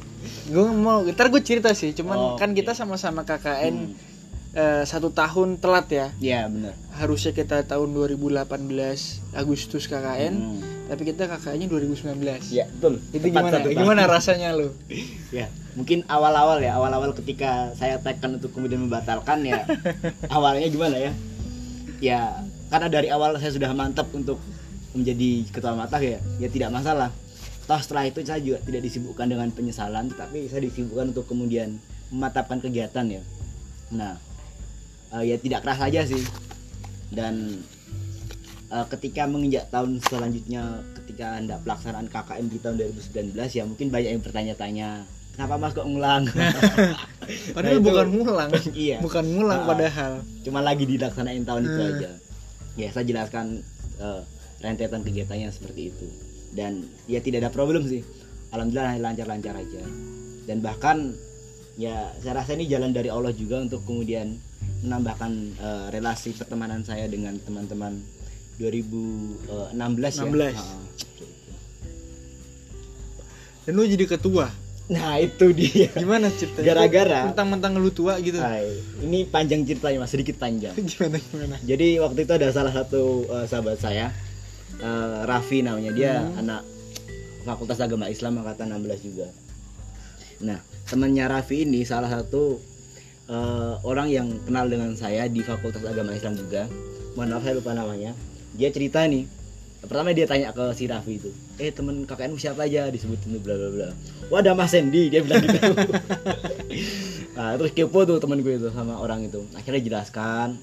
gue 0.52 0.64
mau 0.74 1.06
ntar 1.06 1.30
gue 1.30 1.42
cerita 1.44 1.70
sih 1.76 1.94
cuman 1.94 2.16
Oh, 2.18 2.34
kan 2.34 2.50
kita 2.50 2.74
sama-sama 2.74 3.22
KKN 3.22 3.74
Hmm. 3.78 3.94
Eh, 4.50 4.82
satu 4.82 5.10
tahun 5.10 5.58
telat 5.58 5.86
ya. 5.88 6.06
Ya 6.18 6.40
benar 6.46 6.74
harusnya 6.92 7.30
kita 7.30 7.62
tahun 7.62 7.94
2018 7.94 8.50
Agustus 9.30 9.86
KKN 9.86 10.34
Hmm. 10.34 10.58
tapi 10.90 11.06
kita 11.06 11.28
KKN-nya 11.28 11.70
2019 11.70 12.50
ya 12.50 12.66
betul. 12.68 12.98
Itu 13.12 13.28
Tepat 13.28 13.62
gimana? 13.62 13.70
gimana 13.70 14.02
rasanya 14.04 14.50
lu? 14.52 14.74
Ya 15.30 15.46
mungkin 15.76 16.02
awal-awal 16.08 16.58
ya 16.58 16.74
awal-awal 16.74 17.14
ketika 17.14 17.70
saya 17.72 18.02
tekan 18.02 18.34
untuk 18.34 18.50
kemudian 18.50 18.82
membatalkan 18.82 19.44
ya 19.44 19.62
awalnya 20.34 20.66
gimana 20.66 20.96
ya? 20.98 21.12
Ya 22.00 22.20
karena 22.68 22.88
dari 22.88 23.08
awal 23.08 23.38
saya 23.38 23.52
sudah 23.52 23.70
mantap 23.72 24.10
untuk 24.10 24.42
menjadi 24.90 25.46
ketua 25.52 25.76
matah 25.76 26.00
ya 26.00 26.18
ya 26.38 26.48
tidak 26.50 26.72
masalah. 26.72 27.12
Toh 27.68 27.78
setelah 27.78 28.08
itu 28.08 28.24
saya 28.24 28.40
juga 28.40 28.58
tidak 28.64 28.82
disibukkan 28.82 29.28
dengan 29.28 29.48
penyesalan 29.52 30.08
tapi 30.10 30.48
saya 30.48 30.64
disibukkan 30.64 31.12
untuk 31.12 31.28
kemudian 31.28 31.76
mematapkan 32.10 32.58
kegiatan 32.58 33.06
ya. 33.06 33.22
Nah 33.92 34.16
eh, 35.10 35.24
ya 35.24 35.36
tidak 35.36 35.62
keras 35.62 35.80
aja 35.80 36.00
sih. 36.04 36.22
Dan 37.08 37.60
eh, 38.68 38.86
ketika 38.90 39.24
menginjak 39.24 39.68
tahun 39.68 40.00
selanjutnya 40.02 40.62
ketika 40.96 41.34
anda 41.34 41.56
pelaksanaan 41.58 42.06
KKN 42.06 42.46
di 42.46 42.58
tahun 42.58 42.76
2019 43.32 43.32
ya 43.48 43.64
mungkin 43.64 43.88
banyak 43.88 44.10
yang 44.12 44.22
bertanya-tanya 44.22 44.88
kenapa 45.32 45.54
mas 45.56 45.72
kok 45.72 45.84
ngulang? 45.84 46.28
Padahal 47.54 47.78
itu- 47.78 47.84
bukan 47.84 48.06
ngulang. 48.10 48.50
Iya. 48.76 48.98
Bukan 49.00 49.24
ngulang 49.28 49.60
Ah. 49.62 49.68
padahal. 49.68 50.12
cuma 50.40 50.60
lagi 50.60 50.84
dilaksanain 50.84 51.44
tahun 51.44 51.62
itu 51.64 51.78
Hmm. 51.78 51.90
aja. 51.94 52.10
Ya 52.74 52.88
saya 52.90 53.04
jelaskan 53.04 53.60
eh, 53.98 54.20
rentetan 54.58 55.02
kegiatannya 55.02 55.48
seperti 55.48 55.90
itu. 55.90 56.06
Dan 56.50 56.86
ya 57.04 57.18
tidak 57.18 57.44
ada 57.44 57.50
problem 57.50 57.84
sih. 57.84 58.00
Alhamdulillah 58.48 58.96
lancar-lancar 58.98 59.54
aja. 59.54 59.82
Dan 60.44 60.58
bahkan 60.58 61.12
ya 61.76 62.10
saya 62.18 62.40
rasa 62.40 62.54
ini 62.54 62.64
jalan 62.64 62.90
dari 62.90 63.06
Allah 63.06 63.30
juga 63.30 63.60
untuk 63.60 63.84
kemudian 63.84 64.40
menambahkan 64.80 65.32
eh, 65.58 65.86
relasi 65.90 66.34
pertemanan 66.34 66.82
saya 66.82 67.06
dengan 67.06 67.34
teman-teman 67.38 67.98
2016 68.58 69.74
ya? 69.74 70.24
16. 70.26 70.54
Ah. 70.54 70.82
dan 73.66 73.72
lu 73.76 73.84
jadi 73.84 74.06
ketua? 74.08 74.48
Nah 74.88 75.20
itu 75.20 75.52
dia. 75.52 75.92
Gimana 75.92 76.32
ceritanya? 76.32 76.64
Gara-gara- 76.64 77.28
mentang-mentang 77.28 77.76
lu 77.76 77.92
tua 77.92 78.16
gitu. 78.24 78.40
Hai, 78.40 78.64
ini 79.04 79.28
panjang 79.28 79.60
ceritanya 79.68 80.00
mas. 80.00 80.10
Sedikit 80.10 80.40
panjang. 80.40 80.72
Gimana 80.88 81.20
gimana? 81.20 81.56
Jadi 81.60 82.00
waktu 82.00 82.24
itu 82.24 82.32
ada 82.32 82.48
salah 82.48 82.72
satu 82.72 83.28
eh, 83.28 83.44
sahabat 83.44 83.76
saya, 83.76 84.08
eh, 84.80 85.18
Raffi 85.28 85.60
namanya. 85.60 85.92
Dia 85.92 86.24
anak 86.40 86.64
Fakultas 87.44 87.84
Agama 87.84 88.08
Islam 88.08 88.40
angkatan 88.40 88.72
16 88.72 89.04
juga. 89.04 89.28
Nah 90.40 90.58
temannya 90.88 91.28
Raffi 91.28 91.68
ini 91.68 91.84
salah 91.84 92.08
satu 92.08 92.56
eh, 93.28 93.74
orang 93.84 94.08
yang 94.08 94.28
kenal 94.48 94.66
dengan 94.66 94.96
saya 94.96 95.28
di 95.28 95.44
Fakultas 95.44 95.84
Agama 95.84 96.16
Islam 96.16 96.34
juga. 96.34 96.66
Mohon 97.14 97.28
maaf 97.36 97.42
saya 97.44 97.54
lupa 97.60 97.72
namanya. 97.76 98.10
Dia 98.56 98.72
cerita 98.72 99.04
nih. 99.04 99.28
Pertama 99.78 100.10
dia 100.10 100.26
tanya 100.26 100.50
ke 100.50 100.74
si 100.74 100.90
Raffi 100.90 101.22
itu, 101.22 101.30
eh 101.54 101.70
temen 101.70 102.02
KKN 102.02 102.34
siapa 102.34 102.66
aja 102.66 102.90
disebutin 102.90 103.38
tuh 103.38 103.42
bla 103.46 103.54
bla 103.54 103.70
bla. 103.70 103.88
Wah 104.26 104.42
ada 104.42 104.50
Mas 104.50 104.74
Sandy 104.74 105.06
dia 105.06 105.22
bilang 105.22 105.38
gitu. 105.38 105.54
nah, 107.38 107.54
terus 107.54 107.70
kepo 107.70 108.02
tuh 108.02 108.18
temen 108.18 108.42
gue 108.42 108.58
itu 108.58 108.74
sama 108.74 108.98
orang 108.98 109.30
itu. 109.30 109.38
Akhirnya 109.54 109.78
jelaskan, 109.78 110.58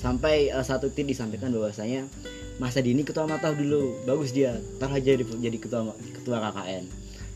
sampai 0.00 0.48
eh, 0.48 0.64
satu 0.64 0.88
titik 0.88 1.12
disampaikan 1.12 1.52
bahwasanya 1.52 2.08
Mas 2.56 2.76
Adi 2.76 2.96
ini 2.96 3.04
ketua 3.04 3.28
matah 3.28 3.52
dulu 3.52 4.00
bagus 4.08 4.32
dia 4.32 4.56
ntar 4.80 4.88
aja 4.96 5.12
di- 5.12 5.40
jadi 5.44 5.58
ketua 5.60 5.92
ketua 6.16 6.40
KKN 6.40 6.84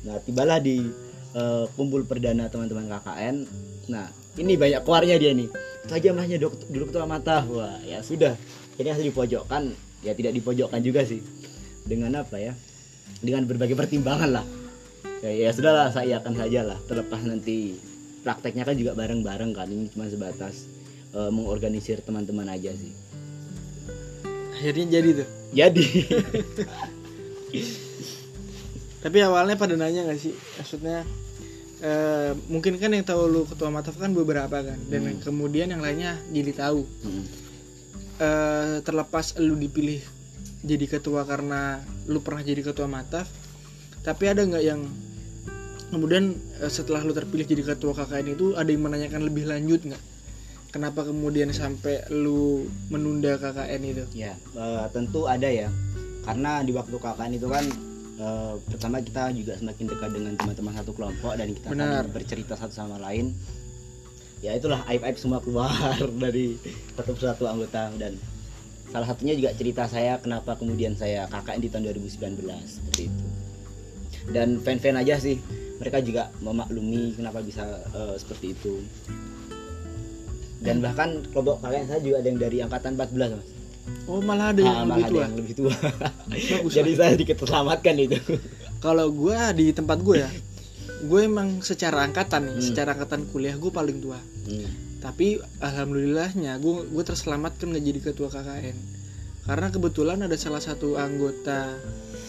nah 0.09 0.17
tibalah 0.25 0.59
di 0.61 0.89
eh, 1.37 1.65
kumpul 1.77 2.09
perdana 2.09 2.49
teman-teman 2.49 2.89
KKN 2.89 3.37
nah 3.93 4.09
ini 4.35 4.59
banyak 4.59 4.83
keluarnya 4.83 5.17
dia 5.19 5.31
nih. 5.31 5.49
Itu 5.85 5.93
aja 5.95 6.11
masnya 6.17 6.39
dulu, 6.41 6.85
ketua 6.91 7.07
matah 7.07 7.45
wah 7.47 7.79
ya 7.87 8.03
sudah. 8.03 8.35
Ini 8.81 8.91
harus 8.91 9.07
dipojokkan. 9.07 9.71
Ya 10.03 10.13
tidak 10.13 10.35
dipojokkan 10.37 10.81
juga 10.83 11.07
sih. 11.07 11.23
Dengan 11.87 12.19
apa 12.19 12.41
ya? 12.41 12.53
Dengan 13.23 13.47
berbagai 13.47 13.79
pertimbangan 13.79 14.41
lah. 14.41 14.47
Ya, 15.23 15.31
ya 15.33 15.51
sudahlah 15.55 15.89
saya 15.95 16.21
akan 16.21 16.37
saja 16.37 16.61
lah 16.61 16.77
terlepas 16.85 17.25
nanti 17.25 17.81
prakteknya 18.27 18.69
kan 18.69 18.77
juga 18.77 18.93
bareng-bareng 18.99 19.55
kan. 19.55 19.71
Ini 19.71 19.89
cuma 19.95 20.11
sebatas 20.11 20.67
eh, 21.15 21.31
mengorganisir 21.31 22.03
teman-teman 22.03 22.51
aja 22.51 22.75
sih. 22.75 22.93
Akhirnya 24.59 24.99
jadi 24.99 25.23
tuh. 25.23 25.29
Jadi. 25.55 25.87
Tapi 29.05 29.21
awalnya 29.21 29.61
pada 29.61 29.77
nanya 29.77 30.09
gak 30.09 30.17
sih? 30.17 30.33
Maksudnya 30.57 31.05
eh, 31.85 32.33
mungkin 32.49 32.81
kan 32.81 32.89
yang 32.91 33.05
tahu 33.05 33.29
lu 33.29 33.45
ketua 33.45 33.69
mataf 33.69 33.95
kan 33.95 34.11
beberapa 34.11 34.65
kan 34.65 34.79
dan 34.89 35.05
Hmm. 35.05 35.21
kemudian 35.21 35.69
yang 35.69 35.85
lainnya 35.85 36.17
jadi 36.31 36.53
tahu 36.57 36.83
Hmm. 37.05 37.25
Eh, 38.15 38.77
terlepas 38.81 39.35
lu 39.37 39.53
dipilih 39.55 39.99
jadi 40.63 40.87
ketua 40.89 41.27
karena 41.27 41.83
lu 42.07 42.23
pernah 42.23 42.41
jadi 42.41 42.63
ketua 42.63 42.87
mataf 42.87 43.27
tapi 44.01 44.31
ada 44.31 44.41
nggak 44.41 44.63
yang 44.63 44.81
kemudian 45.91 46.33
eh, 46.59 46.71
setelah 46.71 47.03
lu 47.03 47.11
terpilih 47.11 47.45
jadi 47.45 47.63
ketua 47.67 47.93
KKN 47.93 48.33
itu 48.33 48.55
ada 48.55 48.71
yang 48.71 48.81
menanyakan 48.81 49.27
lebih 49.27 49.45
lanjut 49.45 49.83
nggak 49.83 50.03
kenapa 50.71 51.05
kemudian 51.05 51.51
sampai 51.51 52.07
lu 52.11 52.65
menunda 52.87 53.35
KKN 53.35 53.83
itu 53.83 54.05
ya 54.15 54.33
eh, 54.55 54.85
tentu 54.91 55.27
ada 55.27 55.51
ya 55.51 55.69
karena 56.23 56.63
di 56.63 56.71
waktu 56.71 56.95
KKN 56.95 57.33
itu 57.35 57.49
kan 57.51 57.67
eh, 58.19 58.55
pertama 58.71 59.03
kita 59.03 59.31
juga 59.35 59.59
semakin 59.59 59.85
dekat 59.91 60.11
dengan 60.15 60.33
teman-teman 60.39 60.73
satu 60.75 60.93
kelompok 60.95 61.33
dan 61.35 61.49
kita 61.51 61.69
Benar. 61.71 62.05
bercerita 62.11 62.55
satu 62.55 62.75
sama 62.75 62.97
lain. 62.99 63.35
Ya 64.45 64.53
itulah 64.53 64.85
aib 64.93 65.01
aib 65.03 65.17
semua 65.17 65.41
keluar 65.41 65.73
dari 66.25 66.61
satu 66.95 67.17
persatu 67.17 67.49
anggota 67.49 67.91
dan 67.97 68.21
salah 68.93 69.09
satunya 69.09 69.35
juga 69.35 69.51
cerita 69.57 69.89
saya 69.89 70.21
kenapa 70.21 70.55
kemudian 70.55 70.95
saya 70.95 71.27
KKN 71.33 71.61
di 71.65 71.69
tahun 71.73 71.83
2019 71.91 72.45
seperti 72.69 73.03
itu. 73.09 73.27
Dan 74.31 74.61
fan-fan 74.61 74.97
aja 75.01 75.21
sih 75.21 75.41
mereka 75.81 76.01
juga 76.01 76.31
memaklumi 76.45 77.17
kenapa 77.17 77.41
bisa 77.41 77.65
eh, 77.95 78.17
seperti 78.21 78.53
itu. 78.53 78.85
Dan 80.65 80.81
bahkan 80.81 81.25
kelompok 81.33 81.65
KKN 81.65 81.87
saya 81.89 82.01
juga 82.01 82.17
ada 82.21 82.29
yang 82.29 82.41
dari 82.41 82.59
angkatan 82.61 82.97
14 82.97 83.37
mas 83.37 83.54
oh 84.05 84.21
malah 84.21 84.51
ada 84.51 84.61
yang 84.61 84.75
Ah, 84.75 84.83
lebih 84.83 84.91
malah 84.91 85.01
ada 85.01 85.11
tua 85.11 85.23
yang 85.23 85.35
lebih 85.37 85.55
tua. 85.55 85.75
Bagus 86.31 86.73
jadi 86.73 86.91
lah. 86.91 86.97
saya 86.97 87.11
sedikit 87.13 87.37
terselamatkan 87.39 87.95
itu. 87.97 88.19
Kalau 88.79 89.07
gue 89.11 89.39
di 89.55 89.67
tempat 89.71 89.99
gue 89.99 90.17
ya 90.19 90.31
gue 91.05 91.21
emang 91.21 91.61
secara 91.61 92.01
angkatan 92.03 92.47
nih 92.47 92.55
Hmm. 92.55 92.65
secara 92.65 92.91
angkatan 92.93 93.29
kuliah 93.29 93.55
gue 93.55 93.69
paling 93.71 93.99
tua. 93.99 94.17
Hmm. 94.45 94.69
tapi 94.99 95.37
alhamdulillahnya 95.59 96.57
gue 96.57 96.75
gue 96.87 97.03
terselamatkan 97.03 97.69
nggak 97.69 97.81
jadi 97.83 98.01
ketua 98.03 98.29
KKN 98.31 98.77
karena 99.45 99.69
kebetulan 99.69 100.19
ada 100.19 100.33
salah 100.35 100.57
satu 100.59 100.97
anggota 100.97 101.77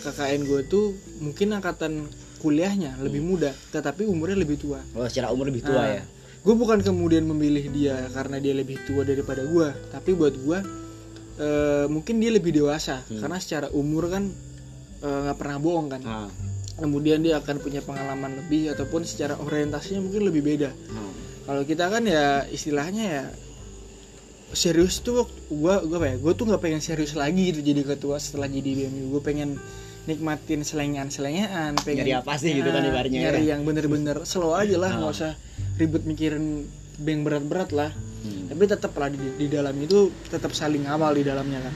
KKN 0.01 0.41
gue 0.43 0.61
tuh 0.65 0.91
mungkin 1.17 1.55
angkatan 1.55 2.03
kuliahnya 2.37 2.99
lebih 2.99 3.19
muda 3.21 3.55
tetapi 3.69 4.03
umurnya 4.03 4.35
lebih 4.37 4.55
tua. 4.57 4.83
Oh 4.91 5.03
secara 5.05 5.31
umur 5.31 5.47
lebih 5.47 5.63
tua 5.63 5.75
Nah, 5.77 5.87
ya? 5.93 6.03
gue 6.37 6.51
bukan 6.53 6.79
kemudian 6.79 7.23
memilih 7.23 7.67
dia 7.69 7.95
karena 8.11 8.37
dia 8.37 8.51
lebih 8.51 8.75
tua 8.83 9.01
daripada 9.01 9.43
gue 9.43 9.67
tapi 9.89 10.11
buat 10.11 10.35
gue 10.35 10.57
eh, 11.37 11.85
mungkin 11.85 12.17
dia 12.17 12.29
lebih 12.29 12.51
dewasa 12.51 13.03
Hmm. 13.03 13.19
karena 13.19 13.37
secara 13.37 13.67
umur 13.71 14.07
kan 14.07 14.23
eh, 14.97 15.19
nggak 15.21 15.35
pernah 15.35 15.57
bohong 15.57 15.87
kan 15.89 16.01
Ah, 16.01 16.29
kemudian 16.75 17.19
dia 17.19 17.37
akan 17.37 17.55
punya 17.57 17.79
pengalaman 17.79 18.35
lebih 18.37 18.71
ataupun 18.71 19.03
secara 19.03 19.35
orientasinya 19.37 19.99
mungkin 20.01 20.23
lebih 20.23 20.41
beda 20.41 20.69
ah. 20.69 21.11
kalau 21.45 21.63
kita 21.63 21.87
kan 21.87 22.03
ya 22.03 22.25
istilahnya 22.45 23.03
ya 23.05 23.23
serius 24.51 24.99
tuh 24.99 25.27
gua 25.49 25.81
gua 25.81 25.97
apa 25.97 26.07
ya 26.07 26.17
gua 26.17 26.31
tuh 26.31 26.45
nggak 26.45 26.61
pengen 26.61 26.79
serius 26.79 27.13
lagi 27.13 27.51
gitu 27.51 27.59
jadi 27.61 27.81
ketua 27.85 28.15
setelah 28.17 28.47
jadi 28.47 28.87
BMU 28.87 29.09
gue 29.09 29.21
pengen 29.21 29.59
nikmatin 30.05 30.61
selengean-selengean 30.61 31.75
pengen 31.81 32.05
Nyari 32.05 32.13
apa 32.15 32.33
sih 32.37 32.53
gitu 32.53 32.69
kan 32.69 32.79
Ah, 32.79 32.87
ibaratnya 32.87 33.19
nyari 33.21 33.41
ya. 33.41 33.49
yang 33.51 33.61
bener-bener 33.63 34.21
slow 34.23 34.53
aja 34.53 34.77
lah 34.77 34.91
nggak 34.93 35.11
Ah. 35.11 35.17
usah 35.17 35.31
ribet 35.75 36.03
mikirin 36.03 36.69
yang 36.97 37.21
berat-berat 37.21 37.69
lah 37.71 37.91
Hmm. 38.25 38.49
tapi 38.49 38.63
tetap 38.65 38.91
lah 38.97 39.13
di, 39.13 39.21
di 39.37 39.45
dalam 39.45 39.77
itu 39.77 40.09
tetap 40.33 40.49
saling 40.57 40.89
awal 40.89 41.13
di 41.13 41.21
dalamnya 41.21 41.61
kan. 41.61 41.73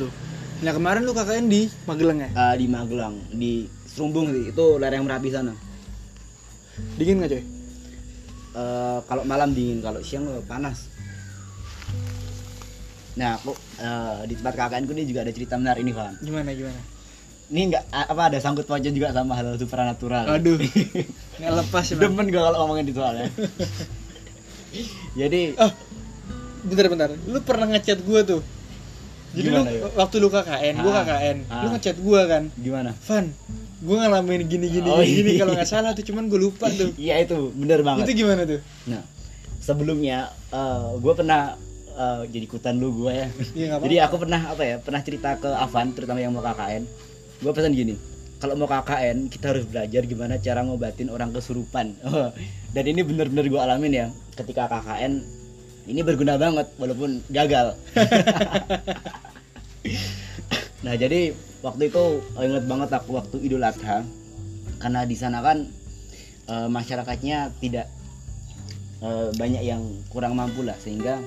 Tuh 0.00 0.12
nah 0.56 0.72
kemarin 0.72 1.04
lu 1.04 1.12
KKN 1.12 1.52
di 1.52 1.68
Magelang 1.84 2.16
ya? 2.24 2.28
Ah, 2.32 2.54
di 2.56 2.64
Magelang 2.64 3.20
di 3.28 3.68
Serumbung 3.84 4.32
sih. 4.32 4.48
Itu 4.48 4.80
lereng 4.80 5.04
Merapi 5.04 5.28
sana. 5.28 5.52
Dingin 6.96 7.20
nggak 7.20 7.30
coy? 7.36 7.44
Eh, 8.56 8.98
kalau 9.04 9.22
malam 9.28 9.52
dingin 9.52 9.84
kalau 9.84 10.00
siang 10.00 10.24
eh, 10.32 10.40
panas. 10.48 10.88
Nah 13.20 13.36
aku 13.36 13.52
eh, 13.80 14.32
di 14.32 14.34
tempat 14.40 14.54
KKN 14.56 14.88
ku 14.88 14.96
ini 14.96 15.04
juga 15.04 15.28
ada 15.28 15.32
cerita 15.36 15.60
menarik 15.60 15.84
ini 15.84 15.92
Van. 15.92 16.16
Gimana 16.24 16.56
gimana? 16.56 16.80
Ini 17.52 17.60
enggak 17.68 17.84
apa 17.92 18.22
ada 18.32 18.38
sangkut 18.40 18.64
pautnya 18.64 18.90
juga 18.96 19.12
sama 19.12 19.36
hal 19.36 19.60
supranatural. 19.60 20.24
Aduh. 20.24 20.56
Nggak 21.38 21.52
lepas 21.52 21.84
ya 21.92 22.00
demen 22.00 22.32
gua 22.32 22.48
kalau 22.48 22.64
ngomongin 22.64 22.88
itu 22.88 22.96
soalnya 22.96 23.28
jadi 25.16 25.56
ah 25.56 25.72
bentar 26.62 26.86
bentar 26.86 27.08
lu 27.26 27.38
pernah 27.40 27.66
ngechat 27.72 28.04
gua 28.04 28.20
tuh 28.22 28.40
jadi 29.36 29.48
Gimana, 29.52 29.68
lu 29.68 29.76
yuk? 29.80 29.90
waktu 29.96 30.16
lu 30.16 30.28
KKN 30.30 30.74
gua 30.80 30.92
Ah, 30.92 31.04
KKN 31.04 31.36
lu 31.44 31.66
ah. 31.66 31.70
ngechat 31.76 31.96
gua 32.00 32.20
kan 32.24 32.42
gimana 32.56 32.90
Van 33.04 33.26
gua 33.80 33.96
ngalamin 34.04 34.40
gini 34.44 34.66
gini 34.70 34.88
Oh, 34.88 35.00
gini, 35.00 35.12
gini 35.12 35.30
iya. 35.36 35.40
kalau 35.44 35.52
nggak 35.56 35.68
salah 35.68 35.90
tuh 35.92 36.04
cuman 36.04 36.28
gua 36.28 36.40
lupa 36.40 36.66
tuh 36.68 36.92
iya 36.96 37.20
itu 37.20 37.52
bener 37.52 37.80
banget 37.80 38.08
itu 38.08 38.22
gimana 38.24 38.44
tuh 38.44 38.60
Nah, 38.86 39.02
sebelumnya 39.58 40.30
gue 40.96 41.12
pernah 41.12 41.58
eh, 41.90 42.22
jadi 42.30 42.44
ikutan 42.44 42.76
lu 42.76 42.92
gue 42.94 43.10
ya. 43.10 43.26
Iya, 43.56 43.64
nggak 43.72 43.80
jadi 43.82 43.96
aku 44.04 44.16
pernah 44.20 44.40
apa 44.46 44.62
ya? 44.62 44.76
Pernah 44.78 45.00
cerita 45.02 45.34
ke 45.36 45.48
Avan, 45.48 45.90
terutama 45.90 46.20
yang 46.20 46.30
mau 46.30 46.44
KKN. 46.44 46.84
Gue 47.40 47.50
pesan 47.50 47.72
gini, 47.72 47.96
kalau 48.38 48.54
mau 48.54 48.68
KKN 48.68 49.26
kita 49.26 49.50
harus 49.50 49.64
belajar 49.64 50.04
gimana 50.04 50.36
cara 50.36 50.60
ngobatin 50.62 51.08
orang 51.08 51.32
kesurupan. 51.32 51.96
Dan 52.76 52.84
ini 52.86 53.00
bener-bener 53.00 53.48
gue 53.48 53.58
alamin 53.58 53.92
ya, 53.92 54.06
ketika 54.36 54.68
KKN 54.68 55.24
ini 55.86 56.00
berguna 56.02 56.36
banget 56.36 56.66
walaupun 56.76 57.22
gagal. 57.30 57.78
nah 60.84 60.94
jadi 60.94 61.34
waktu 61.62 61.90
itu 61.90 62.04
oh, 62.22 62.42
inget 62.42 62.64
banget 62.66 62.90
aku 62.94 63.18
waktu 63.18 63.36
Idul 63.42 63.64
Adha 63.64 64.06
karena 64.78 65.02
di 65.02 65.16
sana 65.18 65.42
kan 65.42 65.66
eh, 66.46 66.68
masyarakatnya 66.68 67.50
tidak 67.58 67.90
eh, 69.02 69.28
banyak 69.34 69.62
yang 69.66 69.82
kurang 70.10 70.38
mampu 70.38 70.62
lah 70.62 70.76
sehingga 70.78 71.18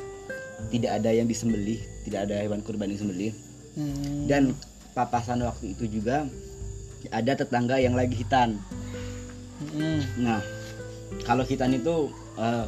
tidak 0.71 1.01
ada 1.01 1.11
yang 1.11 1.27
disembelih 1.27 1.79
tidak 2.07 2.29
ada 2.29 2.39
hewan 2.39 2.63
kurban 2.63 2.91
yang 2.91 2.99
disembelih 2.99 3.33
Hmm. 3.69 4.25
dan 4.25 4.57
papasan 4.97 5.45
waktu 5.45 5.77
itu 5.77 6.01
juga 6.01 6.25
ada 7.13 7.31
tetangga 7.37 7.77
yang 7.79 7.95
lagi 7.95 8.17
hitan 8.17 8.59
Hmm. 9.71 10.01
nah 10.19 10.41
kalau 11.23 11.45
hitan 11.45 11.77
itu 11.77 12.09
eh, 12.35 12.65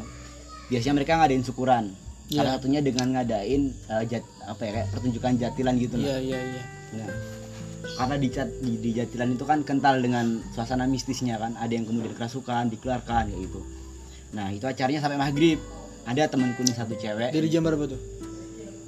biasanya 0.71 0.95
mereka 0.95 1.19
ngadain 1.19 1.43
syukuran. 1.43 1.85
Iya. 2.31 2.47
salah 2.47 2.51
satunya 2.55 2.79
dengan 2.79 3.11
ngadain 3.11 3.75
eh, 3.75 4.03
jat, 4.07 4.23
apa 4.47 4.61
ya 4.63 4.71
kayak 4.71 4.87
pertunjukan 4.95 5.31
jatilan 5.35 5.75
gitu 5.75 5.99
iya 5.99 6.15
nah. 6.15 6.19
iya. 6.23 6.39
Iya. 6.39 6.63
Nah, 6.95 7.11
karena 7.97 8.15
di, 8.15 8.29
cat- 8.31 8.57
di, 8.63 8.73
di 8.79 8.89
jatilan 8.95 9.35
itu 9.35 9.43
kan 9.43 9.67
kental 9.67 9.99
dengan 9.99 10.39
suasana 10.55 10.87
mistisnya 10.87 11.35
kan. 11.35 11.59
Ada 11.59 11.75
yang 11.75 11.85
kemudian 11.91 12.15
kerasukan 12.15 12.71
dikeluarkan 12.71 13.35
kayak 13.35 13.41
gitu. 13.51 13.61
Nah 14.31 14.47
itu 14.53 14.63
acaranya 14.63 15.03
sampai 15.03 15.19
maghrib. 15.19 15.59
Ada 16.07 16.31
temanku 16.31 16.63
nih 16.63 16.75
satu 16.77 16.95
cewek. 16.95 17.35
Dari 17.35 17.47
jam 17.51 17.67
berapa 17.67 17.83
tuh? 17.83 17.99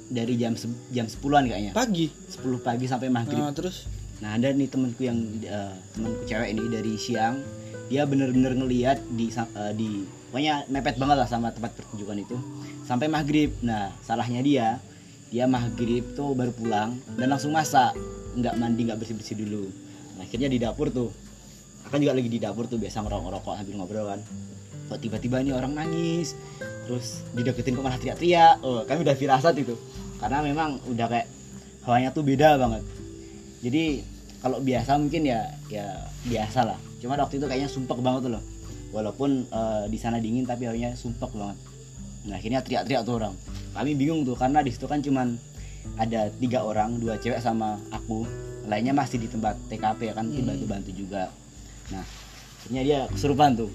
Dari 0.08 0.34
jam 0.40 0.56
se- 0.56 0.88
jam 0.88 1.04
10-an 1.04 1.44
kayaknya. 1.46 1.72
Pagi? 1.76 2.08
10 2.08 2.64
pagi 2.64 2.86
sampai 2.88 3.08
maghrib. 3.12 3.44
Nah 3.44 3.52
terus? 3.52 3.84
Nah 4.24 4.40
ada 4.40 4.48
nih 4.50 4.68
temanku 4.72 5.04
yang 5.04 5.20
eh, 5.44 5.74
temanku 5.92 6.24
cewek 6.24 6.48
ini 6.54 6.64
dari 6.72 6.94
siang. 6.96 7.44
Dia 7.92 8.08
bener-bener 8.08 8.56
ngeliat 8.56 9.04
di 9.12 9.28
eh, 9.28 9.72
di 9.76 9.90
pokoknya 10.34 10.66
mepet 10.66 10.98
banget 10.98 11.14
lah 11.14 11.30
sama 11.30 11.54
tempat 11.54 11.78
pertunjukan 11.78 12.18
itu. 12.18 12.34
Sampai 12.82 13.06
maghrib. 13.06 13.54
Nah 13.62 13.94
salahnya 14.02 14.42
dia 14.42 14.82
dia 15.30 15.46
maghrib 15.46 16.02
tuh 16.18 16.34
baru 16.34 16.50
pulang 16.50 16.98
dan 17.14 17.30
langsung 17.30 17.54
masak. 17.54 17.94
Nggak 18.34 18.58
mandi 18.58 18.82
nggak 18.90 18.98
bersih 18.98 19.14
bersih 19.14 19.38
dulu. 19.38 19.70
Nah, 20.18 20.26
akhirnya 20.26 20.50
di 20.50 20.58
dapur 20.58 20.90
tuh. 20.90 21.14
Akan 21.86 22.02
juga 22.02 22.18
lagi 22.18 22.26
di 22.26 22.42
dapur 22.42 22.66
tuh 22.66 22.82
biasa 22.82 23.06
ngerokok 23.06 23.22
ngerokok 23.30 23.52
sambil 23.62 23.74
ngobrol 23.78 24.06
kan. 24.10 24.20
Kok 24.90 24.98
tiba-tiba 24.98 25.38
nih 25.38 25.54
orang 25.54 25.70
nangis? 25.78 26.34
Terus 26.58 27.22
dideketin 27.30 27.78
kok 27.78 27.86
malah 27.86 28.02
teriak-teriak. 28.02 28.58
Oh 28.66 28.82
kami 28.82 29.06
udah 29.06 29.14
firasat 29.14 29.54
itu. 29.62 29.78
Karena 30.18 30.42
memang 30.42 30.82
udah 30.90 31.06
kayak 31.14 31.30
hawanya 31.86 32.10
tuh 32.10 32.26
beda 32.26 32.58
banget. 32.58 32.82
Jadi 33.62 34.02
kalau 34.42 34.58
biasa 34.58 34.98
mungkin 34.98 35.30
ya 35.30 35.46
ya 35.70 36.10
biasa 36.26 36.74
lah. 36.74 36.78
Cuma 36.98 37.14
waktu 37.14 37.38
itu 37.38 37.46
kayaknya 37.46 37.70
sumpek 37.70 38.02
banget 38.02 38.26
tuh 38.26 38.32
loh 38.34 38.42
walaupun 38.94 39.44
eh, 39.44 39.84
di 39.90 39.98
sana 39.98 40.16
dingin 40.16 40.46
tapi 40.46 40.64
hawanya 40.64 40.94
sumpek 40.94 41.34
banget. 41.34 41.58
Nah 42.24 42.38
akhirnya 42.38 42.62
teriak-teriak 42.62 43.02
tuh 43.02 43.18
orang. 43.18 43.34
Kami 43.74 43.90
bingung 43.92 44.22
tuh 44.22 44.38
karena 44.38 44.62
di 44.62 44.70
situ 44.70 44.86
kan 44.86 45.02
cuman 45.02 45.34
ada 45.98 46.30
tiga 46.38 46.62
orang 46.62 46.96
dua 46.96 47.18
cewek 47.18 47.42
sama 47.42 47.76
aku. 47.90 48.22
Lainnya 48.64 48.96
masih 48.96 49.20
di 49.20 49.28
tempat 49.28 49.58
TKP 49.68 50.08
ya 50.08 50.14
kan 50.16 50.30
Hmm. 50.30 50.46
bantu 50.46 50.64
bantu 50.64 50.90
juga. 50.94 51.28
Nah 51.92 52.00
akhirnya 52.62 52.82
dia 52.82 52.98
kesurupan 53.10 53.58
tuh. 53.58 53.68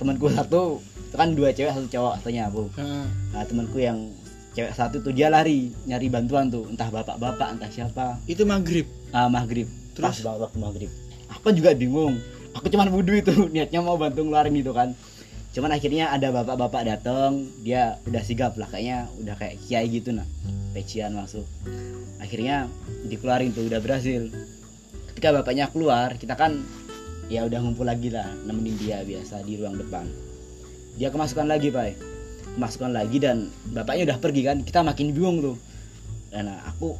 Temanku 0.00 0.26
satu 0.34 0.82
itu 0.82 1.14
kan 1.14 1.30
dua 1.30 1.52
cewek 1.52 1.70
satu 1.70 1.86
cowok 1.86 2.12
katanya 2.18 2.50
aku 2.50 2.64
Heeh. 2.74 3.06
nah 3.30 3.44
temanku 3.46 3.78
yang 3.78 4.10
cewek 4.50 4.74
satu 4.74 4.98
tuh 4.98 5.14
dia 5.14 5.30
lari 5.30 5.70
nyari 5.86 6.10
bantuan 6.10 6.50
tuh. 6.50 6.66
Entah 6.66 6.90
bapak-bapak 6.90 7.54
entah 7.54 7.70
siapa. 7.70 8.18
Itu 8.26 8.42
maghrib? 8.42 8.88
Ah 9.14 9.30
maghrib. 9.30 9.70
Terus? 9.94 10.24
pas 10.24 10.42
waktu 10.42 10.58
maghrib. 10.58 10.90
Aku 11.38 11.54
juga 11.54 11.70
bingung 11.72 12.18
aku 12.56 12.66
cuman 12.72 12.88
wudhu 12.92 13.20
itu 13.20 13.34
niatnya 13.54 13.80
mau 13.80 13.96
bantu 13.96 14.24
ngeluarin 14.24 14.56
itu 14.56 14.72
kan. 14.72 14.94
Cuman 15.52 15.76
akhirnya 15.76 16.08
ada 16.08 16.32
bapak-bapak 16.32 16.88
datang 16.88 17.44
dia 17.60 18.00
udah 18.08 18.22
sigap 18.24 18.56
lah 18.56 18.64
kayaknya 18.72 19.12
udah 19.20 19.36
kayak 19.36 19.60
kiai 19.60 19.84
gitu 19.92 20.16
nah 20.16 20.24
pecian 20.72 21.12
masuk 21.12 21.44
akhirnya 22.16 22.64
dikeluarin 23.04 23.52
tuh 23.52 23.68
udah 23.68 23.76
berhasil. 23.84 24.32
Ketika 25.12 25.36
bapaknya 25.36 25.68
keluar 25.68 26.16
kita 26.16 26.32
kan 26.32 26.64
ya 27.28 27.44
udah 27.44 27.60
ngumpul 27.60 27.84
lagi 27.84 28.08
lah 28.08 28.24
nemenin 28.48 28.80
dia 28.80 29.04
biasa 29.04 29.44
di 29.44 29.60
ruang 29.60 29.76
depan. 29.76 30.08
Dia 30.96 31.12
kemasukan 31.12 31.44
lagi 31.44 31.68
pak. 31.68 32.00
Kemasukan 32.56 32.96
lagi 32.96 33.20
dan 33.20 33.52
bapaknya 33.76 34.08
udah 34.08 34.18
pergi 34.24 34.42
kan 34.48 34.64
kita 34.64 34.80
makin 34.80 35.12
bingung 35.12 35.44
tuh. 35.44 35.56
Nah 36.32 36.64
aku 36.64 36.96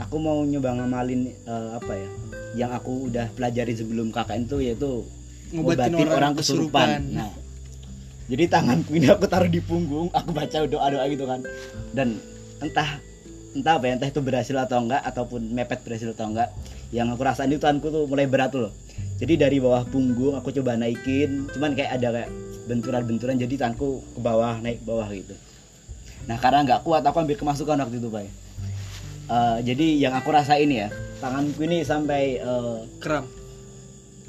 aku 0.00 0.16
mau 0.18 0.42
nyoba 0.42 0.74
ngamalin 0.78 1.30
eh, 1.30 1.70
apa 1.74 1.92
ya 1.94 2.08
yang 2.54 2.70
aku 2.70 3.10
udah 3.10 3.30
pelajari 3.34 3.74
sebelum 3.74 4.14
KKN 4.14 4.42
tuh 4.46 4.62
yaitu 4.62 5.02
Ngobatin 5.54 5.94
orang 5.94 6.10
orang, 6.10 6.32
kesurupan. 6.34 6.88
kesurupan. 6.88 7.14
Nah, 7.14 7.30
jadi 8.26 8.44
tanganku 8.50 8.90
ini 8.98 9.06
aku 9.06 9.28
taruh 9.30 9.46
di 9.46 9.62
punggung, 9.62 10.10
aku 10.10 10.34
baca 10.34 10.66
doa 10.66 10.86
doa 10.90 11.04
gitu 11.06 11.28
kan, 11.30 11.46
dan 11.94 12.18
entah 12.58 12.98
entah 13.54 13.78
apa 13.78 13.84
ya, 13.86 13.92
entah 13.94 14.10
itu 14.10 14.18
berhasil 14.18 14.56
atau 14.58 14.82
enggak 14.82 15.04
ataupun 15.06 15.46
mepet 15.54 15.86
berhasil 15.86 16.10
atau 16.10 16.26
enggak, 16.32 16.50
yang 16.90 17.06
aku 17.12 17.22
rasain 17.22 17.52
itu 17.52 17.62
tanganku 17.62 17.92
tuh 17.92 18.08
mulai 18.10 18.26
berat 18.26 18.50
loh. 18.56 18.74
Jadi 19.20 19.38
dari 19.38 19.62
bawah 19.62 19.86
punggung 19.86 20.34
aku 20.34 20.50
coba 20.50 20.74
naikin, 20.74 21.46
cuman 21.54 21.78
kayak 21.78 22.02
ada 22.02 22.08
kayak 22.10 22.30
benturan-benturan 22.66 23.38
jadi 23.38 23.54
tanganku 23.54 24.02
ke 24.02 24.20
bawah 24.24 24.58
naik 24.58 24.82
ke 24.82 24.84
bawah 24.88 25.06
gitu. 25.14 25.38
Nah 26.26 26.40
karena 26.40 26.66
nggak 26.66 26.80
kuat 26.82 27.06
aku 27.06 27.22
ambil 27.22 27.36
kemasukan 27.38 27.78
waktu 27.78 28.02
itu 28.02 28.08
pak. 28.10 28.26
Eh, 29.24 29.58
jadi 29.64 29.86
yang 30.04 30.12
aku 30.12 30.28
rasain 30.28 30.68
ya 30.68 30.92
tanganku 31.16 31.64
ini 31.64 31.80
sampai 31.80 32.36
eh, 32.36 32.78
kram. 33.00 33.24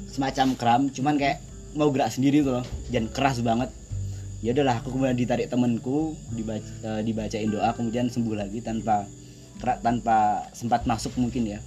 semacam 0.06 0.48
kram 0.56 0.82
cuman 0.88 1.20
kayak 1.20 1.44
mau 1.76 1.92
gerak 1.92 2.08
sendiri 2.08 2.40
tuh 2.40 2.56
loh 2.56 2.66
dan 2.88 3.04
keras 3.12 3.44
banget. 3.44 3.68
Ya 4.40 4.56
udahlah 4.56 4.80
aku 4.80 4.96
kemudian 4.96 5.12
ditarik 5.12 5.52
temenku 5.52 6.16
dibaca, 6.32 6.64
eh, 6.64 7.00
dibacain 7.04 7.52
doa 7.52 7.76
kemudian 7.76 8.08
sembuh 8.08 8.32
lagi 8.32 8.64
tanpa 8.64 9.04
kera- 9.60 9.80
tanpa 9.84 10.48
sempat 10.56 10.88
masuk 10.88 11.12
mungkin 11.20 11.44
ya. 11.44 11.60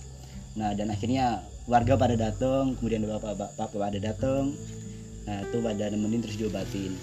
Nah 0.57 0.73
dan 0.73 0.89
akhirnya 0.89 1.45
warga 1.69 1.93
pada 1.93 2.17
datang 2.17 2.73
kemudian 2.81 3.05
bapak 3.05 3.37
bapak 3.37 3.69
pada 3.69 4.01
datang 4.01 4.57
nah 5.29 5.45
itu 5.45 5.61
pada 5.61 5.85
nemenin 5.93 6.25
terus 6.25 6.41
diobatin. 6.41 6.97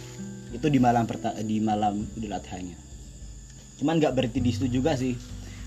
Itu 0.50 0.66
di 0.66 0.82
malam 0.82 1.06
perta- 1.06 1.38
di 1.38 1.62
malam 1.62 2.02
idul 2.18 2.34
adhanya. 2.34 2.74
Cuman 3.78 4.02
nggak 4.02 4.18
berhenti 4.18 4.42
di 4.42 4.50
situ 4.50 4.66
juga 4.82 4.98
sih 4.98 5.14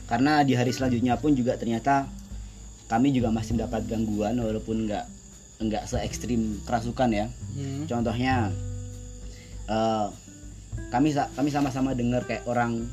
karena 0.09 0.41
di 0.41 0.57
hari 0.57 0.73
selanjutnya 0.73 1.21
pun 1.21 1.37
juga 1.37 1.53
ternyata 1.53 2.09
kami 2.89 3.13
juga 3.13 3.29
masih 3.29 3.53
mendapat 3.53 3.85
gangguan 3.85 4.33
walaupun 4.41 4.89
nggak 4.89 5.05
nggak 5.61 5.83
se 5.85 6.01
ekstrim 6.01 6.57
kerasukan 6.65 7.09
ya. 7.13 7.25
Hmm. 7.53 7.85
contohnya 7.85 8.49
eh, 9.69 10.07
kami 10.89 11.13
kami 11.13 11.49
sama-sama 11.53 11.93
dengar 11.93 12.25
kayak 12.25 12.49
orang 12.49 12.89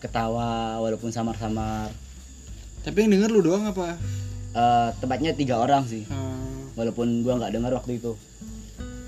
ketawa 0.00 0.80
walaupun 0.80 1.12
samar-samar. 1.12 1.92
Tapi 2.80 2.96
yang 3.04 3.12
denger 3.18 3.30
lu 3.36 3.44
doang 3.44 3.68
apa? 3.68 4.00
Eh, 4.56 4.88
tempatnya 5.04 5.36
tiga 5.36 5.60
orang 5.60 5.84
sih. 5.84 6.08
Hmm. 6.08 6.72
walaupun 6.76 7.24
gua 7.24 7.40
nggak 7.40 7.52
dengar 7.56 7.72
waktu 7.72 8.00
itu 8.00 8.16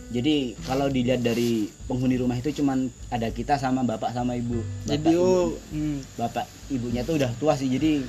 jadi 0.09 0.57
kalau 0.65 0.89
dilihat 0.89 1.21
dari 1.21 1.69
penghuni 1.85 2.17
rumah 2.17 2.41
itu 2.41 2.49
cuman 2.57 2.89
ada 3.13 3.29
kita 3.29 3.61
sama 3.61 3.85
bapak 3.85 4.17
sama 4.17 4.33
ibu. 4.41 4.57
Bapak, 4.57 4.89
Jadi 4.89 5.11
ibu. 5.13 5.21
oh 5.21 5.47
hmm, 5.69 5.99
bapak 6.17 6.45
ibunya 6.73 7.05
tuh 7.05 7.21
udah 7.21 7.29
tua 7.37 7.53
sih 7.53 7.69
jadi 7.69 8.01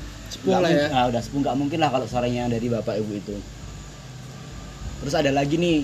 nggak 0.48 0.60
lah 0.64 0.70
ya. 0.72 0.76
mungkin- 0.80 0.96
ah, 0.96 1.06
udah 1.12 1.22
sepuh 1.22 1.40
nggak 1.44 1.58
mungkin 1.60 1.80
lah 1.84 1.90
kalau 1.92 2.08
suaranya 2.08 2.48
dari 2.48 2.68
bapak 2.72 2.96
ibu 3.04 3.12
itu. 3.20 3.36
Terus 5.04 5.16
ada 5.16 5.32
lagi 5.36 5.60
nih. 5.60 5.84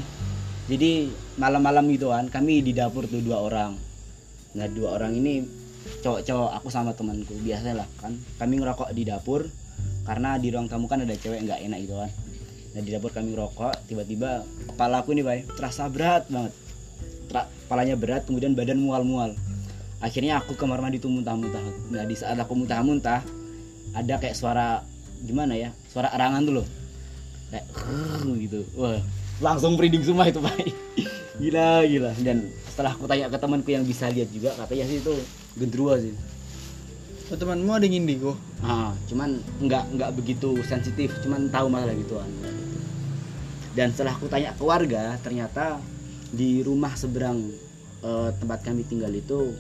Jadi 0.66 0.92
malam-malam 1.36 1.84
gitu 1.92 2.10
kan 2.10 2.32
kami 2.32 2.64
di 2.64 2.72
dapur 2.72 3.06
tuh 3.12 3.20
dua 3.20 3.44
orang. 3.44 3.76
Nah 4.56 4.68
dua 4.72 4.96
orang 4.96 5.20
ini 5.20 5.44
cowok-cowok 6.00 6.50
aku 6.64 6.68
sama 6.72 6.96
temanku 6.96 7.36
biasa 7.44 7.76
lah 7.76 7.88
kan. 8.00 8.16
Kami 8.40 8.64
ngerokok 8.64 8.96
di 8.96 9.04
dapur 9.04 9.52
karena 10.08 10.40
di 10.40 10.48
ruang 10.54 10.72
tamu 10.72 10.88
kan 10.88 11.02
ada 11.04 11.18
cewek 11.18 11.44
nggak 11.44 11.60
enak 11.66 11.80
gitu 11.82 11.98
kan 11.98 12.10
nah 12.76 12.84
di 12.84 12.92
dapur 12.92 13.08
kami 13.08 13.32
ngerokok 13.32 13.88
tiba-tiba 13.88 14.44
kepala 14.68 15.00
aku 15.00 15.16
nih 15.16 15.24
bay 15.24 15.40
terasa 15.56 15.88
berat 15.88 16.28
banget. 16.28 16.52
Tra- 17.32 17.48
kepalanya 17.48 17.96
berat 17.96 18.28
kemudian 18.28 18.52
badan 18.52 18.84
mual-mual. 18.84 19.32
Akhirnya 20.04 20.44
aku 20.44 20.60
ke 20.60 20.68
kamar 20.68 20.84
mandi 20.84 21.00
tuh 21.00 21.08
muntah-muntah. 21.08 21.64
Nah 21.96 22.04
di 22.04 22.20
saat 22.20 22.36
aku 22.36 22.52
muntah-muntah 22.52 23.24
ada 23.96 24.14
kayak 24.20 24.36
suara 24.36 24.84
gimana 25.24 25.56
ya 25.56 25.72
suara 25.88 26.12
erangan 26.12 26.44
tuh 26.44 26.54
loh. 26.60 26.68
Kayak 27.48 27.66
gitu. 28.44 28.68
Wah 28.76 29.00
langsung 29.40 29.80
merinding 29.80 30.04
semua 30.04 30.28
itu 30.28 30.44
pak 30.44 30.56
gila 31.42 31.88
gila. 31.88 32.12
Dan 32.20 32.52
setelah 32.68 32.92
aku 32.92 33.08
tanya 33.08 33.32
ke 33.32 33.40
temanku 33.40 33.72
yang 33.72 33.88
bisa 33.88 34.12
lihat 34.12 34.28
juga 34.36 34.52
katanya 34.60 34.84
sih 34.92 35.00
itu 35.00 35.16
gendruwo 35.56 35.96
sih. 35.96 36.12
Oh, 37.26 37.40
temanmu 37.40 37.74
ada 37.74 37.88
yang 37.88 38.06
indigo? 38.06 38.38
Ah 38.62 38.92
cuman 39.08 39.40
nggak 39.64 39.96
nggak 39.96 40.12
begitu 40.14 40.60
sensitif 40.68 41.10
cuman 41.24 41.48
tahu 41.50 41.72
masalah 41.72 41.96
gituan 41.98 42.30
dan 43.76 43.92
setelah 43.92 44.16
aku 44.16 44.32
tanya 44.32 44.56
ke 44.56 44.64
warga 44.64 45.20
ternyata 45.20 45.84
di 46.32 46.64
rumah 46.64 46.96
seberang 46.96 47.44
eh, 48.02 48.30
tempat 48.40 48.64
kami 48.64 48.88
tinggal 48.88 49.12
itu 49.12 49.52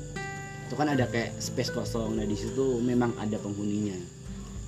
itu 0.65 0.73
kan 0.73 0.89
ada 0.89 1.05
kayak 1.05 1.37
space 1.37 1.69
kosong. 1.69 2.17
Nah 2.17 2.25
di 2.25 2.33
situ 2.33 2.81
memang 2.81 3.13
ada 3.21 3.37
penghuninya. 3.37 4.01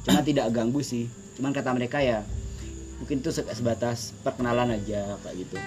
Cuma 0.06 0.22
tidak 0.22 0.54
ganggu 0.54 0.86
sih. 0.86 1.10
Cuman 1.40 1.56
kata 1.56 1.74
mereka 1.74 1.98
ya 2.04 2.22
mungkin 3.02 3.24
itu 3.24 3.34
se- 3.34 3.50
sebatas 3.56 4.14
perkenalan 4.22 4.78
aja 4.78 5.18
kayak 5.26 5.36
gitu. 5.42 5.58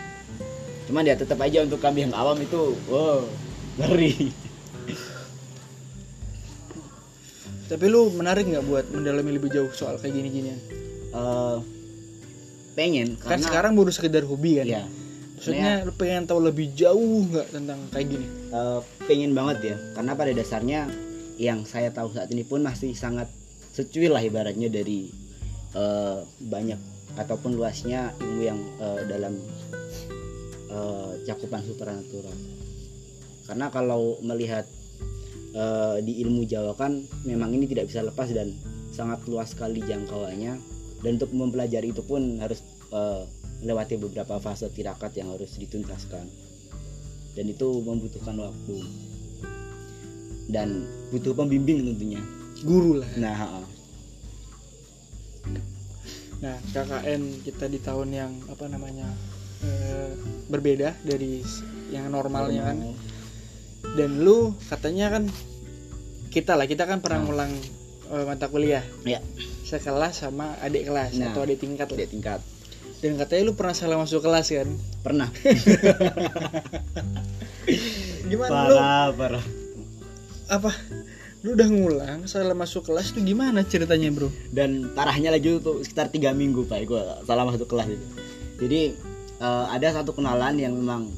Cuman 0.87 1.03
ya 1.09 1.19
tetap 1.19 1.41
aja 1.43 1.67
untuk 1.67 1.83
kami 1.83 2.07
yang 2.07 2.15
awam 2.15 2.39
itu 2.39 2.79
wow 2.87 3.27
ngeri. 3.81 4.31
Tapi 7.71 7.85
lu 7.87 8.11
menarik 8.15 8.51
nggak 8.51 8.67
buat 8.67 8.87
mendalami 8.91 9.39
lebih 9.39 9.51
jauh 9.51 9.71
soal 9.71 9.99
kayak 9.99 10.15
gini-ginian? 10.15 10.59
Eh, 11.11 11.59
pengen 12.81 13.21
kan 13.21 13.37
karena 13.37 13.45
sekarang 13.45 13.73
baru 13.77 13.93
sekedar 13.93 14.25
hobi 14.25 14.65
kan? 14.65 14.65
Ya 14.65 14.83
maksudnya 15.37 15.85
lu 15.85 15.93
pengen 15.97 16.25
tahu 16.25 16.41
lebih 16.41 16.73
jauh 16.73 17.29
nggak 17.29 17.53
tentang 17.53 17.81
kayak 17.93 18.09
gini? 18.09 18.27
Eh, 18.53 18.81
pengen 19.05 19.37
banget 19.37 19.59
ya 19.73 19.77
karena 19.93 20.13
pada 20.17 20.33
dasarnya 20.33 20.81
yang 21.37 21.69
saya 21.69 21.93
tahu 21.93 22.13
saat 22.13 22.33
ini 22.33 22.45
pun 22.45 22.65
masih 22.65 22.97
sangat 22.97 23.29
secuil 23.77 24.17
lah 24.17 24.25
ibaratnya 24.25 24.73
dari 24.73 25.13
eh, 25.77 26.19
banyak 26.25 26.81
ataupun 27.21 27.57
luasnya 27.57 28.17
ilmu 28.17 28.41
yang 28.41 28.61
eh, 28.81 29.01
dalam 29.09 29.37
eh, 30.73 31.13
cakupan 31.29 31.61
supernatural 31.65 32.37
karena 33.45 33.67
kalau 33.69 34.17
melihat 34.25 34.65
eh, 35.53 35.97
di 36.01 36.21
ilmu 36.25 36.49
Jawa 36.49 36.77
kan 36.77 37.01
memang 37.29 37.53
ini 37.53 37.69
tidak 37.69 37.93
bisa 37.93 38.05
lepas 38.05 38.29
dan 38.33 38.57
sangat 38.93 39.25
luas 39.29 39.53
sekali 39.53 39.85
jangkauannya 39.85 40.70
dan 41.01 41.17
untuk 41.17 41.33
mempelajari 41.33 41.97
itu 41.97 42.05
pun 42.05 42.41
harus 42.41 42.61
eh, 42.93 43.25
melewati 43.65 43.97
beberapa 44.01 44.37
fase 44.41 44.69
tirakat 44.73 45.17
yang 45.17 45.33
harus 45.33 45.57
dituntaskan. 45.57 46.29
Dan 47.37 47.45
itu 47.49 47.69
membutuhkan 47.81 48.37
waktu. 48.37 48.77
Dan 50.51 50.85
butuh 51.15 51.33
pembimbing 51.33 51.95
tentunya. 51.95 52.21
Guru 52.61 53.01
lah. 53.01 53.11
Nah 53.17 53.65
nah 56.41 56.57
KKN 56.73 57.45
kita 57.45 57.69
di 57.69 57.77
tahun 57.85 58.17
yang 58.17 58.33
apa 58.49 58.65
namanya 58.65 59.05
eh, 59.61 60.13
berbeda 60.49 60.97
dari 61.05 61.41
yang 61.93 62.13
normalnya 62.13 62.73
kan. 62.73 62.77
Dan 63.97 64.21
lu 64.21 64.53
katanya 64.69 65.17
kan 65.17 65.25
kita 66.29 66.55
lah 66.57 66.69
kita 66.69 66.85
kan 66.85 67.01
pernah 67.01 67.25
ngulang 67.25 67.53
eh, 68.13 68.25
mata 68.29 68.53
kuliah. 68.53 68.85
Ya 69.05 69.21
sekelas 69.71 70.27
sama 70.27 70.59
adik 70.59 70.91
kelas 70.91 71.15
Nah. 71.15 71.31
atau 71.31 71.47
adik 71.47 71.63
tingkat 71.63 71.87
tidak 71.87 72.11
tingkat. 72.11 72.43
Dan 73.01 73.17
katanya 73.17 73.49
lu 73.49 73.55
pernah 73.57 73.73
salah 73.73 73.97
masuk 73.97 74.21
kelas 74.21 74.51
kan? 74.51 74.69
Pernah. 75.01 75.29
Gimana 78.31 78.69
lu? 78.69 78.77
Parah 78.77 79.09
parah. 79.15 79.45
Apa? 80.51 80.71
Lu 81.41 81.57
udah 81.57 81.69
ngulang 81.73 82.21
salah 82.29 82.53
masuk 82.53 82.93
kelas 82.93 83.17
tuh 83.17 83.25
gimana 83.25 83.65
ceritanya 83.65 84.13
bro? 84.13 84.29
Dan 84.53 84.93
parahnya 84.93 85.33
lagi 85.33 85.57
tuh 85.65 85.81
sekitar 85.81 86.13
tiga 86.13 86.37
minggu 86.37 86.69
pak 86.69 86.85
gue 86.85 87.01
salah 87.25 87.49
masuk 87.49 87.65
kelas 87.65 87.89
itu. 87.89 88.07
Jadi 88.61 88.81
eh, 89.41 89.67
ada 89.73 89.89
satu 89.97 90.13
kenalan 90.13 90.61
yang 90.61 90.77
memang 90.77 91.09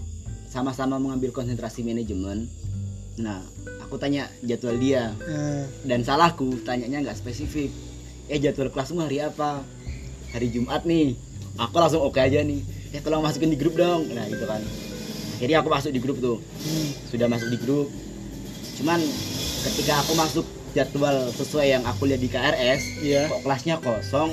sama-sama 0.47 1.03
mengambil 1.03 1.35
konsentrasi 1.35 1.83
manajemen. 1.83 2.47
Nah 3.19 3.43
aku 3.83 3.99
tanya 3.99 4.31
jadwal 4.47 4.79
dia. 4.79 5.11
Nah, 5.27 5.67
dan 5.83 6.07
salahku 6.07 6.63
tanyanya 6.63 7.11
nggak 7.11 7.19
spesifik 7.19 7.75
eh 8.29 8.39
jadwal 8.39 8.71
kelasmu 8.71 9.03
hari 9.03 9.23
apa? 9.23 9.63
Hari 10.35 10.49
Jumat 10.51 10.85
nih. 10.85 11.17
Aku 11.59 11.77
langsung 11.79 12.03
oke 12.03 12.19
aja 12.19 12.43
nih. 12.43 12.61
Eh 12.93 13.01
tolong 13.01 13.25
masukin 13.25 13.51
di 13.51 13.59
grup 13.59 13.75
dong. 13.75 14.07
Nah 14.13 14.27
gitu 14.29 14.45
kan. 14.45 14.63
Akhirnya 15.39 15.59
aku 15.63 15.69
masuk 15.73 15.91
di 15.91 16.01
grup 16.01 16.19
tuh. 16.23 16.39
Sudah 17.11 17.27
masuk 17.27 17.49
di 17.51 17.59
grup. 17.59 17.89
Cuman 18.79 19.01
ketika 19.67 20.03
aku 20.03 20.13
masuk 20.15 20.47
jadwal 20.73 21.29
sesuai 21.35 21.67
yang 21.79 21.83
aku 21.85 22.09
lihat 22.09 22.21
di 22.25 22.33
KRS 22.33 23.05
iya. 23.05 23.29
kok 23.29 23.45
kelasnya 23.45 23.77
kosong? 23.83 24.33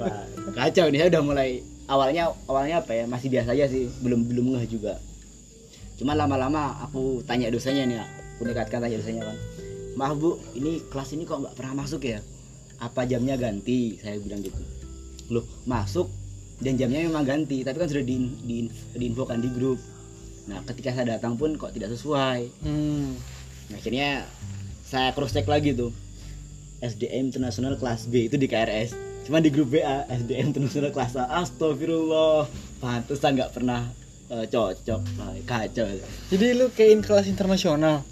Wah, 0.00 0.26
kacau 0.58 0.90
nih 0.90 0.98
saya 1.06 1.08
udah 1.14 1.22
mulai 1.22 1.62
awalnya 1.86 2.34
awalnya 2.50 2.82
apa 2.82 2.92
ya? 2.96 3.04
Masih 3.06 3.30
biasa 3.30 3.54
aja 3.54 3.70
sih. 3.70 3.86
Belum 4.02 4.26
belum 4.26 4.58
ngeh 4.58 4.66
juga. 4.66 4.98
Cuma 5.98 6.14
lama-lama 6.18 6.82
aku 6.82 7.22
tanya 7.26 7.50
dosanya 7.50 7.86
nih 7.86 7.98
aku 8.38 8.46
dekatkan 8.46 8.78
tanya 8.78 9.02
dosanya 9.02 9.26
kan 9.26 9.36
maaf 9.98 10.14
bu 10.14 10.38
ini 10.54 10.78
kelas 10.86 11.10
ini 11.18 11.26
kok 11.26 11.42
nggak 11.42 11.58
pernah 11.58 11.82
masuk 11.82 12.06
ya 12.06 12.22
apa 12.78 13.04
jamnya 13.04 13.34
ganti? 13.34 13.98
Saya 13.98 14.18
bilang 14.22 14.42
gitu. 14.42 14.62
Loh. 15.30 15.44
Masuk 15.66 16.08
dan 16.58 16.74
jamnya 16.74 17.06
memang 17.06 17.22
ganti 17.22 17.62
tapi 17.62 17.78
kan 17.78 17.86
sudah 17.86 18.02
di, 18.02 18.16
di, 18.42 18.56
diinfokan 18.98 19.38
di 19.38 19.50
grup. 19.50 19.78
Nah 20.50 20.58
ketika 20.66 20.90
saya 20.90 21.18
datang 21.18 21.38
pun 21.38 21.54
kok 21.54 21.74
tidak 21.74 21.94
sesuai. 21.94 22.50
Hmm. 22.66 23.14
Nah, 23.68 23.76
akhirnya 23.76 24.24
saya 24.88 25.12
cross 25.12 25.36
check 25.36 25.46
lagi 25.46 25.76
tuh. 25.76 25.92
SDM 26.78 27.34
Internasional 27.34 27.74
kelas 27.74 28.06
B 28.06 28.30
itu 28.30 28.38
di 28.38 28.46
KRS 28.46 28.94
cuma 29.26 29.42
di 29.42 29.50
grup 29.50 29.74
BA 29.74 30.06
SDM 30.08 30.54
Internasional 30.54 30.94
kelas 30.94 31.18
A. 31.18 31.42
Astagfirullah. 31.42 32.46
Pantesan 32.78 33.34
nggak 33.34 33.52
pernah 33.54 33.90
eh, 34.30 34.46
cocok. 34.46 35.00
Wah, 35.18 35.34
kacau. 35.42 35.86
Jadi 36.30 36.46
lu 36.54 36.70
kayak 36.70 37.02
kelas 37.02 37.26
internasional 37.26 38.06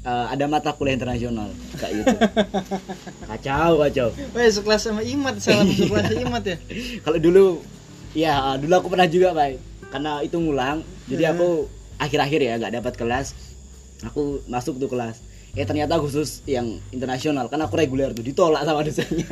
Eh, 0.00 0.26
ada 0.32 0.48
mata 0.48 0.72
kuliah 0.72 0.96
internasional 0.96 1.52
kayak 1.76 1.92
gitu. 2.00 2.16
Kacau 3.28 3.84
kacau. 3.84 4.08
Wah, 4.32 4.48
sekelas 4.48 4.80
sama 4.88 5.04
Imat, 5.04 5.36
salah 5.44 5.68
masuk 5.68 5.92
kelas 5.92 6.08
Imat 6.16 6.44
ya. 6.48 6.56
kalau 7.04 7.18
dulu 7.20 7.44
ya 8.16 8.56
dulu 8.56 8.80
aku 8.80 8.88
pernah 8.88 9.04
juga 9.04 9.36
pak 9.36 9.60
karena 9.92 10.18
itu 10.24 10.34
ngulang 10.40 10.82
jadi 11.04 11.36
aku 11.36 11.68
akhir-akhir 12.00 12.40
ya 12.40 12.52
nggak 12.56 12.80
dapat 12.80 12.94
kelas. 12.96 13.36
Aku 14.08 14.40
masuk 14.48 14.80
tuh 14.80 14.88
kelas. 14.88 15.20
Eh 15.52 15.68
ternyata 15.68 16.00
khusus 16.00 16.40
yang 16.48 16.80
internasional 16.96 17.52
karena 17.52 17.68
aku 17.68 17.76
reguler 17.76 18.16
tuh 18.16 18.24
ditolak 18.24 18.64
sama 18.64 18.80
dosennya. 18.80 19.28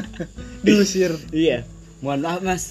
Diusir. 0.68 1.16
iya. 1.32 1.64
Mohon 2.04 2.20
maaf 2.28 2.40
mas. 2.44 2.64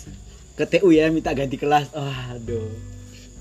Ke 0.54 0.70
TU 0.70 0.94
ya 0.94 1.10
minta 1.10 1.34
ganti 1.34 1.58
kelas. 1.58 1.90
Oh, 1.98 2.14
aduh 2.30 2.93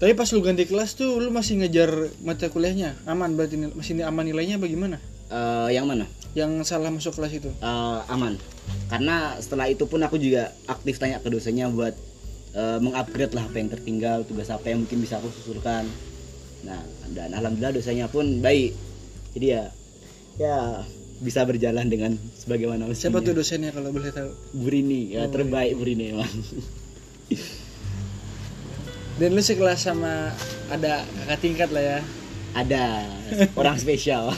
Tapi 0.02 0.18
pas 0.18 0.26
lu 0.34 0.42
ganti 0.42 0.66
kelas 0.66 0.98
tuh 0.98 1.22
lu 1.22 1.30
masih 1.30 1.62
ngejar 1.62 2.10
mata 2.26 2.50
kuliahnya. 2.50 2.98
Aman 3.06 3.38
berarti 3.38 3.54
nil- 3.54 3.70
masih 3.70 4.02
aman 4.02 4.26
nilainya 4.26 4.58
bagaimana? 4.58 4.98
Eh, 5.30 5.68
yang 5.72 5.86
mana 5.86 6.10
Yang 6.34 6.66
salah 6.66 6.90
masuk 6.90 7.14
kelas 7.14 7.32
itu. 7.32 7.50
Eh, 7.54 7.98
aman 8.10 8.34
karena 8.90 9.38
setelah 9.38 9.66
itu 9.66 9.86
pun 9.86 10.02
aku 10.02 10.18
juga 10.18 10.52
aktif 10.66 10.98
tanya 10.98 11.18
ke 11.18 11.30
dosennya 11.30 11.70
buat 11.70 11.94
eh, 12.52 12.78
mengupgrade 12.78 13.32
lah 13.32 13.46
apa 13.46 13.56
yang 13.56 13.70
tertinggal 13.70 14.26
tugas 14.26 14.50
apa 14.50 14.68
yang 14.68 14.84
mungkin 14.84 14.98
bisa 15.00 15.16
aku 15.18 15.32
susulkan 15.32 15.86
nah 16.62 16.78
dan 17.10 17.34
alhamdulillah 17.34 17.74
dosennya 17.74 18.06
pun 18.06 18.38
baik 18.38 18.70
jadi 19.34 19.46
ya 19.48 19.62
ya 20.38 20.58
bisa 21.18 21.42
berjalan 21.42 21.90
dengan 21.90 22.14
sebagaimana 22.38 22.86
Siapa 22.92 23.18
mestinya. 23.18 23.26
tuh 23.26 23.34
dosennya 23.34 23.70
kalau 23.74 23.90
boleh 23.90 24.10
tahu? 24.14 24.30
Burini 24.54 25.16
ya 25.16 25.26
terbaik 25.26 25.74
Burini 25.74 26.04
emang 26.14 26.28
Dan 29.14 29.32
lu 29.32 29.40
sekelas 29.40 29.78
sama 29.82 30.32
ada 30.66 31.04
kakak 31.04 31.38
tingkat 31.38 31.68
lah 31.68 31.82
ya. 31.82 31.98
ada 32.52 33.08
orang 33.54 33.76
spesial 33.76 34.28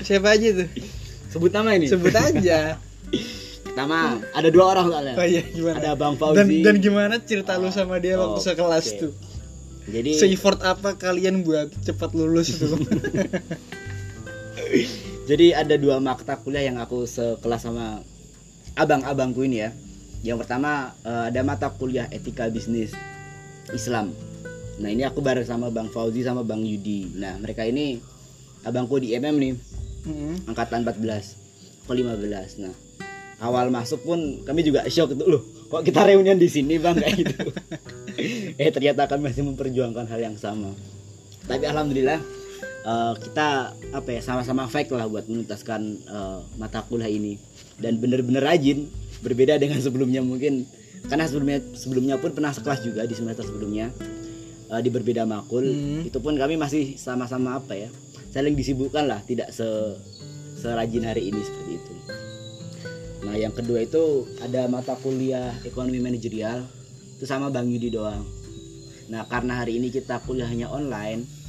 Siapa 0.00 0.32
aja 0.32 0.48
tuh? 0.56 0.68
sebut 1.28 1.48
nama 1.48 1.72
ini 1.72 1.86
Sebut 1.86 2.10
aja. 2.10 2.76
pertama 3.62 4.18
ada 4.28 4.48
dua 4.48 4.64
orang 4.68 4.86
soalnya 4.88 5.14
Oh 5.14 5.24
iya 5.24 5.42
gimana? 5.46 5.76
ada 5.78 5.90
Bang 5.94 6.14
Dan, 6.14 6.34
Fauzi 6.34 6.60
dan 6.60 6.76
gimana 6.76 7.14
cerita 7.18 7.56
lu 7.56 7.70
sama 7.70 7.96
dia 7.96 8.18
waktu 8.18 8.36
Oh, 8.36 8.42
sekelas 8.42 8.86
tuh? 8.98 9.12
jadi 9.84 10.14
Se-effort 10.14 10.58
apa 10.60 10.94
kalian 10.94 11.42
buat 11.42 11.70
cepat 11.80 12.10
lulus 12.12 12.54
tuh? 12.56 12.74
Jadi 15.22 15.50
ada 15.50 15.74
dua 15.74 15.98
mata 15.98 16.34
kuliah 16.36 16.62
yang 16.64 16.78
aku 16.78 17.02
sekelas 17.04 17.62
sama 17.62 18.02
abang-abangku 18.74 19.42
ini 19.42 19.58
ya. 19.60 19.70
Yang 20.24 20.42
pertama 20.42 20.94
eh, 21.00 21.30
ada 21.30 21.40
mata 21.42 21.66
kuliah 21.68 22.06
etika 22.08 22.46
bisnis 22.46 22.90
Islam. 23.70 24.10
Nah 24.82 24.90
ini 24.90 25.06
aku 25.06 25.22
bareng 25.22 25.46
sama 25.46 25.70
Bang 25.70 25.86
Fauzi 25.94 26.26
sama 26.26 26.42
Bang 26.42 26.66
Yudi. 26.66 27.14
Nah 27.14 27.38
mereka 27.38 27.62
ini 27.62 28.02
abangku 28.66 28.98
di 28.98 29.14
MM 29.14 29.36
nih 29.38 29.54
Mm-mm. 30.10 30.50
angkatan 30.50 30.82
14 30.82 31.86
ke 31.86 31.92
15. 31.92 32.66
Nah 32.66 32.74
awal 33.42 33.70
masuk 33.70 34.02
pun 34.02 34.42
kami 34.42 34.66
juga 34.66 34.82
shock 34.90 35.14
itu 35.14 35.24
loh. 35.26 35.42
Kok 35.70 35.82
kita 35.86 36.04
reunian 36.04 36.36
di 36.36 36.50
sini 36.50 36.76
bang 36.82 36.98
kayak 36.98 37.14
gitu. 37.14 37.36
eh 38.62 38.70
ternyata 38.74 39.06
kami 39.06 39.30
masih 39.30 39.46
memperjuangkan 39.46 40.06
hal 40.10 40.20
yang 40.20 40.36
sama. 40.38 40.74
Tapi 41.46 41.64
alhamdulillah 41.66 42.18
eh, 42.86 43.12
kita 43.22 43.76
apa 43.94 44.08
ya 44.10 44.20
sama-sama 44.20 44.66
fight 44.66 44.90
lah 44.90 45.06
buat 45.06 45.26
menuntaskan 45.30 45.80
eh, 46.06 46.38
mata 46.58 46.82
kuliah 46.86 47.10
ini 47.10 47.38
dan 47.78 47.98
bener-bener 47.98 48.42
rajin 48.42 48.86
berbeda 49.22 49.58
dengan 49.58 49.78
sebelumnya 49.78 50.20
mungkin 50.22 50.66
karena 51.06 51.24
sebelumnya 51.26 51.58
sebelumnya 51.74 52.14
pun 52.18 52.30
pernah 52.34 52.54
sekelas 52.54 52.80
juga 52.86 53.02
di 53.06 53.14
semester 53.14 53.42
sebelumnya 53.46 53.90
eh, 54.70 54.80
di 54.82 54.90
berbeda 54.90 55.26
makul. 55.26 55.64
Hmm. 55.64 56.02
itu 56.06 56.18
pun 56.22 56.34
kami 56.38 56.54
masih 56.56 56.94
sama-sama 56.98 57.58
apa 57.58 57.74
ya 57.74 57.90
saling 58.32 58.56
disibukkan 58.56 59.04
lah 59.04 59.20
tidak 59.28 59.52
se 59.52 59.66
serajin 60.56 61.04
hari 61.04 61.28
ini 61.28 61.40
seperti 61.42 61.72
itu. 61.74 61.92
Nah 63.26 63.34
yang 63.34 63.50
kedua 63.50 63.82
itu 63.82 64.30
ada 64.38 64.70
mata 64.70 64.94
kuliah 64.98 65.52
ekonomi 65.66 65.98
manajerial. 65.98 66.62
Itu 67.18 67.26
sama 67.26 67.50
Bang 67.50 67.66
Yudi 67.70 67.90
doang. 67.90 68.22
Nah 69.10 69.26
karena 69.26 69.62
hari 69.62 69.78
ini 69.78 69.90
kita 69.92 70.22
kuliahnya 70.24 70.70
online 70.70 71.44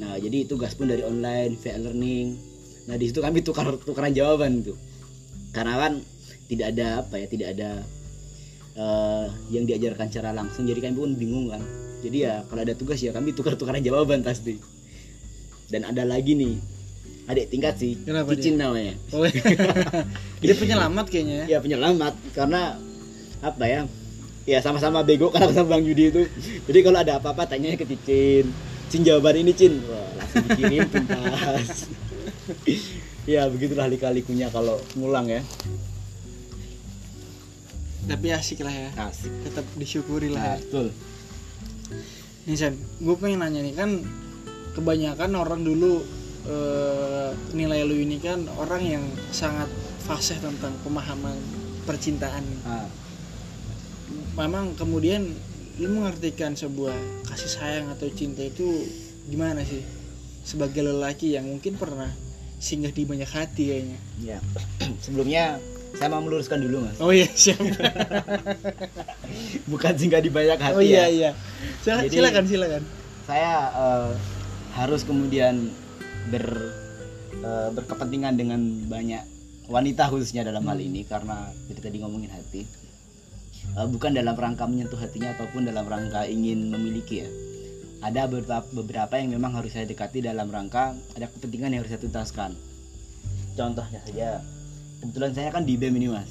nah 0.00 0.16
jadi 0.16 0.48
tugas 0.48 0.72
pun 0.72 0.88
dari 0.88 1.04
online 1.04 1.56
via 1.60 1.76
learning. 1.76 2.26
Nah 2.88 2.96
di 2.96 3.04
situ 3.08 3.20
kami 3.20 3.44
tukar 3.44 3.68
tukaran 3.80 4.12
jawaban 4.12 4.64
tuh. 4.64 4.76
Karena 5.52 5.76
kan 5.76 5.92
tidak 6.50 6.74
ada 6.76 7.04
apa 7.04 7.14
ya 7.20 7.26
tidak 7.30 7.48
ada 7.54 7.84
eh, 8.80 9.24
yang 9.52 9.68
diajarkan 9.68 10.08
secara 10.08 10.32
langsung 10.32 10.64
jadi 10.64 10.80
kami 10.80 10.96
pun 10.96 11.12
bingung 11.12 11.52
kan. 11.52 11.60
Jadi 12.00 12.24
ya 12.24 12.40
kalau 12.48 12.64
ada 12.64 12.72
tugas 12.72 12.96
ya 13.04 13.12
kami 13.12 13.36
tukar 13.36 13.60
tukaran 13.60 13.84
jawaban 13.84 14.24
pasti. 14.24 14.56
Dan 15.68 15.84
ada 15.86 16.02
lagi 16.08 16.34
nih 16.34 16.80
adik 17.30 17.46
tingkat 17.46 17.78
sih 17.78 17.94
Kenapa 18.02 18.34
Cicin 18.34 18.58
namanya. 18.58 18.98
Oh, 19.14 19.22
dia 20.42 20.54
penyelamat 20.56 21.06
kayaknya 21.06 21.46
ya. 21.46 21.46
ya 21.46 21.58
penyelamat 21.62 22.14
karena 22.34 22.80
apa 23.44 23.64
ya? 23.68 23.80
Ya 24.48 24.58
sama-sama 24.64 25.04
bego 25.06 25.30
karena 25.34 25.52
sama 25.52 25.78
Bang 25.78 25.84
Yudi 25.84 26.10
itu. 26.10 26.22
Jadi 26.66 26.78
kalau 26.82 26.98
ada 26.98 27.20
apa-apa 27.22 27.46
tanya 27.46 27.76
ke 27.76 27.86
Cicin. 27.86 28.50
Cin 28.90 29.06
jawaban 29.06 29.38
ini 29.38 29.52
Cin. 29.54 29.78
Wah 29.86 30.08
langsung 30.18 30.44
dikirim 30.48 30.88
tuntas. 30.88 31.68
Ya 33.28 33.46
begitulah 33.46 33.86
lika-likunya 33.86 34.48
kalau 34.48 34.80
ngulang 34.96 35.28
ya 35.28 35.44
Tapi 38.08 38.26
asik 38.32 38.64
lah 38.64 38.72
ya. 38.72 38.90
asik 39.08 39.32
Tetap 39.44 39.66
disyukuri 39.76 40.32
nah, 40.32 40.36
lah. 40.36 40.44
ya. 40.56 40.56
betul 40.64 40.86
Nih 42.48 42.56
Sen, 42.56 42.74
gue 43.02 43.14
pengen 43.20 43.44
nanya 43.44 43.60
nih 43.60 43.74
kan 43.76 44.00
kebanyakan 44.72 45.30
orang 45.36 45.60
dulu 45.60 46.00
eh, 46.48 47.30
nilai 47.52 47.84
lu 47.84 48.00
ini 48.00 48.16
kan 48.22 48.46
orang 48.56 48.82
yang 48.82 49.04
sangat 49.30 49.68
fasih 50.06 50.40
tentang 50.40 50.72
pemahaman 50.82 51.36
percintaan. 51.84 52.42
ah, 52.64 52.88
Memang 54.38 54.72
kemudian 54.78 55.26
lu 55.76 55.88
mengartikan 55.92 56.56
sebuah 56.56 56.96
kasih 57.28 57.50
sayang 57.50 57.86
atau 57.92 58.08
cinta 58.12 58.40
itu 58.40 58.88
gimana 59.28 59.60
sih? 59.66 59.84
Sebagai 60.42 60.80
lelaki 60.86 61.36
yang 61.36 61.44
mungkin 61.46 61.76
pernah 61.76 62.08
singgah 62.56 62.92
di 62.92 63.04
banyak 63.04 63.28
hati 63.28 63.72
kayaknya. 63.72 63.98
ya 64.20 64.38
sebelumnya 65.04 65.60
saya 65.92 66.08
mau 66.08 66.20
meluruskan 66.20 66.58
dulu 66.58 66.82
mas 66.82 66.96
Oh 66.98 67.10
iya 67.10 67.26
siap. 67.28 67.58
bukan 69.70 69.92
singgah 69.94 70.18
di 70.18 70.28
banyak 70.28 70.56
hati 70.56 70.74
oh 70.74 70.82
iya 70.82 71.06
ya 71.06 71.08
iya. 71.08 71.30
Sil- 71.80 72.02
Jadi- 72.04 72.14
silakan 72.14 72.44
silakan. 72.44 72.82
saya 73.24 73.52
eh, 73.70 74.10
harus 74.74 75.02
kemudian 75.02 75.70
ber 76.28 76.44
eh, 77.36 77.68
berkepentingan 77.72 78.34
dengan 78.34 78.60
banyak 78.86 79.22
wanita 79.66 80.08
khususnya 80.08 80.42
dalam 80.42 80.62
hal 80.64 80.78
ini 80.78 81.02
karena 81.04 81.46
kita 81.66 81.80
tadi 81.82 81.98
ngomongin 81.98 82.30
hati 82.30 82.64
Eh, 83.70 83.86
bukan 83.86 84.10
dalam 84.10 84.34
rangka 84.34 84.66
menyentuh 84.66 84.98
hatinya 84.98 85.30
ataupun 85.30 85.62
dalam 85.62 85.86
rangka 85.86 86.26
ingin 86.26 86.66
memiliki 86.66 87.22
ya 87.22 87.28
ada 88.02 88.26
beberapa 88.26 88.66
beberapa 88.72 89.14
yang 89.14 89.30
memang 89.30 89.54
harus 89.54 89.70
saya 89.70 89.86
dekati 89.86 90.18
dalam 90.18 90.48
rangka 90.48 90.90
ada 91.14 91.30
kepentingan 91.30 91.70
yang 91.70 91.84
harus 91.84 91.92
saya 91.94 92.02
tuntaskan 92.02 92.50
contohnya 93.54 94.00
saja 94.02 94.42
kebetulan 95.00 95.32
saya 95.32 95.48
kan 95.50 95.64
di 95.64 95.74
BEM 95.80 95.96
ini 95.96 96.08
mas. 96.12 96.30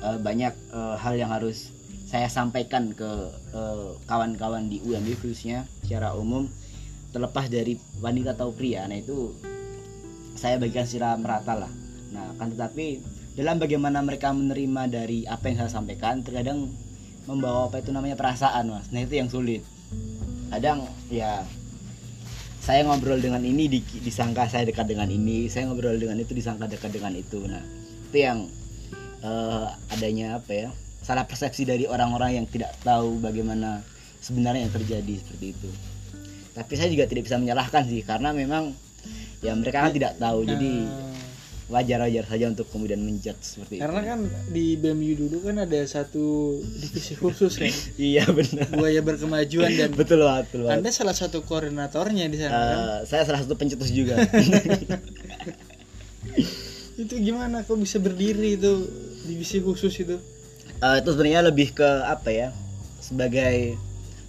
Eh, 0.00 0.18
banyak 0.18 0.54
eh, 0.72 0.96
hal 0.96 1.14
yang 1.20 1.30
harus 1.30 1.70
saya 2.08 2.26
sampaikan 2.26 2.90
ke 2.96 3.10
eh, 3.52 3.90
kawan-kawan 4.08 4.66
di 4.72 4.80
UMB 4.82 5.20
khususnya 5.20 5.68
secara 5.84 6.16
umum. 6.16 6.48
Terlepas 7.10 7.50
dari 7.50 7.74
wanita 7.98 8.38
atau 8.38 8.54
pria 8.54 8.86
nah 8.86 8.94
itu 8.94 9.34
saya 10.38 10.56
bagikan 10.56 10.86
secara 10.86 11.18
merata 11.18 11.58
lah. 11.58 11.72
Nah 12.14 12.32
kan 12.38 12.54
tetapi 12.54 13.02
dalam 13.34 13.58
bagaimana 13.58 13.98
mereka 14.00 14.30
menerima 14.30 14.82
dari 14.88 15.26
apa 15.26 15.50
yang 15.50 15.58
saya 15.64 15.70
sampaikan 15.70 16.22
terkadang 16.22 16.70
membawa 17.26 17.66
apa 17.66 17.82
itu 17.82 17.90
namanya 17.90 18.14
perasaan 18.14 18.70
mas. 18.70 18.88
Nah 18.94 19.02
itu 19.02 19.18
yang 19.18 19.26
sulit. 19.26 19.66
Kadang 20.54 20.86
ya 21.10 21.42
saya 22.62 22.86
ngobrol 22.86 23.18
dengan 23.18 23.42
ini 23.42 23.66
di- 23.66 24.00
disangka 24.06 24.46
saya 24.46 24.68
dekat 24.68 24.86
dengan 24.86 25.10
ini 25.10 25.50
saya 25.50 25.66
ngobrol 25.66 25.98
dengan 25.98 26.14
itu 26.20 26.30
disangka 26.30 26.70
dekat 26.70 26.94
dengan 26.94 27.18
itu. 27.18 27.42
Nah 27.42 27.79
itu 28.10 28.26
yang 28.26 28.50
eh, 29.22 29.66
adanya 29.94 30.42
apa 30.42 30.52
ya 30.52 30.68
salah 31.00 31.24
persepsi 31.24 31.64
dari 31.64 31.86
orang-orang 31.86 32.42
yang 32.42 32.46
tidak 32.50 32.74
tahu 32.82 33.22
bagaimana 33.22 33.80
sebenarnya 34.20 34.68
yang 34.68 34.74
terjadi 34.74 35.14
seperti 35.22 35.46
itu. 35.56 35.70
Tapi 36.52 36.72
saya 36.76 36.90
juga 36.92 37.08
tidak 37.08 37.30
bisa 37.30 37.40
menyalahkan 37.40 37.86
sih 37.88 38.02
karena 38.04 38.34
memang 38.34 38.74
ya 39.40 39.56
mereka 39.56 39.88
kan 39.88 39.94
tidak 39.96 40.18
tahu 40.20 40.44
jadi 40.44 40.72
Nah, 40.84 41.10
wajar-wajar 41.70 42.26
saja 42.26 42.50
untuk 42.50 42.66
kemudian 42.66 42.98
menjudge 42.98 43.38
seperti 43.46 43.78
itu. 43.78 43.82
Karena 43.86 44.02
kan 44.02 44.18
di 44.50 44.74
BMU 44.74 45.14
dulu 45.14 45.46
kan 45.46 45.62
ada 45.62 45.80
satu 45.86 46.58
divisi 46.66 47.14
khusus 47.14 47.62
kan? 47.62 47.70
Iya 48.10 48.26
benar. 48.26 48.66
Buaya 48.74 49.00
berkemajuan 49.00 49.70
dan 49.78 49.94
betul 49.94 50.26
banget 50.26 50.50
betul 50.50 50.60
banget 50.66 50.82
anda 50.82 50.90
salah 50.90 51.14
satu 51.14 51.46
koordinatornya 51.46 52.26
di 52.26 52.36
sana 52.42 52.50
kan? 52.50 52.74
Eh, 52.74 53.00
saya 53.06 53.22
salah 53.22 53.40
satu 53.46 53.54
pencetus 53.54 53.94
juga 53.94 54.18
itu 57.06 57.14
gimana? 57.20 57.64
Kok 57.64 57.78
bisa 57.80 57.96
berdiri 57.96 58.60
itu? 58.60 58.72
Divisi 59.24 59.60
khusus 59.60 59.92
itu? 60.00 60.16
Eh, 60.80 60.96
itu 61.00 61.08
sebenarnya 61.12 61.42
lebih 61.48 61.76
ke 61.76 61.88
apa 62.04 62.28
ya? 62.32 62.48
Sebagai 63.00 63.76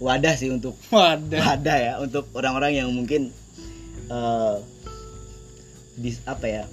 wadah 0.00 0.34
sih 0.36 0.48
untuk 0.52 0.76
wadah. 0.92 1.40
Wadah 1.40 1.78
ya 1.78 1.92
untuk 2.00 2.28
orang-orang 2.36 2.82
yang 2.82 2.88
mungkin 2.92 3.32
eh 4.08 4.56
dis- 5.96 6.24
apa 6.24 6.46
ya? 6.48 6.64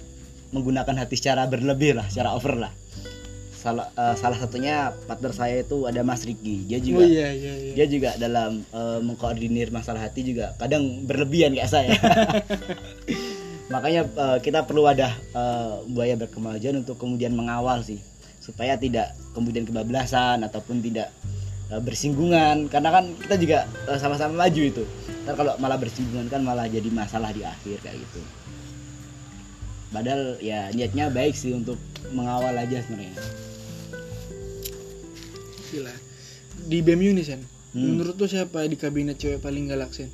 Menggunakan 0.50 1.06
hati 1.06 1.14
secara 1.14 1.46
berlebih 1.46 1.94
lah 1.94 2.06
secara 2.10 2.34
over 2.34 2.58
lah. 2.58 2.72
Salah 3.60 3.92
eh, 3.92 4.16
salah 4.16 4.40
satunya 4.40 4.96
partner 5.04 5.32
saya 5.36 5.60
itu 5.60 5.84
ada 5.84 6.00
Mas 6.00 6.24
Riki 6.24 6.64
dia 6.64 6.80
juga 6.80 7.04
oh 7.04 7.08
iya 7.08 7.28
iya 7.28 7.52
iya. 7.60 7.72
dia 7.76 7.86
juga 7.92 8.16
dalam 8.16 8.64
eh, 8.64 8.98
mengkoordinir 9.04 9.68
masalah 9.68 10.00
hati 10.00 10.24
juga 10.24 10.56
kadang 10.56 11.04
berlebihan 11.04 11.52
kayak 11.52 11.68
saya 11.68 11.92
makanya 13.70 14.02
eh, 14.04 14.38
kita 14.42 14.66
perlu 14.66 14.84
wadah 14.84 15.14
eh, 15.14 15.74
buaya 15.88 16.18
berkemajuan 16.18 16.82
untuk 16.82 16.98
kemudian 16.98 17.32
mengawal 17.32 17.80
sih. 17.86 18.02
Supaya 18.42 18.74
tidak 18.74 19.14
kemudian 19.32 19.62
kebablasan 19.64 20.42
ataupun 20.42 20.82
tidak 20.82 21.14
eh, 21.70 21.80
bersinggungan. 21.80 22.66
Karena 22.66 22.90
kan 22.90 23.14
kita 23.16 23.34
juga 23.38 23.58
eh, 23.86 23.98
sama-sama 24.02 24.44
maju 24.44 24.62
itu. 24.62 24.84
Ntar 25.24 25.34
kalau 25.38 25.54
malah 25.62 25.78
bersinggungan 25.78 26.26
kan 26.26 26.42
malah 26.42 26.66
jadi 26.66 26.90
masalah 26.90 27.30
di 27.30 27.46
akhir 27.46 27.80
kayak 27.80 27.96
gitu. 27.96 28.20
Padahal 29.90 30.38
ya 30.38 30.70
niatnya 30.70 31.10
baik 31.10 31.34
sih 31.34 31.54
untuk 31.54 31.78
mengawal 32.10 32.52
aja 32.52 32.82
sebenarnya. 32.82 33.14
Gila. 35.70 35.94
Di 36.66 36.78
BMU 36.82 37.14
nih 37.14 37.26
sen. 37.26 37.42
Hmm. 37.70 37.94
menurut 37.94 38.18
tuh 38.18 38.26
siapa 38.26 38.66
di 38.66 38.74
kabinet 38.74 39.14
cewek 39.14 39.46
paling 39.46 39.70
galak 39.70 39.94
sen 39.94 40.10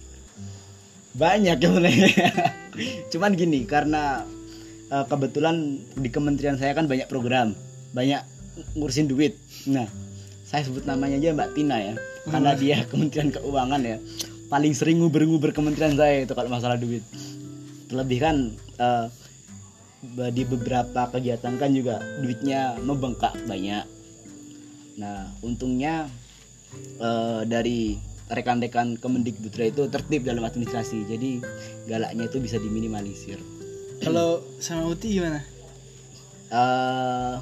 banyak 1.17 1.57
ya 1.57 1.69
sebenarnya. 1.69 2.29
Cuman 3.13 3.33
gini 3.33 3.65
karena 3.65 4.23
eh, 4.93 5.05
kebetulan 5.09 5.81
di 5.97 6.09
kementerian 6.13 6.61
saya 6.61 6.77
kan 6.77 6.85
banyak 6.87 7.09
program 7.09 7.57
banyak 7.97 8.21
ngurusin 8.77 9.09
duit. 9.09 9.41
Nah 9.69 9.89
saya 10.47 10.63
sebut 10.63 10.85
namanya 10.87 11.19
aja 11.19 11.35
Mbak 11.35 11.51
Tina 11.57 11.77
ya 11.81 11.95
karena 12.29 12.53
dia 12.55 12.77
Kementerian 12.87 13.33
Keuangan 13.33 13.83
ya. 13.83 13.99
Paling 14.47 14.73
sering 14.79 15.03
nguber-nguber 15.03 15.51
kementerian 15.51 15.99
saya 15.99 16.23
itu 16.23 16.33
kalau 16.37 16.47
masalah 16.47 16.79
duit. 16.79 17.03
Terlebih 17.91 18.19
kan 18.23 18.37
eh, 18.79 19.07
di 20.31 20.43
beberapa 20.47 21.11
kegiatan 21.11 21.59
kan 21.59 21.71
juga 21.75 21.99
duitnya 22.23 22.79
membengkak 22.79 23.35
banyak. 23.49 23.85
Nah 25.01 25.33
untungnya 25.43 26.07
eh, 27.01 27.43
dari 27.49 27.99
rekan-rekan 28.27 28.99
Kemendikbudra 28.99 29.69
itu 29.69 29.87
tertib 29.87 30.25
dalam 30.25 30.43
administrasi. 30.43 31.07
Jadi 31.07 31.39
galaknya 31.87 32.27
itu 32.27 32.39
bisa 32.39 32.59
diminimalisir. 32.59 33.39
Kalau 33.99 34.43
sama 34.59 34.87
Uti 34.87 35.17
gimana? 35.17 35.41
eh 36.47 37.35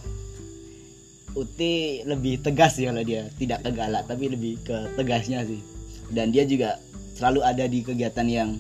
Uti 1.35 1.99
lebih 2.07 2.39
tegas 2.41 2.79
sih 2.79 2.87
kalau 2.87 3.03
dia. 3.03 3.27
Tidak 3.35 3.59
ke 3.61 3.71
galak 3.71 4.07
tapi 4.07 4.31
lebih 4.31 4.63
ke 4.63 4.95
tegasnya 4.95 5.43
sih. 5.43 5.59
Dan 6.09 6.31
dia 6.31 6.47
juga 6.47 6.79
selalu 7.13 7.41
ada 7.43 7.65
di 7.67 7.83
kegiatan 7.83 8.27
yang 8.27 8.51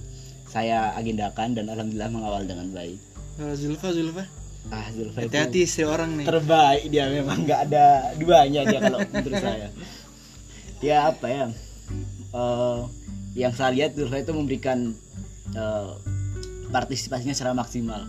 saya 0.45 0.91
agendakan 0.95 1.55
dan 1.55 1.71
alhamdulillah 1.71 2.11
mengawal 2.11 2.43
dengan 2.43 2.71
baik. 2.71 2.99
Kalau 3.35 3.55
Zulfa, 3.55 3.91
Zulfa. 3.91 4.25
ah 4.71 4.87
Zulfa 4.91 5.19
itu 5.21 5.29
Hati-hati 5.29 5.59
istri 5.63 5.85
orang 5.85 6.19
nih. 6.19 6.27
terbaik 6.27 6.85
dia. 6.89 7.05
Memang 7.11 7.45
nggak 7.45 7.61
ada 7.69 7.85
duanya 8.17 8.61
dia 8.65 8.81
kalau 8.81 8.99
menurut 9.05 9.39
saya. 9.39 9.69
Dia 10.83 11.09
apa 11.09 11.27
ya 11.31 11.45
eh, 12.35 12.81
yang 13.39 13.53
saya 13.55 13.71
lihat 13.75 13.95
Zulfa 13.95 14.19
itu 14.21 14.35
memberikan 14.35 14.93
eh, 15.55 15.91
partisipasinya 16.75 17.35
secara 17.35 17.55
maksimal. 17.55 18.07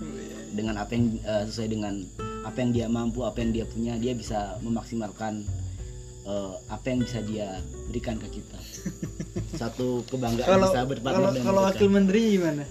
Dengan 0.56 0.82
apa 0.82 0.92
yang 0.98 1.22
eh, 1.22 1.44
sesuai 1.48 1.70
dengan 1.70 1.94
apa 2.46 2.58
yang 2.62 2.72
dia 2.74 2.88
mampu 2.90 3.26
apa 3.26 3.42
yang 3.42 3.52
dia 3.54 3.66
punya 3.66 3.98
dia 3.98 4.14
bisa 4.14 4.58
memaksimalkan 4.62 5.42
eh, 6.26 6.54
apa 6.70 6.86
yang 6.90 7.00
bisa 7.06 7.20
dia 7.22 7.62
berikan 7.90 8.18
ke 8.18 8.42
kita. 8.42 8.60
Satu 9.62 10.02
kebanggaan 10.10 10.48
Kalau 10.48 10.68
bisa 10.70 10.80
kalau 10.82 10.90
berpartner 10.90 11.30
dengan 11.34 11.46
kalau 11.46 11.62
mereka. 11.62 11.70
wakil 11.78 11.88
menteri 11.90 12.22
gimana? 12.38 12.64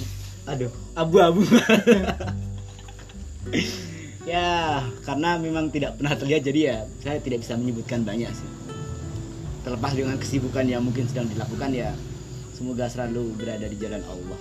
aduh. 0.50 0.72
Abu-abu. 0.96 1.42
Ya 4.22 4.78
karena 5.02 5.34
memang 5.34 5.74
tidak 5.74 5.98
pernah 5.98 6.14
terlihat 6.14 6.46
jadi 6.46 6.60
ya 6.62 6.76
saya 7.02 7.18
tidak 7.18 7.42
bisa 7.42 7.58
menyebutkan 7.58 8.06
banyak 8.06 8.30
sih 8.30 8.48
terlepas 9.62 9.92
dengan 9.94 10.18
kesibukan 10.18 10.66
yang 10.66 10.82
mungkin 10.82 11.06
sedang 11.06 11.30
dilakukan 11.30 11.70
ya 11.70 11.94
semoga 12.54 12.86
selalu 12.90 13.34
berada 13.38 13.66
di 13.66 13.76
jalan 13.78 14.02
Allah 14.06 14.40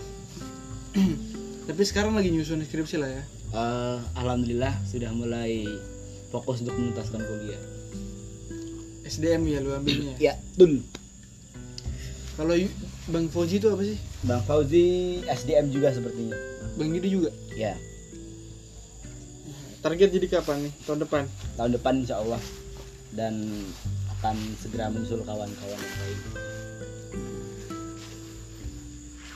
Tapi 1.62 1.88
sekarang 1.88 2.18
lagi 2.18 2.34
nyusun 2.34 2.66
skripsi 2.66 2.98
lah 3.00 3.08
ya. 3.08 3.24
Eh, 3.52 3.98
alhamdulillah 4.18 4.74
sudah 4.84 5.14
mulai 5.14 5.64
fokus 6.34 6.64
untuk 6.64 6.76
menuntaskan 6.80 7.20
kuliah 7.24 7.60
SDM 9.04 9.44
ya 9.48 9.60
lu 9.60 9.76
ambilnya. 9.76 10.16
ya 10.32 10.34
betul 10.56 10.84
Kalau 12.40 12.56
Bang 13.12 13.28
Fauzi 13.28 13.60
itu 13.60 13.68
apa 13.68 13.84
sih? 13.84 14.00
Bang 14.24 14.42
Fauzi 14.48 15.20
SDM 15.28 15.70
juga 15.70 15.92
sepertinya 15.92 16.36
Bang 16.80 16.90
Didi 16.96 17.08
juga. 17.12 17.30
ya 17.54 17.76
Target 19.84 20.16
jadi 20.16 20.28
kapan 20.28 20.72
nih? 20.72 20.74
Tahun 20.88 21.00
depan. 21.04 21.24
tahun 21.60 21.72
depan 21.76 21.94
insya 22.04 22.24
Allah 22.24 22.42
dan 23.12 23.48
akan 24.22 24.38
segera 24.62 24.94
menyusul 24.94 25.26
kawan-kawan 25.26 25.82
yang 25.82 25.98
lain 25.98 26.20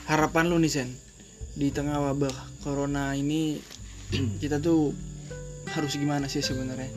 Harapan 0.06 0.46
lu 0.46 0.62
nih 0.62 0.70
Sen 0.70 0.94
di 1.58 1.74
tengah 1.74 1.98
wabah 1.98 2.62
corona 2.62 3.10
ini 3.18 3.58
kita 4.42 4.62
tuh 4.62 4.94
harus 5.74 5.98
gimana 5.98 6.30
sih 6.30 6.38
sebenarnya? 6.38 6.94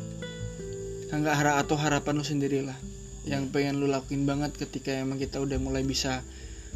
Enggak 1.10 1.42
hara 1.42 1.58
atau 1.58 1.74
harapan 1.82 2.22
lu 2.22 2.26
sendiri 2.28 2.62
lah 2.62 2.78
yang 3.26 3.50
pengen 3.50 3.82
lu 3.82 3.90
lakuin 3.90 4.30
banget 4.30 4.54
ketika 4.54 4.94
emang 4.94 5.18
kita 5.18 5.42
udah 5.42 5.58
mulai 5.58 5.82
bisa 5.82 6.22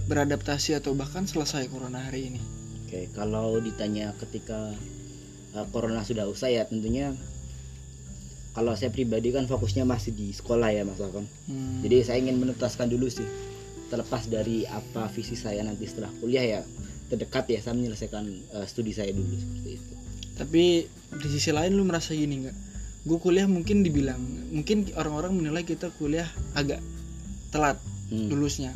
beradaptasi 0.10 0.74
atau 0.74 0.98
bahkan 0.98 1.30
selesai 1.30 1.70
corona 1.70 2.02
hari 2.02 2.34
ini. 2.34 2.42
Oke, 2.82 3.14
kalau 3.14 3.62
ditanya 3.62 4.18
ketika 4.18 4.74
uh, 5.54 5.66
corona 5.70 6.02
sudah 6.02 6.26
usai 6.26 6.58
ya 6.58 6.66
tentunya 6.66 7.14
kalau 8.54 8.78
saya 8.78 8.94
pribadi 8.94 9.34
kan 9.34 9.50
fokusnya 9.50 9.84
masih 9.84 10.14
di 10.14 10.30
sekolah 10.30 10.70
ya 10.70 10.86
Mas 10.86 11.02
Alfon. 11.02 11.26
Hmm. 11.50 11.82
Jadi 11.82 11.96
saya 12.06 12.18
ingin 12.22 12.38
menuntaskan 12.38 12.90
dulu 12.90 13.10
sih. 13.10 13.26
Terlepas 13.90 14.26
dari 14.30 14.66
apa 14.70 15.10
visi 15.10 15.38
saya 15.38 15.62
nanti 15.66 15.86
setelah 15.86 16.10
kuliah 16.18 16.46
ya 16.46 16.60
terdekat 17.10 17.50
ya 17.50 17.60
saya 17.62 17.78
menyelesaikan 17.78 18.26
uh, 18.58 18.66
studi 18.66 18.94
saya 18.94 19.14
dulu 19.14 19.34
seperti 19.34 19.70
itu. 19.78 19.94
Tapi 20.34 20.64
di 21.14 21.28
sisi 21.30 21.54
lain 21.54 21.78
lu 21.78 21.86
merasa 21.86 22.14
gini 22.14 22.46
nggak? 22.46 22.58
Gue 23.04 23.20
kuliah 23.20 23.46
mungkin 23.46 23.84
dibilang, 23.84 24.22
mungkin 24.50 24.90
orang-orang 24.96 25.36
menilai 25.36 25.68
kita 25.68 25.92
kuliah 26.00 26.26
agak 26.56 26.80
telat 27.52 27.78
Hmm. 28.14 28.30
lulusnya. 28.30 28.70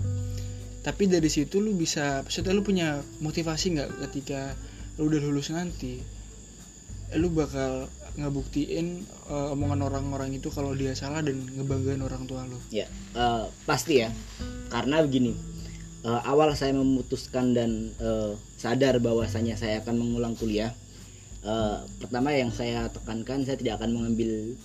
Tapi 0.82 1.06
dari 1.06 1.30
situ 1.30 1.62
lu 1.62 1.78
bisa, 1.78 2.26
maksudnya 2.26 2.58
lu 2.58 2.66
punya 2.66 3.04
motivasi 3.22 3.78
nggak 3.78 3.90
ketika 4.10 4.58
lu 4.98 5.14
udah 5.14 5.22
lulus 5.22 5.54
nanti, 5.54 6.02
lu 7.14 7.30
bakal 7.30 7.86
ngebuktiin 8.18 8.88
eh, 9.30 9.54
omongan 9.54 9.86
orang-orang 9.86 10.34
itu 10.34 10.50
kalau 10.50 10.74
dia 10.74 10.98
salah 10.98 11.22
dan 11.22 11.38
ngebanggain 11.54 12.02
orang 12.02 12.26
tua 12.26 12.44
lu. 12.50 12.58
Ya, 12.74 12.90
eh, 13.14 13.44
pasti 13.64 14.02
ya. 14.02 14.10
Karena 14.68 15.06
begini, 15.06 15.38
eh, 16.02 16.22
awal 16.26 16.58
saya 16.58 16.74
memutuskan 16.74 17.54
dan 17.54 17.94
eh, 17.98 18.34
sadar 18.58 18.98
bahwasanya 18.98 19.54
saya 19.54 19.80
akan 19.86 19.96
mengulang 19.96 20.34
kuliah. 20.34 20.74
eh, 21.46 21.78
pertama 22.02 22.34
yang 22.34 22.50
saya 22.52 22.90
tekankan, 22.92 23.46
saya 23.46 23.56
tidak 23.56 23.80
akan 23.80 23.94
mengambil 23.96 24.58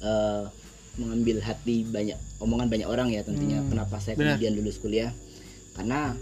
eh, 0.00 0.44
mengambil 0.92 1.40
hati 1.40 1.88
banyak 1.88 2.16
omongan 2.38 2.68
banyak 2.68 2.88
orang 2.88 3.08
ya 3.10 3.24
tentunya. 3.24 3.60
Hmm, 3.60 3.68
Kenapa 3.72 3.96
saya 3.98 4.14
benar. 4.14 4.36
kemudian 4.38 4.52
lulus 4.56 4.78
kuliah? 4.78 5.10
Karena 5.72 6.12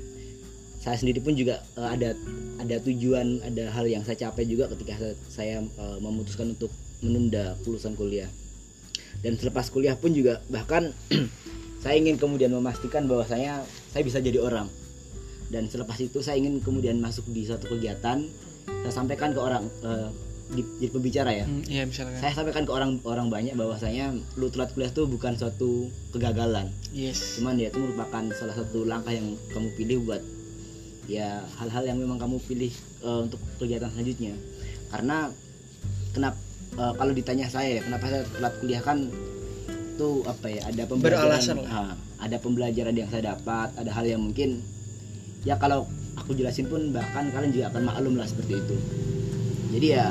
saya 0.80 0.96
sendiri 0.96 1.20
pun 1.20 1.32
juga 1.32 1.60
eh, 1.74 1.88
ada 1.90 2.10
ada 2.56 2.76
tujuan, 2.80 3.40
ada 3.42 3.68
hal 3.70 3.86
yang 3.86 4.00
saya 4.00 4.16
capai 4.18 4.44
juga 4.44 4.68
ketika 4.68 4.96
saya, 4.96 5.14
saya 5.28 5.56
eh, 5.60 5.98
memutuskan 5.98 6.52
untuk 6.52 6.72
menunda 7.00 7.56
lulusan 7.62 7.94
kuliah 7.94 8.28
dan 9.20 9.34
selepas 9.34 9.68
kuliah 9.68 9.94
pun 9.94 10.10
juga 10.10 10.40
bahkan 10.46 10.92
saya 11.82 11.96
ingin 11.96 12.16
kemudian 12.16 12.50
memastikan 12.50 13.04
bahwa 13.04 13.24
saya 13.24 13.64
saya 13.88 14.02
bisa 14.02 14.18
jadi 14.18 14.36
orang 14.38 14.68
dan 15.48 15.66
selepas 15.66 15.96
itu 15.98 16.20
saya 16.20 16.36
ingin 16.36 16.60
kemudian 16.60 16.96
masuk 16.96 17.24
di 17.26 17.42
suatu 17.42 17.66
kegiatan 17.68 18.22
saya 18.80 18.92
sampaikan 18.94 19.32
ke 19.32 19.40
orang 19.40 19.64
eh, 19.82 20.08
di, 20.50 20.62
jadi 20.78 20.90
pembicara 20.90 21.30
ya 21.32 21.46
Hmm, 21.46 21.62
Iya 21.64 21.82
misalkan. 21.84 22.16
saya 22.16 22.32
sampaikan 22.34 22.62
ke 22.62 22.72
orang 22.72 22.90
orang 23.02 23.28
banyak 23.28 23.54
bahwasanya 23.54 24.10
lu 24.34 24.46
telat 24.48 24.70
kuliah 24.70 24.90
itu 24.90 25.02
bukan 25.06 25.32
suatu 25.34 25.70
kegagalan 26.10 26.68
Yes. 26.90 27.38
cuman 27.38 27.54
ya 27.54 27.68
itu 27.68 27.78
merupakan 27.78 28.22
salah 28.32 28.54
satu 28.54 28.82
langkah 28.82 29.10
yang 29.10 29.34
kamu 29.48 29.68
pilih 29.74 29.98
buat 30.04 30.22
ya 31.08 31.44
hal-hal 31.60 31.84
yang 31.86 31.98
memang 32.00 32.18
kamu 32.20 32.36
pilih 32.44 32.72
eh, 33.04 33.18
untuk 33.24 33.40
kegiatan 33.62 33.88
selanjutnya 33.92 34.34
karena 34.90 35.32
kenapa 36.12 36.38
eh, 36.76 36.92
kalau 36.98 37.12
ditanya 37.14 37.46
saya 37.48 37.78
ya 37.78 37.80
kenapa 37.86 38.04
saya 38.10 38.22
telat 38.36 38.54
kuliah 38.60 38.82
kan 38.82 38.98
itu 40.00 40.24
apa 40.24 40.46
ya 40.48 40.64
ada 40.64 40.82
pembelajaran. 40.88 41.60
Ah, 41.68 41.92
ada 42.24 42.36
pembelajaran 42.40 42.96
yang 42.96 43.08
saya 43.12 43.36
dapat 43.36 43.68
ada 43.76 43.90
hal 43.92 44.08
yang 44.08 44.24
mungkin 44.24 44.64
ya 45.44 45.60
kalau 45.60 45.84
aku 46.16 46.32
jelasin 46.32 46.68
pun 46.72 46.88
bahkan 46.92 47.28
kalian 47.28 47.52
juga 47.52 47.68
akan 47.72 47.82
maklum 47.84 48.14
lah 48.16 48.24
seperti 48.24 48.60
itu 48.60 48.76
jadi 49.76 49.86
ya 50.00 50.06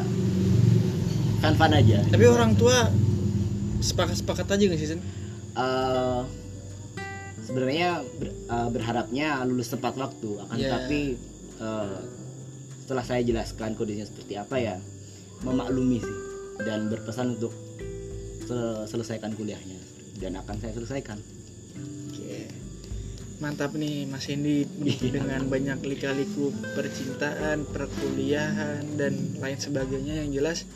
fun 1.41 1.53
fun 1.57 1.73
aja 1.73 2.05
Tapi 2.05 2.25
orang 2.29 2.53
tua 2.53 2.91
sepakat-sepakat 3.79 4.45
aja 4.45 4.63
nggak 4.69 4.79
sih 4.79 4.89
Sen? 4.93 5.01
Eh, 5.57 6.21
sebenarnya 7.49 7.89
ber- 8.15 8.35
eh, 8.45 8.69
berharapnya 8.69 9.41
lulus 9.43 9.67
tepat 9.67 9.97
waktu 9.97 10.37
akan 10.39 10.55
Ya. 10.55 10.69
tapi 10.71 11.17
eh, 11.57 11.97
setelah 12.79 13.01
saya 13.01 13.21
jelaskan 13.21 13.73
kondisinya 13.73 14.05
seperti 14.05 14.33
apa 14.33 14.55
ya 14.55 14.75
memaklumi 15.41 15.97
sih 15.97 16.17
dan 16.61 16.87
berpesan 16.87 17.35
untuk 17.35 17.53
sel- 18.43 18.85
selesaikan 18.85 19.33
kuliahnya 19.33 19.77
dan 20.17 20.37
akan 20.37 20.55
saya 20.57 20.73
selesaikan 20.73 21.17
Oke. 22.09 22.51
Mantap 23.39 23.71
nih 23.71 24.03
Mas 24.03 24.27
Hendy 24.27 24.67
dengan 25.15 25.47
banyak 25.47 25.79
lika-liku 25.81 26.51
percintaan, 26.75 27.63
perkuliahan 27.65 28.83
dan 28.93 29.15
lain 29.37 29.55
sebagainya 29.55 30.21
yang 30.21 30.29
jelas 30.29 30.67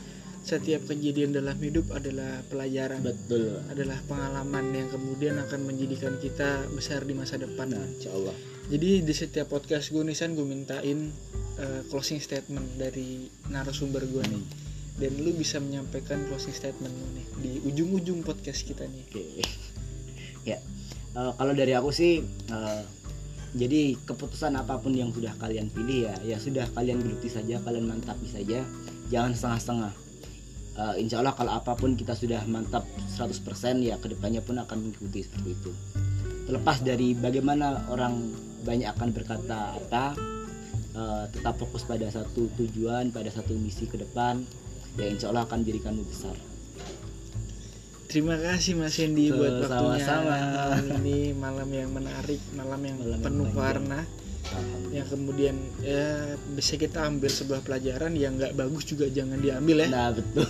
setiap 0.43 0.91
kejadian 0.91 1.31
dalam 1.31 1.55
hidup 1.55 1.87
adalah 1.95 2.43
pelajaran, 2.51 2.99
betul 2.99 3.63
adalah 3.71 3.95
pengalaman 4.11 4.75
yang 4.75 4.91
kemudian 4.91 5.39
akan 5.39 5.63
menjadikan 5.63 6.19
kita 6.19 6.67
besar 6.75 7.07
di 7.07 7.15
masa 7.15 7.39
depan. 7.39 7.71
nah 7.71 7.79
insya 7.79 8.11
Allah 8.11 8.35
Jadi 8.67 9.07
di 9.07 9.13
setiap 9.15 9.55
podcast 9.55 9.91
gue 9.95 10.03
nih 10.03 10.15
San 10.15 10.35
gue 10.35 10.43
mintain 10.43 11.11
eh, 11.59 11.81
closing 11.87 12.19
statement 12.19 12.75
dari 12.75 13.31
narasumber 13.47 14.03
gue 14.03 14.23
nih. 14.23 14.45
Dan 14.93 15.25
lu 15.25 15.33
bisa 15.33 15.57
menyampaikan 15.57 16.21
closing 16.29 16.53
statement 16.53 16.91
lu 16.91 17.07
nih 17.15 17.27
di 17.39 17.51
ujung-ujung 17.63 18.23
podcast 18.27 18.67
kita 18.67 18.83
nih. 18.83 19.03
Oke. 19.07 19.23
ya. 20.51 20.59
eh, 21.15 21.31
kalau 21.39 21.53
dari 21.55 21.71
aku 21.71 21.91
sih 21.95 22.19
eh, 22.51 22.83
jadi 23.55 23.95
keputusan 24.03 24.59
apa 24.59 24.75
pun 24.81 24.91
yang 24.91 25.15
sudah 25.15 25.31
kalian 25.39 25.69
pilih 25.69 26.09
ya 26.09 26.15
ya 26.25 26.37
sudah 26.41 26.67
kalian 26.75 26.99
geluti 26.99 27.31
saja, 27.31 27.63
kalian 27.63 27.87
mantapi 27.87 28.27
saja. 28.27 28.59
Jangan 29.07 29.31
setengah-setengah. 29.35 30.02
Eh, 30.73 30.95
insya 30.99 31.21
Allah 31.21 31.37
kalau 31.37 31.53
apa 31.53 31.77
pun 31.77 31.93
kita 31.93 32.17
sudah 32.17 32.41
mantap 32.49 32.81
100% 33.07 33.37
ya 33.79 33.93
ke 34.01 34.09
depannya 34.09 34.41
pun 34.41 34.57
akan 34.57 34.77
mengikuti 34.81 35.21
seperti 35.21 35.53
itu. 35.53 35.71
Terlepas 36.43 36.81
dari 36.81 37.13
bagaimana 37.13 37.85
orang 37.87 38.33
banyak 38.65 38.89
akan 38.89 39.09
berkata 39.13 39.77
apa, 39.77 40.17
eh, 40.91 41.23
tetap 41.29 41.61
fokus 41.61 41.85
pada 41.85 42.09
satu 42.09 42.49
tujuan, 42.57 43.13
pada 43.13 43.29
satu 43.29 43.53
misi 43.53 43.85
ke 43.85 44.01
depan, 44.01 44.41
ya 44.97 45.05
insya 45.05 45.29
Allah 45.29 45.45
akan 45.45 45.61
menjadikanmu 45.61 46.03
besar. 46.05 46.33
terima 48.03 48.37
kasih 48.37 48.77
Mas 48.77 48.93
Hendy 48.93 49.33
buat 49.33 49.65
waktunya 49.65 50.05
sama-sama. 50.05 50.37
malam 50.37 50.85
ini 51.01 51.33
malam 51.33 51.65
yang 51.65 51.89
menarik 51.89 52.37
malam 52.53 52.77
yang 52.85 52.97
Malam 53.01 53.09
yang 53.09 53.21
penuh 53.25 53.47
panjang. 53.49 53.57
warna. 53.57 53.99
Yang 54.93 55.07
kemudian 55.09 55.55
ya 55.81 56.37
bisa 56.53 56.77
kita 56.77 57.09
ambil 57.09 57.31
sebuah 57.31 57.65
pelajaran 57.65 58.13
yang 58.13 58.37
nggak 58.37 58.53
bagus 58.53 58.85
juga 58.85 59.09
jangan 59.09 59.41
diambil 59.41 59.83
ya. 59.83 59.87
Nah, 59.89 60.09
betul. 60.13 60.47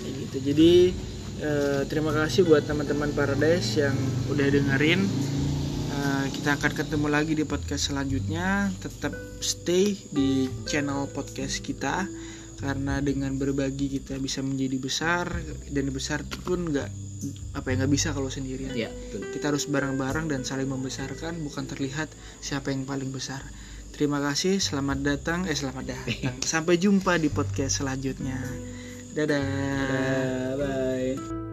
Kayak 0.00 0.14
gitu. 0.24 0.36
Jadi 0.52 0.72
eh, 1.44 1.82
terima 1.86 2.10
kasih 2.16 2.48
buat 2.48 2.64
teman-teman 2.64 3.12
Paradise 3.12 3.76
yang 3.76 3.96
udah 4.32 4.46
dengerin. 4.48 5.04
Eh, 5.92 6.24
kita 6.32 6.56
akan 6.56 6.72
ketemu 6.72 7.06
lagi 7.12 7.32
di 7.36 7.44
podcast 7.44 7.92
selanjutnya. 7.92 8.72
Tetap 8.80 9.12
stay 9.44 9.92
di 10.08 10.48
channel 10.64 11.10
podcast 11.12 11.60
kita 11.60 12.08
karena 12.58 12.98
dengan 12.98 13.38
berbagi 13.38 13.86
kita 14.00 14.18
bisa 14.18 14.42
menjadi 14.42 14.76
besar 14.82 15.30
dan 15.70 15.94
besar 15.94 16.26
pun 16.42 16.66
nggak 16.66 17.07
apa 17.54 17.74
ya 17.74 17.74
nggak 17.82 17.92
bisa 17.92 18.08
kalau 18.14 18.30
sendirian. 18.30 18.72
Ya, 18.74 18.90
betul. 18.90 19.26
kita 19.34 19.50
harus 19.50 19.66
bareng-bareng 19.66 20.30
dan 20.30 20.46
saling 20.46 20.70
membesarkan 20.70 21.38
bukan 21.42 21.66
terlihat 21.66 22.10
siapa 22.38 22.70
yang 22.70 22.86
paling 22.86 23.10
besar. 23.10 23.42
Terima 23.94 24.22
kasih 24.22 24.62
selamat 24.62 24.98
datang 25.02 25.40
eh 25.50 25.56
selamat 25.58 25.84
datang. 25.90 26.34
Sampai 26.52 26.78
jumpa 26.78 27.18
di 27.18 27.32
podcast 27.32 27.82
selanjutnya. 27.82 28.38
Dadah 29.16 30.54
Bye. 30.54 31.47